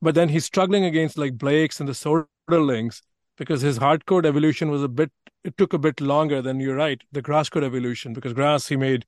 But 0.01 0.13
then 0.13 0.27
he's 0.27 0.43
struggling 0.43 0.83
against 0.83 1.17
like 1.17 1.37
Blake's 1.37 1.79
and 1.79 1.87
the 1.87 1.93
Soderlings 1.93 2.99
because 3.37 3.61
his 3.61 3.77
hard 3.77 4.05
court 4.05 4.25
evolution 4.25 4.69
was 4.69 4.83
a 4.83 4.89
bit, 4.89 5.09
it 5.45 5.55
took 5.55 5.71
a 5.71 5.79
bit 5.79 6.01
longer 6.01 6.41
than 6.41 6.59
you're 6.59 6.75
right, 6.75 7.01
the 7.13 7.21
grass 7.21 7.47
court 7.47 7.63
evolution, 7.63 8.11
because 8.11 8.33
grass 8.33 8.67
he 8.67 8.75
made, 8.75 9.05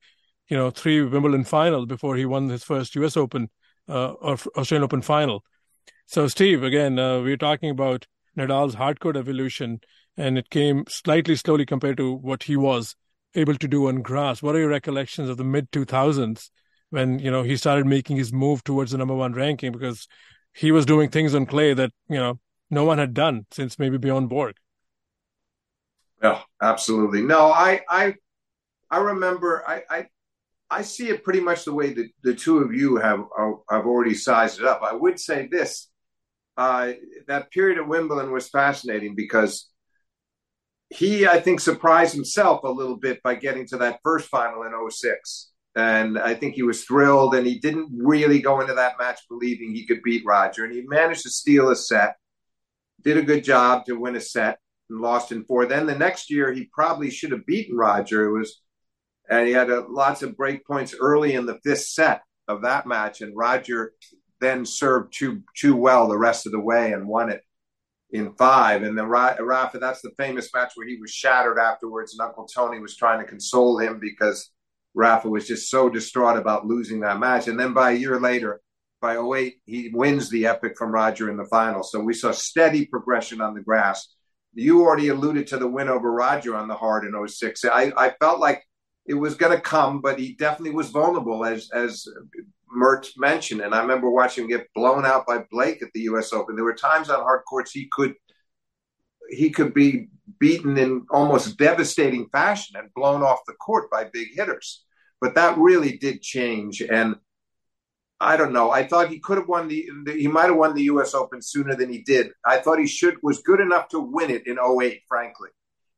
you 0.52 0.58
know, 0.58 0.68
three 0.70 1.02
Wimbledon 1.02 1.44
finals 1.44 1.86
before 1.86 2.14
he 2.14 2.26
won 2.26 2.50
his 2.50 2.62
first 2.62 2.94
US 2.96 3.16
Open 3.16 3.48
uh, 3.88 4.10
or 4.10 4.36
Australian 4.54 4.84
Open 4.84 5.00
final. 5.00 5.42
So, 6.04 6.28
Steve, 6.28 6.62
again, 6.62 6.98
uh, 6.98 7.20
we're 7.22 7.38
talking 7.38 7.70
about 7.70 8.06
Nadal's 8.36 8.74
hard 8.74 9.00
court 9.00 9.16
evolution, 9.16 9.80
and 10.14 10.36
it 10.36 10.50
came 10.50 10.84
slightly 10.90 11.36
slowly 11.36 11.64
compared 11.64 11.96
to 11.96 12.12
what 12.12 12.42
he 12.42 12.58
was 12.58 12.96
able 13.34 13.54
to 13.54 13.66
do 13.66 13.88
on 13.88 14.02
grass. 14.02 14.42
What 14.42 14.54
are 14.54 14.58
your 14.58 14.68
recollections 14.68 15.30
of 15.30 15.38
the 15.38 15.44
mid 15.44 15.72
2000s 15.72 16.50
when 16.90 17.18
you 17.18 17.30
know 17.30 17.42
he 17.42 17.56
started 17.56 17.86
making 17.86 18.18
his 18.18 18.30
move 18.30 18.62
towards 18.62 18.90
the 18.90 18.98
number 18.98 19.14
one 19.14 19.32
ranking 19.32 19.72
because 19.72 20.06
he 20.52 20.70
was 20.70 20.84
doing 20.84 21.08
things 21.08 21.34
on 21.34 21.46
clay 21.46 21.72
that 21.72 21.92
you 22.10 22.18
know 22.18 22.38
no 22.68 22.84
one 22.84 22.98
had 22.98 23.14
done 23.14 23.46
since 23.52 23.78
maybe 23.78 23.96
Bjorn 23.96 24.26
Borg. 24.26 24.56
Yeah, 26.22 26.42
absolutely. 26.60 27.22
No, 27.22 27.46
I 27.46 27.80
I 27.88 28.16
I 28.90 28.98
remember 28.98 29.64
I 29.66 29.82
I, 29.88 30.06
I 30.72 30.82
see 30.82 31.08
it 31.10 31.22
pretty 31.22 31.40
much 31.40 31.64
the 31.64 31.74
way 31.74 31.92
that 31.92 32.08
the 32.22 32.34
two 32.34 32.58
of 32.58 32.72
you 32.72 32.96
have 32.96 33.20
have 33.70 33.86
already 33.86 34.14
sized 34.14 34.58
it 34.58 34.66
up. 34.66 34.80
I 34.82 34.94
would 34.94 35.20
say 35.20 35.46
this. 35.50 35.88
Uh, 36.56 36.92
that 37.28 37.50
period 37.50 37.78
at 37.78 37.88
Wimbledon 37.88 38.32
was 38.32 38.48
fascinating 38.48 39.14
because 39.14 39.70
he, 40.88 41.26
I 41.26 41.40
think, 41.40 41.60
surprised 41.60 42.14
himself 42.14 42.64
a 42.64 42.68
little 42.68 42.96
bit 42.96 43.22
by 43.22 43.34
getting 43.34 43.66
to 43.68 43.78
that 43.78 44.00
first 44.02 44.28
final 44.28 44.62
in 44.62 44.72
06. 44.90 45.50
And 45.74 46.18
I 46.18 46.34
think 46.34 46.54
he 46.54 46.62
was 46.62 46.84
thrilled, 46.84 47.34
and 47.34 47.46
he 47.46 47.58
didn't 47.58 47.90
really 47.94 48.40
go 48.40 48.60
into 48.60 48.74
that 48.74 48.98
match 48.98 49.20
believing 49.28 49.72
he 49.72 49.86
could 49.86 50.02
beat 50.02 50.24
Roger. 50.26 50.64
And 50.64 50.74
he 50.74 50.82
managed 50.82 51.22
to 51.22 51.30
steal 51.30 51.70
a 51.70 51.76
set, 51.76 52.16
did 53.02 53.16
a 53.16 53.22
good 53.22 53.44
job 53.44 53.86
to 53.86 53.94
win 53.94 54.16
a 54.16 54.20
set, 54.20 54.58
and 54.90 55.00
lost 55.00 55.32
in 55.32 55.44
four. 55.44 55.64
Then 55.64 55.86
the 55.86 55.94
next 55.94 56.30
year, 56.30 56.52
he 56.52 56.68
probably 56.72 57.10
should 57.10 57.32
have 57.32 57.46
beaten 57.46 57.76
Roger. 57.76 58.26
It 58.26 58.38
was, 58.38 58.60
and 59.30 59.46
he 59.46 59.52
had 59.52 59.70
a, 59.70 59.86
lots 59.88 60.22
of 60.22 60.36
break 60.36 60.66
points 60.66 60.94
early 60.98 61.34
in 61.34 61.46
the 61.46 61.58
fifth 61.64 61.84
set 61.84 62.22
of 62.48 62.62
that 62.62 62.86
match, 62.86 63.20
and 63.20 63.36
Roger 63.36 63.92
then 64.40 64.66
served 64.66 65.14
too 65.16 65.42
too 65.56 65.76
well 65.76 66.08
the 66.08 66.18
rest 66.18 66.46
of 66.46 66.52
the 66.52 66.60
way 66.60 66.92
and 66.92 67.06
won 67.06 67.30
it 67.30 67.42
in 68.10 68.34
five. 68.34 68.82
And 68.82 68.96
then 68.96 69.06
Rafa, 69.06 69.78
that's 69.78 70.02
the 70.02 70.12
famous 70.18 70.50
match 70.54 70.72
where 70.74 70.86
he 70.86 70.96
was 70.96 71.10
shattered 71.10 71.58
afterwards, 71.58 72.12
and 72.12 72.26
Uncle 72.26 72.46
Tony 72.46 72.78
was 72.78 72.96
trying 72.96 73.20
to 73.20 73.26
console 73.26 73.78
him 73.78 73.98
because 74.00 74.50
Rafa 74.94 75.28
was 75.28 75.48
just 75.48 75.70
so 75.70 75.88
distraught 75.88 76.36
about 76.36 76.66
losing 76.66 77.00
that 77.00 77.18
match. 77.18 77.48
And 77.48 77.58
then 77.58 77.72
by 77.72 77.92
a 77.92 77.96
year 77.96 78.20
later, 78.20 78.60
by 79.00 79.16
08, 79.16 79.56
he 79.64 79.90
wins 79.92 80.30
the 80.30 80.46
epic 80.46 80.74
from 80.76 80.92
Roger 80.92 81.30
in 81.30 81.36
the 81.36 81.46
final. 81.46 81.82
So 81.82 82.00
we 82.00 82.14
saw 82.14 82.30
steady 82.30 82.86
progression 82.86 83.40
on 83.40 83.54
the 83.54 83.60
grass. 83.60 84.14
You 84.54 84.82
already 84.82 85.08
alluded 85.08 85.46
to 85.48 85.56
the 85.56 85.66
win 85.66 85.88
over 85.88 86.12
Roger 86.12 86.54
on 86.54 86.68
the 86.68 86.74
hard 86.74 87.04
in 87.04 87.28
06. 87.28 87.64
I, 87.64 87.92
I 87.96 88.10
felt 88.20 88.38
like 88.38 88.62
it 89.06 89.14
was 89.14 89.34
going 89.34 89.56
to 89.56 89.60
come, 89.60 90.00
but 90.00 90.18
he 90.18 90.34
definitely 90.34 90.74
was 90.74 90.90
vulnerable, 90.90 91.44
as 91.44 91.70
as 91.74 92.06
Mert 92.70 93.08
mentioned. 93.16 93.60
And 93.60 93.74
I 93.74 93.80
remember 93.80 94.10
watching 94.10 94.44
him 94.44 94.50
get 94.50 94.72
blown 94.74 95.04
out 95.04 95.26
by 95.26 95.44
Blake 95.50 95.82
at 95.82 95.92
the 95.92 96.02
U.S. 96.02 96.32
Open. 96.32 96.56
There 96.56 96.64
were 96.64 96.74
times 96.74 97.10
on 97.10 97.20
hard 97.20 97.42
courts 97.48 97.72
he 97.72 97.88
could 97.90 98.14
he 99.28 99.50
could 99.50 99.72
be 99.72 100.08
beaten 100.38 100.76
in 100.76 101.06
almost 101.10 101.56
devastating 101.56 102.28
fashion 102.30 102.76
and 102.76 102.92
blown 102.94 103.22
off 103.22 103.46
the 103.46 103.54
court 103.54 103.90
by 103.90 104.04
big 104.04 104.28
hitters. 104.34 104.84
But 105.20 105.34
that 105.36 105.56
really 105.58 105.96
did 105.96 106.20
change. 106.20 106.82
And 106.82 107.16
I 108.20 108.36
don't 108.36 108.52
know. 108.52 108.70
I 108.70 108.86
thought 108.86 109.08
he 109.08 109.18
could 109.18 109.38
have 109.38 109.48
won 109.48 109.68
the 109.68 109.88
he 110.06 110.28
might 110.28 110.46
have 110.46 110.56
won 110.56 110.74
the 110.74 110.84
U.S. 110.84 111.14
Open 111.14 111.42
sooner 111.42 111.74
than 111.74 111.92
he 111.92 112.02
did. 112.02 112.30
I 112.44 112.58
thought 112.58 112.78
he 112.78 112.86
should 112.86 113.16
was 113.22 113.42
good 113.42 113.60
enough 113.60 113.88
to 113.88 114.00
win 114.00 114.30
it 114.30 114.46
in 114.46 114.58
08, 114.58 115.02
frankly. 115.08 115.48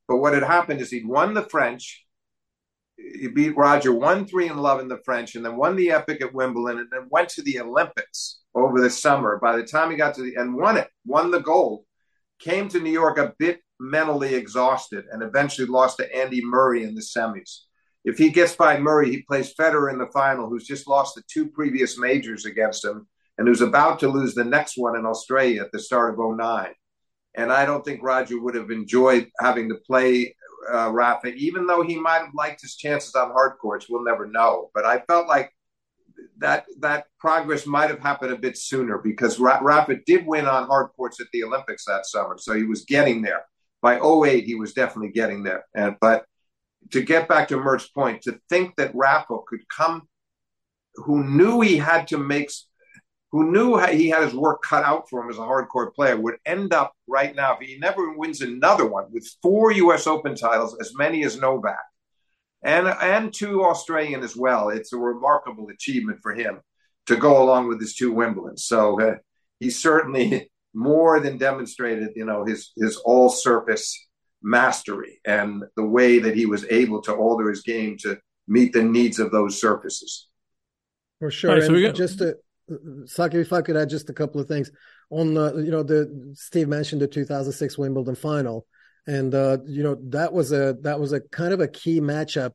But 0.07 0.17
what 0.17 0.33
had 0.33 0.43
happened 0.43 0.81
is 0.81 0.91
he'd 0.91 1.07
won 1.07 1.33
the 1.33 1.43
French 1.43 2.05
he 2.97 3.27
beat 3.27 3.57
Roger 3.57 3.93
one 3.93 4.25
three 4.25 4.47
and 4.47 4.59
love 4.59 4.79
in 4.79 4.87
the 4.87 5.01
French, 5.03 5.35
and 5.35 5.45
then 5.45 5.57
won 5.57 5.75
the 5.75 5.91
Epic 5.91 6.21
at 6.21 6.33
Wimbledon, 6.33 6.79
and 6.79 6.89
then 6.91 7.07
went 7.09 7.29
to 7.29 7.41
the 7.41 7.59
Olympics 7.59 8.39
over 8.53 8.79
the 8.79 8.89
summer. 8.89 9.39
By 9.41 9.55
the 9.55 9.63
time 9.63 9.91
he 9.91 9.97
got 9.97 10.15
to 10.15 10.23
the 10.23 10.35
and 10.35 10.55
won 10.55 10.77
it, 10.77 10.87
won 11.05 11.31
the 11.31 11.41
gold, 11.41 11.83
came 12.39 12.67
to 12.69 12.79
New 12.79 12.91
York 12.91 13.17
a 13.17 13.33
bit 13.37 13.59
mentally 13.79 14.35
exhausted, 14.35 15.05
and 15.11 15.21
eventually 15.21 15.67
lost 15.67 15.97
to 15.97 16.15
Andy 16.15 16.41
Murray 16.43 16.83
in 16.83 16.95
the 16.95 17.01
semis. 17.01 17.59
If 18.05 18.17
he 18.17 18.29
gets 18.29 18.55
by 18.55 18.79
Murray, 18.79 19.09
he 19.09 19.23
plays 19.23 19.53
Federer 19.53 19.91
in 19.91 19.97
the 19.97 20.11
final, 20.13 20.47
who's 20.47 20.67
just 20.67 20.87
lost 20.87 21.15
the 21.15 21.23
two 21.27 21.49
previous 21.49 21.97
majors 21.97 22.45
against 22.45 22.85
him, 22.85 23.07
and 23.37 23.47
who's 23.47 23.61
about 23.61 23.99
to 23.99 24.07
lose 24.07 24.33
the 24.33 24.45
next 24.45 24.77
one 24.77 24.95
in 24.95 25.05
Australia 25.05 25.63
at 25.63 25.71
the 25.71 25.79
start 25.79 26.13
of 26.13 26.37
09. 26.37 26.71
And 27.35 27.51
I 27.51 27.65
don't 27.65 27.83
think 27.83 28.01
Roger 28.01 28.39
would 28.39 28.55
have 28.55 28.71
enjoyed 28.71 29.29
having 29.39 29.69
to 29.69 29.75
play 29.75 30.35
uh, 30.71 30.91
Rafa, 30.91 31.27
even 31.33 31.67
though 31.67 31.81
he 31.81 31.97
might 31.99 32.19
have 32.19 32.33
liked 32.33 32.61
his 32.61 32.75
chances 32.75 33.15
on 33.15 33.31
hard 33.31 33.57
courts. 33.59 33.87
We'll 33.89 34.03
never 34.03 34.25
know. 34.25 34.71
But 34.73 34.85
I 34.85 34.99
felt 34.99 35.27
like 35.27 35.51
that 36.37 36.65
that 36.79 37.05
progress 37.19 37.65
might 37.65 37.89
have 37.89 37.99
happened 37.99 38.31
a 38.31 38.37
bit 38.37 38.57
sooner 38.57 38.97
because 38.97 39.39
Rafa 39.39 39.95
did 40.05 40.25
win 40.25 40.45
on 40.45 40.67
hard 40.67 40.89
courts 40.95 41.19
at 41.21 41.27
the 41.31 41.43
Olympics 41.43 41.85
that 41.85 42.05
summer, 42.05 42.37
so 42.37 42.53
he 42.53 42.63
was 42.63 42.85
getting 42.85 43.21
there. 43.21 43.45
By 43.81 43.99
08, 43.99 44.45
he 44.45 44.55
was 44.55 44.73
definitely 44.73 45.11
getting 45.11 45.43
there. 45.43 45.65
And 45.75 45.95
but 46.01 46.25
to 46.91 47.01
get 47.01 47.27
back 47.27 47.47
to 47.49 47.57
Mert's 47.57 47.87
point, 47.87 48.23
to 48.23 48.39
think 48.49 48.75
that 48.75 48.95
Rafa 48.95 49.37
could 49.47 49.67
come, 49.69 50.07
who 50.95 51.23
knew 51.23 51.61
he 51.61 51.77
had 51.77 52.07
to 52.07 52.17
make, 52.17 52.51
who 53.35 53.51
knew 53.51 53.77
he 53.87 54.07
had 54.07 54.23
his 54.23 54.33
work 54.33 54.61
cut 54.63 54.85
out 54.85 55.09
for 55.09 55.21
him 55.21 55.29
as 55.29 55.37
a 55.37 55.43
hard 55.43 55.67
court 55.67 55.93
player, 55.93 56.15
would 56.15 56.37
end 56.45 56.73
up 56.73 56.93
right 57.05 57.35
now 57.35 57.53
if 57.53 57.67
he 57.67 57.77
never 57.77 58.13
wins 58.13 58.39
another 58.39 58.85
one 58.85 59.11
with 59.11 59.29
four 59.41 59.73
U.S. 59.73 60.07
Open 60.07 60.35
titles, 60.35 60.77
as 60.79 60.93
many 60.95 61.25
as 61.25 61.37
Novak 61.37 61.83
and 62.63 62.87
and 62.87 63.33
two 63.33 63.65
Australian 63.65 64.23
as 64.23 64.37
well. 64.37 64.69
It's 64.69 64.93
a 64.93 64.97
remarkable 64.97 65.67
achievement 65.67 66.19
for 66.21 66.33
him 66.33 66.61
to 67.07 67.17
go 67.17 67.43
along 67.43 67.67
with 67.67 67.81
his 67.81 67.93
two 67.93 68.13
Wimbledon. 68.13 68.55
So 68.55 69.01
uh, 69.01 69.15
he 69.59 69.69
certainly 69.69 70.49
more 70.73 71.19
than 71.19 71.37
demonstrated, 71.37 72.11
you 72.15 72.23
know, 72.23 72.45
his 72.45 72.71
his 72.77 72.95
all 73.03 73.27
surface 73.27 74.07
mastery 74.41 75.19
and 75.25 75.65
the 75.75 75.83
way 75.83 76.19
that 76.19 76.37
he 76.37 76.45
was 76.45 76.65
able 76.69 77.01
to 77.01 77.13
alter 77.13 77.49
his 77.49 77.63
game 77.63 77.97
to 77.97 78.17
meet 78.47 78.71
the 78.71 78.83
needs 78.83 79.19
of 79.19 79.31
those 79.31 79.59
surfaces. 79.59 80.29
For 81.19 81.31
sure. 81.31 81.55
Right, 81.55 81.63
so 81.63 81.75
get... 81.75 81.95
just 81.95 82.19
to, 82.19 82.37
Saki, 83.05 83.39
if 83.39 83.53
I 83.53 83.61
could 83.61 83.77
add 83.77 83.89
just 83.89 84.09
a 84.09 84.13
couple 84.13 84.41
of 84.41 84.47
things 84.47 84.71
on 85.09 85.33
the, 85.33 85.55
you 85.57 85.71
know, 85.71 85.83
the 85.83 86.33
Steve 86.35 86.67
mentioned 86.67 87.01
the 87.01 87.07
2006 87.07 87.77
Wimbledon 87.77 88.15
final 88.15 88.65
and 89.07 89.33
uh, 89.35 89.57
you 89.65 89.83
know 89.83 89.97
that 90.09 90.33
was 90.33 90.51
a 90.51 90.75
that 90.81 90.99
was 90.99 91.13
a 91.13 91.21
kind 91.21 91.53
of 91.53 91.59
a 91.59 91.67
key 91.67 92.01
matchup 92.01 92.51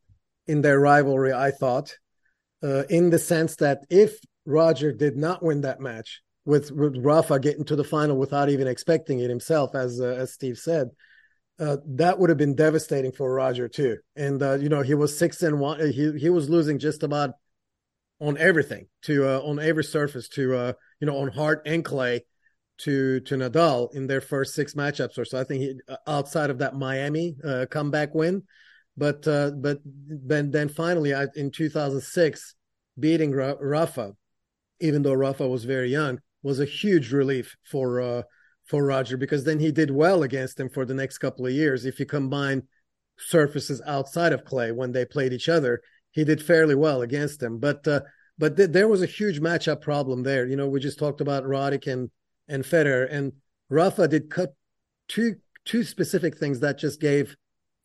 in 0.47 0.63
their 0.63 0.81
rivalry. 0.81 1.33
I 1.33 1.51
thought, 1.51 1.97
uh, 2.63 2.85
in 2.89 3.11
the 3.11 3.19
sense 3.19 3.57
that 3.57 3.85
if 3.89 4.19
Roger 4.47 4.93
did 4.93 5.17
not 5.17 5.43
win 5.43 5.61
that 5.63 5.81
match 5.81 6.23
with, 6.45 6.73
with 6.73 6.97
Rafa 6.97 7.39
getting 7.39 7.65
to 7.67 7.77
the 7.77 7.85
final 7.85 8.17
without 8.17 8.49
even 8.49 8.67
expecting 8.67 9.21
it 9.21 9.31
himself, 9.31 9.75
as 9.75 10.01
uh, 10.01 10.07
as 10.07 10.33
Steve 10.33 10.59
said, 10.59 10.89
uh, 11.59 11.77
that 11.87 12.19
would 12.19 12.31
have 12.31 12.39
been 12.39 12.57
devastating 12.57 13.13
for 13.13 13.33
Roger 13.33 13.69
too. 13.69 13.99
And 14.17 14.43
uh, 14.43 14.55
you 14.55 14.69
know 14.69 14.83
he 14.83 14.95
was 14.95 15.17
six 15.17 15.43
and 15.43 15.61
one. 15.61 15.93
He 15.93 16.19
he 16.19 16.31
was 16.31 16.51
losing 16.51 16.79
just 16.79 17.03
about 17.03 17.31
on 18.21 18.37
everything 18.39 18.87
to 19.03 19.27
uh, 19.27 19.41
on 19.41 19.59
every 19.59 19.85
surface 19.85 20.29
to 20.29 20.55
uh, 20.55 20.73
you 21.01 21.07
know 21.07 21.19
on 21.19 21.29
hard 21.29 21.61
and 21.67 21.85
clay 21.85 22.25
to 22.79 23.21
to 23.21 23.35
Nadal 23.37 23.95
in 23.95 24.07
their 24.07 24.21
first 24.21 24.55
six 24.55 24.75
matchups 24.75 25.19
or 25.19 25.25
so. 25.25 25.41
I 25.41 25.45
think 25.45 25.63
he, 25.63 25.81
uh, 25.89 25.97
outside 26.07 26.51
of 26.51 26.59
that 26.59 26.75
Miami 26.75 27.37
uh, 27.45 27.67
comeback 27.71 28.15
win, 28.15 28.43
but 28.97 29.27
uh, 29.27 29.51
but 29.51 29.79
then 29.85 30.51
then 30.51 30.69
finally 30.69 31.15
I, 31.15 31.27
in 31.35 31.51
2006 31.51 32.55
beating 32.99 33.33
Rafa, 33.33 34.13
even 34.81 35.03
though 35.03 35.15
Rafa 35.15 35.47
was 35.49 35.65
very 35.65 35.91
young, 35.91 36.21
was 36.43 36.61
a 36.61 36.65
huge 36.65 37.13
relief 37.13 37.57
for 37.65 38.01
uh, 38.01 38.23
for 38.67 38.85
Roger 38.85 39.17
because 39.17 39.45
then 39.45 39.59
he 39.59 39.73
did 39.73 39.91
well 39.91 40.23
against 40.23 40.61
him 40.61 40.69
for 40.69 40.85
the 40.85 40.95
next 40.95 41.19
couple 41.19 41.47
of 41.47 41.53
years. 41.53 41.85
If 41.85 41.99
you 41.99 42.07
combine 42.07 42.63
surfaces 43.19 43.83
outside 43.87 44.33
of 44.33 44.45
clay 44.45 44.73
when 44.73 44.93
they 44.93 45.05
played 45.05 45.33
each 45.33 45.49
other, 45.49 45.83
he 46.13 46.25
did 46.25 46.43
fairly 46.43 46.75
well 46.75 47.03
against 47.03 47.43
him. 47.43 47.59
But 47.59 47.87
uh, 47.87 48.01
but 48.39 48.57
th- 48.57 48.71
there 48.71 48.89
was 48.89 49.03
a 49.03 49.07
huge 49.07 49.41
matchup 49.41 49.81
problem 49.81 50.23
there. 50.23 50.47
You 50.47 50.57
know, 50.57 50.69
we 50.69 50.81
just 50.81 50.99
talked 50.99 51.21
about 51.21 51.45
Roddick 51.45 51.87
and 51.87 52.11
and 52.49 52.65
Federer. 52.65 53.07
And 53.11 53.33
Rafa 53.69 54.09
did 54.09 54.31
cut 54.31 54.55
two 55.09 55.37
two 55.65 55.85
specific 55.85 56.39
things 56.39 56.61
that 56.61 56.79
just 56.79 57.01
gave 57.01 57.37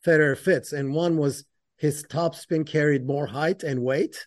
Federer 0.04 0.36
fits. 0.36 0.72
And 0.72 0.94
one 0.94 1.16
was 1.16 1.44
his 1.76 2.04
top 2.08 2.34
spin 2.34 2.64
carried 2.64 3.06
more 3.06 3.26
height 3.26 3.62
and 3.62 3.82
weight 3.82 4.26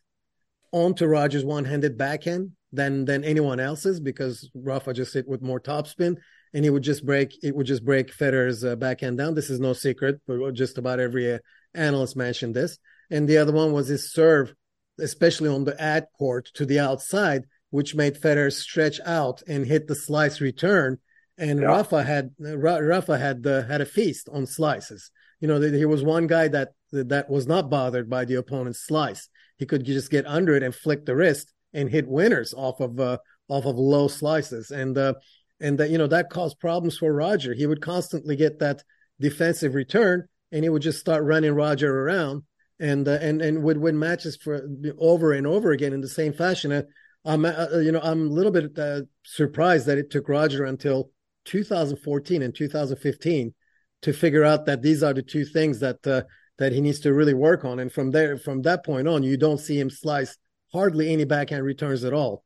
onto 0.71 1.05
Roger's 1.05 1.43
one-handed 1.43 1.97
backhand 1.97 2.51
than 2.71 3.05
than 3.05 3.23
anyone 3.23 3.59
else's 3.59 3.99
because 3.99 4.49
Rafa 4.53 4.93
just 4.93 5.13
hit 5.13 5.27
with 5.27 5.41
more 5.41 5.59
topspin 5.59 6.17
and 6.53 6.63
he 6.63 6.69
would 6.69 6.83
just 6.83 7.05
break 7.05 7.33
it 7.43 7.55
would 7.55 7.65
just 7.65 7.83
break 7.83 8.15
Federer's 8.15 8.63
uh, 8.63 8.75
backhand 8.75 9.17
down. 9.17 9.33
This 9.33 9.49
is 9.49 9.59
no 9.59 9.73
secret, 9.73 10.21
but 10.27 10.53
just 10.53 10.77
about 10.77 10.99
every 10.99 11.33
uh, 11.33 11.39
analyst 11.73 12.15
mentioned 12.15 12.55
this. 12.55 12.77
And 13.09 13.27
the 13.27 13.37
other 13.37 13.51
one 13.51 13.71
was 13.71 13.87
his 13.87 14.11
serve, 14.11 14.53
especially 14.99 15.49
on 15.49 15.63
the 15.63 15.79
ad 15.81 16.07
court 16.17 16.49
to 16.55 16.65
the 16.65 16.79
outside, 16.79 17.43
which 17.69 17.95
made 17.95 18.19
Federer 18.19 18.51
stretch 18.51 18.99
out 19.05 19.41
and 19.47 19.65
hit 19.65 19.87
the 19.87 19.95
slice 19.95 20.41
return. 20.41 20.97
And 21.37 21.61
yeah. 21.61 21.67
Rafa 21.67 22.03
had 22.03 22.31
Rafa 22.39 23.17
had 23.17 23.43
the, 23.43 23.63
had 23.63 23.81
a 23.81 23.85
feast 23.85 24.27
on 24.31 24.45
slices. 24.45 25.11
You 25.39 25.47
know, 25.47 25.59
he 25.61 25.85
was 25.85 26.03
one 26.03 26.27
guy 26.27 26.49
that 26.49 26.69
that 26.91 27.29
was 27.29 27.47
not 27.47 27.69
bothered 27.69 28.09
by 28.09 28.25
the 28.25 28.35
opponent's 28.35 28.85
slice. 28.85 29.29
He 29.57 29.65
could 29.65 29.85
just 29.85 30.11
get 30.11 30.25
under 30.25 30.55
it 30.55 30.63
and 30.63 30.75
flick 30.75 31.05
the 31.05 31.15
wrist 31.15 31.53
and 31.73 31.89
hit 31.89 32.07
winners 32.07 32.53
off 32.53 32.79
of 32.81 32.99
uh, 32.99 33.17
off 33.47 33.65
of 33.65 33.77
low 33.77 34.07
slices. 34.07 34.71
And 34.71 34.97
uh, 34.97 35.13
and 35.61 35.77
that 35.79 35.89
you 35.89 35.97
know 35.97 36.07
that 36.07 36.29
caused 36.29 36.59
problems 36.59 36.97
for 36.97 37.13
Roger. 37.13 37.53
He 37.53 37.67
would 37.67 37.81
constantly 37.81 38.35
get 38.35 38.59
that 38.59 38.83
defensive 39.19 39.75
return, 39.75 40.27
and 40.51 40.63
he 40.63 40.69
would 40.69 40.81
just 40.81 40.99
start 40.99 41.23
running 41.23 41.53
Roger 41.53 42.03
around 42.03 42.43
and 42.79 43.07
uh, 43.07 43.17
and 43.21 43.41
and 43.41 43.63
would 43.63 43.77
win 43.77 43.99
matches 43.99 44.35
for 44.37 44.67
over 44.97 45.33
and 45.33 45.45
over 45.45 45.71
again 45.71 45.93
in 45.93 46.01
the 46.01 46.07
same 46.07 46.33
fashion. 46.33 46.71
Uh, 46.71 46.83
I'm, 47.25 47.45
uh, 47.45 47.67
uh, 47.73 47.77
you 47.79 47.91
know, 47.91 47.99
I'm 48.01 48.27
a 48.27 48.33
little 48.33 48.51
bit 48.51 48.77
uh, 48.77 49.01
surprised 49.23 49.85
that 49.87 49.97
it 49.97 50.09
took 50.09 50.29
Roger 50.29 50.65
until 50.65 51.11
2014 51.45 52.41
and 52.41 52.55
2015 52.55 53.53
to 54.01 54.13
figure 54.13 54.45
out 54.45 54.65
that 54.65 54.81
these 54.81 55.03
are 55.03 55.13
the 55.13 55.21
two 55.21 55.43
things 55.43 55.79
that 55.81 56.05
uh, 56.07 56.23
that 56.57 56.71
he 56.71 56.81
needs 56.81 56.99
to 57.01 57.13
really 57.13 57.33
work 57.33 57.65
on. 57.65 57.79
And 57.79 57.91
from 57.91 58.11
there, 58.11 58.37
from 58.37 58.61
that 58.63 58.85
point 58.85 59.07
on, 59.07 59.23
you 59.23 59.37
don't 59.37 59.59
see 59.59 59.79
him 59.79 59.89
slice 59.89 60.37
hardly 60.71 61.11
any 61.11 61.25
backhand 61.25 61.65
returns 61.65 62.03
at 62.03 62.13
all 62.13 62.43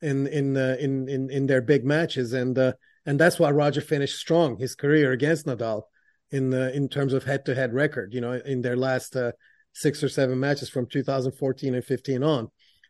in 0.00 0.26
in 0.28 0.56
uh, 0.56 0.76
in, 0.80 1.08
in 1.08 1.30
in 1.30 1.46
their 1.46 1.62
big 1.62 1.84
matches. 1.84 2.32
And 2.32 2.56
and 3.06 3.20
that's 3.20 3.38
why 3.38 3.50
Roger 3.50 3.82
finished 3.82 4.18
strong 4.18 4.56
his 4.56 4.74
career 4.74 5.12
against 5.12 5.46
Nadal 5.46 5.82
in 6.30 6.54
in 6.54 6.88
terms 6.88 7.12
of 7.12 7.24
head 7.24 7.44
to 7.44 7.54
head 7.54 7.74
record. 7.74 8.14
You 8.14 8.22
know, 8.22 8.32
in 8.32 8.62
their 8.62 8.76
last 8.76 9.14
six 9.74 10.02
or 10.02 10.08
seven 10.08 10.40
matches 10.40 10.68
from 10.68 10.86
2014 10.86 11.74
and 11.74 11.84
15 11.84 12.22
on 12.22 12.48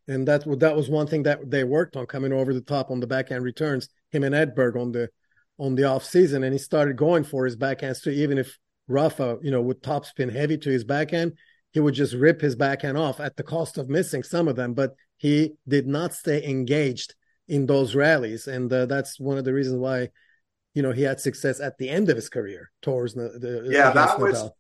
and 0.09 0.29
that 0.29 0.45
that 0.61 0.77
was 0.77 0.89
one 0.89 1.07
thing 1.07 1.23
that 1.23 1.51
they 1.51 1.65
worked 1.65 1.97
on 1.97 2.07
coming 2.07 2.33
over 2.33 2.53
the 2.53 2.61
top 2.61 2.91
on 2.91 3.01
the 3.01 3.07
backhand 3.07 3.43
returns. 3.43 3.89
Him 4.11 4.25
and 4.25 4.35
Edberg 4.35 4.81
on 4.81 4.93
the 4.93 5.09
on 5.59 5.75
the 5.75 5.85
off 5.85 6.05
season, 6.05 6.43
and 6.43 6.53
he 6.53 6.59
started 6.59 6.97
going 6.97 7.25
for 7.25 7.45
his 7.45 7.57
backhands 7.57 8.03
too. 8.03 8.11
Even 8.11 8.39
if 8.39 8.59
Rafa, 8.89 9.39
you 9.43 9.51
know, 9.51 9.63
would 9.63 9.83
topspin 9.83 10.33
heavy 10.33 10.59
to 10.59 10.71
his 10.71 10.85
backhand, 10.85 11.35
he 11.73 11.81
would 11.81 11.95
just 11.95 12.15
rip 12.15 12.41
his 12.41 12.55
backhand 12.55 12.99
off 12.99 13.21
at 13.21 13.37
the 13.37 13.43
cost 13.43 13.79
of 13.79 13.89
missing 13.89 14.23
some 14.23 14.49
of 14.49 14.57
them. 14.57 14.75
But 14.75 14.95
he 15.17 15.55
did 15.67 15.87
not 15.87 16.13
stay 16.13 16.45
engaged 16.45 17.15
in 17.49 17.67
those 17.67 17.95
rallies, 17.95 18.47
and 18.47 18.73
uh, 18.73 18.87
that's 18.87 19.19
one 19.19 19.39
of 19.39 19.45
the 19.45 19.55
reasons 19.55 19.79
why, 19.79 20.09
you 20.75 20.83
know, 20.83 20.93
he 20.93 21.03
had 21.03 21.21
success 21.21 21.61
at 21.61 21.79
the 21.79 21.89
end 21.89 22.11
of 22.11 22.17
his 22.17 22.29
career 22.29 22.71
towards 22.83 23.15
the, 23.15 23.39
the 23.39 23.69
yeah. 23.71 23.91
That 23.91 24.19
was 24.19 24.35
Nadal 24.35 24.51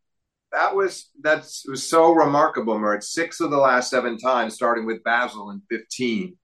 that 0.55 0.74
was 0.74 1.10
that 1.22 1.47
was 1.66 1.89
so 1.89 2.12
remarkable, 2.12 2.78
Mert. 2.78 3.02
Six 3.02 3.40
of 3.40 3.51
the 3.51 3.59
last 3.59 3.90
seven 3.90 4.18
times, 4.18 4.55
starting 4.55 4.86
with 4.86 5.02
Basel 5.02 5.51
in 5.51 5.60
fifteen, 5.70 6.36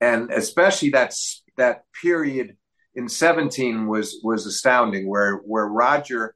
and 0.00 0.30
especially 0.30 0.90
that 0.90 1.14
that 1.56 1.82
period 2.00 2.56
in 2.94 3.08
seventeen 3.08 3.88
was 3.88 4.20
was 4.22 4.46
astounding, 4.46 5.08
where 5.08 5.36
where 5.36 5.66
Roger 5.66 6.34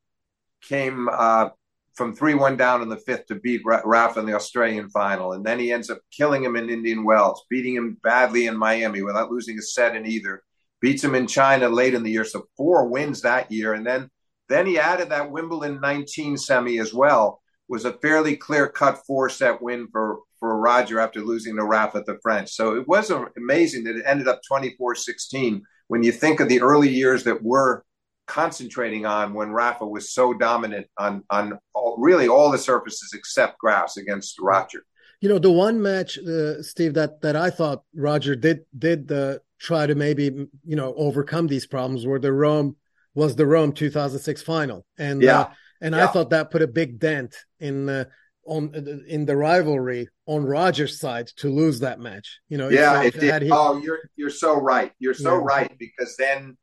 came 0.62 1.09
uh, 1.12 1.51
from 1.94 2.14
three 2.14 2.34
one 2.34 2.56
down 2.56 2.82
in 2.82 2.89
the 2.89 2.97
fifth 2.97 3.26
to 3.26 3.34
beat 3.36 3.60
Rafa 3.64 4.20
in 4.20 4.26
the 4.26 4.34
Australian 4.34 4.89
final, 4.89 5.32
and 5.32 5.44
then 5.44 5.59
he 5.59 5.70
ends 5.70 5.90
up 5.90 5.98
killing 6.16 6.43
him 6.43 6.56
in 6.56 6.70
Indian 6.70 7.05
Wells, 7.05 7.44
beating 7.51 7.74
him 7.74 7.98
badly 8.02 8.47
in 8.47 8.56
Miami 8.56 9.02
without 9.02 9.30
losing 9.30 9.59
a 9.59 9.62
set 9.62 9.94
in 9.94 10.06
either. 10.06 10.43
Beats 10.80 11.05
him 11.05 11.14
in 11.14 11.28
China 11.28 11.68
late 11.68 11.94
in 11.94 12.02
the 12.02 12.10
year, 12.10 12.24
so 12.24 12.47
four 12.56 12.89
wins 12.89 13.20
that 13.20 13.52
year, 13.52 13.74
and 13.74 13.86
then 13.86 14.10
then 14.52 14.66
he 14.66 14.78
added 14.78 15.10
that 15.10 15.30
Wimbledon 15.30 15.80
19 15.80 16.36
semi 16.36 16.78
as 16.78 16.92
well. 16.92 17.40
Was 17.68 17.84
a 17.84 17.92
fairly 17.94 18.36
clear 18.36 18.68
cut 18.68 18.98
four 19.06 19.30
set 19.30 19.62
win 19.62 19.88
for 19.90 20.18
for 20.38 20.58
Roger 20.58 20.98
after 20.98 21.20
losing 21.20 21.56
to 21.56 21.64
Rafa 21.64 21.98
at 21.98 22.06
the 22.06 22.18
French. 22.22 22.50
So 22.50 22.74
it 22.74 22.86
was 22.86 23.10
amazing 23.36 23.84
that 23.84 23.96
it 23.96 24.02
ended 24.04 24.28
up 24.28 24.40
24 24.46 24.96
16 24.96 25.62
when 25.88 26.02
you 26.02 26.12
think 26.12 26.40
of 26.40 26.48
the 26.48 26.60
early 26.60 26.88
years 26.88 27.24
that 27.24 27.42
we're 27.42 27.82
concentrating 28.26 29.06
on 29.06 29.34
when 29.34 29.52
Rafa 29.52 29.86
was 29.86 30.12
so 30.12 30.34
dominant 30.34 30.86
on 30.98 31.22
on 31.30 31.58
all, 31.74 31.96
really 31.98 32.28
all 32.28 32.50
the 32.50 32.58
surfaces 32.58 33.12
except 33.14 33.58
grass 33.58 33.96
against 33.96 34.38
Roger. 34.40 34.84
You 35.20 35.28
know, 35.28 35.38
the 35.38 35.52
one 35.52 35.80
match, 35.80 36.18
uh, 36.18 36.62
Steve, 36.62 36.94
that 36.94 37.20
that 37.22 37.36
I 37.36 37.50
thought 37.50 37.84
Roger 37.94 38.34
did 38.34 38.64
did 38.76 39.10
uh, 39.12 39.38
try 39.58 39.86
to 39.86 39.94
maybe 39.94 40.24
you 40.64 40.76
know 40.76 40.94
overcome 40.96 41.46
these 41.46 41.66
problems 41.66 42.04
were 42.06 42.18
the 42.18 42.32
Rome 42.32 42.76
was 43.14 43.36
the 43.36 43.47
Rome 43.47 43.72
2006 43.72 44.43
final, 44.43 44.84
and 44.98 45.22
yeah. 45.22 45.40
Uh, 45.40 45.51
and 45.80 45.94
yeah. 45.94 46.05
I 46.05 46.06
thought 46.06 46.30
that 46.30 46.51
put 46.51 46.62
a 46.62 46.68
big 46.68 46.98
dent 46.98 47.36
in 47.59 47.89
uh, 47.89 48.05
on 48.47 48.72
in 49.09 49.26
the 49.26 49.36
rivalry 49.36 50.09
on 50.26 50.44
Rogers' 50.44 50.98
side 50.98 51.28
to 51.39 51.48
lose 51.48 51.80
that 51.80 52.01
match. 52.01 52.40
You 52.48 52.59
know, 52.59 52.68
yeah, 52.68 53.02
it 53.02 53.18
did. 53.18 53.43
He... 53.43 53.51
Oh, 53.52 53.78
you're 53.78 53.98
you're 54.16 54.30
so 54.30 54.60
right. 54.60 54.93
You're 54.98 55.14
so 55.14 55.39
yeah. 55.39 55.44
right 55.44 55.78
because 55.78 56.16
then 56.16 56.56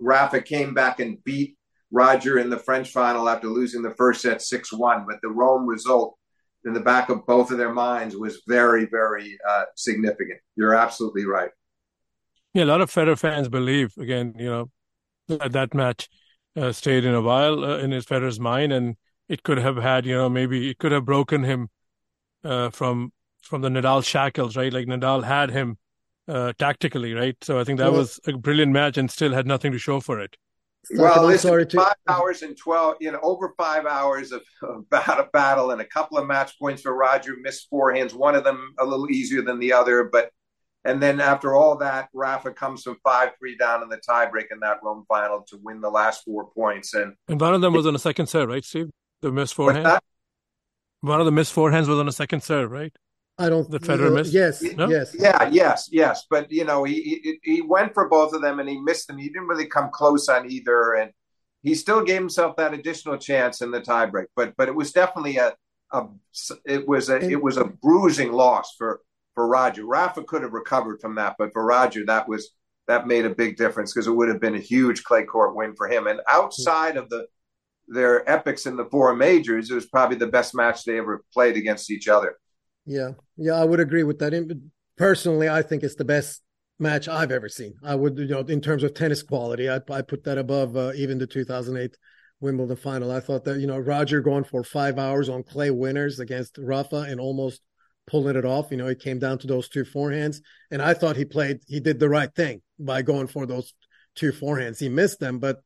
Rafa 0.00 0.40
came 0.40 0.74
back 0.74 1.00
and 1.00 1.22
beat 1.24 1.56
Roger 1.90 2.38
in 2.38 2.50
the 2.50 2.58
French 2.58 2.90
final 2.90 3.28
after 3.28 3.48
losing 3.48 3.82
the 3.82 3.94
first 3.94 4.22
set 4.22 4.42
6 4.42 4.72
1. 4.72 5.04
But 5.06 5.20
the 5.22 5.28
Rome 5.28 5.66
result 5.66 6.16
in 6.64 6.72
the 6.72 6.80
back 6.80 7.08
of 7.08 7.26
both 7.26 7.50
of 7.50 7.58
their 7.58 7.72
minds 7.72 8.16
was 8.16 8.42
very, 8.46 8.86
very 8.86 9.38
uh, 9.48 9.64
significant. 9.76 10.40
You're 10.56 10.74
absolutely 10.74 11.26
right. 11.26 11.50
Yeah, 12.54 12.64
a 12.64 12.66
lot 12.66 12.80
of 12.80 12.90
Federer 12.90 13.18
fans 13.18 13.48
believe, 13.48 13.94
again, 13.98 14.34
you 14.38 14.48
know, 14.48 14.70
that 15.28 15.52
that 15.52 15.74
match 15.74 16.08
uh, 16.56 16.72
stayed 16.72 17.04
in 17.04 17.14
a 17.14 17.20
while 17.22 17.64
uh, 17.64 17.78
in 17.78 17.90
his 17.90 18.04
Federer's 18.04 18.40
mind, 18.40 18.72
and 18.72 18.96
it 19.28 19.42
could 19.42 19.58
have 19.58 19.76
had, 19.76 20.06
you 20.06 20.14
know, 20.14 20.28
maybe 20.28 20.70
it 20.70 20.78
could 20.78 20.92
have 20.92 21.04
broken 21.04 21.42
him 21.44 21.68
uh, 22.44 22.70
from 22.70 23.12
from 23.40 23.62
the 23.62 23.68
Nadal 23.68 24.04
shackles, 24.04 24.56
right? 24.56 24.72
Like 24.72 24.86
Nadal 24.86 25.24
had 25.24 25.50
him 25.50 25.78
uh, 26.28 26.52
tactically, 26.58 27.14
right? 27.14 27.36
So 27.42 27.58
I 27.58 27.64
think 27.64 27.78
that 27.78 27.92
was 27.92 28.20
a 28.26 28.32
brilliant 28.32 28.72
match, 28.72 28.98
and 28.98 29.10
still 29.10 29.32
had 29.32 29.46
nothing 29.46 29.72
to 29.72 29.78
show 29.78 30.00
for 30.00 30.20
it. 30.20 30.36
Well, 30.96 31.26
listen, 31.26 31.48
sorry 31.48 31.66
to... 31.66 31.76
five 31.76 31.94
hours 32.08 32.42
and 32.42 32.56
twelve, 32.56 32.96
you 33.00 33.12
know, 33.12 33.20
over 33.22 33.54
five 33.56 33.86
hours 33.86 34.32
of, 34.32 34.42
of 34.62 34.90
battle, 34.90 35.26
battle, 35.32 35.70
and 35.70 35.80
a 35.80 35.84
couple 35.84 36.18
of 36.18 36.26
match 36.26 36.58
points 36.58 36.82
for 36.82 36.94
Roger. 36.94 37.36
Missed 37.40 37.70
forehands, 37.70 38.14
one 38.14 38.34
of 38.34 38.42
them 38.42 38.74
a 38.78 38.84
little 38.84 39.08
easier 39.10 39.42
than 39.42 39.60
the 39.60 39.72
other, 39.72 40.04
but 40.04 40.30
and 40.84 41.02
then 41.02 41.20
after 41.20 41.54
all 41.54 41.76
that, 41.78 42.08
Rafa 42.12 42.52
comes 42.52 42.82
from 42.82 42.98
five 43.04 43.30
three 43.38 43.56
down 43.56 43.82
in 43.82 43.88
the 43.88 43.98
tiebreak 43.98 44.46
in 44.50 44.60
that 44.60 44.78
Rome 44.82 45.04
final 45.08 45.42
to 45.48 45.58
win 45.62 45.80
the 45.80 45.90
last 45.90 46.24
four 46.24 46.50
points. 46.50 46.94
And 46.94 47.14
and 47.28 47.40
one 47.40 47.54
of 47.54 47.60
them 47.60 47.72
was 47.72 47.86
on 47.86 47.94
a 47.94 48.00
second 48.00 48.26
serve, 48.26 48.48
right, 48.48 48.64
Steve? 48.64 48.90
The 49.20 49.30
missed 49.30 49.54
forehand. 49.54 50.00
One 51.02 51.20
of 51.20 51.26
the 51.26 51.32
missed 51.32 51.54
forehands 51.54 51.88
was 51.88 51.98
on 51.98 52.08
a 52.08 52.12
second 52.12 52.42
serve, 52.42 52.70
right? 52.70 52.92
I 53.38 53.48
don't. 53.48 53.68
The 53.70 53.80
Federer 53.80 54.12
missed. 54.12 54.32
Yes, 54.32 54.62
no? 54.62 54.88
yes, 54.88 55.16
yeah, 55.18 55.48
yes, 55.50 55.88
yes. 55.90 56.26
But 56.28 56.50
you 56.50 56.64
know, 56.64 56.84
he, 56.84 57.20
he 57.22 57.38
he 57.42 57.62
went 57.62 57.94
for 57.94 58.08
both 58.08 58.34
of 58.34 58.42
them 58.42 58.60
and 58.60 58.68
he 58.68 58.78
missed 58.78 59.06
them. 59.06 59.18
He 59.18 59.28
didn't 59.28 59.48
really 59.48 59.66
come 59.66 59.90
close 59.90 60.28
on 60.28 60.50
either, 60.50 60.94
and 60.94 61.12
he 61.62 61.74
still 61.74 62.04
gave 62.04 62.18
himself 62.18 62.56
that 62.56 62.74
additional 62.74 63.16
chance 63.16 63.62
in 63.62 63.70
the 63.70 63.80
tiebreak. 63.80 64.26
But 64.36 64.54
but 64.56 64.68
it 64.68 64.74
was 64.74 64.92
definitely 64.92 65.38
a, 65.38 65.54
a 65.92 66.06
it 66.66 66.86
was 66.86 67.08
a 67.08 67.16
and, 67.16 67.32
it 67.32 67.42
was 67.42 67.56
a 67.56 67.64
bruising 67.64 68.32
loss 68.32 68.74
for 68.76 69.00
for 69.34 69.46
Roger. 69.48 69.84
Rafa 69.86 70.22
could 70.24 70.42
have 70.42 70.52
recovered 70.52 71.00
from 71.00 71.14
that, 71.16 71.36
but 71.38 71.52
for 71.52 71.64
Roger, 71.64 72.04
that 72.06 72.28
was 72.28 72.50
that 72.88 73.06
made 73.06 73.24
a 73.24 73.30
big 73.30 73.56
difference 73.56 73.92
because 73.92 74.06
it 74.06 74.12
would 74.12 74.28
have 74.28 74.40
been 74.40 74.56
a 74.56 74.60
huge 74.60 75.04
clay 75.04 75.24
court 75.24 75.54
win 75.54 75.74
for 75.76 75.88
him. 75.88 76.06
And 76.06 76.20
outside 76.28 76.96
of 76.96 77.08
the 77.08 77.26
their 77.88 78.28
epics 78.30 78.66
in 78.66 78.76
the 78.76 78.86
four 78.86 79.14
majors, 79.14 79.70
it 79.70 79.74
was 79.74 79.86
probably 79.86 80.16
the 80.16 80.26
best 80.26 80.54
match 80.54 80.84
they 80.84 80.98
ever 80.98 81.24
played 81.32 81.56
against 81.56 81.90
each 81.90 82.08
other. 82.08 82.36
Yeah, 82.86 83.12
yeah, 83.36 83.54
I 83.54 83.64
would 83.64 83.80
agree 83.80 84.02
with 84.02 84.18
that. 84.20 84.32
Personally, 84.96 85.48
I 85.48 85.62
think 85.62 85.82
it's 85.82 85.94
the 85.94 86.04
best 86.04 86.42
match 86.78 87.08
I've 87.08 87.32
ever 87.32 87.48
seen. 87.48 87.74
I 87.82 87.94
would, 87.94 88.18
you 88.18 88.28
know, 88.28 88.40
in 88.40 88.60
terms 88.60 88.82
of 88.82 88.94
tennis 88.94 89.22
quality, 89.22 89.68
I, 89.70 89.80
I 89.90 90.02
put 90.02 90.24
that 90.24 90.38
above 90.38 90.76
uh, 90.76 90.92
even 90.94 91.18
the 91.18 91.26
2008 91.26 91.96
Wimbledon 92.40 92.76
final. 92.76 93.12
I 93.12 93.20
thought 93.20 93.44
that, 93.44 93.60
you 93.60 93.66
know, 93.66 93.78
Roger 93.78 94.20
going 94.20 94.44
for 94.44 94.64
five 94.64 94.98
hours 94.98 95.28
on 95.28 95.44
clay 95.44 95.70
winners 95.70 96.18
against 96.18 96.58
Rafa 96.58 97.06
and 97.08 97.20
almost 97.20 97.62
pulling 98.06 98.36
it 98.36 98.44
off. 98.44 98.70
You 98.70 98.76
know, 98.76 98.86
it 98.86 99.00
came 99.00 99.18
down 99.18 99.38
to 99.38 99.46
those 99.46 99.68
two 99.68 99.84
forehands, 99.84 100.40
and 100.70 100.82
I 100.82 100.94
thought 100.94 101.16
he 101.16 101.24
played, 101.24 101.60
he 101.66 101.80
did 101.80 101.98
the 101.98 102.08
right 102.08 102.32
thing 102.34 102.62
by 102.78 103.02
going 103.02 103.26
for 103.26 103.46
those 103.46 103.74
two 104.14 104.32
forehands. 104.32 104.78
He 104.78 104.88
missed 104.88 105.20
them, 105.20 105.38
but 105.38 105.60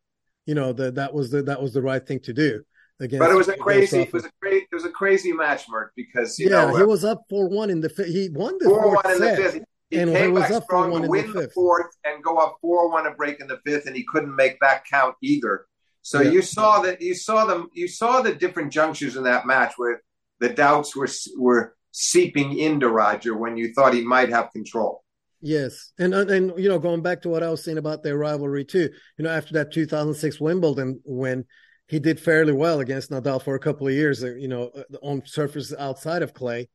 you 0.47 0.55
know, 0.55 0.73
the, 0.73 0.93
that 0.93 1.13
was 1.13 1.31
the 1.31 1.43
that 1.43 1.61
was 1.61 1.75
the 1.75 1.83
right 1.83 2.05
thing 2.07 2.21
to 2.21 2.33
do. 2.33 2.63
Against, 2.99 3.19
but 3.19 3.31
it 3.31 3.35
was 3.35 3.49
a 3.49 3.57
crazy, 3.57 4.03
it 4.03 4.13
was 4.13 4.25
a 4.25 4.31
great, 4.41 4.63
it 4.63 4.75
was 4.75 4.87
a 4.87 4.91
crazy 4.91 5.31
match, 5.31 5.65
Mark, 5.69 5.93
because 5.97 6.39
yeah, 6.39 6.49
know, 6.49 6.77
he 6.77 6.83
was 6.83 7.05
up 7.05 7.25
four 7.29 7.47
one 7.49 7.69
in 7.69 7.81
the 7.81 7.91
fifth. 7.91 8.09
He 8.09 8.31
won 8.31 8.57
the 8.59 8.65
four 8.71 8.95
one 8.95 9.13
in 9.13 9.21
the 9.21 9.37
fifth. 9.37 9.65
He 9.91 9.99
and 9.99 10.11
came 10.11 10.35
back 10.35 10.63
strong 10.65 10.91
to 11.03 11.09
win 11.09 11.31
the, 11.33 11.43
the 11.43 11.49
fourth 11.51 11.95
and 12.05 12.25
go 12.25 12.39
up 12.39 12.57
four 12.63 12.91
one 12.91 13.07
a 13.07 13.13
break 13.13 13.41
in 13.41 13.49
the 13.49 13.61
fifth, 13.67 13.87
and 13.87 13.95
he 13.95 14.05
couldn't 14.11 14.35
make 14.35 14.59
that 14.61 14.85
count 14.87 15.15
either. 15.23 15.67
So 16.01 16.23
yeah. 16.23 16.31
you 16.31 16.43
saw 16.43 16.81
that 16.83 17.03
you 17.03 17.15
saw 17.15 17.45
them 17.45 17.69
you 17.75 17.87
saw 17.87 18.23
the 18.23 18.35
different 18.35 18.73
junctures 18.73 19.17
in 19.17 19.25
that 19.25 19.47
match 19.47 19.75
where 19.77 20.03
the 20.41 20.49
doubts 20.49 20.97
were 20.97 21.09
were 21.37 21.76
seeping 21.99 22.59
into 22.59 22.91
Roger 22.91 23.35
when 23.35 23.57
you 23.57 23.73
thought 23.73 23.95
he 23.95 24.03
might 24.03 24.29
have 24.29 24.53
control. 24.53 25.03
Yes, 25.41 25.93
and 25.99 26.13
and 26.13 26.53
you 26.59 26.69
know, 26.69 26.79
going 26.79 27.01
back 27.01 27.23
to 27.23 27.31
what 27.31 27.43
I 27.43 27.49
was 27.49 27.65
saying 27.65 27.79
about 27.79 28.03
their 28.03 28.19
rivalry 28.19 28.67
too. 28.67 28.91
You 29.17 29.25
know, 29.25 29.31
after 29.31 29.55
that 29.55 29.73
2006 29.73 30.39
Wimbledon 30.39 31.01
when 31.05 31.47
he 31.89 31.99
did 31.99 32.21
fairly 32.21 32.53
well 32.53 32.81
against 32.81 33.11
Nadal 33.11 33.43
for 33.43 33.55
a 33.55 33.61
couple 33.61 33.87
of 33.87 33.95
years, 33.95 34.23
uh, 34.23 34.35
you 34.35 34.49
know, 34.49 34.71
uh, 34.77 34.97
on 35.03 35.23
surface 35.25 35.73
outside 35.79 36.23
of 36.23 36.35
clay, 36.35 36.69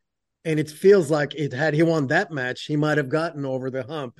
and 0.44 0.60
it 0.60 0.72
feels 0.72 1.12
like 1.12 1.36
it 1.36 1.54
had 1.54 1.76
he 1.76 1.84
won 1.84 2.08
that 2.08 2.32
match, 2.32 2.66
he 2.66 2.76
might 2.76 2.98
have 2.98 3.10
gotten 3.10 3.46
over 3.46 3.70
the 3.70 3.84
hump 3.84 4.20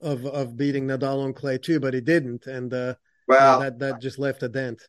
of 0.00 0.24
of 0.24 0.56
beating 0.56 0.86
Nadal 0.86 1.24
on 1.24 1.34
clay 1.34 1.58
too, 1.58 1.78
but 1.78 1.92
he 1.92 2.00
didn't, 2.00 2.46
and 2.46 2.72
uh, 2.72 2.94
well, 3.26 3.60
that 3.60 3.78
that 3.80 4.00
just 4.00 4.18
left 4.18 4.42
a 4.42 4.48
dent. 4.48 4.80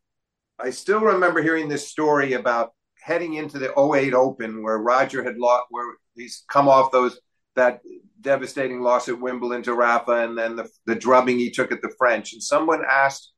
I 0.57 0.69
still 0.69 1.02
remember 1.02 1.41
hearing 1.41 1.68
this 1.68 1.88
story 1.88 2.34
about 2.34 2.73
heading 3.10 3.34
into 3.34 3.57
the 3.57 3.73
08 3.77 4.14
Open 4.14 4.61
where 4.61 4.77
Roger 4.77 5.23
had 5.23 5.38
lost, 5.38 5.65
where 5.72 5.95
he's 6.15 6.45
come 6.48 6.68
off 6.68 6.91
those 6.91 7.19
that 7.56 7.81
devastating 8.22 8.81
loss 8.81 9.10
at 9.10 9.19
Wimbledon 9.19 9.64
to 9.64 9.73
Rafa, 9.73 10.11
and 10.11 10.38
then 10.38 10.56
the, 10.56 10.69
the 10.86 10.95
drubbing 10.95 11.40
he 11.40 11.49
took 11.49 11.72
at 11.72 11.81
the 11.81 11.94
French. 11.98 12.34
And 12.34 12.44
someone 12.44 12.84
asked 12.88 13.31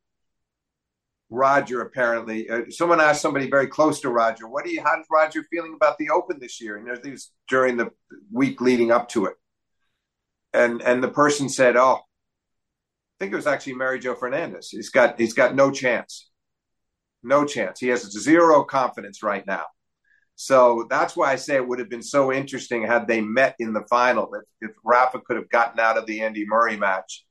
Roger, 1.30 1.80
apparently, 1.80 2.50
uh, 2.50 2.64
someone 2.70 3.00
asked 3.00 3.22
somebody 3.22 3.50
very 3.50 3.68
close 3.68 4.02
to 4.02 4.10
Roger, 4.10 4.46
"What 4.46 4.66
do 4.66 4.72
you? 4.72 4.82
How's 4.84 5.06
Roger 5.10 5.44
feeling 5.50 5.74
about 5.74 5.98
the 5.98 6.10
Open 6.10 6.40
this 6.40 6.60
year?" 6.60 6.76
And 6.76 6.90
it 6.90 7.10
was 7.10 7.32
during 7.48 7.78
the 7.78 7.92
week 8.30 8.60
leading 8.60 8.92
up 8.92 9.08
to 9.10 9.28
it, 9.28 9.36
and 10.54 10.82
and 10.82 11.02
the 11.02 11.08
person 11.08 11.48
said, 11.48 11.78
"Oh, 11.78 11.96
I 11.96 13.16
think 13.20 13.32
it 13.32 13.38
was 13.38 13.48
actually 13.48 13.76
Mary 13.76 14.00
Jo 14.00 14.16
Fernandez. 14.16 14.70
He's 14.70 14.90
got 14.90 15.18
he's 15.18 15.34
got 15.34 15.56
no 15.56 15.72
chance, 15.72 16.30
no 17.24 17.46
chance. 17.46 17.80
He 17.80 17.88
has 17.88 18.12
zero 18.12 18.64
confidence 18.64 19.24
right 19.24 19.46
now." 19.46 19.66
So 20.36 20.88
that's 20.90 21.16
why 21.16 21.32
I 21.32 21.36
say 21.36 21.56
it 21.56 21.68
would 21.68 21.80
have 21.80 21.90
been 21.90 22.02
so 22.02 22.32
interesting 22.34 22.82
had 22.84 23.08
they 23.08 23.22
met 23.22 23.56
in 23.60 23.74
the 23.74 23.86
final. 23.90 24.34
If, 24.34 24.72
if 24.72 24.76
Rafa 24.84 25.20
could 25.20 25.38
have 25.38 25.50
gotten 25.50 25.80
out 25.80 25.98
of 25.98 26.08
the 26.08 26.22
Andy 26.22 26.46
Murray 26.48 26.78
match, 26.78 27.26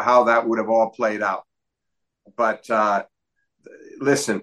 how 0.00 0.24
that 0.24 0.48
would 0.48 0.58
have 0.58 0.68
all 0.68 0.90
played 0.90 1.22
out. 1.22 1.42
But 2.36 2.68
uh, 2.70 3.04
listen, 3.98 4.42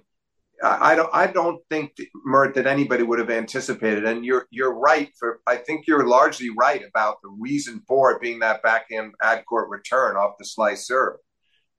I 0.62 0.96
don't. 0.96 1.10
I 1.14 1.28
don't 1.28 1.62
think 1.70 1.96
Mert 2.26 2.56
that 2.56 2.68
anybody 2.68 3.04
would 3.04 3.20
have 3.20 3.30
anticipated. 3.30 4.04
And 4.04 4.26
you're 4.26 4.46
you're 4.52 4.74
right. 4.78 5.10
For 5.18 5.40
I 5.48 5.56
think 5.56 5.88
you're 5.88 6.06
largely 6.06 6.50
right 6.50 6.84
about 6.86 7.22
the 7.24 7.30
reason 7.30 7.82
for 7.88 8.12
it 8.12 8.22
being 8.22 8.40
that 8.40 8.62
backhand 8.62 9.14
ad 9.22 9.46
court 9.46 9.70
return 9.70 10.18
off 10.18 10.38
the 10.38 10.46
slice 10.46 10.86
serve. 10.86 11.18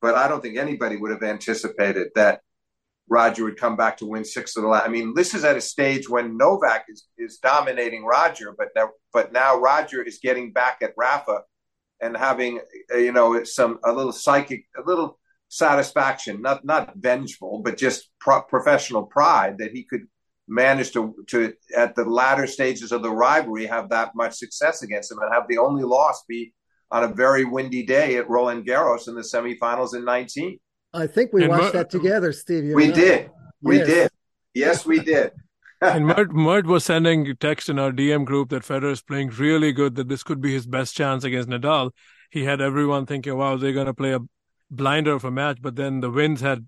But 0.01 0.15
I 0.15 0.29
don't 0.29 0.41
think 0.41 0.57
anybody 0.57 0.97
would 0.97 1.11
have 1.11 1.23
anticipated 1.23 2.09
that 2.15 2.41
Roger 3.11 3.43
would 3.43 3.59
come 3.59 3.77
back 3.77 3.97
to 3.99 4.07
win 4.07 4.25
six 4.25 4.57
of 4.57 4.63
the 4.63 4.69
last. 4.69 4.87
I 4.87 4.89
mean, 4.89 5.15
this 5.15 5.35
is 5.35 5.45
at 5.45 5.57
a 5.57 5.61
stage 5.61 6.09
when 6.09 6.39
Novak 6.39 6.85
is, 6.89 7.09
is 7.19 7.39
dominating 7.39 8.05
Roger, 8.05 8.55
but 8.57 8.69
now, 8.77 8.91
but 9.13 9.33
now 9.33 9.59
Roger 9.59 10.01
is 10.01 10.21
getting 10.23 10.53
back 10.53 10.79
at 10.81 10.95
Rafa 10.97 11.41
and 12.01 12.17
having 12.17 12.61
uh, 12.95 12.99
you 12.99 13.13
know 13.13 13.43
some 13.43 13.81
a 13.85 13.93
little 13.93 14.13
psychic, 14.13 14.65
a 14.77 14.89
little 14.89 15.19
satisfaction, 15.49 16.41
not 16.41 16.65
not 16.65 16.95
vengeful, 16.97 17.63
but 17.65 17.77
just 17.77 18.11
pro- 18.21 18.43
professional 18.43 19.03
pride 19.03 19.59
that 19.59 19.73
he 19.73 19.83
could 19.83 20.07
manage 20.47 20.93
to 20.93 21.15
to 21.29 21.53
at 21.77 21.97
the 21.97 22.05
latter 22.05 22.47
stages 22.47 22.93
of 22.93 23.03
the 23.03 23.11
rivalry 23.11 23.67
have 23.67 23.89
that 23.89 24.15
much 24.15 24.35
success 24.35 24.83
against 24.83 25.11
him 25.11 25.19
and 25.19 25.35
have 25.35 25.47
the 25.49 25.59
only 25.59 25.83
loss 25.83 26.25
be 26.29 26.55
on 26.93 27.05
a 27.05 27.09
very 27.09 27.45
windy 27.45 27.85
day 27.85 28.17
at 28.17 28.29
Roland 28.29 28.67
Garros 28.67 29.09
in 29.09 29.15
the 29.15 29.21
semifinals 29.21 29.95
in 29.95 30.05
19. 30.05 30.59
I 30.93 31.07
think 31.07 31.33
we 31.33 31.43
and 31.43 31.51
watched 31.51 31.73
that 31.75 31.91
together, 31.91 32.33
Steve. 32.33 32.75
We 32.75 32.91
did. 32.91 33.31
We 33.63 33.79
yes. 33.79 33.87
did. 33.87 34.11
Yes, 34.55 34.87
we 34.87 35.01
did. 35.01 35.33
and 35.81 36.07
Mert, 36.07 36.33
Mert 36.33 36.67
was 36.67 36.85
sending 36.85 37.35
text 37.37 37.69
in 37.69 37.79
our 37.79 37.91
DM 37.91 38.25
group 38.25 38.51
that 38.51 38.65
Federer 38.65 38.93
is 38.93 39.03
playing 39.03 39.31
really 39.31 39.73
good, 39.73 39.95
that 39.95 40.09
this 40.09 40.23
could 40.23 40.41
be 40.41 40.53
his 40.53 40.67
best 40.67 40.95
chance 40.95 41.25
against 41.25 41.49
Nadal. 41.49 41.93
He 42.31 42.45
had 42.45 42.61
everyone 42.61 43.07
thinking, 43.07 43.37
wow, 43.37 43.57
they're 43.57 43.73
going 43.73 43.87
to 43.87 43.95
play 43.95 44.13
a 44.13 44.21
blinder 44.71 45.15
of 45.15 45.25
a 45.25 45.31
match, 45.31 45.59
but 45.63 45.77
then 45.77 46.01
the 46.01 46.11
winds 46.11 46.43
had 46.43 46.67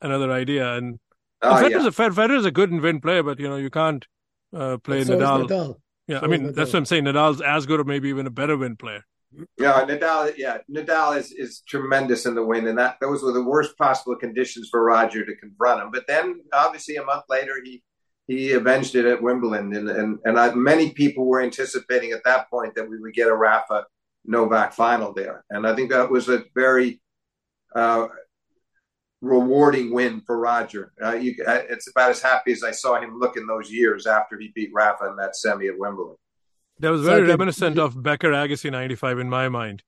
another 0.00 0.32
idea. 0.32 0.74
And, 0.74 0.98
oh, 1.42 1.54
Federer's, 1.54 1.98
yeah. 1.98 2.06
a, 2.06 2.12
Federer's 2.12 2.44
a 2.46 2.50
good 2.50 2.70
and 2.70 2.80
win 2.80 3.00
player, 3.00 3.22
but, 3.22 3.38
you 3.38 3.48
know, 3.48 3.56
you 3.56 3.70
can't 3.70 4.06
uh, 4.54 4.78
play 4.78 5.04
so 5.04 5.18
Nadal. 5.18 5.48
Nadal. 5.48 5.76
Yeah, 6.06 6.20
so 6.20 6.26
I 6.26 6.28
mean, 6.28 6.52
that's 6.52 6.72
what 6.72 6.78
I'm 6.78 6.86
saying. 6.86 7.04
Nadal's 7.04 7.42
as 7.42 7.66
good 7.66 7.80
or 7.80 7.84
maybe 7.84 8.08
even 8.08 8.26
a 8.26 8.30
better 8.30 8.56
win 8.56 8.76
player. 8.76 9.04
Yeah, 9.58 9.84
Nadal. 9.84 10.34
Yeah, 10.36 10.58
Nadal 10.70 11.18
is 11.18 11.32
is 11.32 11.62
tremendous 11.66 12.26
in 12.26 12.34
the 12.34 12.44
wind, 12.44 12.66
and 12.68 12.78
that 12.78 12.96
those 13.00 13.22
were 13.22 13.32
the 13.32 13.42
worst 13.42 13.76
possible 13.76 14.16
conditions 14.16 14.68
for 14.70 14.82
Roger 14.82 15.24
to 15.24 15.36
confront 15.36 15.82
him. 15.82 15.90
But 15.90 16.06
then, 16.06 16.40
obviously, 16.52 16.96
a 16.96 17.04
month 17.04 17.24
later, 17.28 17.54
he 17.62 17.82
he 18.26 18.52
avenged 18.52 18.94
it 18.94 19.04
at 19.04 19.22
Wimbledon, 19.22 19.74
and 19.74 19.88
and 19.88 20.18
and 20.24 20.38
I, 20.38 20.54
many 20.54 20.92
people 20.92 21.26
were 21.26 21.42
anticipating 21.42 22.12
at 22.12 22.24
that 22.24 22.48
point 22.50 22.74
that 22.74 22.88
we 22.88 22.98
would 22.98 23.14
get 23.14 23.28
a 23.28 23.34
Rafa 23.34 23.86
Novak 24.24 24.72
final 24.72 25.12
there, 25.12 25.44
and 25.50 25.66
I 25.66 25.74
think 25.74 25.90
that 25.90 26.10
was 26.10 26.28
a 26.28 26.44
very 26.54 27.00
uh, 27.74 28.08
rewarding 29.20 29.92
win 29.92 30.22
for 30.26 30.38
Roger. 30.38 30.92
Uh, 31.02 31.14
you, 31.14 31.34
it's 31.38 31.88
about 31.90 32.10
as 32.10 32.22
happy 32.22 32.52
as 32.52 32.62
I 32.62 32.70
saw 32.70 33.00
him 33.00 33.18
look 33.18 33.36
in 33.36 33.46
those 33.46 33.70
years 33.70 34.06
after 34.06 34.38
he 34.38 34.52
beat 34.54 34.70
Rafa 34.72 35.08
in 35.08 35.16
that 35.16 35.36
semi 35.36 35.68
at 35.68 35.78
Wimbledon. 35.78 36.16
That 36.80 36.90
was 36.90 37.02
very 37.02 37.26
so 37.26 37.30
reminiscent 37.30 37.78
of 37.78 38.02
Becker 38.02 38.30
Agassi 38.30 38.70
95 38.70 39.18
in 39.18 39.30
my 39.30 39.48
mind. 39.48 39.82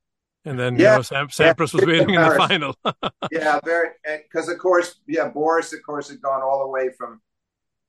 And 0.44 0.58
then 0.58 0.78
yeah, 0.78 0.92
you 0.92 0.96
know, 0.98 1.02
Sam, 1.02 1.28
Sampras 1.28 1.74
yeah, 1.74 1.78
was 1.78 1.86
waiting 1.86 2.14
in 2.14 2.22
the 2.22 2.34
final. 2.36 2.74
yeah, 3.30 3.60
very 3.64 3.88
because 4.04 4.48
of 4.48 4.58
course, 4.58 5.00
yeah, 5.06 5.28
Boris, 5.28 5.72
of 5.72 5.82
course, 5.84 6.08
had 6.08 6.22
gone 6.22 6.42
all 6.42 6.60
the 6.60 6.70
way 6.70 6.90
from 6.96 7.20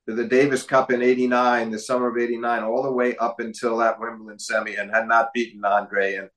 the 0.07 0.25
Davis 0.25 0.63
Cup 0.63 0.91
in 0.91 1.01
'89, 1.01 1.71
the 1.71 1.79
summer 1.79 2.09
of 2.09 2.17
'89, 2.17 2.63
all 2.63 2.83
the 2.83 2.91
way 2.91 3.15
up 3.17 3.39
until 3.39 3.77
that 3.77 3.99
Wimbledon 3.99 4.39
semi, 4.39 4.75
and 4.75 4.91
had 4.91 5.07
not 5.07 5.31
beaten 5.33 5.63
Andre, 5.63 6.15
and 6.15 6.29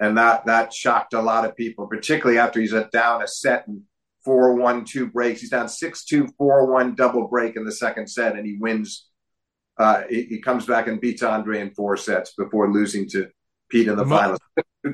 and 0.00 0.18
that 0.18 0.44
that 0.46 0.72
shocked 0.72 1.14
a 1.14 1.22
lot 1.22 1.44
of 1.44 1.56
people, 1.56 1.86
particularly 1.86 2.38
after 2.38 2.60
he's 2.60 2.74
down 2.92 3.22
a 3.22 3.28
set 3.28 3.66
and 3.68 3.82
four 4.24 4.54
one 4.54 4.84
two 4.84 5.06
breaks. 5.06 5.40
He's 5.40 5.50
down 5.50 5.68
six 5.68 6.04
two 6.04 6.28
four 6.36 6.70
one 6.70 6.94
double 6.94 7.28
break 7.28 7.56
in 7.56 7.64
the 7.64 7.72
second 7.72 8.08
set, 8.08 8.36
and 8.36 8.46
he 8.46 8.56
wins. 8.58 9.06
Uh, 9.76 10.02
he, 10.08 10.22
he, 10.24 10.40
comes 10.40 10.66
back 10.66 10.86
and 10.86 11.00
beats 11.00 11.22
Andre 11.22 11.60
in 11.60 11.70
four 11.70 11.96
sets 11.96 12.32
before 12.34 12.72
losing 12.72 13.08
to 13.08 13.28
Pete 13.68 13.88
in 13.88 13.96
the 13.96 14.06
finals. 14.06 14.38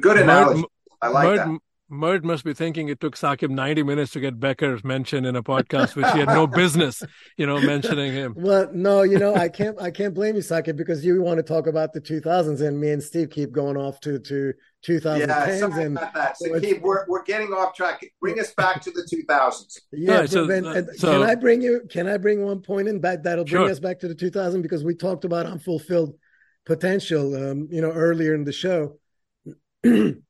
Good 0.01 0.17
analogy. 0.19 0.65
I 1.03 1.09
like 1.09 1.37
that. 1.37 1.59
Mert 1.91 2.25
must 2.25 2.45
be 2.45 2.55
thinking 2.55 2.89
it 2.89 3.01
took 3.01 3.17
Sakib 3.17 3.51
90 3.51 3.83
minutes 3.83 4.13
to 4.13 4.21
get 4.21 4.39
Becker 4.39 4.79
mentioned 4.85 5.27
in 5.27 5.35
a 5.35 5.43
podcast, 5.43 5.97
which 5.97 6.07
he 6.13 6.21
had 6.21 6.29
no 6.29 6.47
business, 6.47 7.03
you 7.37 7.47
know, 7.47 7.61
mentioning 7.61 8.13
him. 8.13 8.35
Well, 8.37 8.69
no, 8.73 9.03
you 9.03 9.19
know, 9.19 9.35
I 9.35 9.49
can't, 9.49 9.81
I 9.83 9.91
can't 9.91 10.15
blame 10.15 10.37
you, 10.37 10.41
Sakib, 10.41 10.77
because 10.77 11.05
you 11.05 11.21
want 11.21 11.39
to 11.39 11.43
talk 11.43 11.67
about 11.67 11.93
the 11.93 12.01
2000s, 12.01 12.61
and 12.61 12.81
me 12.81 12.91
and 12.91 13.03
Steve 13.03 13.31
keep 13.31 13.51
going 13.51 13.77
off 13.77 13.99
to 14.01 14.21
to 14.21 14.55
2010s. 14.87 15.19
Yeah, 15.19 15.59
sorry 15.59 15.85
and 15.85 15.97
about 15.97 16.15
that. 16.15 16.39
So 16.39 16.61
keep, 16.61 16.81
we're 16.81 17.07
we're 17.09 17.25
getting 17.25 17.49
off 17.49 17.75
track. 17.75 18.05
Bring 18.21 18.39
us 18.39 18.55
back 18.55 18.81
to 18.83 18.93
the 18.93 19.03
2000s. 19.03 19.81
Yeah, 19.93 20.27
so, 20.27 20.45
uh, 20.45 20.83
so, 20.97 21.13
can 21.13 21.29
I 21.29 21.35
bring 21.35 21.61
you? 21.61 21.83
Can 21.91 22.09
I 22.09 22.19
bring 22.19 22.45
one 22.45 22.61
point 22.61 22.87
in 22.87 23.01
back 23.01 23.25
that'll 23.25 23.45
bring 23.45 23.65
sure. 23.65 23.71
us 23.71 23.81
back 23.81 23.99
to 24.01 24.09
the 24.09 24.15
2000s 24.15 24.63
because 24.63 24.85
we 24.85 24.95
talked 24.95 25.25
about 25.25 25.47
unfulfilled 25.47 26.15
potential, 26.67 27.35
um, 27.35 27.69
you 27.71 27.81
know, 27.81 27.91
earlier 27.91 28.35
in 28.35 28.45
the 28.45 28.53
show. 28.53 28.99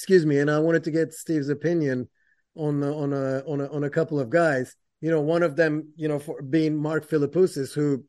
excuse 0.00 0.24
me, 0.24 0.38
and 0.38 0.50
I 0.50 0.58
wanted 0.60 0.84
to 0.84 0.90
get 0.90 1.12
Steve's 1.12 1.50
opinion 1.50 2.08
on 2.54 2.82
on 2.82 3.12
a 3.12 3.40
on 3.46 3.60
a 3.60 3.70
on 3.70 3.84
a 3.84 3.90
couple 3.90 4.18
of 4.18 4.30
guys. 4.30 4.74
You 5.02 5.10
know, 5.10 5.20
one 5.20 5.42
of 5.42 5.56
them, 5.56 5.92
you 5.94 6.08
know, 6.08 6.18
for 6.18 6.40
being 6.40 6.74
Mark 6.74 7.06
Philippoussis, 7.08 7.74
who, 7.74 8.06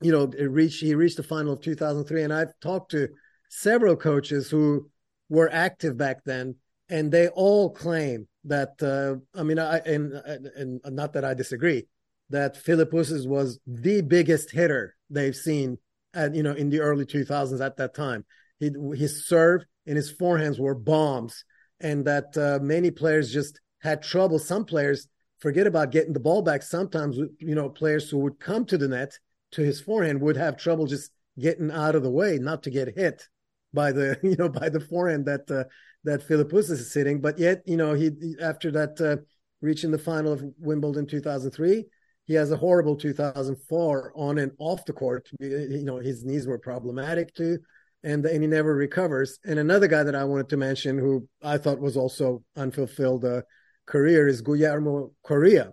you 0.00 0.12
know, 0.12 0.26
reached 0.26 0.80
he 0.80 0.94
reached 0.94 1.16
the 1.16 1.24
final 1.24 1.54
of 1.54 1.62
2003, 1.62 2.22
and 2.22 2.32
I've 2.32 2.52
talked 2.60 2.92
to 2.92 3.08
several 3.48 3.96
coaches 3.96 4.48
who 4.48 4.88
were 5.28 5.50
active 5.52 5.96
back 5.96 6.22
then, 6.24 6.54
and 6.88 7.10
they 7.10 7.26
all 7.26 7.70
claim 7.70 8.28
that. 8.44 8.80
Uh, 8.80 9.16
I 9.36 9.42
mean, 9.42 9.58
I 9.58 9.78
and 9.78 10.12
and 10.12 10.80
not 10.94 11.14
that 11.14 11.24
I 11.24 11.34
disagree, 11.34 11.88
that 12.28 12.54
Philippoussis 12.54 13.26
was 13.26 13.58
the 13.66 14.00
biggest 14.02 14.52
hitter 14.52 14.94
they've 15.10 15.34
seen 15.34 15.78
at 16.14 16.36
you 16.36 16.44
know 16.44 16.52
in 16.52 16.70
the 16.70 16.78
early 16.78 17.04
2000s 17.04 17.60
at 17.60 17.78
that 17.78 17.94
time. 17.94 18.24
He 18.60 18.70
his 18.94 19.26
serve 19.26 19.64
and 19.86 19.96
his 19.96 20.12
forehands 20.12 20.60
were 20.60 20.74
bombs, 20.74 21.44
and 21.80 22.04
that 22.04 22.36
uh, 22.36 22.62
many 22.62 22.90
players 22.90 23.32
just 23.32 23.60
had 23.80 24.02
trouble. 24.02 24.38
Some 24.38 24.64
players 24.64 25.08
forget 25.40 25.66
about 25.66 25.90
getting 25.90 26.12
the 26.12 26.20
ball 26.20 26.42
back. 26.42 26.62
Sometimes, 26.62 27.16
you 27.16 27.54
know, 27.54 27.70
players 27.70 28.10
who 28.10 28.18
would 28.18 28.38
come 28.38 28.66
to 28.66 28.78
the 28.78 28.88
net 28.88 29.18
to 29.52 29.62
his 29.62 29.80
forehand 29.80 30.20
would 30.20 30.36
have 30.36 30.56
trouble 30.56 30.86
just 30.86 31.10
getting 31.38 31.70
out 31.70 31.96
of 31.96 32.02
the 32.02 32.10
way, 32.10 32.38
not 32.38 32.62
to 32.64 32.70
get 32.70 32.94
hit 32.94 33.26
by 33.72 33.90
the 33.90 34.18
you 34.22 34.36
know 34.36 34.48
by 34.48 34.68
the 34.68 34.80
forehand 34.80 35.26
that 35.26 35.50
uh, 35.50 35.64
that 36.04 36.26
Philippoussis 36.26 36.78
is 36.78 36.92
sitting. 36.92 37.20
But 37.20 37.38
yet, 37.38 37.62
you 37.66 37.78
know, 37.78 37.94
he 37.94 38.10
after 38.40 38.70
that 38.72 39.00
uh, 39.00 39.22
reaching 39.62 39.90
the 39.90 39.98
final 39.98 40.32
of 40.32 40.44
Wimbledon 40.58 41.06
2003. 41.06 41.86
He 42.26 42.34
has 42.36 42.52
a 42.52 42.56
horrible 42.56 42.94
2004 42.94 44.12
on 44.14 44.38
and 44.38 44.52
off 44.60 44.84
the 44.84 44.92
court. 44.92 45.28
You 45.40 45.82
know, 45.82 45.96
his 45.96 46.24
knees 46.24 46.46
were 46.46 46.58
problematic 46.58 47.34
too 47.34 47.58
and 48.02 48.24
and 48.24 48.42
he 48.42 48.48
never 48.48 48.74
recovers. 48.74 49.38
And 49.44 49.58
another 49.58 49.86
guy 49.86 50.02
that 50.02 50.14
I 50.14 50.24
wanted 50.24 50.48
to 50.50 50.56
mention, 50.56 50.98
who 50.98 51.28
I 51.42 51.58
thought 51.58 51.80
was 51.80 51.96
also 51.96 52.42
unfulfilled 52.56 53.24
uh, 53.24 53.42
career, 53.86 54.28
is 54.28 54.40
Guillermo 54.40 55.12
Coria, 55.22 55.72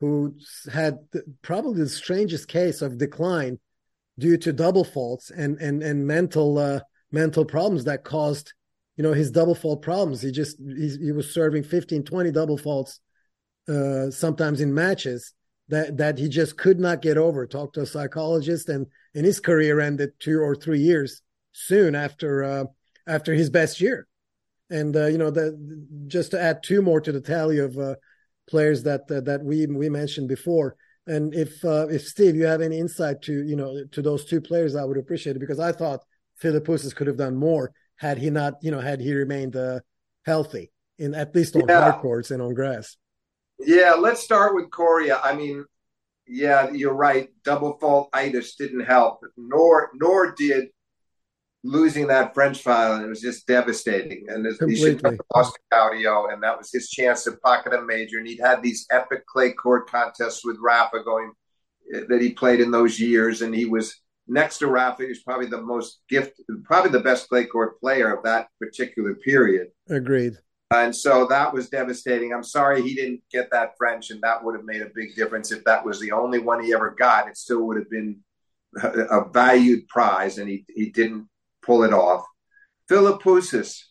who 0.00 0.34
had 0.72 0.98
probably 1.42 1.80
the 1.82 1.88
strangest 1.88 2.48
case 2.48 2.82
of 2.82 2.98
decline 2.98 3.58
due 4.18 4.36
to 4.38 4.52
double 4.52 4.84
faults 4.84 5.30
and 5.30 5.58
and 5.58 5.82
and 5.82 6.06
mental 6.06 6.58
uh, 6.58 6.80
mental 7.12 7.44
problems 7.44 7.84
that 7.84 8.04
caused 8.04 8.52
you 8.96 9.02
know 9.02 9.12
his 9.12 9.30
double 9.30 9.54
fault 9.54 9.82
problems. 9.82 10.22
He 10.22 10.30
just 10.30 10.58
he, 10.58 10.96
he 11.00 11.12
was 11.12 11.32
serving 11.32 11.64
15, 11.64 12.04
20 12.04 12.30
double 12.30 12.56
faults 12.56 13.00
uh, 13.68 14.10
sometimes 14.10 14.60
in 14.60 14.72
matches 14.72 15.34
that 15.68 15.96
that 15.98 16.18
he 16.18 16.28
just 16.28 16.56
could 16.56 16.78
not 16.80 17.02
get 17.02 17.18
over. 17.18 17.46
Talked 17.46 17.74
to 17.74 17.82
a 17.82 17.86
psychologist, 17.86 18.68
and 18.68 18.86
and 19.14 19.26
his 19.26 19.40
career 19.40 19.80
ended 19.80 20.10
two 20.18 20.40
or 20.40 20.54
three 20.54 20.80
years 20.80 21.20
soon 21.56 21.94
after 21.94 22.44
uh, 22.44 22.64
after 23.06 23.34
his 23.34 23.50
best 23.50 23.80
year. 23.80 24.06
And 24.68 24.96
uh, 24.96 25.06
you 25.06 25.18
know, 25.18 25.30
the, 25.30 25.56
just 26.06 26.32
to 26.32 26.40
add 26.40 26.62
two 26.62 26.82
more 26.82 27.00
to 27.00 27.12
the 27.12 27.20
tally 27.20 27.58
of 27.58 27.78
uh, 27.78 27.94
players 28.48 28.82
that 28.82 29.10
uh, 29.10 29.20
that 29.22 29.42
we 29.42 29.66
we 29.66 29.88
mentioned 29.88 30.28
before. 30.28 30.76
And 31.06 31.34
if 31.34 31.64
uh, 31.64 31.86
if 31.88 32.06
Steve, 32.06 32.36
you 32.36 32.46
have 32.46 32.60
any 32.60 32.78
insight 32.78 33.22
to 33.22 33.32
you 33.32 33.56
know 33.56 33.84
to 33.92 34.02
those 34.02 34.24
two 34.24 34.40
players, 34.40 34.74
I 34.74 34.84
would 34.84 34.98
appreciate 34.98 35.36
it 35.36 35.40
because 35.40 35.60
I 35.60 35.72
thought 35.72 36.04
Philippoussis 36.42 36.94
could 36.94 37.06
have 37.06 37.16
done 37.16 37.36
more 37.36 37.72
had 37.96 38.18
he 38.18 38.28
not 38.28 38.54
you 38.60 38.70
know 38.70 38.80
had 38.80 39.00
he 39.00 39.14
remained 39.14 39.56
uh, 39.56 39.80
healthy 40.24 40.72
in 40.98 41.14
at 41.14 41.34
least 41.34 41.56
on 41.56 41.68
yeah. 41.68 41.80
hard 41.80 42.02
courts 42.02 42.30
and 42.30 42.42
on 42.42 42.54
grass. 42.54 42.96
Yeah, 43.60 43.94
let's 43.94 44.22
start 44.22 44.54
with 44.54 44.70
Coria. 44.70 45.18
I 45.22 45.34
mean, 45.34 45.64
yeah, 46.26 46.70
you're 46.72 46.92
right. 46.92 47.28
Double 47.44 47.78
fault 47.78 48.10
itis 48.12 48.56
didn't 48.56 48.84
help, 48.84 49.20
nor 49.36 49.90
nor 49.94 50.34
did 50.36 50.68
losing 51.66 52.06
that 52.06 52.34
French 52.34 52.62
final, 52.62 53.04
it 53.04 53.08
was 53.08 53.20
just 53.20 53.46
devastating. 53.46 54.26
And 54.28 54.46
he 54.68 54.76
should 54.76 55.02
have 55.04 55.18
lost 55.34 55.54
to 55.54 55.60
Gaudio, 55.76 56.32
and 56.32 56.42
that 56.42 56.56
was 56.56 56.70
his 56.72 56.88
chance 56.88 57.24
to 57.24 57.32
pocket 57.32 57.74
a 57.74 57.82
major. 57.82 58.18
And 58.18 58.26
he'd 58.26 58.40
had 58.40 58.62
these 58.62 58.86
epic 58.90 59.26
clay 59.26 59.52
court 59.52 59.90
contests 59.90 60.44
with 60.44 60.56
Rafa 60.60 61.02
going 61.04 61.32
eh, 61.94 62.00
that 62.08 62.20
he 62.20 62.32
played 62.32 62.60
in 62.60 62.70
those 62.70 62.98
years, 63.00 63.42
and 63.42 63.54
he 63.54 63.66
was 63.66 64.00
next 64.28 64.58
to 64.58 64.68
Rafa. 64.68 65.02
He 65.02 65.08
was 65.08 65.22
probably 65.22 65.46
the 65.46 65.62
most 65.62 66.00
gift, 66.08 66.40
probably 66.64 66.90
the 66.90 67.00
best 67.00 67.28
clay 67.28 67.44
court 67.46 67.80
player 67.80 68.14
of 68.14 68.24
that 68.24 68.48
particular 68.60 69.14
period. 69.14 69.68
Agreed. 69.88 70.34
And 70.72 70.94
so 70.94 71.26
that 71.28 71.52
was 71.52 71.68
devastating. 71.68 72.32
I'm 72.32 72.42
sorry 72.42 72.82
he 72.82 72.94
didn't 72.94 73.22
get 73.30 73.50
that 73.52 73.74
French, 73.78 74.10
and 74.10 74.20
that 74.22 74.42
would 74.42 74.56
have 74.56 74.64
made 74.64 74.82
a 74.82 74.90
big 74.94 75.14
difference 75.14 75.52
if 75.52 75.62
that 75.64 75.84
was 75.84 76.00
the 76.00 76.12
only 76.12 76.40
one 76.40 76.62
he 76.62 76.74
ever 76.74 76.90
got. 76.90 77.28
It 77.28 77.36
still 77.36 77.62
would 77.66 77.76
have 77.76 77.90
been 77.90 78.18
a 78.82 79.28
valued 79.32 79.86
prize, 79.88 80.38
and 80.38 80.48
he 80.48 80.64
he 80.68 80.90
didn't 80.90 81.28
pull 81.66 81.82
it 81.82 81.92
off. 81.92 82.24
Philippoussis, 82.88 83.82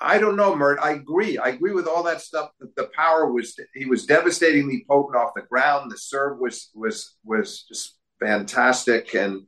I 0.00 0.18
don't 0.18 0.36
know, 0.36 0.54
Mert. 0.54 0.78
I 0.82 0.90
agree. 0.90 1.38
I 1.38 1.48
agree 1.48 1.72
with 1.72 1.86
all 1.86 2.02
that 2.02 2.20
stuff. 2.20 2.50
The 2.76 2.90
power 2.94 3.32
was 3.32 3.58
he 3.74 3.86
was 3.86 4.06
devastatingly 4.06 4.84
potent 4.88 5.16
off 5.16 5.32
the 5.34 5.42
ground. 5.42 5.90
The 5.90 5.96
serve 5.96 6.38
was 6.40 6.70
was 6.74 7.16
was 7.24 7.62
just 7.62 7.96
fantastic, 8.20 9.14
and 9.14 9.42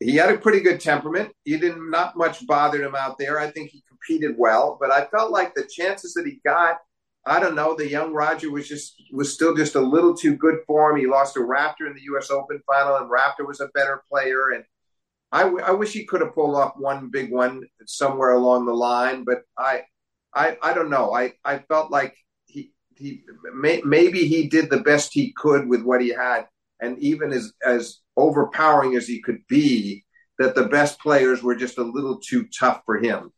he 0.00 0.16
had 0.16 0.30
a 0.30 0.38
pretty 0.38 0.60
good 0.60 0.80
temperament. 0.80 1.32
He 1.44 1.56
didn't 1.56 1.90
not 1.90 2.16
much 2.16 2.46
bothered 2.46 2.82
him 2.82 2.94
out 2.94 3.18
there. 3.18 3.40
I 3.40 3.50
think 3.50 3.70
he 3.70 3.82
competed 3.88 4.36
well, 4.38 4.76
but 4.80 4.92
I 4.92 5.06
felt 5.06 5.32
like 5.32 5.54
the 5.54 5.68
chances 5.68 6.14
that 6.14 6.26
he 6.26 6.40
got. 6.44 6.78
I 7.26 7.40
don't 7.40 7.56
know. 7.56 7.74
The 7.74 7.90
young 7.90 8.12
Roger 8.12 8.50
was 8.50 8.68
just 8.68 8.94
was 9.12 9.32
still 9.32 9.56
just 9.56 9.74
a 9.74 9.80
little 9.80 10.14
too 10.14 10.36
good 10.36 10.60
for 10.66 10.90
him. 10.90 10.98
He 10.98 11.06
lost 11.06 11.34
to 11.34 11.42
Rafter 11.42 11.86
in 11.86 11.94
the 11.94 12.04
U.S. 12.04 12.30
Open 12.30 12.60
final, 12.66 12.96
and 12.96 13.10
Rafter 13.10 13.44
was 13.44 13.60
a 13.60 13.68
better 13.74 14.02
player, 14.10 14.50
and 14.50 14.64
I, 15.30 15.42
w- 15.42 15.64
I 15.64 15.72
wish 15.72 15.92
he 15.92 16.04
could 16.04 16.20
have 16.20 16.34
pulled 16.34 16.56
off 16.56 16.72
one 16.76 17.10
big 17.10 17.30
one 17.30 17.66
somewhere 17.86 18.32
along 18.32 18.66
the 18.66 18.72
line, 18.72 19.24
but 19.24 19.42
I, 19.56 19.82
I, 20.34 20.56
I 20.62 20.74
don't 20.74 20.90
know. 20.90 21.12
I, 21.12 21.34
I 21.44 21.58
felt 21.58 21.90
like 21.90 22.16
he, 22.46 22.72
he 22.96 23.22
may, 23.54 23.82
maybe 23.84 24.26
he 24.26 24.48
did 24.48 24.70
the 24.70 24.80
best 24.80 25.12
he 25.12 25.32
could 25.36 25.68
with 25.68 25.82
what 25.82 26.00
he 26.00 26.08
had, 26.10 26.46
and 26.80 26.98
even 26.98 27.32
as 27.32 27.52
as 27.64 27.98
overpowering 28.16 28.96
as 28.96 29.06
he 29.06 29.20
could 29.20 29.40
be, 29.48 30.04
that 30.38 30.54
the 30.54 30.66
best 30.66 30.98
players 31.00 31.42
were 31.42 31.54
just 31.54 31.78
a 31.78 31.82
little 31.82 32.18
too 32.18 32.46
tough 32.58 32.82
for 32.86 32.98
him. 32.98 33.32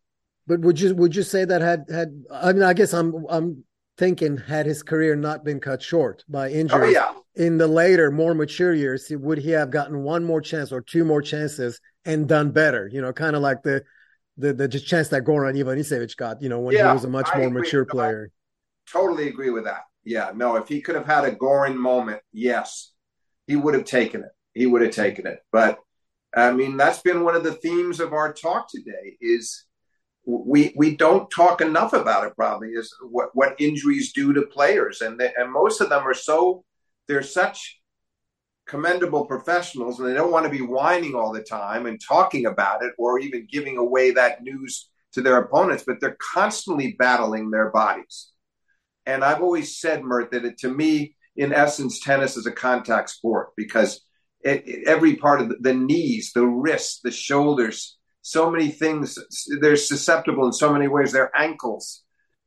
But 0.46 0.60
would 0.60 0.80
you 0.80 0.94
would 0.94 1.14
you 1.14 1.22
say 1.22 1.44
that 1.44 1.60
had 1.60 1.86
had? 1.90 2.24
I 2.30 2.52
mean, 2.52 2.62
I 2.62 2.72
guess 2.72 2.92
I'm 2.92 3.24
I'm 3.28 3.64
thinking 4.00 4.36
had 4.36 4.66
his 4.66 4.82
career 4.82 5.14
not 5.14 5.44
been 5.44 5.60
cut 5.60 5.80
short 5.80 6.24
by 6.28 6.50
injury, 6.50 6.88
oh, 6.88 6.90
yeah 6.90 7.12
in 7.36 7.58
the 7.58 7.66
later, 7.66 8.10
more 8.10 8.34
mature 8.34 8.74
years, 8.74 9.10
would 9.10 9.38
he 9.38 9.50
have 9.50 9.70
gotten 9.70 10.02
one 10.02 10.24
more 10.24 10.40
chance 10.40 10.72
or 10.72 10.80
two 10.80 11.04
more 11.04 11.22
chances 11.22 11.80
and 12.04 12.28
done 12.28 12.50
better? 12.50 12.88
You 12.92 13.00
know, 13.00 13.12
kind 13.12 13.36
of 13.36 13.42
like 13.42 13.62
the 13.62 13.84
the 14.36 14.52
the 14.52 14.68
chance 14.68 15.08
that 15.08 15.24
Goran 15.24 15.56
Ivanisevic 15.56 16.16
got, 16.16 16.42
you 16.42 16.48
know, 16.48 16.58
when 16.60 16.74
yeah, 16.74 16.88
he 16.88 16.92
was 16.92 17.04
a 17.04 17.08
much 17.08 17.28
I 17.32 17.38
more 17.38 17.46
agree. 17.48 17.62
mature 17.62 17.84
player. 17.84 18.30
I 18.88 18.90
totally 18.90 19.28
agree 19.28 19.50
with 19.50 19.64
that. 19.64 19.82
Yeah, 20.04 20.32
no, 20.34 20.56
if 20.56 20.68
he 20.68 20.80
could 20.80 20.96
have 20.96 21.06
had 21.06 21.24
a 21.24 21.32
Goran 21.34 21.76
moment, 21.76 22.20
yes, 22.32 22.92
he 23.46 23.56
would 23.56 23.74
have 23.74 23.84
taken 23.84 24.22
it. 24.22 24.30
He 24.54 24.66
would 24.66 24.82
have 24.82 24.92
taken 24.94 25.26
it. 25.26 25.38
But 25.52 25.78
I 26.34 26.52
mean, 26.52 26.76
that's 26.76 27.00
been 27.00 27.22
one 27.22 27.36
of 27.36 27.44
the 27.44 27.54
themes 27.54 28.00
of 28.00 28.12
our 28.12 28.32
talk 28.32 28.68
today 28.68 29.16
is 29.20 29.64
we 30.46 30.72
we 30.76 30.96
don't 30.96 31.30
talk 31.30 31.60
enough 31.60 31.92
about 31.92 32.26
it 32.26 32.36
probably 32.36 32.68
is 32.68 32.94
what 33.02 33.30
what 33.34 33.56
injuries 33.58 34.12
do 34.12 34.32
to 34.32 34.42
players 34.42 35.00
and 35.00 35.18
they, 35.18 35.32
and 35.36 35.52
most 35.52 35.80
of 35.80 35.88
them 35.88 36.06
are 36.06 36.14
so 36.14 36.64
they're 37.08 37.22
such 37.22 37.80
commendable 38.70 39.26
professionals 39.26 39.98
and 39.98 40.08
they 40.08 40.14
don't 40.14 40.30
want 40.30 40.44
to 40.44 40.50
be 40.50 40.62
whining 40.62 41.16
all 41.16 41.32
the 41.32 41.42
time 41.42 41.86
and 41.86 42.00
talking 42.00 42.46
about 42.46 42.84
it 42.84 42.92
or 42.98 43.18
even 43.18 43.48
giving 43.50 43.76
away 43.76 44.12
that 44.12 44.42
news 44.42 44.88
to 45.12 45.20
their 45.20 45.38
opponents, 45.38 45.82
but 45.84 45.96
they're 46.00 46.16
constantly 46.32 46.94
battling 46.98 47.50
their 47.50 47.70
bodies. 47.70 48.30
And 49.06 49.24
I've 49.24 49.42
always 49.42 49.80
said, 49.80 50.04
Mert, 50.04 50.30
that 50.30 50.44
it, 50.44 50.58
to 50.58 50.72
me, 50.72 51.16
in 51.34 51.52
essence, 51.52 51.98
tennis 51.98 52.36
is 52.36 52.46
a 52.46 52.52
contact 52.52 53.10
sport 53.10 53.50
because 53.56 54.02
it, 54.42 54.68
it, 54.68 54.86
every 54.86 55.16
part 55.16 55.40
of 55.40 55.48
the, 55.48 55.56
the 55.60 55.74
knees, 55.74 56.30
the 56.32 56.46
wrists, 56.46 57.00
the 57.02 57.10
shoulders, 57.10 57.98
so 58.22 58.50
many 58.50 58.68
things, 58.68 59.18
they're 59.60 59.76
susceptible 59.76 60.46
in 60.46 60.52
so 60.52 60.72
many 60.72 60.88
ways. 60.88 61.12
Their 61.12 61.30
ankles, 61.38 62.02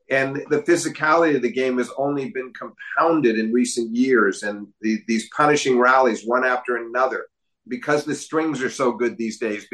and 0.09 0.35
the 0.49 0.61
physicality 0.61 1.35
of 1.35 1.41
the 1.41 1.51
game 1.51 1.77
has 1.77 1.89
only 1.97 2.29
been 2.29 2.53
compounded 2.53 3.39
in 3.39 3.51
recent 3.51 3.95
years. 3.95 4.43
And 4.43 4.67
the, 4.81 5.01
these 5.07 5.29
punishing 5.35 5.79
rallies 5.79 6.25
one 6.25 6.45
after 6.45 6.77
another 6.77 7.25
because 7.67 8.05
the 8.05 8.15
strings 8.15 8.61
are 8.61 8.69
so 8.69 8.91
good 8.91 9.17
these 9.17 9.39
days. 9.39 9.65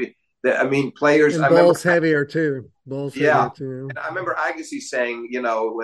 I 0.46 0.66
mean 0.66 0.92
players 0.92 1.36
and 1.36 1.44
I 1.44 1.50
balls 1.50 1.84
remember, 1.84 2.08
heavier 2.08 2.26
too. 2.26 2.70
Balls 2.86 3.16
yeah. 3.16 3.50
too. 3.54 3.88
And 3.90 4.00
i 4.00 4.08
remember 4.08 4.36
agassi 4.40 4.80
saying 4.80 5.28
you 5.30 5.42
know 5.42 5.82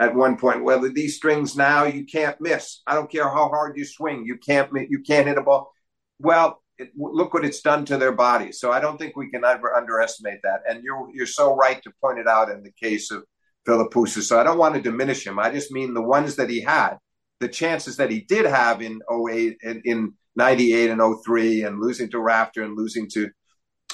at 0.00 0.14
one 0.14 0.36
point 0.36 0.62
well 0.62 0.80
these 0.92 1.16
strings 1.16 1.56
now 1.56 1.84
you 1.84 2.04
can't 2.04 2.40
miss. 2.40 2.82
I 2.86 2.94
don't 2.94 3.10
care 3.10 3.28
how 3.28 3.48
hard 3.48 3.76
you 3.76 3.84
swing. 3.84 4.24
You 4.26 4.36
can't 4.36 4.70
you 4.88 5.00
can't 5.00 5.26
hit 5.26 5.38
a 5.38 5.42
ball. 5.42 5.72
Well 6.20 6.62
it, 6.78 6.90
look 6.96 7.34
what 7.34 7.44
it's 7.44 7.60
done 7.60 7.84
to 7.86 7.96
their 7.96 8.12
bodies. 8.12 8.58
So 8.58 8.72
I 8.72 8.80
don't 8.80 8.98
think 8.98 9.16
we 9.16 9.30
can 9.30 9.44
ever 9.44 9.74
underestimate 9.74 10.40
that. 10.42 10.62
And 10.68 10.82
you're 10.82 11.08
you're 11.12 11.26
so 11.26 11.54
right 11.54 11.82
to 11.82 11.92
point 12.00 12.18
it 12.18 12.28
out 12.28 12.50
in 12.50 12.62
the 12.62 12.72
case 12.72 13.10
of 13.10 13.24
Philippoussis. 13.66 14.24
So 14.24 14.38
I 14.38 14.44
don't 14.44 14.58
want 14.58 14.74
to 14.74 14.82
diminish 14.82 15.26
him. 15.26 15.38
I 15.38 15.50
just 15.50 15.72
mean 15.72 15.94
the 15.94 16.02
ones 16.02 16.36
that 16.36 16.50
he 16.50 16.60
had, 16.60 16.96
the 17.40 17.48
chances 17.48 17.96
that 17.96 18.10
he 18.10 18.20
did 18.20 18.46
have 18.46 18.82
in 18.82 19.00
08 19.10 19.56
in, 19.62 19.82
in 19.84 20.12
98 20.36 20.90
and 20.90 21.02
03 21.24 21.62
and 21.62 21.80
losing 21.80 22.10
to 22.10 22.20
Rafter 22.20 22.62
and 22.62 22.76
losing 22.76 23.08
to 23.10 23.30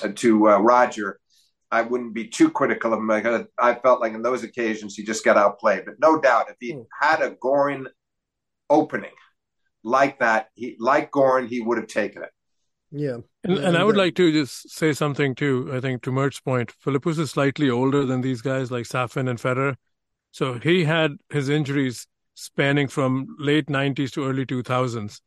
uh, 0.02 0.08
to 0.16 0.50
uh, 0.50 0.58
Roger. 0.58 1.18
I 1.72 1.82
wouldn't 1.82 2.14
be 2.14 2.26
too 2.26 2.50
critical 2.50 2.92
of 2.92 2.98
him 2.98 3.46
I 3.58 3.74
felt 3.76 4.00
like 4.00 4.12
in 4.12 4.22
those 4.22 4.42
occasions 4.42 4.96
he 4.96 5.04
just 5.04 5.24
got 5.24 5.36
outplayed. 5.36 5.84
But 5.84 6.00
no 6.00 6.20
doubt, 6.20 6.50
if 6.50 6.56
he 6.58 6.72
hmm. 6.72 6.80
had 7.00 7.22
a 7.22 7.30
Goran 7.36 7.86
opening 8.68 9.12
like 9.84 10.18
that, 10.18 10.48
he 10.54 10.76
like 10.80 11.10
Goran, 11.10 11.48
he 11.48 11.60
would 11.60 11.78
have 11.78 11.86
taken 11.86 12.22
it. 12.22 12.30
Yeah. 12.92 13.18
And, 13.44 13.58
and 13.58 13.76
I 13.76 13.84
would 13.84 13.96
like 13.96 14.14
to 14.16 14.32
just 14.32 14.70
say 14.70 14.92
something 14.92 15.34
too. 15.34 15.70
I 15.72 15.80
think 15.80 16.02
to 16.02 16.12
Mert's 16.12 16.40
point, 16.40 16.72
Philippoussis 16.84 17.18
is 17.18 17.30
slightly 17.30 17.70
older 17.70 18.04
than 18.04 18.20
these 18.20 18.42
guys 18.42 18.70
like 18.70 18.84
Safin 18.84 19.28
and 19.28 19.38
Federer. 19.38 19.76
So 20.32 20.54
he 20.54 20.84
had 20.84 21.12
his 21.30 21.48
injuries 21.48 22.06
spanning 22.34 22.88
from 22.88 23.36
late 23.38 23.66
90s 23.66 24.12
to 24.12 24.26
early 24.26 24.46
2000s. 24.46 25.20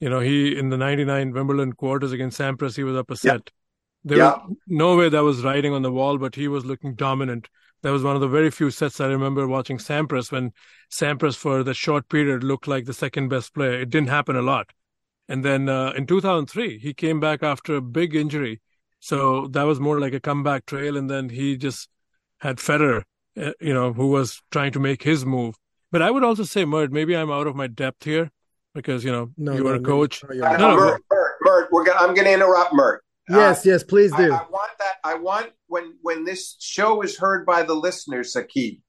You 0.00 0.10
know, 0.10 0.20
he 0.20 0.56
in 0.58 0.70
the 0.70 0.76
99 0.76 1.32
Wimbledon 1.32 1.72
quarters 1.74 2.12
against 2.12 2.38
Sampras, 2.38 2.76
he 2.76 2.84
was 2.84 2.96
up 2.96 3.10
a 3.10 3.16
set. 3.16 3.32
Yep. 3.34 3.50
There 4.04 4.18
was 4.18 4.56
no 4.66 4.96
way 4.96 5.08
that 5.08 5.22
was 5.22 5.44
writing 5.44 5.72
on 5.72 5.82
the 5.82 5.92
wall, 5.92 6.18
but 6.18 6.34
he 6.34 6.48
was 6.48 6.64
looking 6.64 6.94
dominant. 6.94 7.48
That 7.82 7.90
was 7.90 8.02
one 8.02 8.16
of 8.16 8.20
the 8.20 8.28
very 8.28 8.50
few 8.50 8.70
sets 8.70 9.00
I 9.00 9.06
remember 9.06 9.46
watching 9.46 9.78
Sampras 9.78 10.32
when 10.32 10.52
Sampras, 10.90 11.36
for 11.36 11.62
the 11.62 11.74
short 11.74 12.08
period, 12.08 12.42
looked 12.42 12.66
like 12.66 12.84
the 12.84 12.92
second 12.92 13.28
best 13.28 13.54
player. 13.54 13.80
It 13.80 13.90
didn't 13.90 14.08
happen 14.08 14.34
a 14.34 14.42
lot. 14.42 14.70
And 15.32 15.42
then 15.42 15.70
uh, 15.70 15.94
in 15.96 16.04
2003, 16.04 16.78
he 16.78 16.92
came 16.92 17.18
back 17.18 17.42
after 17.42 17.76
a 17.76 17.80
big 17.80 18.14
injury. 18.14 18.60
So 19.00 19.46
that 19.52 19.62
was 19.62 19.80
more 19.80 19.98
like 19.98 20.12
a 20.12 20.20
comeback 20.20 20.66
trail. 20.66 20.94
And 20.94 21.08
then 21.08 21.30
he 21.30 21.56
just 21.56 21.88
had 22.40 22.58
Federer, 22.58 23.04
uh, 23.40 23.52
you 23.58 23.72
know, 23.72 23.94
who 23.94 24.08
was 24.08 24.42
trying 24.50 24.72
to 24.72 24.78
make 24.78 25.04
his 25.04 25.24
move. 25.24 25.54
But 25.90 26.02
I 26.02 26.10
would 26.10 26.22
also 26.22 26.42
say, 26.42 26.66
Mert, 26.66 26.92
maybe 26.92 27.16
I'm 27.16 27.30
out 27.30 27.46
of 27.46 27.56
my 27.56 27.66
depth 27.66 28.04
here 28.04 28.30
because, 28.74 29.04
you 29.04 29.10
know, 29.10 29.30
no, 29.38 29.54
you 29.54 29.64
were 29.64 29.78
no, 29.78 29.80
a 29.80 29.82
coach. 29.82 30.22
No, 30.22 30.34
no, 30.34 30.56
no, 30.58 30.76
Mert, 30.76 31.02
Mert, 31.10 31.34
Mert, 31.40 31.72
we're 31.72 31.84
gonna, 31.84 32.00
I'm 32.00 32.14
going 32.14 32.26
to 32.26 32.34
interrupt 32.34 32.74
Mert. 32.74 33.02
Yes, 33.26 33.66
uh, 33.66 33.70
yes, 33.70 33.84
please 33.84 34.12
do. 34.14 34.30
I, 34.30 34.36
I, 34.36 34.46
want 34.50 34.72
that. 34.80 34.96
I 35.02 35.14
want 35.14 35.52
when 35.68 35.94
when 36.02 36.26
this 36.26 36.56
show 36.60 37.00
is 37.00 37.16
heard 37.16 37.46
by 37.46 37.62
the 37.62 37.74
listeners, 37.74 38.34
Sakib, 38.34 38.82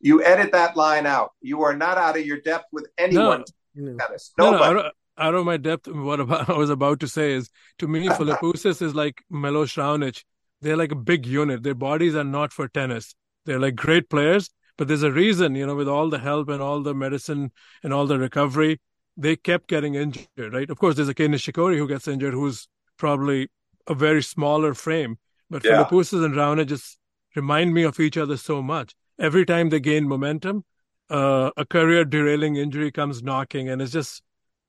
you 0.00 0.24
edit 0.24 0.52
that 0.52 0.78
line 0.78 1.04
out. 1.04 1.32
You 1.42 1.62
are 1.64 1.76
not 1.76 1.98
out 1.98 2.16
of 2.16 2.24
your 2.24 2.40
depth 2.40 2.68
with 2.72 2.88
anyone. 2.96 3.44
No, 3.74 4.08
no, 4.38 4.72
no, 4.72 4.90
out 5.20 5.34
of 5.34 5.44
my 5.44 5.56
depth, 5.56 5.86
what 5.88 6.20
about, 6.24 6.48
I 6.48 6.56
was 6.56 6.70
about 6.70 7.00
to 7.00 7.08
say 7.08 7.32
is 7.32 7.50
to 7.78 7.88
me, 7.88 8.08
Philippoussis 8.08 8.82
is 8.82 8.94
like 8.94 9.22
Milos 9.30 9.74
Raonic. 9.74 10.24
They're 10.60 10.76
like 10.76 10.92
a 10.92 10.96
big 10.96 11.26
unit. 11.26 11.62
Their 11.62 11.74
bodies 11.74 12.14
are 12.14 12.24
not 12.24 12.52
for 12.52 12.68
tennis. 12.68 13.14
They're 13.46 13.60
like 13.60 13.76
great 13.76 14.10
players, 14.10 14.50
but 14.76 14.88
there's 14.88 15.02
a 15.02 15.12
reason, 15.12 15.54
you 15.54 15.66
know, 15.66 15.74
with 15.74 15.88
all 15.88 16.10
the 16.10 16.18
help 16.18 16.48
and 16.48 16.60
all 16.60 16.82
the 16.82 16.94
medicine 16.94 17.52
and 17.82 17.92
all 17.92 18.06
the 18.06 18.18
recovery, 18.18 18.80
they 19.16 19.36
kept 19.36 19.68
getting 19.68 19.94
injured, 19.94 20.52
right? 20.52 20.68
Of 20.68 20.78
course, 20.78 20.96
there's 20.96 21.08
a 21.08 21.14
Kei 21.14 21.28
Nishikori 21.28 21.76
who 21.76 21.88
gets 21.88 22.08
injured, 22.08 22.34
who's 22.34 22.68
probably 22.96 23.48
a 23.86 23.94
very 23.94 24.22
smaller 24.22 24.74
frame. 24.74 25.18
But 25.48 25.64
yeah. 25.64 25.84
Philippoussis 25.84 26.24
and 26.24 26.34
Raonic 26.34 26.68
just 26.68 26.98
remind 27.34 27.74
me 27.74 27.82
of 27.82 27.98
each 27.98 28.16
other 28.16 28.36
so 28.36 28.62
much. 28.62 28.94
Every 29.18 29.44
time 29.44 29.68
they 29.68 29.80
gain 29.80 30.08
momentum, 30.08 30.64
uh, 31.10 31.50
a 31.56 31.64
career 31.64 32.04
derailing 32.04 32.56
injury 32.56 32.92
comes 32.92 33.22
knocking, 33.22 33.68
and 33.68 33.82
it's 33.82 33.92
just 33.92 34.22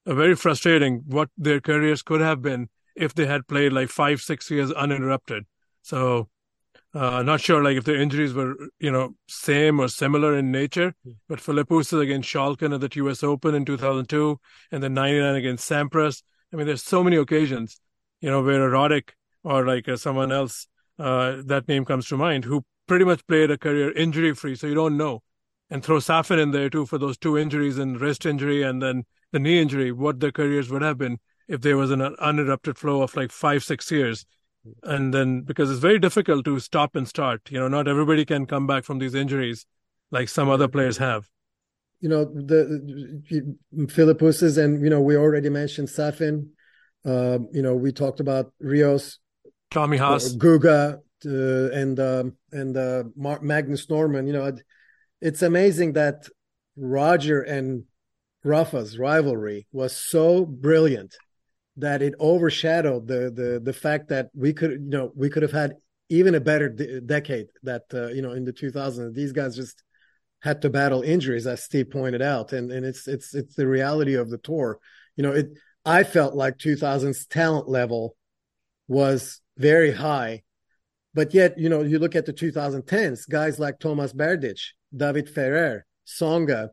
very 0.05 0.35
frustrating 0.35 1.03
what 1.05 1.29
their 1.37 1.59
careers 1.59 2.01
could 2.01 2.21
have 2.21 2.41
been 2.41 2.69
if 2.95 3.13
they 3.13 3.25
had 3.25 3.47
played 3.47 3.73
like 3.73 3.89
five, 3.89 4.21
six 4.21 4.49
years 4.49 4.71
uninterrupted. 4.71 5.45
So, 5.81 6.29
uh, 6.93 7.23
not 7.23 7.39
sure 7.39 7.63
like 7.63 7.77
if 7.77 7.85
their 7.85 7.95
injuries 7.95 8.33
were, 8.33 8.55
you 8.79 8.91
know, 8.91 9.15
same 9.27 9.79
or 9.79 9.87
similar 9.87 10.35
in 10.35 10.51
nature, 10.51 10.93
but 11.29 11.39
Philippoussis 11.39 12.01
against 12.01 12.29
Schalken 12.29 12.73
at 12.73 12.81
the 12.81 12.89
US 12.95 13.23
Open 13.23 13.55
in 13.55 13.63
2002 13.63 14.39
and 14.71 14.83
then 14.83 14.93
99 14.93 15.35
against 15.35 15.69
Sampras. 15.69 16.23
I 16.51 16.57
mean, 16.57 16.67
there's 16.67 16.83
so 16.83 17.03
many 17.03 17.15
occasions, 17.15 17.79
you 18.19 18.29
know, 18.29 18.41
where 18.41 18.69
Roddick 18.69 19.11
or 19.43 19.65
like 19.65 19.87
uh, 19.87 19.95
someone 19.95 20.31
else, 20.31 20.67
uh, 20.99 21.37
that 21.45 21.67
name 21.67 21.85
comes 21.85 22.07
to 22.07 22.17
mind, 22.17 22.43
who 22.45 22.63
pretty 22.87 23.05
much 23.05 23.25
played 23.25 23.49
a 23.49 23.57
career 23.57 23.91
injury 23.93 24.35
free. 24.35 24.55
So 24.55 24.67
you 24.67 24.75
don't 24.75 24.97
know. 24.97 25.23
And 25.71 25.83
throw 25.83 25.97
Safin 25.97 26.37
in 26.37 26.51
there 26.51 26.69
too 26.69 26.85
for 26.85 26.99
those 26.99 27.17
two 27.17 27.37
injuries 27.37 27.77
and 27.79 27.99
wrist 27.99 28.25
injury 28.25 28.61
and 28.61 28.81
then 28.81 29.05
the 29.31 29.39
knee 29.39 29.59
injury, 29.59 29.91
what 29.91 30.19
their 30.19 30.31
careers 30.31 30.69
would 30.69 30.81
have 30.81 30.97
been 30.97 31.17
if 31.47 31.61
there 31.61 31.77
was 31.77 31.89
an 31.89 32.01
uninterrupted 32.01 32.77
flow 32.77 33.01
of 33.01 33.15
like 33.15 33.31
five, 33.31 33.63
six 33.63 33.89
years. 33.89 34.25
And 34.83 35.13
then 35.13 35.41
because 35.41 35.71
it's 35.71 35.79
very 35.79 35.97
difficult 35.97 36.45
to 36.45 36.59
stop 36.59 36.95
and 36.95 37.07
start, 37.07 37.49
you 37.49 37.57
know, 37.57 37.69
not 37.69 37.87
everybody 37.87 38.25
can 38.25 38.45
come 38.45 38.67
back 38.67 38.83
from 38.83 38.99
these 38.99 39.15
injuries 39.15 39.65
like 40.11 40.29
some 40.29 40.49
other 40.49 40.67
players 40.67 40.97
have. 40.97 41.29
You 42.01 42.09
know, 42.09 42.25
the, 42.25 43.21
the 43.29 43.85
Philippoussis, 43.85 44.57
and, 44.57 44.83
you 44.83 44.89
know, 44.89 45.01
we 45.01 45.15
already 45.15 45.49
mentioned 45.49 45.87
Safin. 45.87 46.49
Uh, 47.05 47.39
you 47.51 47.61
know, 47.61 47.75
we 47.75 47.91
talked 47.91 48.19
about 48.19 48.51
Rios, 48.59 49.19
Tommy 49.71 49.97
Haas, 49.97 50.35
Guga, 50.35 50.99
uh, 51.25 51.71
and 51.71 51.99
um, 51.99 52.35
and 52.51 52.77
uh, 52.77 53.03
Magnus 53.15 53.89
Norman. 53.89 54.27
You 54.27 54.33
know, 54.33 54.55
it's 55.21 55.41
amazing 55.41 55.93
that 55.93 56.27
Roger 56.75 57.41
and 57.41 57.83
Rafa's 58.43 58.97
rivalry 58.97 59.67
was 59.71 59.95
so 59.95 60.45
brilliant 60.45 61.15
that 61.77 62.01
it 62.01 62.13
overshadowed 62.19 63.07
the 63.07 63.31
the 63.31 63.61
the 63.63 63.73
fact 63.73 64.09
that 64.09 64.29
we 64.33 64.53
could 64.53 64.71
you 64.71 64.89
know 64.89 65.11
we 65.15 65.29
could 65.29 65.43
have 65.43 65.51
had 65.51 65.75
even 66.09 66.35
a 66.35 66.41
better 66.41 66.67
de- 66.67 66.99
decade 66.99 67.47
that 67.63 67.83
uh, 67.93 68.07
you 68.07 68.21
know 68.21 68.31
in 68.31 68.43
the 68.43 68.51
2000s 68.51 69.13
these 69.13 69.31
guys 69.31 69.55
just 69.55 69.83
had 70.41 70.61
to 70.61 70.69
battle 70.69 71.01
injuries 71.01 71.47
as 71.47 71.63
Steve 71.63 71.89
pointed 71.91 72.21
out. 72.21 72.51
And 72.51 72.71
and 72.71 72.85
it's 72.85 73.07
it's 73.07 73.33
it's 73.33 73.55
the 73.55 73.67
reality 73.67 74.15
of 74.15 74.29
the 74.29 74.37
tour. 74.37 74.79
You 75.15 75.23
know 75.23 75.31
it 75.31 75.49
I 75.85 76.03
felt 76.03 76.35
like 76.35 76.57
2000's 76.57 77.25
talent 77.27 77.69
level 77.69 78.15
was 78.87 79.39
very 79.57 79.91
high. 79.91 80.43
But 81.13 81.33
yet 81.33 81.57
you 81.57 81.69
know 81.69 81.81
you 81.81 81.99
look 81.99 82.15
at 82.15 82.25
the 82.25 82.33
2010s 82.33 83.29
guys 83.29 83.59
like 83.59 83.79
Tomas 83.79 84.13
Berdych 84.13 84.61
David 84.95 85.29
Ferrer 85.29 85.85
Tsonga, 86.05 86.69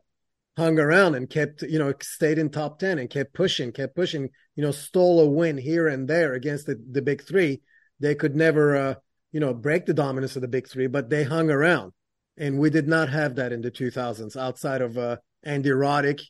hung 0.57 0.77
around 0.77 1.15
and 1.15 1.29
kept, 1.29 1.61
you 1.61 1.79
know, 1.79 1.93
stayed 2.01 2.37
in 2.37 2.49
top 2.49 2.79
10 2.79 2.99
and 2.99 3.09
kept 3.09 3.33
pushing, 3.33 3.71
kept 3.71 3.95
pushing, 3.95 4.29
you 4.55 4.63
know, 4.63 4.71
stole 4.71 5.21
a 5.21 5.25
win 5.25 5.57
here 5.57 5.87
and 5.87 6.07
there 6.07 6.33
against 6.33 6.65
the, 6.65 6.75
the 6.91 7.01
big 7.01 7.23
three. 7.23 7.61
They 7.99 8.13
could 8.13 8.35
never, 8.35 8.75
uh, 8.75 8.95
you 9.31 9.39
know, 9.39 9.53
break 9.53 9.85
the 9.85 9.93
dominance 9.93 10.35
of 10.35 10.41
the 10.41 10.47
big 10.47 10.67
three, 10.67 10.87
but 10.87 11.09
they 11.09 11.23
hung 11.23 11.49
around. 11.49 11.93
And 12.37 12.59
we 12.59 12.69
did 12.69 12.87
not 12.87 13.09
have 13.09 13.35
that 13.35 13.51
in 13.51 13.61
the 13.61 13.71
2000s 13.71 14.35
outside 14.35 14.81
of 14.81 14.97
uh, 14.97 15.17
Andy 15.43 15.69
Roddick 15.69 16.21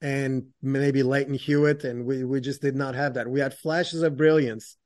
and 0.00 0.46
maybe 0.62 1.02
Lleyton 1.02 1.34
Hewitt. 1.34 1.84
And 1.84 2.04
we, 2.04 2.24
we 2.24 2.40
just 2.40 2.60
did 2.60 2.76
not 2.76 2.94
have 2.94 3.14
that. 3.14 3.28
We 3.28 3.40
had 3.40 3.54
flashes 3.54 4.02
of 4.02 4.16
brilliance 4.16 4.76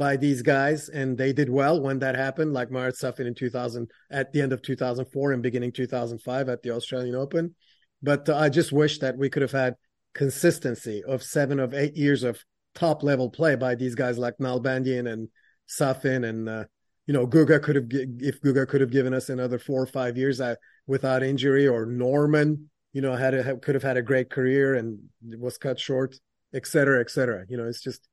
by 0.00 0.16
these 0.16 0.40
guys, 0.40 0.88
and 0.88 1.18
they 1.18 1.30
did 1.30 1.50
well 1.50 1.78
when 1.78 1.98
that 1.98 2.14
happened, 2.14 2.54
like 2.54 2.70
Marat 2.70 2.94
Safin 2.94 3.26
in 3.26 3.34
2000, 3.34 3.90
at 4.10 4.32
the 4.32 4.40
end 4.40 4.54
of 4.54 4.62
2004 4.62 5.32
and 5.32 5.42
beginning 5.42 5.72
2005 5.72 6.48
at 6.48 6.62
the 6.62 6.70
Australian 6.70 7.14
Open. 7.14 7.54
But 8.02 8.26
uh, 8.26 8.34
I 8.34 8.48
just 8.48 8.72
wish 8.72 8.98
that 9.00 9.18
we 9.18 9.28
could 9.28 9.42
have 9.42 9.52
had 9.52 9.74
consistency 10.14 11.04
of 11.04 11.22
seven 11.22 11.60
of 11.60 11.74
eight 11.74 11.98
years 11.98 12.22
of 12.22 12.42
top 12.74 13.02
level 13.02 13.28
play 13.28 13.56
by 13.56 13.74
these 13.74 13.94
guys 13.94 14.16
like 14.16 14.38
Nalbandian 14.38 15.06
and 15.06 15.28
Safin 15.68 16.26
and 16.26 16.48
uh, 16.48 16.64
you 17.06 17.12
know 17.12 17.26
Guga 17.26 17.62
could 17.62 17.76
have 17.76 17.86
if 17.90 18.40
Guga 18.40 18.66
could 18.66 18.80
have 18.80 18.90
given 18.90 19.12
us 19.12 19.28
another 19.28 19.58
four 19.58 19.82
or 19.82 19.86
five 19.86 20.16
years 20.16 20.40
uh, 20.40 20.54
without 20.86 21.22
injury 21.22 21.68
or 21.68 21.84
Norman 21.84 22.70
you 22.92 23.02
know 23.02 23.14
had 23.14 23.34
a, 23.34 23.56
could 23.58 23.74
have 23.74 23.84
had 23.84 23.96
a 23.96 24.02
great 24.02 24.30
career 24.30 24.74
and 24.74 24.98
was 25.38 25.58
cut 25.58 25.78
short 25.78 26.16
et 26.54 26.66
cetera 26.66 27.00
et 27.00 27.10
cetera 27.10 27.44
you 27.48 27.56
know 27.56 27.68
it's 27.68 27.82
just 27.82 28.08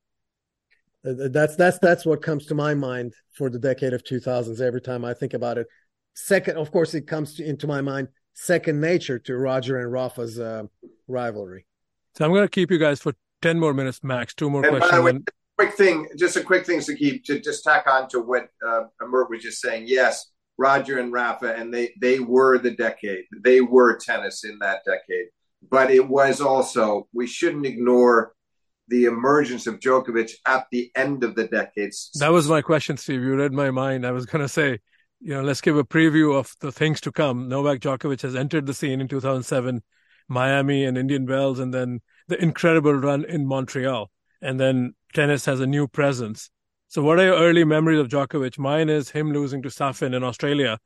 that's 1.04 1.56
that's 1.56 1.80
that's 1.80 2.06
what 2.06 2.22
comes 2.22 2.46
to 2.48 2.56
my 2.56 2.74
mind 2.74 3.14
for 3.34 3.50
the 3.50 3.60
decade 3.60 3.94
of 3.94 4.04
2000s 4.04 4.60
every 4.62 4.82
time 4.82 5.06
I 5.06 5.14
think 5.14 5.34
about 5.34 5.58
it. 5.58 5.68
Second, 6.16 6.58
of 6.58 6.72
course, 6.72 6.94
it 6.94 7.08
comes 7.08 7.36
to, 7.36 7.46
into 7.46 7.68
my 7.68 7.82
mind 7.82 8.08
second 8.34 8.80
nature 8.80 9.18
to 9.18 9.36
Roger 9.36 9.80
and 9.80 9.92
Rafa's 9.92 10.40
uh, 10.40 10.64
rivalry. 11.08 11.66
So 12.16 12.26
I'm 12.26 12.32
going 12.32 12.44
to 12.44 12.50
keep 12.50 12.72
you 12.72 12.78
guys 12.78 13.00
for 13.00 13.14
10 13.42 13.60
more 13.60 13.74
minutes 13.74 14.04
max. 14.04 14.34
Two 14.34 14.50
more 14.50 14.66
and 14.66 14.78
questions. 14.78 15.04
Way, 15.04 15.10
and... 15.12 15.30
quick 15.58 15.74
thing, 15.74 16.08
just 16.18 16.38
a 16.38 16.44
quick 16.44 16.66
thing 16.66 16.82
to 16.82 16.96
keep 16.96 17.26
to 17.26 17.40
just 17.40 17.64
tack 17.64 17.88
on 17.88 18.08
to 18.10 18.20
what 18.20 18.50
uh, 18.66 18.84
Mert 19.02 19.30
was 19.30 19.42
just 19.42 19.62
saying. 19.62 19.86
Yes, 19.88 20.32
Roger 20.58 21.00
and 21.00 21.12
Rafa, 21.12 21.56
and 21.56 21.74
they 21.74 21.94
they 22.00 22.20
were 22.20 22.58
the 22.58 22.72
decade. 22.72 23.26
They 23.44 23.62
were 23.62 23.98
tennis 23.98 24.44
in 24.44 24.58
that 24.60 24.82
decade, 24.86 25.28
but 25.70 25.92
it 25.92 26.08
was 26.08 26.42
also 26.42 27.08
we 27.14 27.28
shouldn't 27.28 27.66
ignore 27.66 28.34
the 28.88 29.06
emergence 29.06 29.68
of 29.68 29.80
Djokovic 29.80 30.32
at 30.46 30.66
the 30.72 30.92
end 30.96 31.24
of 31.24 31.36
the 31.36 31.48
decades. 31.48 32.10
That 32.20 32.32
was 32.32 32.48
my 32.50 32.62
question, 32.62 32.98
Steve. 32.98 33.22
You 33.22 33.36
read 33.36 33.54
my 33.54 33.72
mind. 33.72 34.06
I 34.06 34.12
was 34.12 34.26
going 34.26 34.42
to 34.42 34.50
say, 34.50 34.80
you 35.20 35.34
know, 35.34 35.42
let's 35.42 35.62
give 35.62 35.78
a 35.78 35.84
preview 35.84 36.38
of 36.38 36.56
the 36.62 36.72
things 36.72 37.02
to 37.02 37.12
come. 37.12 37.50
Novak 37.50 37.80
Djokovic 37.80 38.22
has 38.22 38.36
entered 38.36 38.66
the 38.66 38.74
scene 38.74 39.02
in 39.02 39.08
2007, 39.08 39.82
Miami 40.28 40.86
and 40.86 40.98
Indian 40.98 41.26
Wells, 41.26 41.60
and 41.60 41.74
then 41.74 42.02
the 42.28 42.42
incredible 42.42 42.94
run 42.94 43.26
in 43.26 43.48
Montreal. 43.48 44.12
And 44.42 44.60
then 44.60 44.94
tennis 45.14 45.46
has 45.46 45.60
a 45.60 45.68
new 45.68 45.88
presence. 45.88 46.50
So, 46.90 47.02
what 47.02 47.20
are 47.20 47.26
your 47.26 47.36
early 47.38 47.64
memories 47.64 48.00
of 48.00 48.08
Djokovic? 48.08 48.58
Mine 48.58 48.90
is 48.90 49.10
him 49.10 49.34
losing 49.34 49.62
to 49.64 49.70
Safin 49.70 50.14
in 50.14 50.24
Australia, 50.24 50.80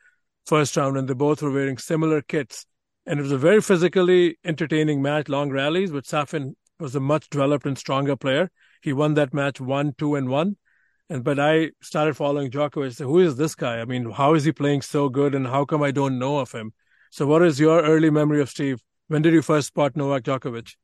first 0.45 0.75
round, 0.77 0.97
and 0.97 1.07
they 1.07 1.13
both 1.13 1.41
were 1.41 1.51
wearing 1.51 1.77
similar 1.77 2.21
kits. 2.21 2.65
And 3.05 3.19
it 3.19 3.23
was 3.23 3.31
a 3.31 3.37
very 3.37 3.61
physically 3.61 4.37
entertaining 4.45 5.01
match, 5.01 5.27
long 5.27 5.51
rallies, 5.51 5.91
but 5.91 6.05
Safin 6.05 6.55
was 6.81 6.95
a 6.95 6.99
much 6.99 7.29
developed 7.29 7.65
and 7.65 7.77
stronger 7.77 8.15
player. 8.15 8.51
He 8.81 8.91
won 8.91 9.13
that 9.13 9.33
match 9.33 9.61
one, 9.61 9.93
two, 9.97 10.15
and 10.15 10.27
one. 10.27 10.57
And 11.09 11.23
but 11.23 11.39
I 11.39 11.71
started 11.81 12.17
following 12.17 12.49
Djokovic. 12.49 12.99
Who 12.99 13.19
is 13.19 13.35
this 13.35 13.55
guy? 13.55 13.79
I 13.79 13.85
mean, 13.85 14.11
how 14.11 14.33
is 14.33 14.43
he 14.43 14.51
playing 14.51 14.81
so 14.81 15.07
good, 15.09 15.35
and 15.35 15.47
how 15.47 15.65
come 15.65 15.83
I 15.83 15.91
don't 15.91 16.19
know 16.19 16.39
of 16.39 16.51
him? 16.51 16.73
So, 17.11 17.27
what 17.27 17.43
is 17.43 17.59
your 17.59 17.81
early 17.81 18.09
memory 18.09 18.41
of 18.41 18.49
Steve? 18.49 18.81
When 19.07 19.21
did 19.21 19.33
you 19.33 19.41
first 19.41 19.67
spot 19.67 19.95
Novak 19.95 20.23
Djokovic? 20.23 20.75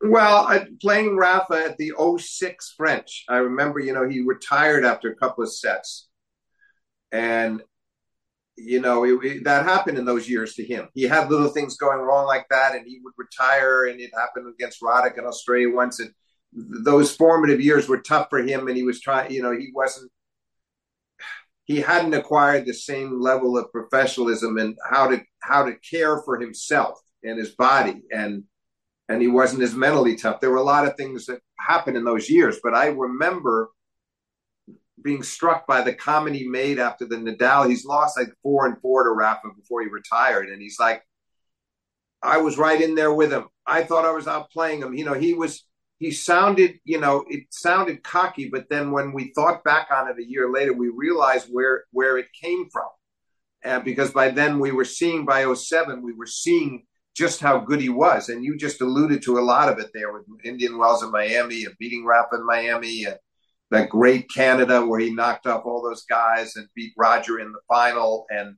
Well, 0.00 0.46
I, 0.46 0.66
playing 0.80 1.16
Rafa 1.16 1.64
at 1.64 1.76
the 1.78 1.92
06 2.18 2.74
French. 2.76 3.24
I 3.28 3.38
remember, 3.38 3.80
you 3.80 3.92
know, 3.92 4.08
he 4.08 4.20
retired 4.20 4.84
after 4.84 5.10
a 5.10 5.16
couple 5.16 5.42
of 5.42 5.52
sets. 5.52 6.08
And, 7.10 7.62
you 8.56 8.80
know, 8.80 9.04
it, 9.04 9.24
it, 9.24 9.44
that 9.44 9.64
happened 9.64 9.98
in 9.98 10.04
those 10.04 10.28
years 10.28 10.54
to 10.54 10.64
him. 10.64 10.88
He 10.94 11.02
had 11.02 11.30
little 11.30 11.48
things 11.48 11.76
going 11.76 11.98
wrong 11.98 12.26
like 12.26 12.46
that, 12.50 12.74
and 12.74 12.86
he 12.86 13.00
would 13.02 13.14
retire, 13.16 13.86
and 13.86 14.00
it 14.00 14.10
happened 14.16 14.52
against 14.52 14.80
Roddick 14.80 15.18
in 15.18 15.24
Australia 15.24 15.74
once. 15.74 16.00
And 16.00 16.12
those 16.52 17.14
formative 17.14 17.60
years 17.60 17.88
were 17.88 18.00
tough 18.00 18.28
for 18.30 18.38
him, 18.38 18.68
and 18.68 18.76
he 18.76 18.84
was 18.84 19.00
trying, 19.00 19.32
you 19.32 19.42
know, 19.42 19.52
he 19.52 19.70
wasn't, 19.74 20.10
he 21.64 21.80
hadn't 21.80 22.14
acquired 22.14 22.66
the 22.66 22.74
same 22.74 23.20
level 23.20 23.58
of 23.58 23.72
professionalism 23.72 24.58
and 24.58 24.76
how 24.88 25.08
to 25.08 25.22
how 25.40 25.64
to 25.64 25.76
care 25.76 26.20
for 26.22 26.38
himself 26.38 27.00
and 27.22 27.38
his 27.38 27.50
body 27.50 28.02
and 28.12 28.44
and 29.08 29.20
he 29.20 29.28
wasn't 29.28 29.62
as 29.62 29.74
mentally 29.74 30.16
tough. 30.16 30.40
There 30.40 30.50
were 30.50 30.56
a 30.56 30.62
lot 30.62 30.86
of 30.86 30.96
things 30.96 31.26
that 31.26 31.40
happened 31.58 31.96
in 31.96 32.04
those 32.04 32.30
years, 32.30 32.58
but 32.62 32.74
I 32.74 32.86
remember 32.86 33.70
being 35.04 35.22
struck 35.22 35.66
by 35.66 35.82
the 35.82 35.94
comment 35.94 36.34
he 36.34 36.48
made 36.48 36.78
after 36.78 37.06
the 37.06 37.16
Nadal. 37.16 37.68
He's 37.68 37.84
lost 37.84 38.18
like 38.18 38.32
four 38.42 38.66
and 38.66 38.80
four 38.80 39.04
to 39.04 39.10
Rafa 39.10 39.48
before 39.54 39.82
he 39.82 39.88
retired, 39.88 40.48
and 40.48 40.60
he's 40.60 40.80
like, 40.80 41.02
I 42.22 42.38
was 42.38 42.58
right 42.58 42.80
in 42.80 42.94
there 42.94 43.12
with 43.12 43.30
him. 43.30 43.44
I 43.66 43.84
thought 43.84 44.06
I 44.06 44.12
was 44.12 44.24
outplaying 44.24 44.82
him. 44.82 44.94
You 44.94 45.04
know, 45.04 45.14
he 45.14 45.34
was. 45.34 45.64
He 45.98 46.10
sounded, 46.10 46.80
you 46.84 47.00
know, 47.00 47.24
it 47.28 47.44
sounded 47.50 48.02
cocky, 48.02 48.50
but 48.52 48.68
then 48.68 48.90
when 48.90 49.12
we 49.12 49.32
thought 49.32 49.62
back 49.62 49.88
on 49.92 50.08
it 50.08 50.18
a 50.18 50.28
year 50.28 50.50
later, 50.50 50.72
we 50.72 50.88
realized 50.88 51.46
where 51.50 51.84
where 51.92 52.18
it 52.18 52.26
came 52.38 52.68
from, 52.70 52.88
and 53.62 53.84
because 53.84 54.10
by 54.10 54.30
then 54.30 54.58
we 54.58 54.72
were 54.72 54.84
seeing 54.84 55.24
by 55.24 55.52
07, 55.54 56.02
we 56.02 56.12
were 56.12 56.26
seeing 56.26 56.84
just 57.14 57.40
how 57.40 57.58
good 57.58 57.80
he 57.80 57.88
was. 57.88 58.28
And 58.28 58.44
you 58.44 58.56
just 58.56 58.80
alluded 58.80 59.22
to 59.22 59.38
a 59.38 59.40
lot 59.40 59.68
of 59.68 59.78
it 59.78 59.90
there 59.94 60.12
with 60.12 60.24
Indian 60.44 60.78
Wells 60.78 61.02
in 61.02 61.10
Miami 61.10 61.64
and 61.64 61.74
beating 61.78 62.04
Rafa 62.04 62.36
in 62.36 62.46
Miami 62.46 63.04
and 63.04 63.16
that 63.74 63.90
great 63.90 64.30
Canada 64.32 64.84
where 64.84 65.00
he 65.00 65.14
knocked 65.14 65.46
off 65.46 65.66
all 65.66 65.82
those 65.82 66.04
guys 66.04 66.56
and 66.56 66.68
beat 66.74 66.92
Roger 66.96 67.40
in 67.40 67.52
the 67.52 67.60
final 67.68 68.26
and 68.30 68.56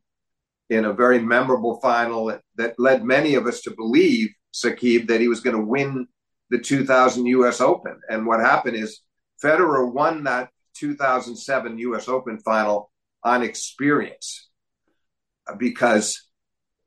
in 0.69 0.85
a 0.85 0.93
very 0.93 1.19
memorable 1.19 1.81
final 1.81 2.33
that, 2.57 2.75
led 2.79 3.05
many 3.05 3.35
of 3.35 3.47
us 3.47 3.61
to 3.63 3.71
believe, 3.71 4.29
Sakib, 4.53 5.09
that 5.09 5.21
he 5.21 5.29
was 5.29 5.41
going 5.41 5.57
to 5.57 5.63
win 5.65 6.07
the 6.51 6.59
2000 6.59 7.27
US 7.27 7.61
Open. 7.61 8.01
And 8.09 8.27
what 8.27 8.41
happened 8.41 8.77
is 8.77 9.01
Federer 9.43 9.93
won 9.93 10.25
that 10.25 10.51
2007 10.77 11.79
US 11.79 12.09
Open 12.09 12.39
final 12.41 12.91
on 13.25 13.43
experience 13.43 14.49
because 15.59 16.21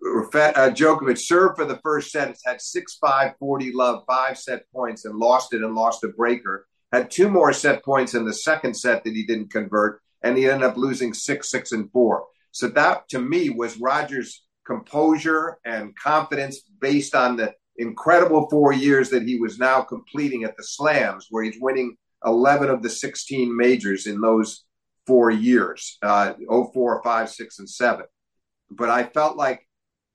uh, 0.06 0.70
Djokovic 0.72 1.18
served 1.18 1.58
for 1.58 1.66
the 1.66 1.80
first 1.84 2.12
set. 2.12 2.36
Had 2.46 2.62
6 2.62 2.98
5 3.02 3.34
40 3.40 3.74
love, 3.74 4.04
five 4.08 4.38
set 4.38 4.64
points, 4.74 5.06
and 5.06 5.18
lost 5.18 5.54
it 5.54 5.62
and 5.62 5.76
lost 5.76 6.04
a 6.04 6.10
breaker. 6.10 6.68
Had 6.92 7.12
two 7.12 7.30
more 7.30 7.54
set 7.54 7.84
points 7.84 8.14
in 8.16 8.26
the 8.26 8.34
second 8.34 8.74
set 8.74 9.04
that 9.04 9.14
he 9.14 9.26
didn't 9.26 9.52
convert, 9.52 10.02
and 10.24 10.38
he 10.38 10.50
ended 10.50 10.68
up 10.68 10.78
losing 10.78 11.14
6 11.14 11.50
6 11.50 11.72
and 11.72 11.92
4. 11.92 12.26
So 12.52 12.68
that 12.70 13.08
to 13.10 13.20
me 13.20 13.50
was 13.50 13.80
Rogers' 13.80 14.44
composure 14.66 15.60
and 15.66 15.96
confidence 15.96 16.62
based 16.80 17.16
on 17.16 17.38
the 17.38 17.54
incredible 17.78 18.48
four 18.50 18.74
years 18.74 19.10
that 19.10 19.24
he 19.24 19.40
was 19.40 19.58
now 19.58 19.82
completing 19.82 20.44
at 20.44 20.58
the 20.58 20.64
slams, 20.64 21.28
where 21.30 21.44
he's 21.44 21.62
winning 21.62 21.96
11 22.26 22.70
of 22.70 22.84
the 22.84 22.90
16 22.90 23.56
majors 23.56 24.06
in 24.06 24.20
those 24.20 24.66
four 25.08 25.32
years 25.32 25.98
uh, 26.04 26.34
04, 26.48 27.02
5, 27.04 27.30
6, 27.30 27.60
and 27.60 27.70
7. 27.70 28.06
But 28.72 28.90
I 28.90 29.04
felt 29.04 29.38
like 29.38 29.68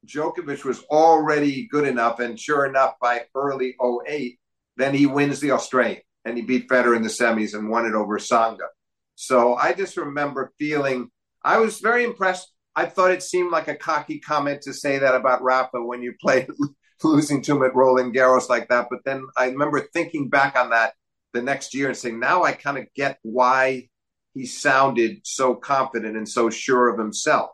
Djokovic 0.06 0.64
was 0.64 0.84
already 0.84 1.66
good 1.66 1.86
enough, 1.86 2.20
and 2.20 2.38
sure 2.38 2.66
enough, 2.66 2.94
by 3.00 3.22
early 3.34 3.74
08, 4.08 4.38
then 4.76 4.94
he 4.94 5.06
wins 5.06 5.40
the 5.40 5.52
Australian 5.52 6.02
and 6.24 6.36
he 6.36 6.42
beat 6.42 6.68
Federer 6.68 6.96
in 6.96 7.02
the 7.02 7.08
semis 7.08 7.54
and 7.54 7.68
won 7.68 7.86
it 7.86 7.94
over 7.94 8.18
Tsonga. 8.18 8.66
So 9.14 9.54
I 9.54 9.72
just 9.72 9.96
remember 9.96 10.52
feeling 10.58 11.10
I 11.44 11.58
was 11.58 11.80
very 11.80 12.04
impressed. 12.04 12.50
I 12.74 12.86
thought 12.86 13.12
it 13.12 13.22
seemed 13.22 13.52
like 13.52 13.68
a 13.68 13.76
cocky 13.76 14.18
comment 14.18 14.62
to 14.62 14.74
say 14.74 14.98
that 14.98 15.14
about 15.14 15.42
Rafa 15.42 15.82
when 15.82 16.02
you 16.02 16.14
play 16.20 16.48
losing 17.04 17.42
to 17.42 17.56
him 17.56 17.62
at 17.62 17.74
Roland 17.74 18.14
Garros 18.14 18.48
like 18.48 18.68
that. 18.68 18.88
But 18.90 19.00
then 19.04 19.24
I 19.36 19.46
remember 19.46 19.80
thinking 19.80 20.28
back 20.28 20.58
on 20.58 20.70
that 20.70 20.94
the 21.32 21.42
next 21.42 21.74
year 21.74 21.88
and 21.88 21.96
saying, 21.96 22.18
now 22.18 22.42
I 22.42 22.52
kind 22.52 22.78
of 22.78 22.86
get 22.94 23.18
why 23.22 23.88
he 24.32 24.46
sounded 24.46 25.20
so 25.24 25.54
confident 25.54 26.16
and 26.16 26.28
so 26.28 26.50
sure 26.50 26.88
of 26.88 26.98
himself 26.98 27.50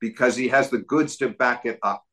because 0.00 0.36
he 0.36 0.48
has 0.48 0.70
the 0.70 0.78
goods 0.78 1.16
to 1.18 1.28
back 1.28 1.64
it 1.64 1.78
up. 1.82 2.04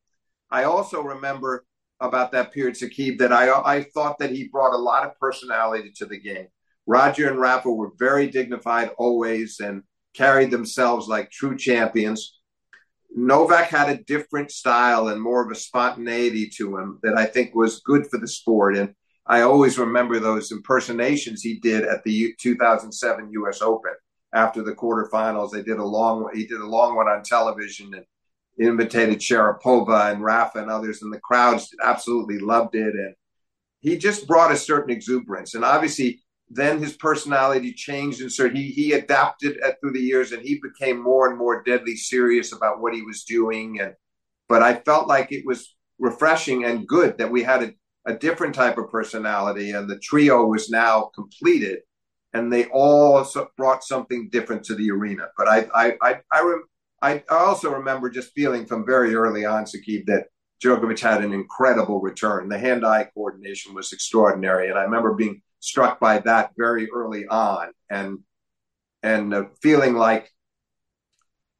I 0.50 0.64
also 0.64 1.02
remember 1.02 1.64
about 2.00 2.32
that 2.32 2.52
period, 2.52 2.74
Sakib, 2.74 3.18
that 3.18 3.32
I, 3.32 3.50
I 3.50 3.82
thought 3.82 4.18
that 4.18 4.30
he 4.30 4.48
brought 4.48 4.74
a 4.74 4.78
lot 4.78 5.06
of 5.06 5.18
personality 5.18 5.92
to 5.96 6.06
the 6.06 6.18
game. 6.18 6.48
Roger 6.86 7.28
and 7.28 7.40
Rafa 7.40 7.70
were 7.70 7.92
very 7.98 8.28
dignified 8.28 8.90
always 8.98 9.60
and 9.60 9.82
carried 10.14 10.50
themselves 10.50 11.08
like 11.08 11.30
true 11.30 11.56
champions. 11.56 12.38
Novak 13.14 13.68
had 13.68 13.88
a 13.88 14.02
different 14.04 14.50
style 14.50 15.08
and 15.08 15.20
more 15.20 15.44
of 15.44 15.50
a 15.50 15.54
spontaneity 15.54 16.48
to 16.56 16.76
him 16.76 16.98
that 17.02 17.16
I 17.16 17.26
think 17.26 17.54
was 17.54 17.80
good 17.80 18.06
for 18.06 18.18
the 18.18 18.28
sport. 18.28 18.76
And 18.76 18.94
I 19.26 19.40
always 19.40 19.78
remember 19.78 20.20
those 20.20 20.52
impersonations 20.52 21.42
he 21.42 21.58
did 21.58 21.84
at 21.84 22.04
the 22.04 22.34
2007 22.38 23.30
U.S. 23.32 23.62
Open 23.62 23.92
after 24.32 24.62
the 24.62 24.74
quarterfinals. 24.74 25.50
They 25.50 25.62
did 25.62 25.78
a 25.78 25.84
long 25.84 26.30
he 26.34 26.46
did 26.46 26.60
a 26.60 26.66
long 26.66 26.94
one 26.94 27.08
on 27.08 27.22
television 27.22 27.94
and 27.94 28.04
invitated 28.58 29.18
Sharapova 29.18 30.12
and 30.12 30.22
Rafa 30.22 30.58
and 30.58 30.70
others, 30.70 31.02
and 31.02 31.12
the 31.12 31.20
crowds 31.20 31.68
absolutely 31.82 32.38
loved 32.38 32.74
it. 32.74 32.94
And 32.94 33.14
he 33.80 33.96
just 33.98 34.26
brought 34.26 34.52
a 34.52 34.56
certain 34.56 34.90
exuberance. 34.90 35.54
And 35.54 35.64
obviously, 35.64 36.22
then 36.48 36.78
his 36.78 36.96
personality 36.96 37.72
changed, 37.72 38.20
and 38.20 38.32
so 38.32 38.48
he 38.48 38.68
he 38.68 38.92
adapted 38.92 39.58
through 39.80 39.92
the 39.92 40.00
years, 40.00 40.32
and 40.32 40.42
he 40.42 40.60
became 40.62 41.02
more 41.02 41.28
and 41.28 41.38
more 41.38 41.62
deadly 41.62 41.96
serious 41.96 42.52
about 42.52 42.80
what 42.80 42.94
he 42.94 43.02
was 43.02 43.24
doing. 43.24 43.80
And 43.80 43.94
but 44.48 44.62
I 44.62 44.74
felt 44.74 45.08
like 45.08 45.32
it 45.32 45.44
was 45.44 45.74
refreshing 45.98 46.64
and 46.64 46.86
good 46.86 47.18
that 47.18 47.30
we 47.30 47.42
had 47.42 47.62
a, 47.62 47.72
a 48.06 48.14
different 48.14 48.54
type 48.54 48.78
of 48.78 48.90
personality, 48.90 49.72
and 49.72 49.88
the 49.88 49.98
trio 49.98 50.44
was 50.44 50.70
now 50.70 51.10
completed 51.14 51.80
and 52.36 52.52
they 52.52 52.66
all 52.66 53.26
brought 53.56 53.82
something 53.82 54.28
different 54.30 54.62
to 54.64 54.74
the 54.74 54.90
arena. 54.90 55.28
But 55.36 55.48
I, 55.48 55.68
I, 55.74 55.96
I, 56.02 56.20
I, 56.30 56.58
I 57.06 57.22
also 57.28 57.68
remember 57.72 58.10
just 58.10 58.32
feeling 58.32 58.66
from 58.66 58.84
very 58.94 59.14
early 59.14 59.44
on, 59.44 59.64
Sakib, 59.64 60.06
that 60.06 60.24
Djokovic 60.62 61.00
had 61.00 61.22
an 61.22 61.32
incredible 61.32 62.00
return. 62.00 62.48
The 62.48 62.58
hand-eye 62.58 63.08
coordination 63.14 63.74
was 63.74 63.92
extraordinary, 63.92 64.68
and 64.68 64.78
I 64.78 64.82
remember 64.82 65.12
being 65.14 65.42
struck 65.60 66.00
by 66.00 66.18
that 66.20 66.50
very 66.56 66.90
early 66.90 67.24
on, 67.26 67.66
and 67.90 68.18
and 69.02 69.46
feeling 69.62 69.94
like 69.94 70.24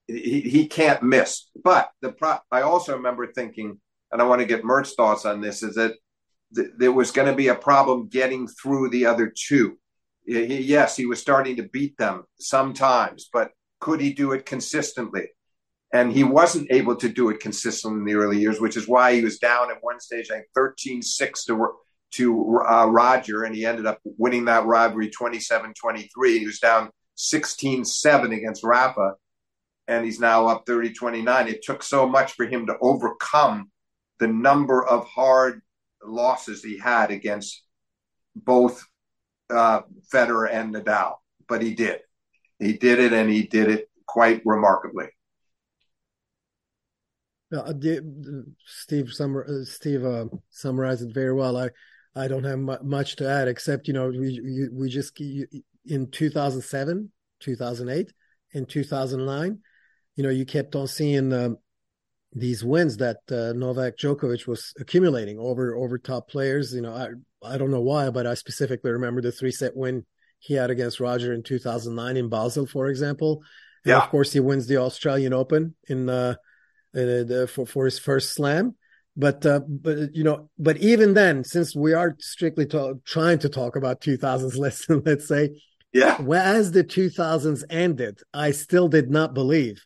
he, 0.07 0.41
he 0.41 0.67
can't 0.69 1.03
miss. 1.03 1.51
But 1.63 1.91
the 2.01 2.13
pro- 2.13 2.45
I 2.51 2.63
also 2.63 2.97
remember 2.97 3.27
thinking, 3.27 3.81
and 4.11 4.23
I 4.23 4.25
want 4.25 4.41
to 4.41 4.47
get 4.47 4.65
Mert's 4.65 4.95
thoughts 4.95 5.25
on 5.27 5.41
this, 5.41 5.63
is 5.63 5.75
that 5.77 5.95
th- 6.55 6.73
there 6.79 6.93
was 6.93 7.11
going 7.13 7.29
to 7.29 7.35
be 7.35 7.49
a 7.49 7.55
problem 7.55 8.09
getting 8.09 8.49
through 8.49 8.91
the 8.91 9.07
other 9.07 9.33
two 9.49 9.79
He, 10.27 10.63
yes, 10.63 10.97
he 10.97 11.07
was 11.07 11.21
starting 11.21 11.57
to 11.57 11.69
beat 11.77 11.97
them 11.99 12.25
sometimes, 12.41 13.29
but 13.33 13.51
could 13.81 14.01
he 14.01 14.13
do 14.13 14.33
it 14.33 14.47
consistently? 14.47 15.29
And 15.97 16.13
he 16.13 16.25
wasn't 16.25 16.71
able 16.71 16.95
to 16.97 17.09
do 17.09 17.31
it 17.31 17.41
consistently 17.41 18.01
in 18.01 18.05
the 18.05 18.23
early 18.23 18.39
years, 18.39 18.61
which 18.61 18.77
is 18.77 18.87
why 18.87 19.15
he 19.15 19.25
was 19.25 19.39
down 19.39 19.71
at 19.71 19.79
one 19.81 19.99
stage, 19.99 20.31
I 20.31 20.35
think 20.35 20.49
13 20.55 21.01
6 21.01 21.45
to, 21.47 21.69
to 22.13 22.61
uh, 22.69 22.85
Roger, 22.85 23.45
and 23.45 23.57
he 23.57 23.65
ended 23.65 23.87
up 23.87 23.99
winning 24.05 24.45
that 24.45 24.67
rivalry 24.67 25.09
27 25.09 25.73
23. 25.73 26.39
He 26.39 26.45
was 26.45 26.59
down 26.59 26.91
16 27.15 27.87
7 27.87 28.31
against 28.31 28.63
Rafa, 28.63 29.15
and 29.89 30.05
he's 30.05 30.21
now 30.21 30.49
up 30.49 30.65
30 30.67 30.93
29. 30.93 31.49
It 31.49 31.63
took 31.63 31.83
so 31.83 32.07
much 32.07 32.33
for 32.33 32.45
him 32.45 32.67
to 32.67 32.77
overcome 32.83 33.71
the 34.19 34.29
number 34.29 34.87
of 34.87 35.07
hard 35.07 35.63
losses 36.05 36.63
he 36.63 36.79
had 36.79 37.11
against 37.11 37.63
both 38.35 38.85
uh, 39.49 39.81
Federer 40.13 40.51
and 40.53 40.75
Nadal, 40.75 41.15
but 41.49 41.63
he 41.63 41.75
did. 41.75 42.01
He 42.59 42.75
did 42.75 42.99
it, 42.99 43.15
and 43.15 43.31
he 43.31 43.45
did 43.45 43.71
it 43.71 43.89
quite 44.07 44.43
remarkably. 44.45 45.07
Uh, 47.55 47.73
Steve, 48.65 49.13
summer, 49.13 49.47
uh, 49.49 49.65
Steve 49.65 50.05
uh, 50.05 50.25
summarized 50.51 51.03
it 51.03 51.15
very 51.15 51.33
well. 51.33 51.57
I, 51.57 51.71
I 52.15 52.29
don't 52.29 52.45
have 52.45 52.83
much 52.83 53.17
to 53.17 53.29
add 53.29 53.47
except 53.47 53.87
you 53.87 53.95
know 53.95 54.09
we 54.09 54.69
we 54.73 54.89
just 54.89 55.21
in 55.21 56.11
2007, 56.11 57.13
2008, 57.41 58.13
in 58.53 58.67
2009, 58.67 59.59
you 60.17 60.23
know 60.25 60.31
you 60.31 60.45
kept 60.45 60.75
on 60.75 60.89
seeing 60.89 61.33
um, 61.33 61.59
these 62.33 62.65
wins 62.65 62.97
that 62.97 63.19
uh, 63.31 63.53
Novak 63.53 63.97
Djokovic 63.97 64.47
was 64.47 64.73
accumulating 64.81 65.39
over 65.39 65.77
over 65.77 65.99
top 65.99 66.29
players. 66.29 66.75
You 66.75 66.83
know, 66.83 66.95
I 66.95 67.09
I 67.47 67.59
don't 67.59 67.71
know 67.71 67.81
why, 67.81 68.11
but 68.11 68.27
I 68.27 68.35
specifically 68.35 68.91
remember 68.91 69.21
the 69.21 69.31
three 69.31 69.53
set 69.53 69.77
win 69.77 70.05
he 70.39 70.55
had 70.55 70.71
against 70.71 71.01
Roger 71.01 71.33
in 71.33 71.43
2009 71.43 72.17
in 72.17 72.29
Basel, 72.29 72.67
for 72.67 72.89
example. 72.89 73.43
And 73.85 73.93
yeah. 73.93 73.99
of 73.99 74.11
course, 74.11 74.33
he 74.33 74.41
wins 74.41 74.67
the 74.67 74.79
Australian 74.79 75.33
Open 75.33 75.75
in 75.89 76.09
uh, 76.97 77.43
uh, 77.43 77.47
for 77.47 77.67
for 77.67 77.85
his 77.85 77.99
first 77.99 78.35
slam. 78.35 78.75
But 79.17 79.45
uh, 79.47 79.61
but 79.67 80.15
you 80.15 80.25
know, 80.25 80.51
but 80.59 80.77
even 80.79 81.15
then, 81.15 81.45
since 81.45 81.75
we 81.75 81.93
are 81.93 82.17
strictly 82.19 82.67
to- 82.67 83.01
trying 83.05 83.39
to 83.41 83.49
talk 83.49 83.77
about 83.77 84.01
2000s, 84.01 84.57
let's 84.59 84.89
let's 84.89 85.29
say, 85.29 85.61
yeah. 85.93 86.19
As 86.33 86.73
the 86.73 86.85
2000s 86.85 87.65
ended, 87.71 88.21
I 88.35 88.51
still 88.51 88.89
did 88.89 89.11
not 89.11 89.35
believe 89.35 89.83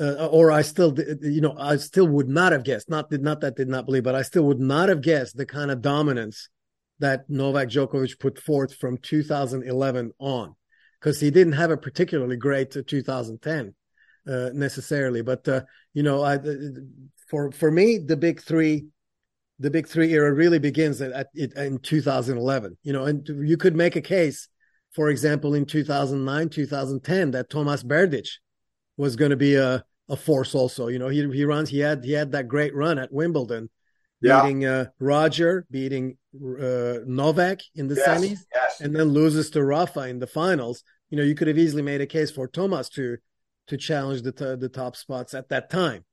uh, 0.00 0.26
or 0.26 0.52
I 0.52 0.62
still, 0.62 0.94
you 1.22 1.40
know, 1.40 1.56
I 1.58 1.76
still 1.76 2.06
would 2.06 2.28
not 2.28 2.52
have 2.52 2.64
guessed. 2.64 2.88
Not 2.88 3.10
did 3.10 3.22
not 3.22 3.40
that 3.40 3.56
did 3.56 3.68
not 3.68 3.86
believe, 3.86 4.04
but 4.04 4.14
I 4.14 4.22
still 4.22 4.44
would 4.44 4.60
not 4.60 4.88
have 4.88 5.02
guessed 5.02 5.36
the 5.36 5.46
kind 5.46 5.70
of 5.70 5.82
dominance 5.82 6.48
that 7.00 7.28
Novak 7.28 7.68
Djokovic 7.68 8.18
put 8.18 8.40
forth 8.40 8.74
from 8.74 8.98
2011 8.98 10.12
on, 10.18 10.54
because 11.00 11.20
he 11.20 11.30
didn't 11.30 11.54
have 11.54 11.70
a 11.70 11.76
particularly 11.76 12.36
great 12.36 12.70
2010 12.70 13.74
uh, 14.28 14.50
necessarily. 14.52 15.22
But 15.22 15.48
uh, 15.48 15.62
you 15.94 16.02
know, 16.02 16.22
I, 16.22 16.38
for 17.28 17.50
for 17.52 17.70
me, 17.70 17.98
the 17.98 18.16
big 18.16 18.42
three, 18.42 18.86
the 19.58 19.70
big 19.70 19.88
three 19.88 20.12
era 20.12 20.32
really 20.32 20.58
begins 20.58 21.00
at, 21.00 21.12
at, 21.12 21.28
in 21.34 21.78
2011. 21.78 22.76
You 22.82 22.92
know, 22.92 23.04
and 23.04 23.26
you 23.26 23.56
could 23.56 23.76
make 23.76 23.96
a 23.96 24.00
case, 24.00 24.48
for 24.92 25.10
example, 25.10 25.54
in 25.54 25.64
2009, 25.64 26.48
2010, 26.48 27.30
that 27.32 27.50
Tomas 27.50 27.82
Berdych 27.82 28.28
was 28.96 29.16
going 29.16 29.30
to 29.30 29.36
be 29.36 29.54
a 29.54 29.84
a 30.08 30.16
force 30.16 30.54
also. 30.54 30.88
You 30.88 30.98
know, 30.98 31.08
he 31.08 31.28
he 31.30 31.44
runs. 31.44 31.68
He 31.68 31.78
had 31.78 32.04
he 32.04 32.12
had 32.12 32.32
that 32.32 32.48
great 32.48 32.74
run 32.74 32.98
at 32.98 33.12
Wimbledon, 33.12 33.70
yeah. 34.20 34.42
beating 34.42 34.64
uh, 34.64 34.86
Roger, 34.98 35.66
beating 35.70 36.16
uh, 36.34 36.98
Novak 37.06 37.60
in 37.74 37.88
the 37.88 37.94
yes, 37.94 38.08
semis, 38.08 38.38
yes. 38.54 38.80
and 38.80 38.94
then 38.94 39.08
loses 39.08 39.50
to 39.50 39.64
Rafa 39.64 40.08
in 40.08 40.18
the 40.18 40.26
finals. 40.26 40.82
You 41.10 41.18
know, 41.18 41.24
you 41.24 41.34
could 41.34 41.48
have 41.48 41.58
easily 41.58 41.82
made 41.82 42.00
a 42.00 42.06
case 42.06 42.30
for 42.30 42.48
Thomas 42.48 42.88
to 42.90 43.18
to 43.68 43.76
challenge 43.76 44.22
the 44.22 44.32
t- 44.32 44.56
the 44.56 44.68
top 44.68 44.96
spots 44.96 45.34
at 45.34 45.48
that 45.50 45.70
time. 45.70 46.04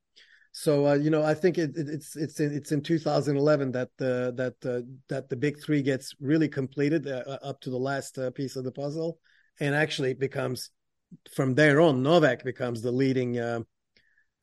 So 0.51 0.87
uh, 0.87 0.93
you 0.93 1.09
know, 1.09 1.23
I 1.23 1.33
think 1.33 1.57
it, 1.57 1.75
it, 1.75 1.89
it's 1.89 2.15
it's 2.15 2.39
in, 2.39 2.53
it's 2.53 2.71
in 2.71 2.81
2011 2.81 3.71
that 3.73 3.89
the 3.97 4.33
that 4.37 4.69
uh, 4.69 4.81
that 5.09 5.29
the 5.29 5.35
big 5.35 5.61
three 5.61 5.81
gets 5.81 6.15
really 6.19 6.47
completed 6.47 7.07
uh, 7.07 7.23
uh, 7.27 7.37
up 7.43 7.59
to 7.61 7.69
the 7.69 7.77
last 7.77 8.17
uh, 8.17 8.31
piece 8.31 8.55
of 8.55 8.63
the 8.63 8.71
puzzle, 8.71 9.19
and 9.59 9.75
actually 9.75 10.13
becomes 10.13 10.69
from 11.33 11.55
there 11.55 11.81
on 11.81 12.03
Novak 12.03 12.43
becomes 12.43 12.81
the 12.81 12.91
leading 12.91 13.37
uh, 13.37 13.59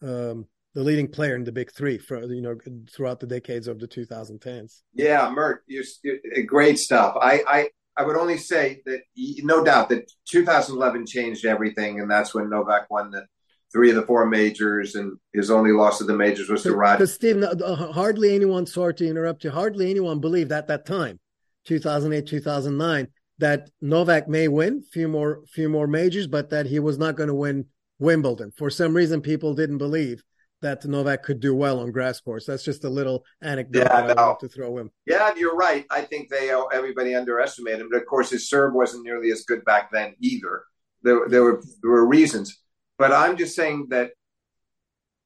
um, 0.02 0.46
the 0.74 0.82
leading 0.82 1.08
player 1.08 1.34
in 1.34 1.44
the 1.44 1.52
big 1.52 1.70
three 1.72 1.98
for 1.98 2.22
you 2.24 2.42
know 2.42 2.56
throughout 2.90 3.20
the 3.20 3.26
decades 3.26 3.68
of 3.68 3.78
the 3.78 3.88
2010s. 3.88 4.82
Yeah, 4.94 5.30
Mert, 5.30 5.64
you're, 5.66 5.84
you're 6.02 6.44
great 6.44 6.78
stuff. 6.78 7.16
I, 7.20 7.42
I 7.46 7.68
I 7.96 8.04
would 8.04 8.16
only 8.16 8.38
say 8.38 8.80
that 8.86 9.00
no 9.42 9.62
doubt 9.62 9.90
that 9.90 10.10
2011 10.28 11.06
changed 11.06 11.44
everything, 11.44 12.00
and 12.00 12.10
that's 12.10 12.34
when 12.34 12.48
Novak 12.48 12.90
won 12.90 13.10
the 13.10 13.26
three 13.70 13.90
of 13.90 13.96
the 13.96 14.02
four 14.02 14.26
majors, 14.26 14.94
and 14.94 15.18
his 15.32 15.50
only 15.50 15.72
loss 15.72 16.00
of 16.00 16.06
the 16.06 16.16
majors 16.16 16.48
was 16.48 16.62
to 16.62 16.74
Roger. 16.74 16.98
Because 16.98 17.14
Steve, 17.14 17.42
uh, 17.42 17.92
hardly 17.92 18.34
anyone. 18.34 18.66
Sorry 18.66 18.94
to 18.94 19.08
interrupt 19.08 19.44
you. 19.44 19.50
Hardly 19.50 19.90
anyone 19.90 20.20
believed 20.20 20.52
at 20.52 20.68
that 20.68 20.86
time, 20.86 21.18
2008, 21.66 22.26
2009, 22.26 23.08
that 23.38 23.70
Novak 23.80 24.28
may 24.28 24.48
win 24.48 24.82
few 24.82 25.08
more 25.08 25.42
few 25.50 25.68
more 25.68 25.86
majors, 25.86 26.26
but 26.26 26.50
that 26.50 26.66
he 26.66 26.78
was 26.78 26.98
not 26.98 27.16
going 27.16 27.28
to 27.28 27.34
win 27.34 27.66
Wimbledon. 27.98 28.52
For 28.56 28.70
some 28.70 28.94
reason, 28.94 29.20
people 29.20 29.54
didn't 29.54 29.78
believe 29.78 30.22
that 30.62 30.84
Novak 30.84 31.22
could 31.22 31.40
do 31.40 31.54
well 31.54 31.80
on 31.80 31.90
grass 31.90 32.20
course. 32.20 32.46
That's 32.46 32.64
just 32.64 32.84
a 32.84 32.88
little 32.88 33.24
anecdote 33.42 33.80
yeah, 33.80 34.06
that 34.06 34.18
I 34.18 34.26
want 34.26 34.40
to 34.40 34.48
throw 34.48 34.78
in. 34.78 34.90
Yeah, 35.06 35.34
you're 35.36 35.56
right. 35.56 35.84
I 35.90 36.02
think 36.02 36.30
they 36.30 36.50
uh, 36.50 36.64
everybody 36.72 37.14
underestimated 37.14 37.80
him. 37.80 37.88
But 37.90 38.00
of 38.00 38.06
course, 38.06 38.30
his 38.30 38.48
serve 38.48 38.72
wasn't 38.72 39.04
nearly 39.04 39.30
as 39.30 39.42
good 39.42 39.64
back 39.64 39.90
then 39.92 40.14
either. 40.20 40.64
There, 41.02 41.28
there 41.28 41.42
were 41.42 41.62
there 41.82 41.90
were 41.90 42.06
reasons, 42.06 42.62
but 42.96 43.12
I'm 43.12 43.36
just 43.36 43.54
saying 43.54 43.88
that 43.90 44.12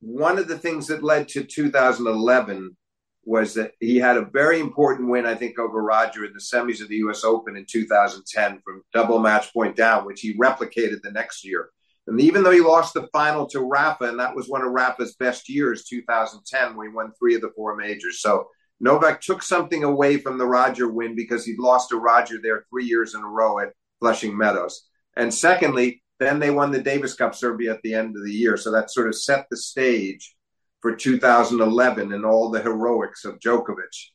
one 0.01 0.39
of 0.39 0.49
the 0.49 0.59
things 0.59 0.87
that 0.89 1.03
led 1.03 1.29
to 1.29 1.45
2011 1.45 2.77
was 3.25 3.55
that 3.55 3.73
he 3.81 3.97
had 3.97 4.17
a 4.17 4.25
very 4.25 4.61
important 4.61 5.11
win, 5.11 5.27
I 5.27 5.35
think, 5.35 5.59
over 5.59 5.83
Roger 5.83 6.25
in 6.25 6.33
the 6.33 6.39
semis 6.39 6.81
of 6.81 6.89
the 6.89 6.97
U.S. 6.97 7.25
Open 7.25 7.57
in 7.57 7.67
2010 7.69 8.61
from 8.65 8.83
double 8.95 9.19
match 9.19 9.53
point 9.53 9.77
down, 9.77 10.07
which 10.07 10.21
he 10.21 10.39
replicated 10.39 11.03
the 11.03 11.11
next 11.11 11.45
year. 11.45 11.71
And 12.07 12.21
even 12.21 12.43
though 12.43 12.53
he 12.53 12.61
lost 12.61 12.95
the 12.95 13.09
final 13.13 13.47
to 13.49 13.61
Rafa, 13.61 14.05
and 14.05 14.21
that 14.21 14.35
was 14.35 14.49
one 14.49 14.63
of 14.63 14.71
Rafa's 14.71 15.17
best 15.17 15.49
years, 15.49 15.85
2010, 15.85 16.77
when 16.77 16.89
he 16.89 16.95
won 16.95 17.13
three 17.19 17.35
of 17.35 17.41
the 17.41 17.51
four 17.57 17.77
majors. 17.77 18.21
So 18.21 18.49
Novak 18.81 19.21
took 19.21 19.43
something 19.43 19.85
away 19.85 20.19
from 20.19 20.39
the 20.39 20.47
Roger 20.47 20.89
win 20.89 21.17
because 21.17 21.45
he'd 21.45 21.59
lost 21.59 21.89
to 21.89 21.97
Roger 21.97 22.37
there 22.41 22.65
three 22.71 22.85
years 22.85 23.15
in 23.15 23.23
a 23.23 23.29
row 23.29 23.59
at 23.59 23.73
Flushing 24.01 24.37
Meadows. 24.37 24.83
And 25.17 25.33
secondly, 25.33 26.03
then 26.21 26.39
they 26.39 26.51
won 26.51 26.71
the 26.71 26.83
Davis 26.83 27.15
Cup 27.15 27.35
Serbia 27.35 27.73
at 27.75 27.83
the 27.83 27.95
end 27.95 28.17
of 28.17 28.25
the 28.25 28.33
year. 28.33 28.57
So 28.57 28.71
that 28.73 28.91
sort 28.91 29.09
of 29.09 29.15
set 29.15 29.47
the 29.51 29.57
stage 29.57 30.35
for 30.81 30.95
2011 30.95 32.13
and 32.13 32.25
all 32.25 32.51
the 32.51 32.63
heroics 32.63 33.25
of 33.25 33.39
Djokovic. 33.39 34.11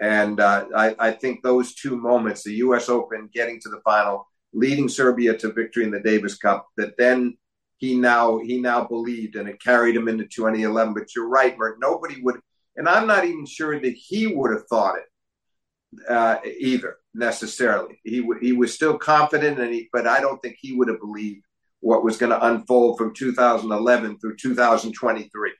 And 0.00 0.40
uh, 0.40 0.66
I, 0.74 0.94
I 0.98 1.10
think 1.12 1.42
those 1.42 1.74
two 1.74 1.96
moments, 1.96 2.42
the 2.42 2.54
U.S. 2.54 2.88
Open 2.88 3.30
getting 3.32 3.60
to 3.60 3.68
the 3.68 3.80
final, 3.84 4.28
leading 4.52 4.88
Serbia 4.88 5.36
to 5.38 5.52
victory 5.52 5.84
in 5.84 5.90
the 5.90 6.00
Davis 6.00 6.36
Cup 6.36 6.68
that 6.76 6.96
then 6.98 7.36
he 7.78 7.96
now 7.96 8.38
he 8.38 8.60
now 8.60 8.84
believed 8.84 9.36
and 9.36 9.48
it 9.48 9.60
carried 9.60 9.96
him 9.96 10.08
into 10.08 10.24
2011. 10.24 10.94
But 10.94 11.14
you're 11.14 11.28
right, 11.28 11.56
Mert. 11.58 11.78
Nobody 11.80 12.20
would, 12.22 12.40
and 12.76 12.88
I'm 12.88 13.06
not 13.06 13.24
even 13.24 13.46
sure 13.46 13.80
that 13.80 13.94
he 13.94 14.28
would 14.28 14.52
have 14.52 14.66
thought 14.68 14.98
it 14.98 16.02
uh, 16.08 16.36
either 16.44 16.98
necessarily. 17.14 18.00
He 18.04 18.20
w- 18.20 18.40
he 18.40 18.52
was 18.52 18.74
still 18.74 18.98
confident, 18.98 19.58
and 19.58 19.72
he, 19.72 19.88
but 19.92 20.06
I 20.06 20.20
don't 20.20 20.40
think 20.40 20.56
he 20.60 20.74
would 20.74 20.88
have 20.88 21.00
believed 21.00 21.44
what 21.80 22.04
was 22.04 22.16
going 22.16 22.30
to 22.30 22.46
unfold 22.46 22.98
from 22.98 23.12
2011 23.14 24.18
through 24.20 24.36
2023. 24.36 25.52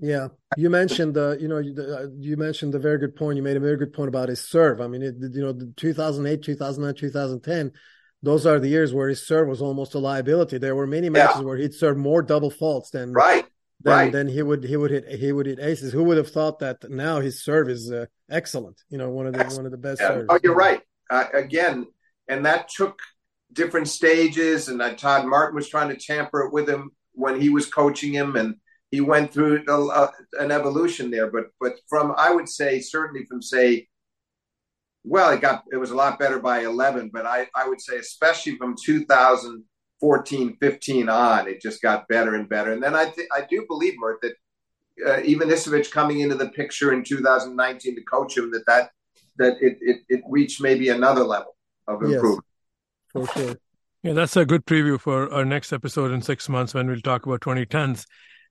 Yeah, 0.00 0.28
you 0.56 0.70
mentioned 0.70 1.14
the, 1.14 1.36
you 1.38 1.46
know, 1.46 1.58
uh, 1.58 2.06
you 2.18 2.36
mentioned 2.36 2.74
a 2.74 2.78
very 2.78 2.98
good 2.98 3.14
point. 3.14 3.36
You 3.36 3.42
made 3.42 3.58
a 3.58 3.60
very 3.60 3.76
good 3.76 3.92
point 3.92 4.08
about 4.08 4.30
his 4.30 4.40
serve. 4.40 4.80
I 4.80 4.88
mean, 4.88 5.02
it, 5.02 5.14
you 5.20 5.42
know, 5.42 5.56
2008, 5.76 6.42
2009, 6.42 6.94
2010 6.94 7.72
those 8.22 8.46
are 8.46 8.58
the 8.58 8.68
years 8.68 8.92
where 8.92 9.08
his 9.08 9.26
serve 9.26 9.48
was 9.48 9.62
almost 9.62 9.94
a 9.94 9.98
liability. 9.98 10.58
There 10.58 10.76
were 10.76 10.86
many 10.86 11.08
matches 11.08 11.40
yeah. 11.40 11.44
where 11.44 11.56
he'd 11.56 11.74
serve 11.74 11.96
more 11.96 12.22
double 12.22 12.50
faults 12.50 12.90
than 12.90 13.12
right. 13.12 13.46
Then, 13.82 13.94
right. 13.94 14.12
then 14.12 14.28
he 14.28 14.42
would 14.42 14.62
he 14.64 14.76
would 14.76 14.90
hit 14.90 15.08
he 15.08 15.32
would 15.32 15.46
hit 15.46 15.58
aces. 15.58 15.92
Who 15.92 16.04
would 16.04 16.18
have 16.18 16.30
thought 16.30 16.58
that 16.58 16.90
now 16.90 17.20
his 17.20 17.42
serve 17.42 17.70
is 17.70 17.90
uh, 17.90 18.06
excellent? 18.30 18.78
You 18.90 18.98
know, 18.98 19.08
one 19.08 19.26
of 19.26 19.32
the 19.32 19.44
one 19.56 19.64
of 19.64 19.72
the 19.72 19.78
best. 19.78 20.02
Yeah. 20.02 20.22
Oh, 20.28 20.38
you're 20.42 20.54
right. 20.54 20.82
Uh, 21.08 21.24
again, 21.32 21.86
and 22.28 22.44
that 22.44 22.68
took 22.68 22.98
different 23.52 23.88
stages. 23.88 24.68
And 24.68 24.82
uh, 24.82 24.94
Todd 24.96 25.24
Martin 25.26 25.56
was 25.56 25.68
trying 25.68 25.88
to 25.88 25.96
tamper 25.96 26.42
it 26.42 26.52
with 26.52 26.68
him 26.68 26.90
when 27.12 27.40
he 27.40 27.48
was 27.48 27.66
coaching 27.66 28.12
him, 28.12 28.36
and 28.36 28.56
he 28.90 29.00
went 29.00 29.32
through 29.32 29.64
a, 29.66 29.86
uh, 29.86 30.10
an 30.38 30.50
evolution 30.50 31.10
there. 31.10 31.30
But 31.30 31.46
but 31.58 31.76
from 31.88 32.12
I 32.18 32.34
would 32.34 32.50
say 32.50 32.80
certainly 32.80 33.24
from 33.24 33.40
say 33.40 33.88
well, 35.04 35.30
it 35.30 35.40
got 35.40 35.64
it 35.72 35.76
was 35.76 35.90
a 35.90 35.96
lot 35.96 36.18
better 36.18 36.38
by 36.38 36.60
11, 36.60 37.10
but 37.12 37.26
I, 37.26 37.46
I 37.54 37.68
would 37.68 37.80
say 37.80 37.96
especially 37.96 38.56
from 38.56 38.74
2014, 38.84 40.56
15 40.60 41.08
on, 41.08 41.48
it 41.48 41.60
just 41.60 41.80
got 41.80 42.08
better 42.08 42.34
and 42.34 42.48
better. 42.48 42.72
And 42.72 42.82
then 42.82 42.94
I 42.94 43.06
th- 43.06 43.28
I 43.34 43.46
do 43.48 43.64
believe, 43.66 43.94
Mert, 43.98 44.20
that 44.22 44.32
uh, 45.06 45.20
Ivanisevic 45.20 45.90
coming 45.90 46.20
into 46.20 46.34
the 46.34 46.50
picture 46.50 46.92
in 46.92 47.02
2019 47.02 47.94
to 47.94 48.02
coach 48.02 48.36
him, 48.36 48.50
that 48.50 48.66
that 48.66 48.90
that 49.38 49.56
it, 49.60 49.78
it, 49.80 50.02
it 50.08 50.22
reached 50.28 50.60
maybe 50.60 50.90
another 50.90 51.24
level 51.24 51.56
of 51.88 52.02
improvement. 52.02 52.44
for 53.08 53.26
sure. 53.28 53.56
Yeah, 54.02 54.14
that's 54.14 54.36
a 54.36 54.46
good 54.46 54.64
preview 54.64 54.98
for 54.98 55.32
our 55.32 55.44
next 55.44 55.72
episode 55.72 56.10
in 56.10 56.22
six 56.22 56.48
months 56.48 56.72
when 56.72 56.88
we'll 56.88 57.00
talk 57.00 57.26
about 57.26 57.40
2010s. 57.40 58.06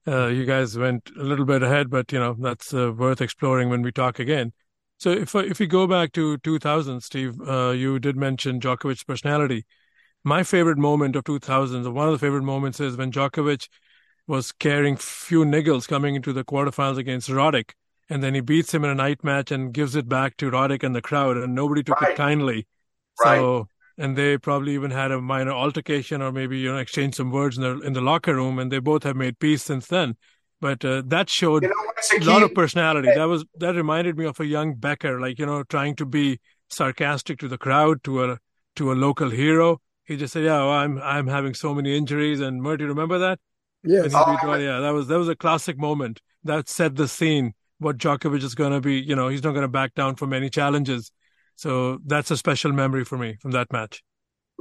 Uh, 0.07 0.27
you 0.27 0.45
guys 0.45 0.77
went 0.77 1.09
a 1.19 1.23
little 1.23 1.45
bit 1.45 1.63
ahead, 1.63 1.89
but 1.89 2.11
you 2.11 2.19
know 2.19 2.35
that's 2.39 2.73
uh, 2.73 2.91
worth 2.95 3.21
exploring 3.21 3.69
when 3.69 3.81
we 3.81 3.91
talk 3.91 4.19
again. 4.19 4.53
So 4.99 5.11
if 5.11 5.33
if 5.33 5.59
we 5.59 5.65
go 5.65 5.87
back 5.87 6.11
to 6.13 6.37
2000, 6.37 7.01
Steve, 7.01 7.39
uh, 7.41 7.69
you 7.69 7.99
did 7.99 8.17
mention 8.17 8.59
Djokovic's 8.59 9.03
personality. 9.03 9.65
My 10.25 10.43
favorite 10.43 10.77
moment 10.77 11.15
of 11.15 11.23
2000s, 11.23 11.91
one 11.91 12.07
of 12.07 12.11
the 12.11 12.19
favorite 12.19 12.43
moments, 12.43 12.81
is 12.81 12.97
when 12.97 13.09
Djokovic 13.09 13.69
was 14.27 14.51
carrying 14.51 14.97
few 14.97 15.45
niggles 15.45 15.87
coming 15.87 16.15
into 16.15 16.33
the 16.33 16.43
quarterfinals 16.43 16.97
against 16.97 17.29
Roddick, 17.29 17.71
and 18.09 18.21
then 18.21 18.35
he 18.35 18.41
beats 18.41 18.73
him 18.73 18.83
in 18.83 18.89
a 18.89 18.95
night 18.95 19.23
match 19.23 19.51
and 19.51 19.73
gives 19.73 19.95
it 19.95 20.09
back 20.09 20.35
to 20.37 20.51
Roddick 20.51 20.83
and 20.83 20.93
the 20.93 21.01
crowd, 21.01 21.37
and 21.37 21.55
nobody 21.55 21.81
took 21.81 22.01
right. 22.01 22.11
it 22.11 22.17
kindly. 22.17 22.67
Right. 23.23 23.37
So 23.37 23.69
and 23.97 24.17
they 24.17 24.37
probably 24.37 24.73
even 24.73 24.91
had 24.91 25.11
a 25.11 25.21
minor 25.21 25.51
altercation 25.51 26.21
or 26.21 26.31
maybe 26.31 26.57
you 26.59 26.71
know 26.71 26.77
exchanged 26.77 27.15
some 27.17 27.31
words 27.31 27.57
in 27.57 27.63
the 27.63 27.79
in 27.81 27.93
the 27.93 28.01
locker 28.01 28.33
room 28.33 28.57
and 28.57 28.71
they 28.71 28.79
both 28.79 29.03
have 29.03 29.15
made 29.15 29.37
peace 29.39 29.61
since 29.61 29.87
then 29.87 30.15
but 30.61 30.83
uh, 30.83 31.01
that 31.05 31.29
showed 31.29 31.63
you 31.63 31.69
know, 31.69 32.21
a 32.21 32.25
lot 32.25 32.43
of 32.43 32.53
personality. 32.53 33.09
that 33.13 33.25
was 33.25 33.45
that 33.59 33.75
reminded 33.75 34.17
me 34.17 34.25
of 34.25 34.39
a 34.39 34.45
young 34.45 34.75
becker 34.75 35.19
like 35.19 35.39
you 35.39 35.45
know 35.45 35.63
trying 35.63 35.95
to 35.95 36.05
be 36.05 36.39
sarcastic 36.69 37.39
to 37.39 37.47
the 37.47 37.57
crowd 37.57 38.03
to 38.03 38.23
a 38.23 38.37
to 38.75 38.91
a 38.91 38.93
local 38.93 39.29
hero. 39.29 39.81
He 40.05 40.17
just 40.17 40.33
said 40.33 40.43
yeah 40.43 40.57
well, 40.57 40.71
i'm 40.71 40.99
i'm 41.01 41.27
having 41.27 41.53
so 41.53 41.73
many 41.73 41.95
injuries. 41.95 42.39
And 42.39 42.61
Murty 42.61 42.85
remember 42.85 43.19
that? 43.19 43.39
Yes. 43.83 44.11
Oh, 44.13 44.55
yeah 44.55 44.79
that 44.79 44.91
was 44.91 45.07
that 45.07 45.17
was 45.17 45.29
a 45.29 45.35
classic 45.35 45.77
moment 45.77 46.21
that 46.43 46.69
set 46.69 46.95
the 46.95 47.07
scene 47.07 47.53
what 47.79 47.97
Djokovic 47.97 48.43
is 48.43 48.55
going 48.55 48.73
to 48.73 48.81
be 48.81 48.99
you 48.99 49.15
know 49.15 49.29
he's 49.29 49.43
not 49.43 49.51
going 49.51 49.63
to 49.63 49.69
back 49.69 49.93
down 49.95 50.15
from 50.15 50.33
any 50.33 50.49
challenges. 50.49 51.11
So 51.55 51.99
that's 52.05 52.31
a 52.31 52.37
special 52.37 52.71
memory 52.71 53.03
for 53.03 53.17
me 53.17 53.37
from 53.41 53.51
that 53.51 53.71
match. 53.71 54.01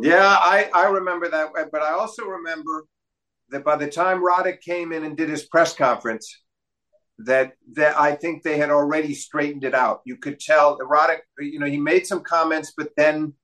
Yeah, 0.01 0.37
I, 0.41 0.69
I 0.75 0.89
remember 0.89 1.29
that. 1.29 1.51
But 1.71 1.83
I 1.83 1.93
also 1.93 2.25
remember 2.25 2.85
that 3.51 3.65
by 3.65 3.77
the 3.77 3.89
time 3.89 4.23
Roddick 4.23 4.61
came 4.61 4.93
in 4.93 5.05
and 5.05 5.17
did 5.17 5.29
his 5.29 5.45
press 5.47 5.75
conference, 5.75 6.43
that 7.19 7.53
that 7.75 7.99
I 7.99 8.15
think 8.15 8.43
they 8.43 8.59
had 8.59 8.71
already 8.71 9.15
straightened 9.15 9.65
it 9.65 9.75
out. 9.75 10.03
You 10.05 10.17
could 10.17 10.39
tell 10.39 10.79
Roddick, 10.79 11.21
you 11.41 11.59
know, 11.59 11.67
he 11.67 11.79
made 11.79 12.07
some 12.07 12.21
comments, 12.21 12.73
but 12.77 12.91
then 12.97 13.35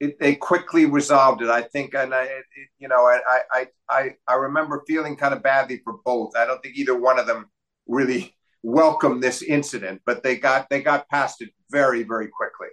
it, 0.00 0.18
they 0.18 0.34
quickly 0.34 0.86
resolved 0.86 1.42
it. 1.42 1.48
I 1.50 1.62
think, 1.62 1.94
and 1.94 2.14
I, 2.14 2.24
it, 2.24 2.44
you 2.78 2.88
know, 2.88 3.06
I, 3.06 3.20
I 3.50 3.66
I 3.88 4.10
I 4.26 4.34
remember 4.34 4.82
feeling 4.86 5.16
kind 5.16 5.34
of 5.34 5.42
badly 5.42 5.80
for 5.84 5.94
both. 6.04 6.36
I 6.36 6.46
don't 6.46 6.62
think 6.62 6.76
either 6.76 6.98
one 6.98 7.18
of 7.18 7.26
them 7.26 7.50
really 7.86 8.34
welcomed 8.62 9.22
this 9.22 9.42
incident, 9.42 10.02
but 10.04 10.22
they 10.22 10.36
got 10.36 10.68
they 10.68 10.82
got 10.82 11.08
past 11.08 11.40
it 11.40 11.50
very 11.70 12.02
very 12.02 12.28
quickly. 12.28 12.68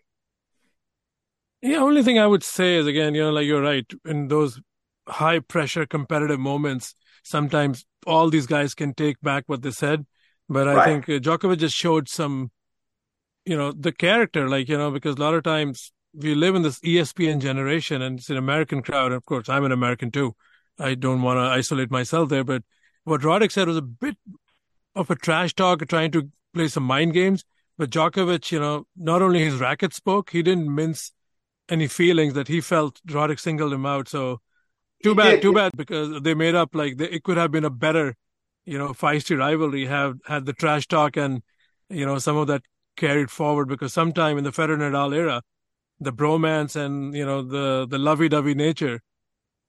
The 1.61 1.75
only 1.75 2.03
thing 2.03 2.19
I 2.19 2.27
would 2.27 2.43
say 2.43 2.75
is 2.75 2.85
again, 2.85 3.15
you 3.15 3.23
know, 3.23 3.31
like 3.31 3.45
you're 3.45 3.61
right 3.61 3.85
in 4.05 4.27
those 4.27 4.61
high 5.07 5.39
pressure 5.39 5.85
competitive 5.85 6.39
moments. 6.39 6.95
Sometimes 7.23 7.85
all 8.05 8.29
these 8.29 8.47
guys 8.47 8.73
can 8.73 8.93
take 8.93 9.19
back 9.21 9.43
what 9.47 9.61
they 9.61 9.71
said, 9.71 10.05
but 10.47 10.67
I 10.67 10.73
right. 10.75 10.85
think 10.85 11.09
uh, 11.09 11.19
Djokovic 11.19 11.59
just 11.59 11.75
showed 11.75 12.07
some, 12.07 12.51
you 13.45 13.57
know, 13.57 13.71
the 13.71 13.91
character, 13.91 14.47
like 14.47 14.69
you 14.69 14.77
know, 14.77 14.91
because 14.91 15.15
a 15.15 15.21
lot 15.21 15.33
of 15.33 15.43
times 15.43 15.91
we 16.13 16.35
live 16.35 16.55
in 16.55 16.61
this 16.61 16.79
ESPN 16.79 17.39
generation 17.39 18.01
and 18.01 18.19
it's 18.19 18.29
an 18.29 18.37
American 18.37 18.81
crowd. 18.81 19.11
Of 19.11 19.25
course, 19.25 19.49
I'm 19.49 19.65
an 19.65 19.71
American 19.71 20.11
too. 20.11 20.35
I 20.79 20.95
don't 20.95 21.21
want 21.21 21.37
to 21.37 21.41
isolate 21.41 21.91
myself 21.91 22.29
there, 22.29 22.43
but 22.43 22.63
what 23.03 23.21
Roddick 23.21 23.51
said 23.51 23.67
was 23.67 23.77
a 23.77 23.81
bit 23.81 24.17
of 24.95 25.09
a 25.09 25.15
trash 25.15 25.53
talk, 25.53 25.85
trying 25.87 26.11
to 26.11 26.29
play 26.53 26.67
some 26.67 26.83
mind 26.83 27.13
games. 27.13 27.43
But 27.77 27.89
Djokovic, 27.89 28.51
you 28.51 28.59
know, 28.59 28.85
not 28.95 29.21
only 29.21 29.39
his 29.39 29.59
racket 29.59 29.93
spoke, 29.93 30.31
he 30.31 30.41
didn't 30.41 30.73
mince 30.73 31.11
any 31.69 31.87
feelings 31.87 32.33
that 32.33 32.47
he 32.47 32.61
felt 32.61 33.01
Roddick 33.07 33.39
singled 33.39 33.73
him 33.73 33.85
out. 33.85 34.07
So 34.07 34.41
too 35.03 35.15
bad, 35.15 35.41
too 35.41 35.53
bad, 35.53 35.71
because 35.75 36.21
they 36.21 36.33
made 36.33 36.55
up 36.55 36.73
like 36.73 36.97
they, 36.97 37.05
it 37.09 37.23
could 37.23 37.37
have 37.37 37.51
been 37.51 37.65
a 37.65 37.69
better, 37.69 38.15
you 38.65 38.77
know, 38.77 38.89
feisty 38.89 39.37
rivalry. 39.37 39.85
Have 39.85 40.17
had 40.25 40.45
the 40.45 40.53
trash 40.53 40.87
talk 40.87 41.17
and 41.17 41.41
you 41.89 42.05
know 42.05 42.19
some 42.19 42.37
of 42.37 42.47
that 42.47 42.63
carried 42.95 43.29
forward 43.29 43.67
because 43.67 43.93
sometime 43.93 44.37
in 44.37 44.43
the 44.43 44.51
Federer 44.51 44.77
Nadal 44.77 45.15
era, 45.15 45.41
the 45.99 46.11
bromance 46.11 46.75
and 46.75 47.15
you 47.15 47.25
know 47.25 47.41
the 47.41 47.87
the 47.87 47.97
lovey-dovey 47.97 48.55
nature 48.55 49.01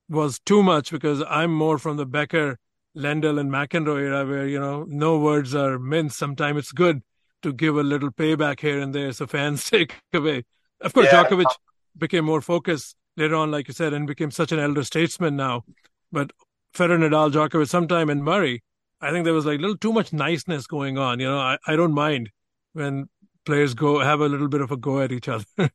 was 0.09 0.38
too 0.38 0.62
much 0.62 0.90
because 0.90 1.22
I'm 1.28 1.52
more 1.52 1.78
from 1.78 1.96
the 1.96 2.06
Becker 2.06 2.59
Lendl 2.96 3.38
and 3.38 3.50
McEnroe 3.50 4.00
era 4.00 4.26
where, 4.26 4.46
you 4.46 4.59
know, 4.59 4.84
no 4.88 5.18
words 5.18 5.55
are 5.55 5.78
minced. 5.78 6.18
Sometimes 6.18 6.59
it's 6.59 6.72
good 6.72 7.02
to 7.42 7.52
give 7.52 7.76
a 7.76 7.82
little 7.82 8.10
payback 8.10 8.60
here 8.60 8.80
and 8.80 8.94
there 8.94 9.12
so 9.12 9.26
fans 9.26 9.68
take 9.70 9.94
away. 10.12 10.44
Of 10.80 10.92
course, 10.92 11.09
yeah. 11.12 11.24
Djokovic 11.24 11.55
became 11.96 12.24
more 12.24 12.40
focused 12.40 12.96
later 13.19 13.35
on, 13.35 13.51
like 13.51 13.69
you 13.69 13.74
said, 13.74 13.93
and 13.93 14.07
became 14.07 14.31
such 14.31 14.53
an 14.53 14.59
elder 14.59 14.85
statesman 14.85 15.36
now. 15.36 15.65
But 16.12 16.32
Federer, 16.74 16.99
Nadal, 16.99 17.32
Djokovic, 17.32 17.69
sometime 17.69 18.11
in 18.11 18.23
Murray, 18.23 18.62
I 19.01 19.11
think 19.11 19.24
there 19.24 19.35
was 19.35 19.47
like 19.47 19.59
a 19.59 19.62
little 19.62 19.77
too 19.77 19.93
much 19.93 20.12
niceness 20.12 20.66
going 20.66 20.99
on. 20.99 21.20
You 21.20 21.27
know, 21.27 21.39
I, 21.39 21.59
I 21.66 21.77
don't 21.77 21.93
mind 21.93 22.31
when 22.73 23.09
players 23.45 23.74
go 23.74 23.99
have 23.99 24.20
a 24.20 24.28
little 24.28 24.49
bit 24.49 24.61
of 24.61 24.70
a 24.70 24.77
go 24.77 25.01
at 25.01 25.12
each 25.12 25.28
other. 25.28 25.45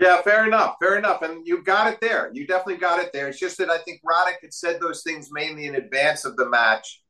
Yeah, 0.00 0.22
fair 0.22 0.46
enough. 0.46 0.76
Fair 0.80 0.96
enough. 0.96 1.20
And 1.20 1.46
you 1.46 1.62
got 1.62 1.92
it 1.92 2.00
there. 2.00 2.30
You 2.32 2.46
definitely 2.46 2.78
got 2.78 3.04
it 3.04 3.12
there. 3.12 3.28
It's 3.28 3.38
just 3.38 3.58
that 3.58 3.68
I 3.68 3.76
think 3.76 4.00
Roddick 4.02 4.40
had 4.40 4.54
said 4.54 4.80
those 4.80 5.02
things 5.02 5.28
mainly 5.30 5.66
in 5.66 5.74
advance 5.74 6.24
of 6.24 6.36
the 6.36 6.48
match. 6.48 7.02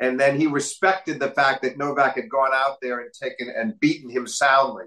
And 0.00 0.20
then 0.20 0.38
he 0.38 0.46
respected 0.46 1.18
the 1.18 1.30
fact 1.30 1.62
that 1.62 1.78
Novak 1.78 2.16
had 2.16 2.28
gone 2.28 2.50
out 2.52 2.76
there 2.82 3.00
and 3.00 3.10
taken 3.10 3.48
and 3.48 3.80
beaten 3.80 4.10
him 4.10 4.26
soundly. 4.26 4.84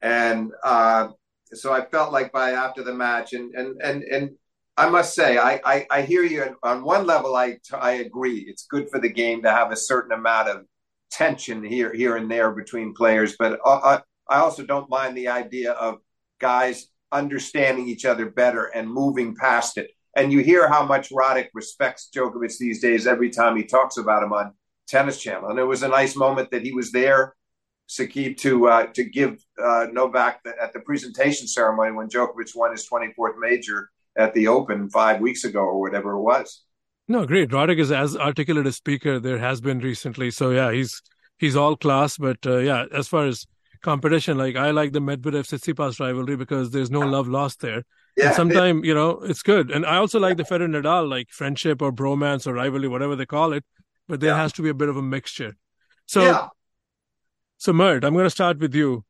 And 0.00 0.52
uh, 0.62 1.08
so 1.56 1.72
I 1.72 1.84
felt 1.86 2.12
like 2.12 2.32
by 2.32 2.52
after 2.52 2.82
the 2.82 2.94
match, 2.94 3.32
and 3.32 3.54
and 3.54 3.80
and 3.82 4.02
and 4.04 4.30
I 4.76 4.88
must 4.88 5.14
say, 5.14 5.38
I 5.38 5.60
I, 5.64 5.86
I 5.90 6.02
hear 6.02 6.24
you. 6.24 6.56
On 6.62 6.84
one 6.84 7.06
level, 7.06 7.36
I 7.36 7.58
I 7.72 7.92
agree. 7.92 8.44
It's 8.48 8.66
good 8.66 8.90
for 8.90 9.00
the 9.00 9.12
game 9.12 9.42
to 9.42 9.50
have 9.50 9.72
a 9.72 9.76
certain 9.76 10.12
amount 10.12 10.48
of 10.48 10.64
tension 11.10 11.62
here 11.62 11.92
here 11.94 12.16
and 12.16 12.30
there 12.30 12.50
between 12.52 12.94
players, 12.94 13.36
but 13.38 13.60
I, 13.64 13.70
uh, 13.70 13.80
uh, 13.84 14.00
I 14.28 14.38
also 14.38 14.64
don't 14.64 14.88
mind 14.88 15.16
the 15.16 15.28
idea 15.28 15.72
of 15.72 15.98
guys 16.40 16.88
understanding 17.12 17.88
each 17.88 18.04
other 18.04 18.30
better 18.30 18.64
and 18.64 18.90
moving 18.90 19.36
past 19.36 19.78
it. 19.78 19.90
And 20.16 20.32
you 20.32 20.40
hear 20.40 20.68
how 20.68 20.84
much 20.84 21.10
Roddick 21.10 21.48
respects 21.54 22.08
Djokovic 22.14 22.56
these 22.58 22.80
days 22.80 23.06
every 23.06 23.30
time 23.30 23.56
he 23.56 23.64
talks 23.64 23.96
about 23.96 24.22
him 24.22 24.32
on 24.32 24.52
Tennis 24.88 25.20
Channel. 25.20 25.50
And 25.50 25.58
it 25.58 25.64
was 25.64 25.82
a 25.82 25.88
nice 25.88 26.16
moment 26.16 26.50
that 26.50 26.62
he 26.62 26.72
was 26.72 26.92
there, 26.92 27.34
Sakib, 27.88 28.36
to 28.38 28.68
uh, 28.68 28.86
to 28.94 29.04
give 29.04 29.44
uh, 29.62 29.86
Novak 29.92 30.42
the, 30.42 30.54
at 30.60 30.72
the 30.72 30.80
presentation 30.80 31.46
ceremony 31.46 31.92
when 31.92 32.08
Djokovic 32.08 32.54
won 32.54 32.72
his 32.72 32.88
24th 32.88 33.38
major 33.38 33.90
at 34.16 34.32
the 34.34 34.48
Open 34.48 34.88
five 34.88 35.20
weeks 35.20 35.44
ago 35.44 35.60
or 35.60 35.80
whatever 35.80 36.12
it 36.12 36.22
was. 36.22 36.62
No, 37.08 37.26
great. 37.26 37.50
Roddick 37.50 37.78
is 37.78 37.92
as 37.92 38.16
articulate 38.16 38.66
a 38.66 38.72
speaker 38.72 39.20
there 39.20 39.38
has 39.38 39.60
been 39.60 39.80
recently. 39.80 40.30
So 40.30 40.50
yeah, 40.50 40.72
he's 40.72 41.02
he's 41.38 41.56
all 41.56 41.76
class. 41.76 42.16
But 42.16 42.38
uh, 42.46 42.58
yeah, 42.58 42.86
as 42.92 43.08
far 43.08 43.26
as 43.26 43.46
competition. 43.84 44.36
Like 44.36 44.56
I 44.56 44.72
like 44.72 44.92
the 44.92 44.98
Medvedev 45.00 45.46
Tsitsipas 45.46 46.00
rivalry 46.00 46.36
because 46.36 46.70
there's 46.70 46.90
no 46.90 47.00
love 47.00 47.28
lost 47.28 47.60
there. 47.60 47.84
Yeah, 48.16 48.28
and 48.28 48.34
sometimes 48.34 48.84
you 48.84 48.94
know 48.94 49.20
it's 49.20 49.42
good, 49.42 49.70
and 49.70 49.86
I 49.86 49.96
also 49.96 50.18
like 50.18 50.36
the 50.36 50.42
Federer 50.42 50.68
Nadal 50.68 51.08
like 51.08 51.30
friendship 51.30 51.82
or 51.82 51.92
bromance 51.92 52.46
or 52.46 52.54
rivalry, 52.54 52.88
whatever 52.88 53.14
they 53.14 53.26
call 53.26 53.52
it. 53.52 53.64
But 54.08 54.20
there 54.20 54.30
yeah. 54.30 54.42
has 54.42 54.52
to 54.54 54.62
be 54.62 54.70
a 54.70 54.74
bit 54.74 54.88
of 54.88 54.96
a 54.96 55.02
mixture. 55.02 55.56
So, 56.06 56.22
yeah. 56.22 56.48
So 57.58 57.72
Mert, 57.72 58.04
I'm 58.04 58.12
going 58.12 58.24
to 58.24 58.30
start 58.30 58.58
with 58.58 58.74
you, 58.74 59.04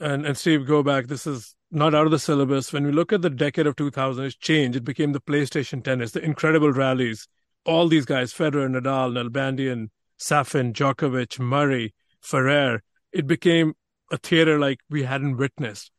and 0.00 0.26
and 0.26 0.36
Steve, 0.36 0.66
go 0.66 0.82
back. 0.82 1.06
This 1.06 1.26
is 1.26 1.54
not 1.70 1.94
out 1.94 2.06
of 2.06 2.10
the 2.10 2.18
syllabus. 2.18 2.72
When 2.72 2.84
we 2.84 2.92
look 2.92 3.12
at 3.12 3.22
the 3.22 3.30
decade 3.30 3.66
of 3.66 3.76
2000, 3.76 4.24
it's 4.24 4.36
changed. 4.36 4.76
It 4.76 4.84
became 4.84 5.12
the 5.12 5.20
PlayStation 5.20 5.82
tennis, 5.82 6.12
the 6.12 6.24
incredible 6.24 6.72
rallies. 6.72 7.28
All 7.64 7.88
these 7.88 8.06
guys, 8.06 8.32
Federer, 8.32 8.68
Nadal, 8.68 9.12
Nalbandian, 9.12 9.90
Safin, 10.18 10.72
Djokovic, 10.72 11.38
Murray, 11.38 11.94
Ferrer. 12.20 12.82
It 13.12 13.26
became 13.26 13.74
a 14.10 14.16
theater 14.16 14.58
like 14.58 14.80
we 14.88 15.02
hadn't 15.02 15.36
witnessed. 15.36 15.90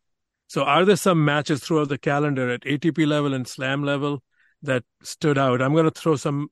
So, 0.47 0.63
are 0.63 0.83
there 0.83 0.95
some 0.95 1.23
matches 1.23 1.59
throughout 1.59 1.89
the 1.89 1.97
calendar 1.97 2.49
at 2.49 2.61
ATP 2.61 3.05
level 3.05 3.33
and 3.33 3.47
Slam 3.47 3.83
level 3.83 4.23
that 4.63 4.83
stood 5.03 5.37
out? 5.37 5.61
I'm 5.61 5.73
going 5.73 5.85
to 5.85 5.91
throw 5.91 6.15
some 6.15 6.49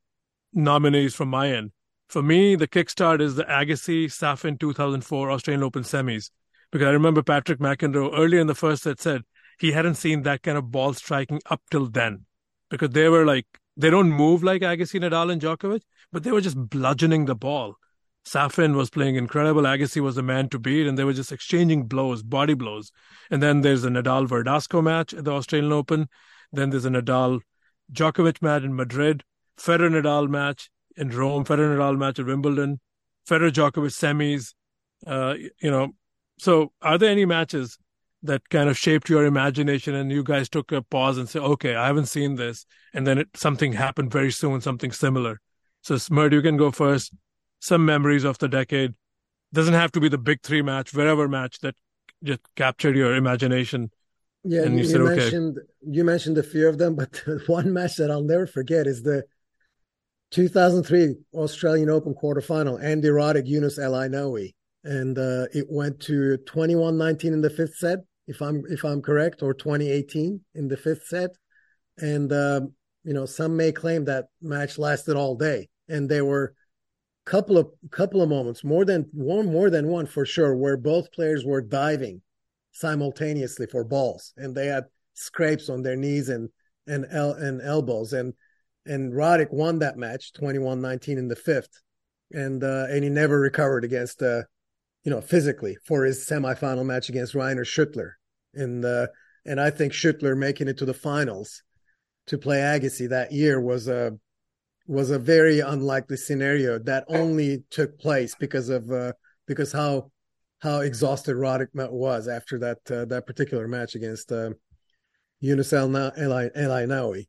nominees 0.54 1.16
from 1.16 1.30
my 1.30 1.52
end. 1.52 1.72
For 2.10 2.24
me, 2.24 2.56
the 2.56 2.70
kickstart 2.70 3.20
is 3.20 3.36
the 3.36 3.44
Agassi 3.44 4.06
Safin 4.06 4.58
2004 4.58 5.30
Australian 5.30 5.64
Open 5.64 5.84
semis. 5.84 6.32
Because 6.72 6.88
I 6.88 6.92
remember 6.92 7.22
Patrick 7.22 7.60
McEnroe 7.60 8.18
earlier 8.18 8.40
in 8.40 8.48
the 8.48 8.56
first 8.56 8.84
set 8.84 9.02
said 9.02 9.24
he 9.60 9.74
hadn't 9.74 9.96
seen 9.96 10.22
that 10.24 10.42
kind 10.42 10.58
of 10.58 10.72
ball 10.72 10.94
striking 10.94 11.42
up 11.50 11.62
till 11.70 11.88
then. 11.88 12.26
Because 12.70 12.92
they 12.92 13.10
were 13.10 13.26
like, 13.26 13.46
they 13.76 13.90
don't 13.90 14.12
move 14.12 14.42
like 14.42 14.62
Agassi, 14.62 15.02
Nadal, 15.02 15.32
and 15.32 15.42
Djokovic, 15.42 15.82
but 16.12 16.24
they 16.24 16.32
were 16.32 16.42
just 16.42 16.58
bludgeoning 16.70 17.26
the 17.26 17.36
ball. 17.36 17.76
Safin 18.26 18.76
was 18.76 18.90
playing 18.90 19.16
incredible. 19.16 19.64
Agassi 19.64 20.02
was 20.02 20.16
the 20.16 20.24
man 20.24 20.50
to 20.50 20.60
beat, 20.60 20.88
and 20.88 20.98
they 20.98 21.04
were 21.04 21.14
just 21.14 21.32
exchanging 21.32 21.88
blows, 21.88 22.24
body 22.24 22.54
blows. 22.54 22.92
And 23.30 23.44
then 23.44 23.62
there's 23.62 23.84
a 23.84 23.90
Nadal 23.90 24.28
Verdasco 24.28 24.82
match 24.82 25.14
at 25.14 25.26
the 25.26 25.32
Australian 25.32 25.74
Open. 25.74 26.08
Then 26.52 26.70
there's 26.70 26.86
a 26.86 26.90
Nadal 26.90 27.42
Djokovic 27.92 28.42
match 28.42 28.64
in 28.64 28.76
Madrid, 28.76 29.24
Federer 29.58 30.02
Nadal 30.02 30.30
match 30.30 30.70
in 30.98 31.10
Rome, 31.10 31.46
Federer 31.46 31.78
Nadal 31.78 31.98
match 31.98 32.20
at 32.20 32.26
Wimbledon, 32.26 32.80
Federer 33.30 33.52
Djokovic 33.52 33.94
semis. 33.94 34.54
Uh, 35.06 35.36
you 35.62 35.70
know, 35.70 35.94
so 36.40 36.72
are 36.82 36.98
there 36.98 37.12
any 37.12 37.26
matches 37.26 37.78
that 38.24 38.50
kind 38.50 38.68
of 38.70 38.78
shaped 38.78 39.10
your 39.10 39.26
imagination 39.26 39.94
and 39.94 40.12
you 40.12 40.24
guys 40.24 40.50
took 40.50 40.72
a 40.72 40.82
pause 40.82 41.18
and 41.18 41.30
said, 41.30 41.44
okay, 41.44 41.76
I 41.76 41.88
haven't 41.88 42.08
seen 42.08 42.36
this. 42.36 42.66
And 42.94 43.06
then 43.06 43.20
it, 43.20 43.28
something 43.36 43.74
happened 43.74 44.12
very 44.12 44.32
soon, 44.32 44.60
something 44.62 44.92
similar. 44.92 45.40
So 45.82 45.96
Smerd, 45.96 46.34
you 46.34 46.42
can 46.42 46.58
go 46.58 46.72
first. 46.72 47.14
Some 47.60 47.86
memories 47.86 48.24
of 48.24 48.38
the 48.38 48.48
decade. 48.48 48.94
Doesn't 49.54 49.74
have 49.74 49.92
to 49.94 50.00
be 50.00 50.10
the 50.10 50.18
big 50.18 50.42
three 50.44 50.62
match, 50.62 50.94
wherever 50.94 51.28
match 51.28 51.60
that 51.60 51.76
just 52.24 52.42
captured 52.56 52.96
your 52.96 53.16
imagination. 53.16 53.92
Yeah, 54.44 54.64
and 54.64 54.76
you, 54.76 54.84
you 54.84 54.90
said, 54.90 55.02
mentioned 55.02 55.58
okay. 55.58 55.68
you 55.90 56.04
mentioned 56.04 56.38
a 56.38 56.44
few 56.44 56.68
of 56.68 56.78
them, 56.78 56.96
but 56.96 57.24
one 57.48 57.74
match 57.74 57.96
that 57.96 58.12
I'll 58.12 58.22
never 58.22 58.46
forget 58.46 58.86
is 58.86 59.02
the 59.04 59.24
2003 60.32 61.16
Australian 61.34 61.90
Open 61.90 62.14
quarterfinal. 62.14 62.84
Andy 62.84 63.08
Roddick, 63.08 63.48
Younes 63.48 63.80
El 63.82 63.94
Aynaoui 63.94 64.54
and 64.88 65.18
uh, 65.20 65.46
it 65.54 65.66
went 65.70 66.00
to 66.00 66.38
21-19 66.46 67.26
in 67.26 67.42
the 67.42 67.50
fifth 67.50 67.76
set, 67.76 68.00
if 68.26 68.42
I'm 68.42 68.64
if 68.70 68.86
I'm 68.86 69.02
correct, 69.02 69.44
or 69.44 69.54
2018 69.54 70.40
in 70.56 70.68
the 70.70 70.78
fifth 70.78 71.08
set. 71.08 71.32
And 71.98 72.32
um, 72.32 72.74
you 73.04 73.14
know, 73.14 73.26
some 73.26 73.58
may 73.58 73.74
claim 73.74 74.06
that 74.06 74.26
match 74.42 74.78
lasted 74.78 75.18
all 75.18 75.36
day, 75.36 75.68
and 75.90 76.10
there 76.10 76.26
were 76.26 76.54
couple 77.26 77.58
of 77.58 77.68
couple 77.92 78.22
of 78.22 78.30
moments, 78.30 78.64
more 78.64 78.86
than 78.86 79.10
one, 79.12 79.52
more 79.52 79.70
than 79.70 79.88
one 79.88 80.06
for 80.06 80.26
sure, 80.26 80.56
where 80.56 80.78
both 80.78 81.12
players 81.12 81.44
were 81.44 81.62
diving 81.62 82.22
simultaneously 82.72 83.68
for 83.68 83.84
balls, 83.84 84.34
and 84.38 84.56
they 84.56 84.68
had 84.68 84.86
scrapes 85.16 85.68
on 85.70 85.82
their 85.82 85.98
knees 85.98 86.30
and 86.30 86.50
and 86.88 87.06
el- 87.12 87.34
and 87.34 87.62
elbows, 87.62 88.14
and 88.14 88.34
and 88.88 89.14
Roddick 89.14 89.52
won 89.52 89.80
that 89.80 89.98
match 89.98 90.32
21-19 90.34 91.18
in 91.18 91.28
the 91.28 91.36
fifth, 91.36 91.82
and 92.32 92.64
uh, 92.64 92.86
and 92.90 93.04
he 93.04 93.10
never 93.10 93.40
recovered 93.40 93.84
against 93.84 94.22
uh, 94.22 94.44
you 95.08 95.12
know, 95.12 95.22
physically 95.22 95.78
for 95.86 96.04
his 96.04 96.28
semifinal 96.28 96.86
match 96.86 97.08
against 97.08 97.34
Rainer 97.34 97.64
Schüttler. 97.64 98.16
And 98.54 98.84
uh, 98.84 99.08
and 99.46 99.58
I 99.58 99.70
think 99.70 99.94
Schüttler 99.94 100.38
making 100.38 100.68
it 100.68 100.78
to 100.80 100.86
the 100.86 100.94
finals 100.94 101.64
to 102.26 102.38
play 102.38 102.58
Agassi 102.58 103.08
that 103.08 103.32
year 103.32 103.62
was 103.62 103.88
a 103.88 104.18
was 104.86 105.10
a 105.10 105.18
very 105.18 105.62
unlikely 105.62 106.18
scenario 106.18 106.78
that 106.80 107.06
only 107.08 107.64
took 107.70 107.98
place 107.98 108.36
because 108.36 108.68
of 108.68 108.92
uh, 108.92 109.14
because 109.48 109.72
how 109.72 110.12
how 110.60 110.82
exhausted 110.82 111.38
Roddick 111.38 111.70
was 111.74 112.28
after 112.28 112.60
that 112.60 112.80
uh, 112.92 113.06
that 113.06 113.26
particular 113.26 113.66
match 113.66 113.96
against 113.96 114.34
uh, 114.34 114.50
Younes 115.42 115.72
El 115.72 115.88
Aynaoui. 115.88 117.28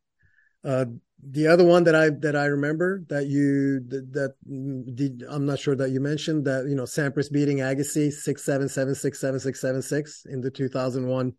Uh, 0.65 0.87
the 1.23 1.49
other 1.49 1.65
one 1.65 1.85
that 1.85 1.95
I 1.95 2.11
that 2.11 2.37
I 2.37 2.47
remember 2.47 3.03
that 3.09 3.27
you 3.27 3.81
that, 3.89 4.13
that 4.13 5.27
I'm 5.29 5.47
not 5.47 5.59
sure 5.59 5.75
that 5.75 5.91
you 5.91 6.01
mentioned 6.01 6.45
that 6.45 6.67
you 6.69 6.77
know 6.77 6.85
Sampras 6.85 7.31
beating 7.31 7.59
Agassi 7.59 8.13
six 8.13 8.45
seven 8.45 8.69
seven 8.69 8.95
six 8.95 9.21
seven 9.21 9.41
six 9.41 9.61
seven 9.61 9.83
six 9.83 10.27
in 10.27 10.41
the 10.41 10.51
2001 10.51 11.33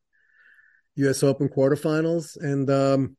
U.S. 0.96 1.24
Open 1.24 1.48
quarterfinals, 1.48 2.38
and 2.42 2.70
um, 2.70 3.16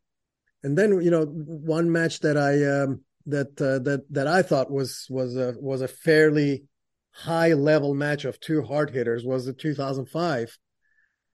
and 0.63 0.77
then 0.77 1.01
you 1.01 1.11
know 1.11 1.25
one 1.25 1.91
match 1.91 2.21
that 2.21 2.37
I 2.37 2.83
um, 2.83 3.03
that 3.27 3.61
uh, 3.61 3.79
that 3.85 4.05
that 4.11 4.27
I 4.27 4.43
thought 4.43 4.71
was 4.71 5.07
was 5.09 5.37
a 5.37 5.55
was 5.59 5.81
a 5.81 5.89
fairly 5.89 6.65
high 7.13 7.55
level 7.55 7.95
match 7.95 8.25
of 8.27 8.39
two 8.39 8.63
hard 8.63 8.91
hitters 8.91 9.25
was 9.25 9.47
the 9.47 9.55
2005. 9.55 10.59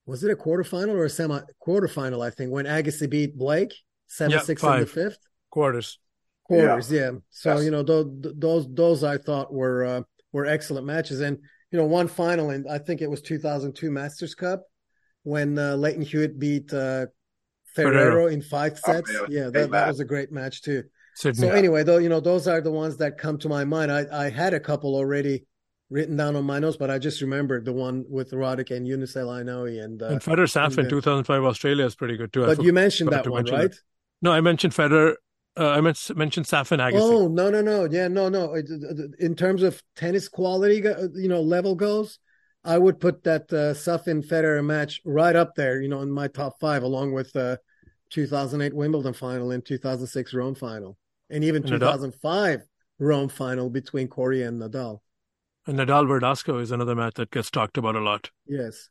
Was 0.07 0.23
it 0.23 0.31
a 0.31 0.37
quarterfinal 0.37 0.95
or 0.95 1.05
a 1.05 1.11
semi 1.11 1.41
quarterfinal? 1.67 2.25
I 2.25 2.31
think 2.31 2.53
when 2.53 2.67
Agassi 2.67 3.11
beat 3.11 3.37
Blake 3.37 3.75
seven 4.07 4.33
yeah, 4.33 4.41
six 4.41 4.63
five. 4.63 4.81
in 4.81 4.81
the 4.81 4.87
fifth 4.87 5.19
quarters. 5.51 5.99
Quarters, 6.45 6.91
yeah. 6.91 7.01
yeah. 7.01 7.11
So 7.31 7.55
yes. 7.55 7.65
you 7.65 7.71
know 7.71 7.83
those 7.83 8.07
those 8.37 8.75
those 8.75 9.05
I 9.05 9.19
thought 9.19 9.53
were 9.53 9.85
uh, 9.85 10.03
were 10.33 10.47
excellent 10.47 10.87
matches, 10.87 11.21
and 11.21 11.39
you 11.71 11.79
know 11.79 11.87
one 11.87 12.09
final, 12.09 12.51
and 12.51 12.67
I 12.69 12.79
think 12.79 13.03
it 13.03 13.11
was 13.11 13.21
2002 13.23 13.91
Masters 13.91 14.35
Cup 14.35 14.65
when 15.23 15.59
uh, 15.59 15.77
Lleyton 15.77 16.03
Hewitt 16.03 16.39
beat 16.39 16.73
uh, 16.73 17.07
Ferrero, 17.75 18.29
in 18.29 18.43
five 18.43 18.79
sets. 18.79 19.11
Oh, 19.15 19.27
yeah, 19.29 19.51
that, 19.51 19.71
that 19.71 19.89
was 19.89 20.01
a 20.01 20.05
great 20.05 20.33
match 20.33 20.63
too. 20.63 20.85
Sydney. 21.15 21.49
So 21.49 21.53
anyway, 21.53 21.83
though 21.83 21.99
you 21.99 22.09
know 22.09 22.21
those 22.21 22.47
are 22.47 22.61
the 22.61 22.71
ones 22.71 22.97
that 22.99 23.19
come 23.19 23.39
to 23.39 23.49
my 23.49 23.65
mind. 23.65 23.91
I 23.91 24.07
I 24.13 24.31
had 24.31 24.55
a 24.55 24.61
couple 24.61 24.95
already 24.95 25.47
written 25.91 26.17
down 26.17 26.37
on 26.37 26.45
my 26.45 26.59
notes, 26.59 26.77
but 26.77 26.91
I 26.91 26.99
just 26.99 27.21
remembered 27.21 27.65
the 27.65 27.73
one 27.73 28.05
with 28.09 28.33
Roddick 28.33 28.75
and 28.75 28.87
Younes 28.87 29.17
El 29.17 29.31
and 29.31 30.03
uh, 30.03 30.07
and 30.07 30.21
Federer 30.21 30.51
Safin 30.51 30.89
2005 30.89 31.45
Australia 31.45 31.85
is 31.85 31.95
pretty 31.95 32.17
good 32.17 32.33
too. 32.33 32.47
But 32.47 32.63
you 32.63 32.73
mentioned 32.73 33.11
that 33.11 33.29
one, 33.29 33.45
right? 33.47 33.67
It. 33.67 33.81
No, 34.23 34.33
I 34.33 34.41
mentioned 34.41 34.73
Federer 34.73 35.17
uh, 35.59 35.71
I 35.71 35.81
meant 35.81 35.99
mentioned 36.15 36.47
Safin 36.47 36.79
Agassi. 36.79 37.01
Oh 37.01 37.29
no 37.29 37.49
no 37.51 37.63
no 37.63 37.89
yeah 37.91 38.09
no 38.09 38.29
no. 38.29 38.55
In 39.19 39.35
terms 39.35 39.63
of 39.63 39.83
tennis 39.95 40.29
quality, 40.29 40.87
uh, 40.87 41.09
you 41.15 41.29
know, 41.29 41.41
level 41.41 41.75
goes, 41.75 42.19
I 42.65 42.77
would 42.79 43.01
put 43.01 43.25
that 43.25 43.51
uh, 43.53 43.73
Safin 43.73 44.27
Federer 44.27 44.65
match 44.65 45.01
right 45.05 45.35
up 45.35 45.55
there. 45.55 45.81
You 45.81 45.89
know, 45.89 46.03
in 46.03 46.11
my 46.11 46.29
top 46.29 46.61
five, 46.61 46.83
along 46.83 47.13
with 47.13 47.33
the 47.33 47.59
2008 48.11 48.75
Wimbledon 48.75 49.15
final 49.15 49.51
and 49.51 49.65
2006 49.65 50.35
Rome 50.35 50.55
final, 50.55 50.99
and 51.31 51.43
even 51.43 51.63
and 51.63 51.73
2005 51.73 52.59
Nadal? 52.59 52.63
Rome 52.99 53.29
final 53.29 53.71
between 53.71 54.09
Coria 54.09 54.49
and 54.49 54.61
Nadal. 54.61 55.01
And 55.67 55.79
Nadal 55.79 56.07
Verdasco 56.07 56.61
is 56.61 56.71
another 56.71 56.95
match 56.95 57.15
that 57.15 57.31
gets 57.31 57.51
talked 57.51 57.79
about 57.79 57.97
a 57.97 58.01
lot. 58.01 58.31
Yes. 58.47 58.89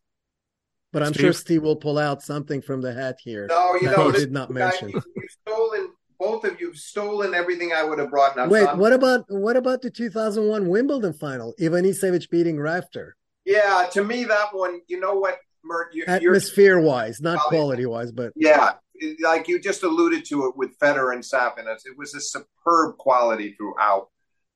But 0.96 1.04
I'm 1.04 1.14
Steve? 1.14 1.22
sure 1.24 1.34
Steve 1.34 1.62
will 1.62 1.76
pull 1.76 1.98
out 1.98 2.22
something 2.22 2.62
from 2.62 2.80
the 2.80 2.94
hat 2.94 3.18
here. 3.22 3.48
No, 3.50 3.76
you 3.76 3.92
know, 3.92 4.14
did 4.14 4.32
not 4.32 4.50
mention. 4.50 4.92
You've 4.92 5.04
stolen 5.46 5.90
both 6.18 6.46
of 6.46 6.58
you 6.62 6.68
have 6.68 6.78
stolen 6.78 7.34
everything 7.34 7.74
I 7.74 7.84
would 7.84 8.00
have 8.00 8.10
brought. 8.10 8.38
Now, 8.38 8.48
Wait, 8.48 8.78
what 8.78 8.94
about 8.94 9.26
what 9.28 9.58
about 9.58 9.82
the 9.82 9.92
2001 9.92 10.70
Wimbledon 10.70 11.12
final? 11.12 11.54
Ivanisevic 11.60 12.30
beating 12.30 12.58
Rafter. 12.58 13.18
Yeah, 13.44 13.90
to 13.92 14.06
me 14.06 14.24
that 14.24 14.54
one. 14.54 14.80
You 14.88 15.02
know 15.02 15.16
what, 15.16 15.38
Mert? 15.66 15.94
You, 15.94 16.06
Atmosphere 16.08 16.80
wise, 16.80 17.20
not 17.20 17.40
quality 17.40 17.86
wise, 17.86 18.14
but 18.14 18.32
yeah, 18.38 18.76
like 19.22 19.50
you 19.50 19.60
just 19.60 19.84
alluded 19.84 20.24
to 20.28 20.46
it 20.46 20.56
with 20.56 20.80
Federer 20.80 21.14
and 21.14 21.26
Safin. 21.26 21.66
It 21.68 21.98
was 21.98 22.16
a 22.16 22.22
superb 22.22 22.96
quality 23.00 23.54
throughout, 23.58 24.08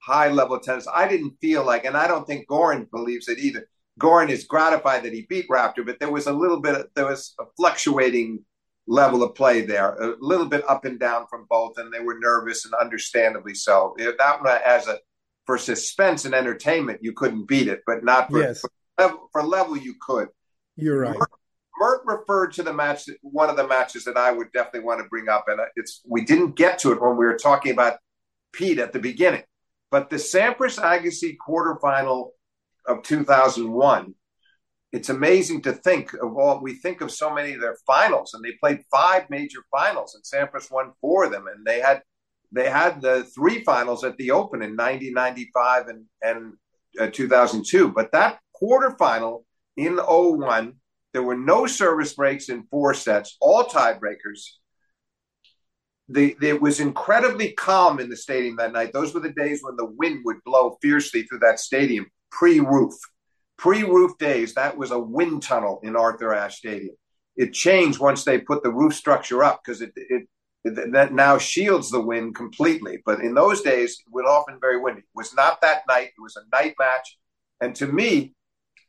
high 0.02 0.30
level 0.30 0.58
tennis. 0.58 0.88
I 0.88 1.10
didn't 1.10 1.34
feel 1.42 1.66
like, 1.66 1.84
and 1.84 1.98
I 1.98 2.08
don't 2.08 2.26
think 2.26 2.48
Goran 2.48 2.90
believes 2.90 3.28
it 3.28 3.40
either. 3.40 3.68
Goran 4.00 4.30
is 4.30 4.46
gratified 4.46 5.04
that 5.04 5.14
he 5.14 5.28
beat 5.30 5.46
Rafter, 5.50 5.84
but 5.84 6.00
there 6.00 6.12
was 6.12 6.28
a 6.28 6.34
little 6.34 6.62
bit, 6.62 6.88
there 6.96 7.06
was 7.06 7.36
a 7.40 7.44
fluctuating 7.58 8.44
level 8.88 9.22
of 9.22 9.36
play 9.36 9.62
there, 9.62 9.94
a 9.96 10.16
little 10.20 10.48
bit 10.48 10.68
up 10.68 10.86
and 10.86 11.00
down 11.00 11.28
from 11.30 11.46
both, 11.50 11.78
and 11.78 11.94
they 11.94 12.00
were 12.00 12.18
nervous 12.20 12.66
and 12.66 12.74
understandably 12.74 13.54
so. 13.54 13.96
That 13.98 14.42
one, 14.42 14.60
as 14.66 14.88
a 14.88 15.00
for 15.46 15.58
suspense 15.58 16.26
and 16.26 16.34
entertainment, 16.34 17.00
you 17.02 17.12
couldn't 17.14 17.48
beat 17.48 17.68
it, 17.68 17.82
but 17.86 18.04
not 18.04 18.30
for, 18.30 18.40
yes. 18.40 18.62
for, 18.62 18.70
level, 19.00 19.30
for 19.32 19.44
level 19.44 19.78
you 19.78 19.96
could. 20.00 20.28
You're 20.76 21.02
right. 21.02 21.18
Mert, 21.18 21.30
Mert 21.80 22.02
referred 22.06 22.54
to 22.54 22.64
the 22.64 22.74
match, 22.74 23.10
one 23.22 23.50
of 23.50 23.58
the 23.58 23.68
matches 23.68 24.06
that 24.06 24.18
I 24.18 24.32
would 24.32 24.52
definitely 24.54 24.82
want 24.82 25.02
to 25.02 25.10
bring 25.10 25.28
up, 25.28 25.46
and 25.48 25.60
it's 25.76 26.02
we 26.08 26.24
didn't 26.24 26.56
get 26.56 26.80
to 26.80 26.92
it 26.92 27.02
when 27.02 27.18
we 27.18 27.26
were 27.26 27.38
talking 27.38 27.72
about 27.72 27.98
Pete 28.54 28.80
at 28.80 28.94
the 28.94 29.00
beginning, 29.00 29.44
but 29.92 30.10
the 30.10 30.18
Sampras 30.18 30.80
Agassi 30.80 31.36
quarterfinal 31.38 32.30
of 32.86 33.04
2001 33.04 34.14
it's 34.92 35.10
amazing 35.10 35.62
to 35.62 35.72
think 35.72 36.14
of 36.14 36.36
all 36.36 36.62
we 36.62 36.74
think 36.74 37.02
of 37.02 37.12
so 37.12 37.34
many 37.34 37.54
of 37.54 37.62
their 37.62 37.78
finals 37.86 38.34
and 38.34 38.44
they 38.44 38.54
played 38.60 38.84
five 38.92 39.30
major 39.30 39.60
finals 39.72 40.16
and 40.16 40.24
Sampras 40.24 40.72
won 40.72 40.92
four 41.02 41.26
of 41.26 41.32
them 41.32 41.46
and 41.48 41.66
they 41.66 41.80
had 41.80 42.02
they 42.52 42.70
had 42.70 43.02
the 43.02 43.24
three 43.36 43.64
finals 43.64 44.04
at 44.04 44.18
the 44.18 44.32
open 44.32 44.62
in 44.62 44.76
1995 44.76 45.88
and 45.88 46.06
and 46.22 46.54
uh, 47.00 47.08
2002 47.08 47.90
but 47.90 48.12
that 48.12 48.40
quarterfinal 48.62 49.44
in 49.78 49.98
01 49.98 50.74
there 51.14 51.24
were 51.24 51.38
no 51.38 51.66
service 51.66 52.14
breaks 52.14 52.50
in 52.50 52.64
four 52.70 52.94
sets 52.94 53.38
all 53.42 53.66
tiebreakers. 53.66 54.42
The, 56.10 56.36
it 56.42 56.62
was 56.62 56.80
incredibly 56.80 57.54
calm 57.54 58.00
in 58.00 58.10
the 58.10 58.18
stadium 58.18 58.56
that 58.58 58.74
night. 58.74 58.94
Those 58.94 59.14
were 59.14 59.20
the 59.20 59.34
days 59.34 59.62
when 59.62 59.76
the 59.76 59.86
wind 59.86 60.22
would 60.26 60.44
blow 60.44 60.78
fiercely 60.82 61.24
through 61.24 61.40
that 61.40 61.60
stadium 61.60 62.08
pre-roof 62.32 62.96
Pre-roof 63.60 64.18
days, 64.18 64.54
that 64.54 64.78
was 64.78 64.92
a 64.92 65.00
wind 65.00 65.44
tunnel 65.44 65.82
in 65.84 65.98
Arthur 65.98 66.34
Ashe 66.34 66.60
Stadium. 66.60 66.96
It 67.36 67.52
changed 67.52 68.00
once 68.00 68.24
they 68.24 68.40
put 68.40 68.64
the 68.64 68.72
roof 68.72 68.96
structure 68.96 69.44
up 69.44 69.62
because 69.62 69.82
it, 69.82 69.92
it, 69.98 70.28
that 70.64 71.14
now 71.14 71.38
shields 71.38 71.92
the 71.92 72.00
wind 72.00 72.36
completely. 72.36 73.04
But 73.06 73.20
in 73.20 73.34
those 73.34 73.62
days, 73.62 74.00
it 74.00 74.14
was 74.14 74.24
often 74.26 74.60
very 74.62 74.80
windy. 74.80 75.02
It 75.02 75.08
was 75.14 75.34
not 75.34 75.60
that 75.60 75.82
night. 75.90 76.12
It 76.18 76.22
was 76.22 76.38
a 76.38 76.56
night 76.56 76.76
match, 76.80 77.18
and 77.60 77.76
to 77.76 77.88
me, 77.88 78.34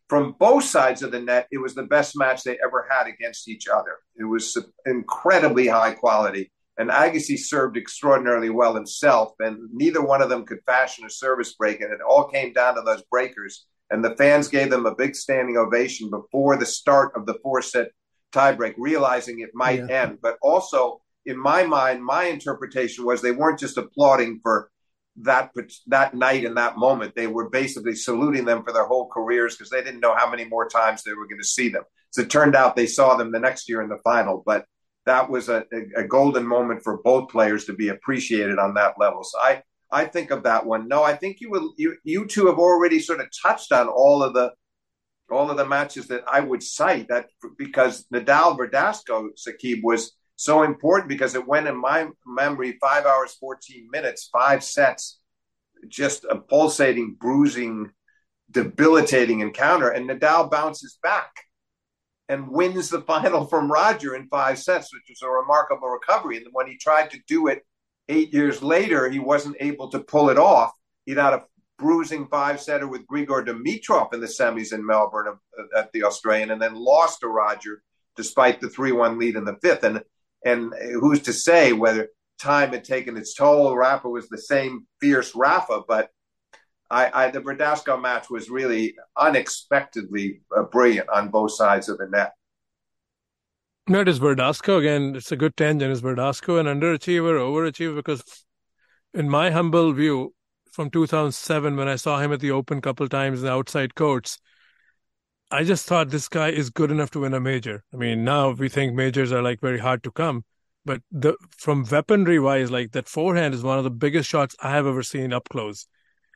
from 0.08 0.36
both 0.38 0.64
sides 0.64 1.02
of 1.02 1.10
the 1.10 1.20
net, 1.20 1.48
it 1.50 1.58
was 1.58 1.74
the 1.74 1.82
best 1.82 2.16
match 2.16 2.44
they 2.44 2.56
ever 2.64 2.86
had 2.88 3.08
against 3.08 3.48
each 3.48 3.66
other. 3.66 3.98
It 4.16 4.24
was 4.24 4.56
incredibly 4.86 5.66
high 5.66 5.94
quality. 5.94 6.52
And 6.80 6.90
Agassi 6.90 7.38
served 7.38 7.76
extraordinarily 7.76 8.50
well 8.50 8.74
himself, 8.74 9.32
and 9.38 9.68
neither 9.72 10.02
one 10.02 10.22
of 10.22 10.30
them 10.30 10.46
could 10.46 10.64
fashion 10.64 11.04
a 11.04 11.10
service 11.10 11.54
break. 11.54 11.80
And 11.80 11.92
it 11.92 12.00
all 12.00 12.28
came 12.28 12.52
down 12.52 12.74
to 12.74 12.82
those 12.82 13.02
breakers 13.10 13.66
and 13.90 14.04
the 14.04 14.14
fans 14.16 14.48
gave 14.48 14.70
them 14.70 14.86
a 14.86 14.94
big 14.94 15.16
standing 15.16 15.56
ovation 15.56 16.10
before 16.10 16.56
the 16.56 16.66
start 16.66 17.12
of 17.16 17.26
the 17.26 17.38
four 17.42 17.60
set 17.60 17.88
tiebreak, 18.32 18.74
realizing 18.78 19.40
it 19.40 19.50
might 19.52 19.80
yeah. 19.80 20.04
end. 20.04 20.18
But 20.22 20.36
also, 20.42 21.00
in 21.26 21.36
my 21.36 21.64
mind, 21.64 22.04
my 22.04 22.24
interpretation 22.24 23.04
was 23.04 23.20
they 23.20 23.32
weren't 23.32 23.58
just 23.58 23.76
applauding 23.76 24.40
for 24.42 24.70
that 25.22 25.50
that 25.88 26.14
night 26.14 26.44
in 26.44 26.54
that 26.54 26.78
moment, 26.78 27.14
they 27.16 27.26
were 27.26 27.50
basically 27.50 27.96
saluting 27.96 28.44
them 28.44 28.62
for 28.62 28.72
their 28.72 28.86
whole 28.86 29.08
careers 29.08 29.56
because 29.56 29.68
they 29.68 29.82
didn't 29.82 30.00
know 30.00 30.14
how 30.16 30.30
many 30.30 30.44
more 30.44 30.68
times 30.68 31.02
they 31.02 31.12
were 31.12 31.26
going 31.26 31.40
to 31.40 31.46
see 31.46 31.68
them. 31.68 31.82
So 32.10 32.22
it 32.22 32.30
turned 32.30 32.54
out 32.54 32.76
they 32.76 32.86
saw 32.86 33.16
them 33.16 33.32
the 33.32 33.40
next 33.40 33.68
year 33.68 33.82
in 33.82 33.88
the 33.88 33.98
final, 34.04 34.42
but 34.46 34.64
that 35.06 35.30
was 35.30 35.48
a, 35.48 35.64
a, 35.96 36.04
golden 36.04 36.46
moment 36.46 36.82
for 36.82 36.98
both 36.98 37.30
players 37.30 37.64
to 37.64 37.72
be 37.72 37.88
appreciated 37.88 38.58
on 38.58 38.74
that 38.74 38.94
level. 38.98 39.24
So 39.24 39.38
I 39.38 39.62
I 39.90 40.04
think 40.04 40.30
of 40.30 40.42
that 40.44 40.64
one. 40.64 40.88
No, 40.88 41.02
I 41.02 41.16
think 41.16 41.40
you 41.40 41.50
will 41.50 41.74
you 41.76 41.96
you 42.04 42.26
two 42.26 42.46
have 42.46 42.58
already 42.58 43.00
sort 43.00 43.20
of 43.20 43.28
touched 43.42 43.72
on 43.72 43.88
all 43.88 44.22
of 44.22 44.34
the 44.34 44.52
all 45.30 45.50
of 45.50 45.56
the 45.56 45.66
matches 45.66 46.08
that 46.08 46.24
I 46.26 46.40
would 46.40 46.62
cite 46.62 47.08
that 47.08 47.28
because 47.56 48.04
Nadal 48.12 48.58
Verdasco 48.58 49.28
Sakib 49.36 49.82
was 49.82 50.12
so 50.36 50.62
important 50.62 51.08
because 51.08 51.34
it 51.34 51.46
went 51.46 51.68
in 51.68 51.76
my 51.76 52.08
memory 52.26 52.78
five 52.80 53.04
hours, 53.04 53.34
14 53.34 53.88
minutes, 53.92 54.28
five 54.32 54.64
sets, 54.64 55.20
just 55.88 56.24
a 56.24 56.36
pulsating, 56.36 57.16
bruising, 57.20 57.90
debilitating 58.50 59.40
encounter. 59.40 59.90
And 59.90 60.08
Nadal 60.08 60.50
bounces 60.50 60.98
back 61.02 61.30
and 62.30 62.48
wins 62.48 62.88
the 62.88 63.00
final 63.12 63.44
from 63.44 63.70
Roger 63.70 64.14
in 64.14 64.28
five 64.28 64.58
sets, 64.58 64.94
which 64.94 65.02
was 65.08 65.22
a 65.22 65.28
remarkable 65.28 65.88
recovery. 65.88 66.38
And 66.38 66.46
when 66.52 66.68
he 66.68 66.78
tried 66.78 67.10
to 67.10 67.18
do 67.26 67.48
it 67.48 67.66
eight 68.08 68.32
years 68.32 68.62
later, 68.62 69.10
he 69.10 69.18
wasn't 69.18 69.56
able 69.60 69.90
to 69.90 69.98
pull 69.98 70.30
it 70.30 70.38
off. 70.38 70.72
He'd 71.04 71.18
had 71.18 71.34
a 71.34 71.44
bruising 71.78 72.28
five 72.28 72.60
setter 72.60 72.86
with 72.86 73.06
Grigor 73.06 73.44
Dimitrov 73.44 74.14
in 74.14 74.20
the 74.20 74.26
semis 74.26 74.72
in 74.72 74.86
Melbourne 74.86 75.38
at 75.76 75.90
the 75.92 76.04
Australian, 76.04 76.50
and 76.52 76.62
then 76.62 76.74
lost 76.74 77.20
to 77.20 77.28
Roger 77.28 77.82
despite 78.16 78.60
the 78.60 78.68
three 78.68 78.92
one 78.92 79.18
lead 79.18 79.36
in 79.36 79.44
the 79.44 79.56
fifth. 79.62 79.82
And 79.82 80.02
and 80.44 80.72
who's 81.00 81.22
to 81.22 81.32
say 81.32 81.72
whether 81.72 82.08
time 82.40 82.70
had 82.70 82.84
taken 82.84 83.16
its 83.16 83.34
toll? 83.34 83.76
Rafa 83.76 84.08
was 84.08 84.28
the 84.28 84.38
same 84.38 84.86
fierce 85.00 85.34
Rafa, 85.34 85.82
but 85.86 86.10
I, 86.90 87.10
I 87.26 87.30
the 87.30 87.40
Verdasco 87.40 88.00
match 88.00 88.30
was 88.30 88.50
really 88.50 88.96
unexpectedly 89.16 90.40
uh, 90.56 90.64
brilliant 90.64 91.08
on 91.08 91.28
both 91.28 91.52
sides 91.52 91.88
of 91.88 91.98
the 91.98 92.08
net. 92.08 92.32
No, 93.88 94.00
it 94.00 94.08
is 94.08 94.20
again. 94.20 95.16
It's 95.16 95.32
a 95.32 95.36
good 95.36 95.56
tangent. 95.56 95.92
Is 95.92 96.02
Verdasco 96.02 96.60
an 96.60 96.66
underachiever, 96.66 97.38
overachiever? 97.38 97.96
Because, 97.96 98.22
in 99.14 99.28
my 99.28 99.50
humble 99.50 99.92
view, 99.92 100.32
from 100.70 100.90
2007 100.90 101.76
when 101.76 101.88
I 101.88 101.96
saw 101.96 102.20
him 102.20 102.32
at 102.32 102.40
the 102.40 102.52
Open 102.52 102.80
couple 102.80 103.08
times 103.08 103.40
in 103.40 103.46
the 103.46 103.52
outside 103.52 103.94
courts. 103.94 104.38
I 105.50 105.64
just 105.64 105.86
thought 105.86 106.10
this 106.10 106.28
guy 106.28 106.50
is 106.50 106.70
good 106.70 106.92
enough 106.92 107.10
to 107.12 107.20
win 107.20 107.34
a 107.34 107.40
major. 107.40 107.82
I 107.92 107.96
mean, 107.96 108.24
now 108.24 108.50
we 108.50 108.68
think 108.68 108.94
majors 108.94 109.32
are 109.32 109.42
like 109.42 109.60
very 109.60 109.80
hard 109.80 110.04
to 110.04 110.12
come, 110.12 110.44
but 110.84 111.02
the 111.10 111.36
from 111.58 111.84
weaponry 111.90 112.38
wise, 112.38 112.70
like 112.70 112.92
that 112.92 113.08
forehand 113.08 113.54
is 113.54 113.62
one 113.62 113.78
of 113.78 113.84
the 113.84 113.90
biggest 113.90 114.28
shots 114.28 114.54
I 114.62 114.70
have 114.70 114.86
ever 114.86 115.02
seen 115.02 115.32
up 115.32 115.48
close. 115.48 115.86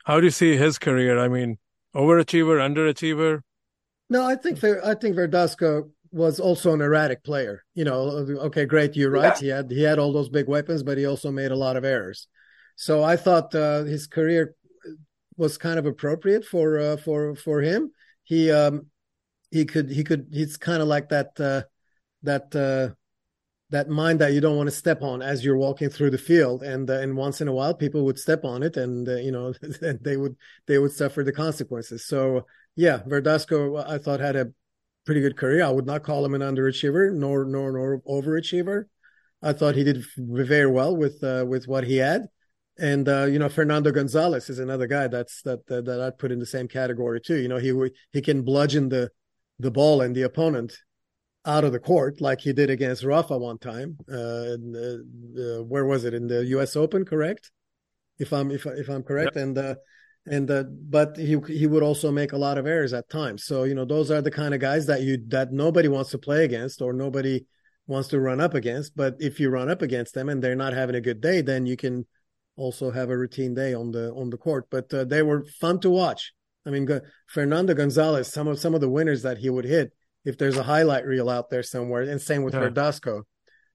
How 0.05 0.21
do 0.21 0.27
you 0.27 0.31
see 0.31 0.57
his 0.57 0.79
career? 0.79 1.19
I 1.19 1.29
mean, 1.29 1.59
overachiever, 1.95 2.59
underachiever? 2.61 3.41
No, 4.11 4.25
I 4.25 4.37
think 4.37 4.63
I 4.63 4.95
think 4.95 5.17
Verdasco 5.17 5.91
was 6.13 6.39
also 6.39 6.73
an 6.73 6.81
erratic 6.81 7.25
player. 7.25 7.65
You 7.75 7.85
know, 7.85 8.03
okay, 8.47 8.67
great, 8.67 8.95
you're 8.97 9.11
right. 9.11 9.35
Yeah. 9.35 9.41
He 9.41 9.49
had 9.49 9.71
he 9.71 9.83
had 9.83 9.99
all 9.99 10.13
those 10.13 10.29
big 10.29 10.47
weapons, 10.47 10.83
but 10.83 10.99
he 10.99 11.07
also 11.07 11.31
made 11.31 11.51
a 11.51 11.57
lot 11.57 11.77
of 11.77 11.85
errors. 11.85 12.29
So 12.77 13.03
I 13.03 13.17
thought 13.17 13.55
uh, 13.55 13.85
his 13.85 14.07
career 14.07 14.55
was 15.37 15.59
kind 15.59 15.79
of 15.79 15.87
appropriate 15.87 16.45
for 16.45 16.79
uh, 16.79 16.97
for 16.99 17.35
for 17.35 17.63
him. 17.63 17.91
He 18.25 18.51
um, 18.51 18.87
he 19.51 19.65
could 19.65 19.91
he 19.91 20.05
could 20.05 20.29
he's 20.33 20.57
kind 20.57 20.83
of 20.83 20.89
like 20.89 21.09
that 21.09 21.41
uh, 21.41 21.63
that 22.23 22.55
uh, 22.55 22.95
that 23.75 23.89
mind 23.89 24.21
that 24.21 24.33
you 24.33 24.41
don't 24.41 24.57
want 24.57 24.69
to 24.69 24.75
step 24.75 25.03
on 25.03 25.23
as 25.23 25.45
you're 25.45 25.57
walking 25.57 25.91
through 25.91 26.11
the 26.11 26.19
field, 26.19 26.63
and 26.63 26.89
uh, 26.89 27.01
and 27.01 27.17
once 27.17 27.41
in 27.41 27.49
a 27.49 27.53
while 27.53 27.75
people 27.75 28.05
would 28.05 28.19
step 28.19 28.45
on 28.45 28.63
it, 28.63 28.77
and 28.77 29.09
uh, 29.09 29.17
you 29.17 29.33
know 29.33 29.53
they 30.01 30.17
would 30.17 30.37
they 30.67 30.79
would 30.79 30.93
suffer 30.93 31.23
the 31.23 31.33
consequences. 31.33 32.07
So 32.07 32.47
yeah, 32.77 33.01
Verdasco 33.01 33.85
I 33.87 33.99
thought 33.99 34.21
had 34.21 34.37
a 34.37 34.53
pretty 35.05 35.21
good 35.21 35.37
career. 35.37 35.65
I 35.65 35.71
would 35.71 35.87
not 35.87 36.03
call 36.03 36.25
him 36.25 36.35
an 36.35 36.41
underachiever 36.41 37.13
nor 37.13 37.45
nor 37.45 37.73
nor 37.73 38.01
overachiever. 38.01 38.85
I 39.43 39.53
thought 39.53 39.75
he 39.75 39.85
did 39.85 40.05
very 40.17 40.71
well 40.71 40.97
with 40.97 41.19
with 41.23 41.69
what 41.69 41.85
he 41.85 41.97
had 41.97 42.29
and 42.79 43.09
uh, 43.09 43.25
you 43.25 43.39
know 43.39 43.49
Fernando 43.49 43.93
Gonzalez 43.93 44.51
is 44.51 44.59
another 44.59 44.87
guy 44.87 45.07
that's 45.07 45.43
that, 45.43 45.67
that 45.67 45.85
that 45.85 46.01
I'd 46.01 46.19
put 46.19 46.33
in 46.33 46.41
the 46.41 46.47
same 46.47 46.69
category 46.69 47.21
too. 47.21 47.37
You 47.37 47.49
know 47.49 47.59
he 47.59 47.73
he 48.13 48.21
can 48.21 48.43
bludgeon 48.43 48.89
the 48.89 49.11
the 49.59 49.71
ball 49.71 50.01
and 50.01 50.15
the 50.15 50.23
opponent 50.23 50.77
out 51.47 51.65
of 51.65 51.73
the 51.73 51.79
court 51.79 52.21
like 52.21 52.41
he 52.41 52.53
did 52.53 52.71
against 52.71 53.05
Rafa 53.05 53.37
one 53.37 53.59
time. 53.59 53.99
Uh, 54.11 54.57
uh, 54.57 55.63
where 55.63 55.85
was 55.85 56.05
it 56.05 56.15
in 56.15 56.27
the 56.27 56.45
U.S. 56.47 56.77
Open? 56.77 57.05
Correct, 57.05 57.51
if 58.19 58.33
I'm 58.33 58.51
if 58.51 58.67
if 58.67 58.89
I'm 58.89 59.03
correct, 59.03 59.37
yep. 59.37 59.43
and 59.43 59.59
uh, 59.59 59.75
and 60.27 60.51
uh, 60.51 60.65
but 60.69 61.17
he 61.17 61.39
he 61.49 61.67
would 61.67 61.83
also 61.83 62.11
make 62.11 62.33
a 62.33 62.39
lot 62.39 62.59
of 62.59 62.67
errors 62.67 62.93
at 62.93 63.11
times. 63.11 63.45
So 63.45 63.65
you 63.65 63.75
know 63.75 63.85
those 63.85 64.11
are 64.11 64.23
the 64.23 64.31
kind 64.31 64.55
of 64.55 64.61
guys 64.61 64.87
that 64.87 65.03
you 65.03 65.19
that 65.29 65.53
nobody 65.53 65.89
wants 65.89 66.11
to 66.13 66.19
play 66.19 66.45
against 66.45 66.81
or 66.81 66.93
nobody 66.93 67.45
wants 67.87 68.09
to 68.09 68.21
run 68.21 68.41
up 68.41 68.55
against. 68.55 68.97
But 68.97 69.17
if 69.21 69.39
you 69.39 69.51
run 69.51 69.69
up 69.69 69.83
against 69.83 70.15
them 70.15 70.29
and 70.29 70.43
they're 70.43 70.57
not 70.57 70.73
having 70.73 70.97
a 70.97 71.01
good 71.01 71.21
day, 71.21 71.43
then 71.43 71.67
you 71.67 71.77
can 71.77 72.07
also 72.57 72.91
have 72.91 73.11
a 73.11 73.19
routine 73.19 73.55
day 73.55 73.75
on 73.75 73.91
the 73.91 74.13
on 74.13 74.31
the 74.31 74.39
court. 74.39 74.67
But 74.71 74.93
uh, 74.95 75.05
they 75.05 75.23
were 75.23 75.45
fun 75.61 75.81
to 75.81 75.91
watch. 75.91 76.33
I 76.67 76.71
mean, 76.71 76.89
Fernando 77.27 77.75
Gonzalez, 77.75 78.33
some 78.33 78.49
of 78.49 78.59
some 78.59 78.75
of 78.75 78.81
the 78.81 78.89
winners 78.89 79.23
that 79.23 79.37
he 79.37 79.51
would 79.51 79.67
hit, 79.67 79.93
if 80.25 80.39
there's 80.39 80.57
a 80.57 80.63
highlight 80.63 81.07
reel 81.07 81.29
out 81.29 81.51
there 81.51 81.63
somewhere, 81.63 82.03
and 82.03 82.21
same 82.21 82.43
with 82.43 82.55
yeah. 82.55 82.61
Verdasco, 82.61 83.23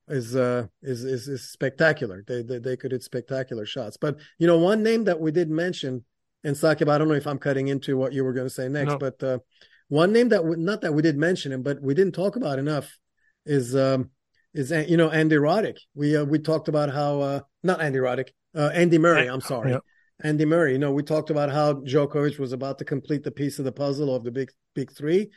is 0.08 0.36
uh 0.36 0.66
is, 0.82 1.04
is 1.04 1.28
is 1.28 1.50
spectacular. 1.50 2.24
They, 2.28 2.42
they 2.42 2.60
they 2.60 2.78
could 2.78 2.92
hit 2.92 3.04
spectacular 3.04 3.66
shots. 3.66 3.98
But 3.98 4.18
you 4.38 4.48
know, 4.48 4.58
one 4.58 4.84
name 4.84 5.06
that 5.06 5.20
we 5.20 5.32
did 5.32 5.50
mention, 5.50 6.04
and 6.44 6.56
Sakib, 6.56 6.90
I 6.90 6.98
don't 6.98 7.08
know 7.08 7.14
if 7.14 7.28
I'm 7.28 7.40
cutting 7.40 7.68
into 7.68 7.98
what 7.98 8.14
you 8.14 8.24
were 8.24 8.34
going 8.34 8.48
to 8.48 8.54
say 8.54 8.68
next, 8.68 8.92
no. 8.92 8.98
but 8.98 9.24
uh, 9.24 9.40
one 9.88 10.12
name 10.12 10.30
that 10.30 10.44
we, 10.44 10.56
not 10.56 10.82
that 10.82 10.94
we 10.94 11.02
did 11.02 11.18
mention 11.18 11.52
him, 11.52 11.64
but 11.64 11.82
we 11.82 11.94
didn't 11.94 12.14
talk 12.14 12.36
about 12.36 12.60
enough 12.60 12.98
is 13.46 13.76
um 13.76 14.10
is 14.54 14.72
you 14.72 14.98
know 14.98 15.10
Andy 15.10 15.36
Roddick. 15.36 15.78
We 15.94 16.18
uh, 16.18 16.24
we 16.24 16.40
talked 16.40 16.68
about 16.68 16.92
how 16.92 17.22
uh 17.22 17.40
not 17.64 17.82
Andy 17.82 18.00
Roddick, 18.00 18.30
uh, 18.56 18.72
Andy 18.74 18.98
Murray. 18.98 19.28
I'm 19.28 19.42
sorry, 19.42 19.72
yep. 19.72 19.82
Andy 20.24 20.46
Murray. 20.46 20.74
You 20.74 20.80
know, 20.80 20.92
we 20.92 21.04
talked 21.04 21.30
about 21.30 21.52
how 21.52 21.74
Djokovic 21.74 22.40
was 22.40 22.52
about 22.52 22.80
to 22.80 22.86
complete 22.86 23.24
the 23.24 23.32
piece 23.32 23.60
of 23.60 23.66
the 23.66 23.72
puzzle 23.72 24.16
of 24.16 24.24
the 24.24 24.32
big 24.32 24.50
big 24.74 24.92
three, 24.92 25.30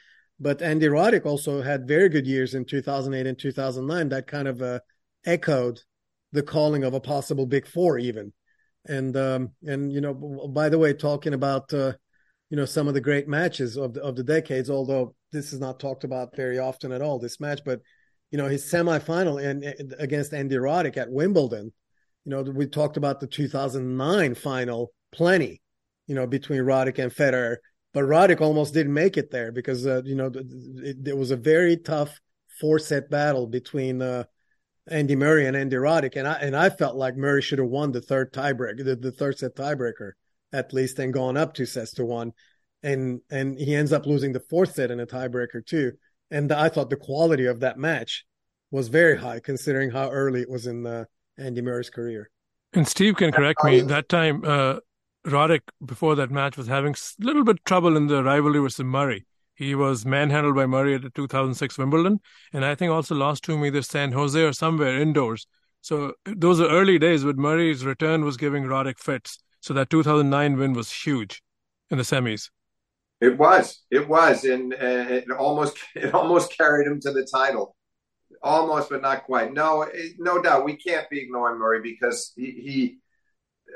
but 0.43 0.61
Andy 0.61 0.87
Roddick 0.87 1.25
also 1.25 1.63
had 1.63 1.89
very 1.89 2.09
good 2.09 2.27
years 2.27 2.55
in 2.55 2.65
2008 2.65 3.27
and 3.27 3.39
2009 3.39 4.09
that 4.11 4.27
kind 4.27 4.49
of 4.49 4.61
uh, 4.61 4.81
echoed 5.25 5.81
the 6.33 6.43
calling 6.43 6.85
of 6.85 6.95
a 6.95 7.01
possible 7.01 7.47
big 7.47 7.67
four, 7.67 7.99
even. 7.99 8.33
And 8.87 9.17
um, 9.17 9.53
and 9.65 9.93
you 9.93 10.01
know, 10.01 10.13
by 10.13 10.69
the 10.69 10.79
way, 10.79 10.93
talking 10.93 11.35
about 11.35 11.73
uh, 11.73 11.93
you 12.51 12.57
know 12.57 12.65
some 12.65 12.89
of 12.89 12.95
the 12.95 13.01
great 13.01 13.29
matches 13.29 13.77
of 13.77 13.95
the, 13.95 14.03
of 14.03 14.17
the 14.17 14.25
decades, 14.25 14.69
although 14.69 15.15
this 15.31 15.53
is 15.53 15.61
not 15.61 15.81
talked 15.81 16.05
about 16.05 16.37
very 16.37 16.59
often 16.59 16.93
at 16.93 17.01
all, 17.01 17.19
this 17.19 17.41
match, 17.41 17.61
but 17.65 17.81
you 18.33 18.39
know 18.39 18.49
his 18.49 18.65
semifinal 18.65 19.41
in, 19.41 19.93
against 20.01 20.35
Andy 20.35 20.57
Roddick 20.57 20.97
at 20.97 21.11
Wimbledon 21.11 21.73
you 22.25 22.31
know, 22.31 22.43
we 22.43 22.67
talked 22.67 22.97
about 22.97 23.21
the 23.21 23.27
2009 23.27 24.35
final 24.35 24.93
plenty, 25.13 25.61
you 26.07 26.15
know, 26.15 26.27
between 26.27 26.61
Roddick 26.61 26.99
and 26.99 27.13
Federer, 27.13 27.57
but 27.93 28.05
Roddick 28.05 28.41
almost 28.41 28.75
didn't 28.75 28.95
make 28.95 29.17
it 29.17 29.31
there 29.31 29.53
because, 29.53 29.87
uh, 29.87 30.03
you 30.05 30.15
know, 30.15 30.31
it, 30.35 31.09
it, 31.09 31.17
was 31.17 31.31
a 31.31 31.37
very 31.37 31.77
tough 31.77 32.21
four 32.61 32.79
set 32.79 33.11
battle 33.11 33.47
between 33.47 34.01
uh, 34.01 34.25
Andy 34.89 35.17
Murray 35.17 35.47
and 35.47 35.57
Andy 35.57 35.77
Roddick. 35.77 36.17
And 36.17 36.27
I, 36.27 36.35
and 36.35 36.57
I 36.57 36.71
felt 36.71 36.97
like 36.97 37.17
Murray 37.17 37.43
should 37.43 37.59
have 37.59 37.69
won 37.69 37.93
the 37.93 38.01
third 38.01 38.33
tiebreaker, 38.33 38.85
the, 38.85 38.97
the 38.97 39.13
third 39.13 39.39
set 39.39 39.55
tiebreaker 39.55 40.13
at 40.53 40.73
least, 40.73 40.99
and 40.99 41.13
gone 41.13 41.37
up 41.37 41.55
two 41.55 41.67
sets 41.67 41.93
to 41.95 42.05
one. 42.05 42.33
And, 42.83 43.21
and 43.31 43.59
he 43.59 43.75
ends 43.75 43.93
up 43.93 44.07
losing 44.07 44.33
the 44.33 44.41
fourth 44.51 44.75
set 44.75 44.91
in 44.91 45.01
a 45.01 45.07
tiebreaker 45.07 45.65
too. 45.65 45.93
And 46.31 46.51
I 46.51 46.69
thought 46.69 46.91
the 46.91 46.97
quality 46.97 47.47
of 47.47 47.61
that 47.61 47.79
match 47.79 48.25
was 48.71 48.89
very 48.89 49.19
high 49.19 49.41
considering 49.41 49.91
how 49.91 50.11
early 50.11 50.41
it 50.41 50.51
was 50.51 50.67
in 50.67 50.83
the, 50.83 51.07
Andy 51.39 51.63
Murray's 51.63 51.91
career. 51.91 52.31
And 52.73 52.87
Steve 52.87 53.17
can 53.17 53.33
correct 53.33 53.63
me. 53.65 53.81
That 53.83 54.09
time, 54.09 54.43
uh, 54.45 54.77
Roddick 55.27 55.63
before 55.85 56.15
that 56.17 56.31
match 56.31 56.57
was 56.57 56.67
having 56.67 56.95
a 56.95 57.25
little 57.25 57.45
bit 57.45 57.65
trouble 57.65 57.97
in 57.97 58.09
the 58.09 58.23
rivalry 58.23 58.61
with 58.61 58.79
Murray. 58.81 59.25
He 59.55 59.75
was 59.75 60.05
manhandled 60.05 60.57
by 60.57 60.67
Murray 60.67 60.95
at 60.95 61.03
the 61.03 61.11
2006 61.11 61.79
Wimbledon, 61.79 62.21
and 62.53 62.65
I 62.65 62.75
think 62.75 62.91
also 62.91 63.15
lost 63.15 63.45
to 63.45 63.53
him 63.53 63.65
either 63.65 63.83
San 63.83 64.13
Jose 64.13 64.41
or 64.41 64.53
somewhere 64.53 65.01
indoors. 65.01 65.47
So 65.81 66.15
those 66.25 66.61
are 66.61 66.69
early 66.69 66.99
days, 66.99 67.25
but 67.25 67.37
Murray's 67.37 67.85
return 67.85 68.25
was 68.25 68.37
giving 68.37 68.65
Roddick 68.65 68.99
fits. 68.99 69.39
So 69.61 69.75
that 69.75 69.91
2009 69.91 70.57
win 70.57 70.73
was 70.73 70.91
huge 70.91 71.43
in 71.91 71.99
the 71.99 72.05
semis. 72.05 72.51
It 73.21 73.39
was, 73.39 73.85
it 73.91 74.09
was, 74.09 74.45
and 74.45 74.75
uh, 74.75 74.77
it 74.81 75.31
almost 75.31 75.79
it 75.95 76.13
almost 76.15 76.57
carried 76.57 76.87
him 76.87 77.01
to 77.01 77.13
the 77.13 77.27
title 77.33 77.77
almost, 78.43 78.91
but 78.91 79.03
not 79.03 79.25
quite. 79.25 79.53
No, 79.53 79.87
no 80.19 80.43
doubt 80.43 80.65
we 80.65 80.77
can't 80.77 81.09
be 81.09 81.21
ignoring 81.21 81.59
Murray 81.59 81.81
because 81.81 82.33
he, 82.37 82.51
he 82.51 82.99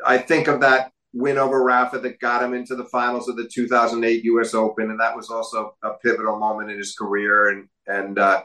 I 0.04 0.18
think 0.18 0.48
of 0.48 0.60
that 0.60 0.90
win 1.16 1.38
over 1.38 1.64
Rafa 1.64 1.98
that 2.00 2.20
got 2.20 2.42
him 2.42 2.52
into 2.52 2.76
the 2.76 2.84
finals 2.84 3.28
of 3.28 3.36
the 3.36 3.48
2008 3.48 4.24
U.S. 4.24 4.54
Open, 4.54 4.90
and 4.90 5.00
that 5.00 5.16
was 5.16 5.30
also 5.30 5.74
a 5.82 5.92
pivotal 6.02 6.38
moment 6.38 6.70
in 6.70 6.78
his 6.78 6.94
career. 6.94 7.48
And 7.48 7.68
and 7.86 8.18
uh, 8.18 8.42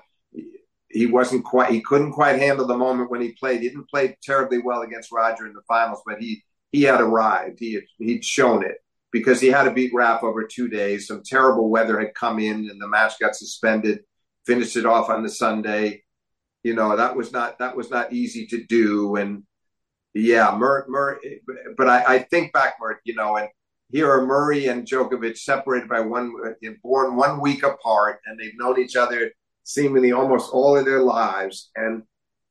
he 0.89 1.05
wasn't 1.05 1.45
quite, 1.45 1.71
he 1.71 1.81
couldn't 1.81 2.11
quite 2.11 2.39
handle 2.39 2.67
the 2.67 2.77
moment 2.77 3.09
when 3.09 3.21
he 3.21 3.33
played. 3.33 3.61
He 3.61 3.69
didn't 3.69 3.89
play 3.89 4.17
terribly 4.23 4.59
well 4.59 4.81
against 4.81 5.11
Roger 5.11 5.47
in 5.47 5.53
the 5.53 5.61
finals, 5.67 6.01
but 6.05 6.19
he 6.19 6.43
he 6.71 6.83
had 6.83 7.01
arrived. 7.01 7.57
He 7.59 7.73
had, 7.73 7.83
he'd 7.97 8.23
shown 8.23 8.63
it 8.63 8.77
because 9.11 9.41
he 9.41 9.49
had 9.49 9.63
to 9.63 9.71
beat 9.71 9.93
Rafa 9.93 10.25
over 10.25 10.45
two 10.45 10.69
days. 10.69 11.07
Some 11.07 11.23
terrible 11.25 11.69
weather 11.69 11.99
had 11.99 12.13
come 12.13 12.39
in, 12.39 12.69
and 12.69 12.81
the 12.81 12.87
match 12.87 13.13
got 13.19 13.35
suspended. 13.35 14.01
Finished 14.45 14.77
it 14.77 14.85
off 14.85 15.09
on 15.09 15.23
the 15.23 15.29
Sunday. 15.29 16.03
You 16.63 16.73
know 16.73 16.95
that 16.95 17.15
was 17.15 17.33
not 17.33 17.59
that 17.59 17.75
was 17.75 17.89
not 17.89 18.13
easy 18.13 18.47
to 18.47 18.63
do, 18.63 19.17
and 19.17 19.43
yeah, 20.13 20.55
Murray. 20.57 20.83
Mur- 20.87 21.19
but 21.77 21.87
I, 21.87 22.15
I 22.15 22.19
think 22.19 22.53
back, 22.53 22.75
Murray, 22.79 22.95
you 23.03 23.15
know, 23.15 23.37
and 23.37 23.49
here 23.91 24.09
are 24.09 24.25
Murray 24.25 24.67
and 24.67 24.87
Djokovic 24.87 25.37
separated 25.37 25.89
by 25.89 25.99
one, 25.99 26.33
born 26.81 27.15
one 27.15 27.41
week 27.41 27.63
apart, 27.63 28.19
and 28.25 28.39
they've 28.39 28.57
known 28.57 28.79
each 28.79 28.95
other 28.95 29.31
seemingly 29.63 30.11
almost 30.11 30.51
all 30.53 30.77
of 30.77 30.85
their 30.85 31.01
lives. 31.01 31.71
And 31.75 32.03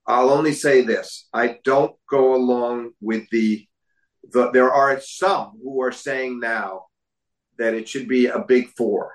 I'll 0.07 0.31
only 0.31 0.53
say 0.53 0.83
this: 0.83 1.29
I 1.33 1.59
don't 1.65 1.95
go 2.09 2.35
along 2.35 2.93
with 3.01 3.29
the. 3.31 3.67
the 4.33 4.51
there 4.51 4.73
are 4.73 5.01
some 5.01 5.59
who 5.63 5.83
are 5.83 5.93
saying 5.93 6.41
now 6.41 6.87
that 7.59 7.75
it 7.75 7.89
should 7.89 8.09
be 8.09 8.27
a 8.27 8.39
big 8.39 8.69
four. 8.69 9.13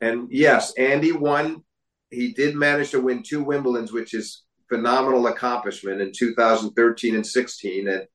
And 0.00 0.28
yes, 0.30 0.72
Andy 0.74 1.12
won. 1.12 1.64
He 2.10 2.32
did 2.32 2.54
manage 2.54 2.90
to 2.92 3.00
win 3.00 3.22
two 3.22 3.44
Wimbledons, 3.44 3.92
which 3.92 4.14
is 4.14 4.44
phenomenal 4.68 5.26
accomplishment 5.26 6.00
in 6.00 6.12
2013 6.12 7.14
and 7.14 7.26
16. 7.26 7.88
And 7.88 8.06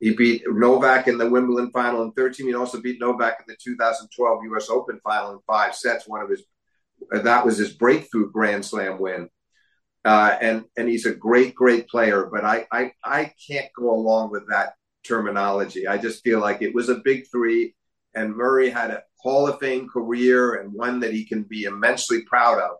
he 0.00 0.14
beat 0.14 0.42
Novak 0.46 1.08
in 1.08 1.18
the 1.18 1.28
Wimbledon 1.28 1.70
final 1.70 2.02
in 2.02 2.12
13. 2.12 2.46
He 2.46 2.54
also 2.54 2.80
beat 2.80 3.00
Novak 3.00 3.38
in 3.40 3.44
the 3.48 3.56
2012 3.62 4.44
U.S. 4.44 4.68
Open 4.68 5.00
final 5.02 5.32
in 5.32 5.38
five 5.46 5.74
sets. 5.74 6.06
One 6.06 6.22
of 6.22 6.30
his 6.30 6.42
that 7.10 7.44
was 7.44 7.58
his 7.58 7.72
breakthrough 7.72 8.30
Grand 8.30 8.64
Slam 8.64 8.98
win. 8.98 9.28
Uh, 10.04 10.36
and 10.40 10.64
and 10.76 10.88
he's 10.88 11.06
a 11.06 11.14
great, 11.14 11.54
great 11.54 11.88
player. 11.88 12.28
But 12.30 12.44
I, 12.44 12.66
I 12.70 12.92
I 13.02 13.32
can't 13.46 13.70
go 13.76 13.90
along 13.90 14.30
with 14.30 14.48
that 14.50 14.74
terminology. 15.04 15.86
I 15.86 15.96
just 15.96 16.22
feel 16.22 16.40
like 16.40 16.60
it 16.60 16.74
was 16.74 16.88
a 16.88 16.96
big 16.96 17.24
three, 17.30 17.74
and 18.14 18.36
Murray 18.36 18.68
had 18.68 18.90
a 18.90 19.02
Hall 19.18 19.48
of 19.48 19.58
Fame 19.58 19.88
career 19.88 20.56
and 20.56 20.74
one 20.74 21.00
that 21.00 21.14
he 21.14 21.24
can 21.24 21.44
be 21.44 21.64
immensely 21.64 22.22
proud 22.22 22.58
of. 22.58 22.76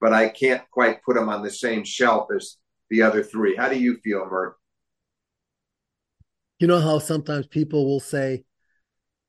But 0.00 0.12
I 0.12 0.28
can't 0.28 0.62
quite 0.70 1.02
put 1.02 1.16
him 1.16 1.28
on 1.28 1.42
the 1.42 1.50
same 1.50 1.82
shelf 1.82 2.28
as 2.34 2.56
the 2.90 3.02
other 3.02 3.22
three. 3.22 3.56
How 3.56 3.68
do 3.68 3.78
you 3.78 3.98
feel, 4.02 4.26
Murray? 4.26 4.52
You 6.58 6.66
know 6.66 6.80
how 6.80 6.98
sometimes 6.98 7.46
people 7.46 7.86
will 7.86 8.00
say, 8.00 8.44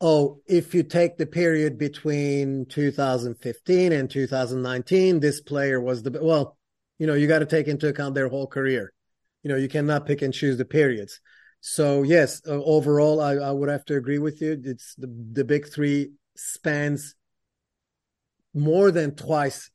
oh, 0.01 0.41
if 0.47 0.73
you 0.73 0.83
take 0.83 1.17
the 1.17 1.25
period 1.25 1.77
between 1.77 2.65
2015 2.65 3.91
and 3.91 4.09
2019, 4.09 5.19
this 5.19 5.41
player 5.41 5.79
was 5.79 6.03
the 6.03 6.17
well, 6.21 6.57
you 6.97 7.07
know, 7.07 7.13
you 7.13 7.27
got 7.27 7.39
to 7.39 7.45
take 7.45 7.67
into 7.67 7.87
account 7.87 8.15
their 8.15 8.29
whole 8.29 8.47
career. 8.47 8.91
You 9.43 9.49
know, 9.49 9.55
you 9.55 9.69
cannot 9.69 10.05
pick 10.05 10.21
and 10.21 10.33
choose 10.33 10.57
the 10.57 10.65
periods. 10.65 11.19
So 11.61 12.03
yes, 12.03 12.41
uh, 12.47 12.51
overall, 12.51 13.21
I, 13.21 13.33
I 13.35 13.51
would 13.51 13.69
have 13.69 13.85
to 13.85 13.95
agree 13.95 14.19
with 14.19 14.41
you. 14.41 14.59
It's 14.63 14.95
the 14.95 15.07
the 15.33 15.43
big 15.43 15.67
three 15.67 16.11
spans 16.35 17.15
more 18.53 18.91
than 18.91 19.15
twice 19.15 19.69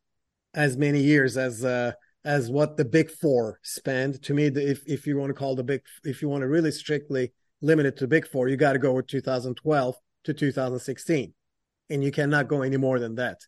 as 0.55 0.77
many 0.77 1.01
years 1.01 1.37
as 1.37 1.65
uh, 1.65 1.93
as 2.25 2.51
what 2.51 2.77
the 2.77 2.85
big 2.85 3.11
four 3.11 3.61
spend. 3.63 4.23
To 4.23 4.35
me, 4.35 4.47
if 4.47 4.83
if 4.87 5.07
you 5.07 5.17
want 5.17 5.31
to 5.31 5.35
call 5.35 5.55
the 5.55 5.65
big, 5.65 5.83
if 6.05 6.23
you 6.23 6.29
want 6.29 6.43
to 6.43 6.49
really 6.49 6.71
strictly 6.71 7.33
limit 7.61 7.87
it 7.87 7.97
to 7.99 8.07
big 8.07 8.27
four, 8.27 8.49
you 8.49 8.57
got 8.57 8.73
to 8.73 8.79
go 8.79 8.93
with 8.93 9.07
2012 9.07 9.97
to 10.25 10.35
2016, 10.35 11.35
and 11.91 12.05
you 12.05 12.11
cannot 12.11 12.49
go 12.49 12.63
any 12.63 12.77
more 12.77 12.99
than 12.99 13.17
that. 13.17 13.41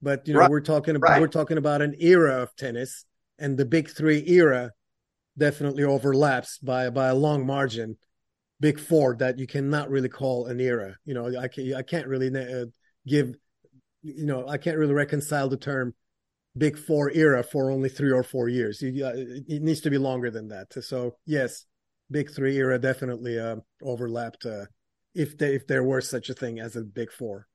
But 0.00 0.26
you 0.26 0.34
know, 0.34 0.40
right. 0.40 0.50
we're 0.50 0.60
talking 0.60 0.96
about 0.96 1.10
right. 1.10 1.20
we're 1.20 1.28
talking 1.28 1.58
about 1.58 1.82
an 1.82 1.94
era 1.98 2.42
of 2.42 2.54
tennis, 2.56 3.04
and 3.38 3.56
the 3.56 3.64
big 3.64 3.90
three 3.90 4.24
era 4.26 4.72
definitely 5.36 5.84
overlaps 5.84 6.58
by 6.58 6.90
by 6.90 7.08
a 7.08 7.14
long 7.14 7.46
margin. 7.46 7.96
Big 8.60 8.78
four 8.78 9.16
that 9.16 9.38
you 9.38 9.46
cannot 9.46 9.90
really 9.90 10.08
call 10.08 10.46
an 10.46 10.60
era. 10.60 10.96
You 11.04 11.12
know, 11.12 11.38
I 11.38 11.48
can, 11.48 11.74
I 11.74 11.82
can't 11.82 12.06
really 12.06 12.28
uh, 12.28 12.66
give, 13.06 13.34
you 14.02 14.24
know, 14.24 14.46
I 14.46 14.58
can't 14.58 14.78
really 14.78 14.94
reconcile 14.94 15.48
the 15.48 15.56
term 15.56 15.92
big 16.56 16.78
four 16.78 17.10
era 17.10 17.42
for 17.42 17.70
only 17.70 17.88
three 17.88 18.12
or 18.12 18.22
four 18.22 18.48
years. 18.48 18.80
You, 18.80 19.06
uh, 19.06 19.12
it 19.14 19.62
needs 19.62 19.80
to 19.82 19.90
be 19.90 19.98
longer 19.98 20.30
than 20.30 20.48
that. 20.48 20.72
So 20.84 21.16
yes, 21.26 21.64
big 22.10 22.30
three 22.30 22.56
era 22.56 22.78
definitely 22.78 23.38
uh, 23.38 23.56
overlapped. 23.82 24.46
Uh, 24.46 24.66
if 25.14 25.38
they, 25.38 25.54
if 25.54 25.66
there 25.66 25.84
were 25.84 26.00
such 26.00 26.28
a 26.28 26.34
thing 26.34 26.58
as 26.60 26.76
a 26.76 26.82
big 26.82 27.12
four. 27.12 27.46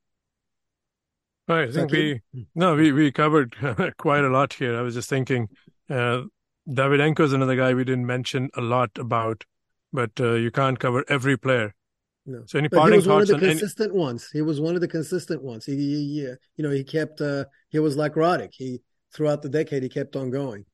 Right. 1.48 1.68
I 1.68 1.72
think 1.72 1.92
we 1.92 2.22
no 2.54 2.76
we 2.76 2.92
we 2.92 3.12
covered 3.12 3.56
quite 3.98 4.24
a 4.24 4.30
lot 4.30 4.54
here. 4.54 4.78
I 4.78 4.82
was 4.82 4.94
just 4.94 5.10
thinking, 5.10 5.48
uh, 5.90 6.22
Davydenko 6.70 7.22
is 7.22 7.34
another 7.34 7.56
guy 7.56 7.74
we 7.74 7.84
didn't 7.84 8.06
mention 8.06 8.50
a 8.56 8.62
lot 8.62 8.92
about, 9.00 9.46
but 9.92 10.12
uh, 10.20 10.34
you 10.34 10.52
can't 10.52 10.80
cover 10.80 11.04
every 11.08 11.38
player. 11.38 11.74
No. 12.28 12.44
So 12.46 12.60
any 12.60 12.68
but 12.68 12.78
parting 12.78 12.94
he 12.94 12.98
was 12.98 13.08
one 13.08 13.22
of 13.24 13.28
the 13.28 13.40
consistent 13.40 13.90
any... 13.90 14.00
ones. 14.00 14.30
He 14.32 14.44
was 14.44 14.62
one 14.62 14.76
of 14.76 14.82
the 14.82 14.88
consistent 14.88 15.42
ones. 15.42 15.66
He, 15.66 15.76
he, 15.76 15.96
he 15.96 16.34
you 16.58 16.64
know, 16.64 16.70
he 16.70 16.84
kept. 16.84 17.20
Uh, 17.20 17.46
he 17.70 17.80
was 17.80 17.98
like 17.98 18.14
Roddick. 18.14 18.52
He 18.54 18.82
throughout 19.14 19.42
the 19.42 19.50
decade 19.50 19.84
he 19.84 19.90
kept 19.90 20.16
on 20.16 20.30
going. 20.30 20.66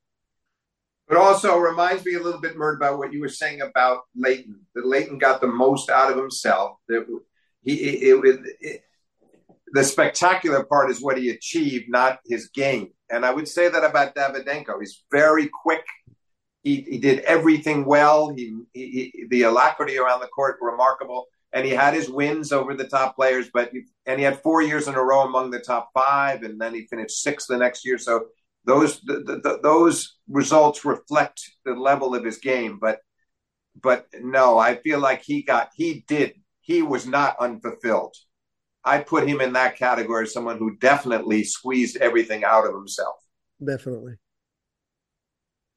But 1.07 1.17
also 1.17 1.57
reminds 1.57 2.03
me 2.03 2.15
a 2.15 2.21
little 2.21 2.41
bit, 2.41 2.57
more 2.57 2.73
about 2.73 2.97
what 2.97 3.13
you 3.13 3.21
were 3.21 3.29
saying 3.29 3.61
about 3.61 4.01
Lleyton. 4.15 4.59
That 4.73 4.85
Lleyton 4.85 5.19
got 5.19 5.39
the 5.39 5.47
most 5.47 5.89
out 5.89 6.11
of 6.11 6.17
himself. 6.17 6.77
That 6.87 7.05
he, 7.61 7.73
it, 7.73 8.25
it, 8.25 8.39
it, 8.59 8.81
the 9.71 9.83
spectacular 9.83 10.63
part 10.63 10.89
is 10.89 11.01
what 11.01 11.17
he 11.17 11.29
achieved, 11.29 11.85
not 11.89 12.19
his 12.25 12.49
game. 12.49 12.89
And 13.11 13.23
I 13.23 13.31
would 13.31 13.47
say 13.47 13.69
that 13.69 13.83
about 13.83 14.15
Davydenko. 14.15 14.79
He's 14.79 15.03
very 15.11 15.47
quick. 15.63 15.85
He, 16.63 16.81
he 16.81 16.97
did 16.97 17.19
everything 17.19 17.85
well. 17.85 18.33
He, 18.35 18.57
he, 18.73 19.25
the 19.29 19.43
alacrity 19.43 19.99
around 19.99 20.21
the 20.21 20.27
court 20.27 20.57
remarkable. 20.59 21.27
And 21.53 21.65
he 21.65 21.71
had 21.71 21.93
his 21.93 22.09
wins 22.09 22.51
over 22.51 22.73
the 22.73 22.87
top 22.87 23.15
players, 23.15 23.49
but 23.53 23.71
and 24.05 24.19
he 24.19 24.25
had 24.25 24.41
four 24.41 24.61
years 24.61 24.87
in 24.87 24.95
a 24.95 25.01
row 25.01 25.21
among 25.21 25.51
the 25.51 25.59
top 25.59 25.89
five, 25.93 26.43
and 26.43 26.59
then 26.59 26.73
he 26.73 26.85
finished 26.87 27.21
sixth 27.21 27.47
the 27.47 27.57
next 27.57 27.85
year. 27.85 27.97
So 27.97 28.25
those 28.65 28.99
the, 29.01 29.39
the, 29.43 29.59
those 29.63 30.17
results 30.27 30.83
reflect 30.83 31.41
the 31.63 31.73
level 31.73 32.13
of 32.13 32.25
his 32.25 32.39
game. 32.39 32.77
But 32.81 32.99
but 33.81 34.07
no, 34.21 34.57
I 34.57 34.75
feel 34.75 34.99
like 34.99 35.23
he 35.23 35.43
got 35.43 35.69
he 35.75 36.03
did 36.07 36.33
he 36.61 36.81
was 36.81 37.07
not 37.07 37.37
unfulfilled. 37.39 38.15
I 38.83 38.99
put 38.99 39.27
him 39.27 39.41
in 39.41 39.53
that 39.53 39.77
category 39.77 40.23
as 40.23 40.33
someone 40.33 40.57
who 40.57 40.75
definitely 40.77 41.43
squeezed 41.43 41.97
everything 41.97 42.43
out 42.43 42.67
of 42.67 42.73
himself. 42.73 43.15
Definitely. 43.63 44.15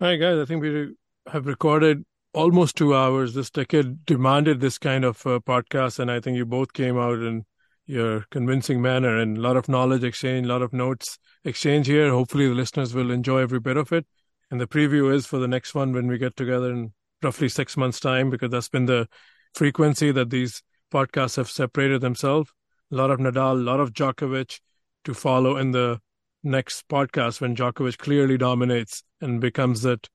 All 0.01 0.09
right, 0.09 0.17
guys. 0.17 0.39
I 0.39 0.45
think 0.45 0.63
we 0.63 0.95
have 1.27 1.47
recorded 1.47 2.05
almost 2.33 2.77
two 2.77 2.95
hours. 2.95 3.35
This 3.35 3.51
decade 3.51 4.05
demanded 4.05 4.61
this 4.61 4.79
kind 4.79 5.05
of 5.05 5.27
uh, 5.27 5.41
podcast, 5.41 5.99
and 5.99 6.11
I 6.11 6.21
think 6.21 6.37
you 6.37 6.47
both 6.47 6.73
came 6.73 6.99
out 6.99 7.19
in 7.19 7.45
your 7.87 8.27
convincing 8.31 8.83
manner 8.83 9.17
and 9.17 9.39
a 9.39 9.41
lot 9.41 9.57
of 9.57 9.69
knowledge 9.69 10.05
exchange, 10.05 10.47
a 10.47 10.49
lot 10.49 10.63
of 10.63 10.73
notes 10.73 11.19
exchange 11.45 11.87
here. 11.87 12.11
Hopefully, 12.11 12.47
the 12.47 12.55
listeners 12.55 12.95
will 12.95 13.11
enjoy 13.11 13.39
every 13.39 13.61
bit 13.61 13.77
of 13.77 13.93
it. 13.93 14.07
And 14.51 14.61
the 14.61 14.67
preview 14.67 15.13
is 15.13 15.27
for 15.27 15.39
the 15.39 15.49
next 15.49 15.75
one 15.75 15.93
when 15.93 16.07
we 16.07 16.19
get 16.19 16.37
together 16.37 16.71
in 16.71 16.93
roughly 17.23 17.49
six 17.49 17.77
months' 17.77 18.01
time, 18.01 18.31
because 18.31 18.51
that's 18.51 18.69
been 18.69 18.87
the 18.87 19.09
frequency 19.55 20.13
that 20.13 20.31
these 20.31 20.63
podcasts 20.93 21.37
have 21.37 21.51
separated 21.51 22.01
themselves. 22.01 22.51
A 22.91 22.95
lot 22.95 23.11
of 23.11 23.19
Nadal, 23.19 23.53
a 23.53 23.55
lot 23.55 23.81
of 23.81 23.93
Djokovic 23.93 24.61
to 25.05 25.15
follow 25.15 25.57
in 25.57 25.73
the 25.73 26.01
next 26.43 26.89
podcast 26.89 27.41
when 27.41 27.57
Djokovic 27.57 27.99
clearly 27.99 28.39
dominates 28.39 29.03
and 29.21 29.41
becomes 29.41 29.83
that 29.83 30.09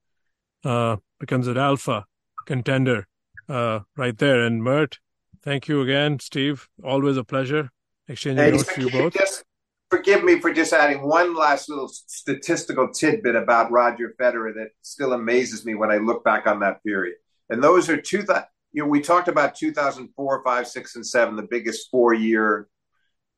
uh, 0.64 0.96
becomes 1.20 1.46
an 1.46 1.56
alpha 1.56 2.06
contender 2.46 3.06
uh, 3.48 3.80
right 3.96 4.18
there. 4.18 4.40
And 4.40 4.62
Mert, 4.62 4.98
thank 5.42 5.68
you 5.68 5.80
again, 5.80 6.18
Steve. 6.20 6.68
Always 6.82 7.16
a 7.16 7.24
pleasure 7.24 7.70
exchanging 8.08 8.52
notes 8.52 8.74
to 8.74 8.80
you 8.82 8.90
both. 8.90 9.14
Just 9.14 9.44
forgive 9.90 10.24
me 10.24 10.40
for 10.40 10.52
just 10.52 10.72
adding 10.72 11.06
one 11.06 11.34
last 11.34 11.68
little 11.68 11.88
statistical 11.88 12.88
tidbit 12.88 13.36
about 13.36 13.70
Roger 13.70 14.14
Federer 14.20 14.54
that 14.54 14.70
still 14.82 15.12
amazes 15.12 15.64
me 15.64 15.74
when 15.74 15.90
I 15.90 15.98
look 15.98 16.24
back 16.24 16.46
on 16.46 16.60
that 16.60 16.82
period. 16.82 17.16
And 17.50 17.62
those 17.62 17.88
are 17.88 18.00
two. 18.00 18.22
Th- 18.22 18.44
you 18.72 18.82
know, 18.82 18.88
we 18.88 19.00
talked 19.00 19.28
about 19.28 19.54
2004, 19.54 20.42
five, 20.42 20.66
six, 20.66 20.96
and 20.96 21.06
seven, 21.06 21.36
the 21.36 21.46
biggest 21.48 21.90
four 21.92 22.12
year, 22.12 22.68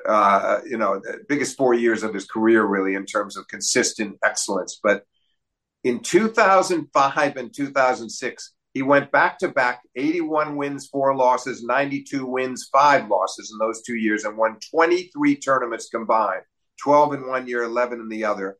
uh, 0.09 0.61
you 0.65 0.79
know, 0.79 0.99
the 0.99 1.25
biggest 1.29 1.59
four 1.59 1.75
years 1.75 2.03
of 2.03 2.15
his 2.15 2.25
career, 2.25 2.65
really, 2.65 2.95
in 2.95 3.05
terms 3.05 3.37
of 3.37 3.47
consistent 3.49 4.17
excellence. 4.25 4.81
But 4.83 5.05
in 5.87 6.01
2005 6.01 7.37
and 7.37 7.55
2006, 7.55 8.53
he 8.75 8.83
went 8.83 9.13
back 9.13 9.39
to 9.39 9.49
back 9.49 9.83
81 9.95 10.57
wins, 10.57 10.89
four 10.89 11.15
losses, 11.15 11.63
92 11.63 12.27
wins, 12.27 12.69
five 12.73 13.09
losses 13.09 13.53
in 13.53 13.59
those 13.65 13.83
two 13.83 13.95
years, 13.95 14.25
and 14.25 14.37
won 14.37 14.59
23 14.69 15.37
tournaments 15.37 15.89
combined 15.89 16.43
12 16.83 17.15
in 17.15 17.29
one 17.29 17.47
year, 17.47 17.63
11 17.63 18.01
in 18.01 18.09
the 18.09 18.25
other. 18.25 18.59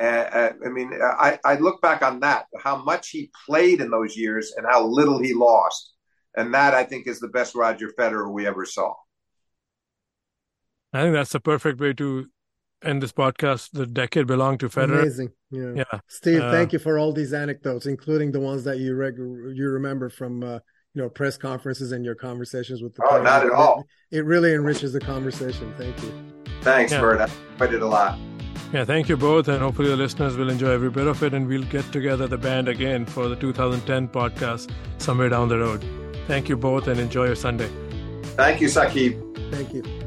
Uh, 0.00 0.52
I 0.64 0.68
mean, 0.70 0.92
I, 0.94 1.38
I 1.44 1.56
look 1.56 1.82
back 1.82 2.00
on 2.00 2.20
that, 2.20 2.46
how 2.58 2.82
much 2.82 3.10
he 3.10 3.30
played 3.44 3.82
in 3.82 3.90
those 3.90 4.16
years 4.16 4.54
and 4.56 4.66
how 4.66 4.86
little 4.86 5.22
he 5.22 5.34
lost. 5.34 5.92
And 6.34 6.54
that, 6.54 6.72
I 6.72 6.84
think, 6.84 7.06
is 7.06 7.20
the 7.20 7.28
best 7.28 7.54
Roger 7.54 7.92
Federer 7.98 8.32
we 8.32 8.46
ever 8.46 8.64
saw. 8.64 8.94
I 10.94 11.02
think 11.02 11.12
that's 11.12 11.32
the 11.32 11.40
perfect 11.40 11.80
way 11.80 11.92
to 11.92 12.30
end 12.84 13.02
this 13.02 13.12
podcast. 13.12 13.70
The 13.72 13.86
decade 13.86 14.26
belonged 14.26 14.60
to 14.60 14.68
Federer. 14.68 15.00
Amazing. 15.00 15.30
Yeah. 15.50 15.72
yeah. 15.76 16.00
Steve, 16.08 16.40
uh, 16.40 16.50
thank 16.50 16.72
you 16.72 16.78
for 16.78 16.98
all 16.98 17.12
these 17.12 17.32
anecdotes, 17.32 17.86
including 17.86 18.32
the 18.32 18.40
ones 18.40 18.64
that 18.64 18.78
you 18.78 18.94
reg- 18.94 19.18
you 19.18 19.68
remember 19.68 20.08
from 20.08 20.42
uh, 20.42 20.58
you 20.94 21.02
know 21.02 21.08
press 21.08 21.36
conferences 21.36 21.92
and 21.92 22.04
your 22.04 22.14
conversations 22.14 22.82
with 22.82 22.94
the. 22.94 23.02
Oh, 23.04 23.08
players. 23.08 23.24
not 23.24 23.46
at 23.46 23.52
all. 23.52 23.86
It 24.10 24.24
really 24.24 24.54
enriches 24.54 24.92
the 24.92 25.00
conversation. 25.00 25.72
Thank 25.76 26.02
you. 26.02 26.12
Thanks, 26.62 26.92
yeah. 26.92 27.00
Mert. 27.00 27.20
I 27.20 27.28
enjoyed 27.64 27.74
it 27.74 27.82
a 27.82 27.86
lot. 27.86 28.18
Yeah, 28.72 28.86
thank 28.86 29.10
you 29.10 29.18
both, 29.18 29.48
and 29.48 29.58
hopefully 29.58 29.88
the 29.88 29.96
listeners 29.96 30.36
will 30.36 30.48
enjoy 30.48 30.70
every 30.70 30.88
bit 30.88 31.06
of 31.06 31.22
it, 31.22 31.34
and 31.34 31.46
we'll 31.46 31.64
get 31.64 31.90
together 31.92 32.26
the 32.26 32.38
band 32.38 32.68
again 32.68 33.04
for 33.04 33.28
the 33.28 33.36
2010 33.36 34.08
podcast 34.08 34.72
somewhere 34.96 35.28
down 35.28 35.48
the 35.48 35.58
road. 35.58 35.84
Thank 36.26 36.48
you 36.48 36.56
both, 36.56 36.88
and 36.88 36.98
enjoy 36.98 37.26
your 37.26 37.36
Sunday. 37.36 37.70
Thank 38.36 38.62
you, 38.62 38.68
Saqib. 38.68 39.50
Thank 39.50 39.74
you. 39.74 40.01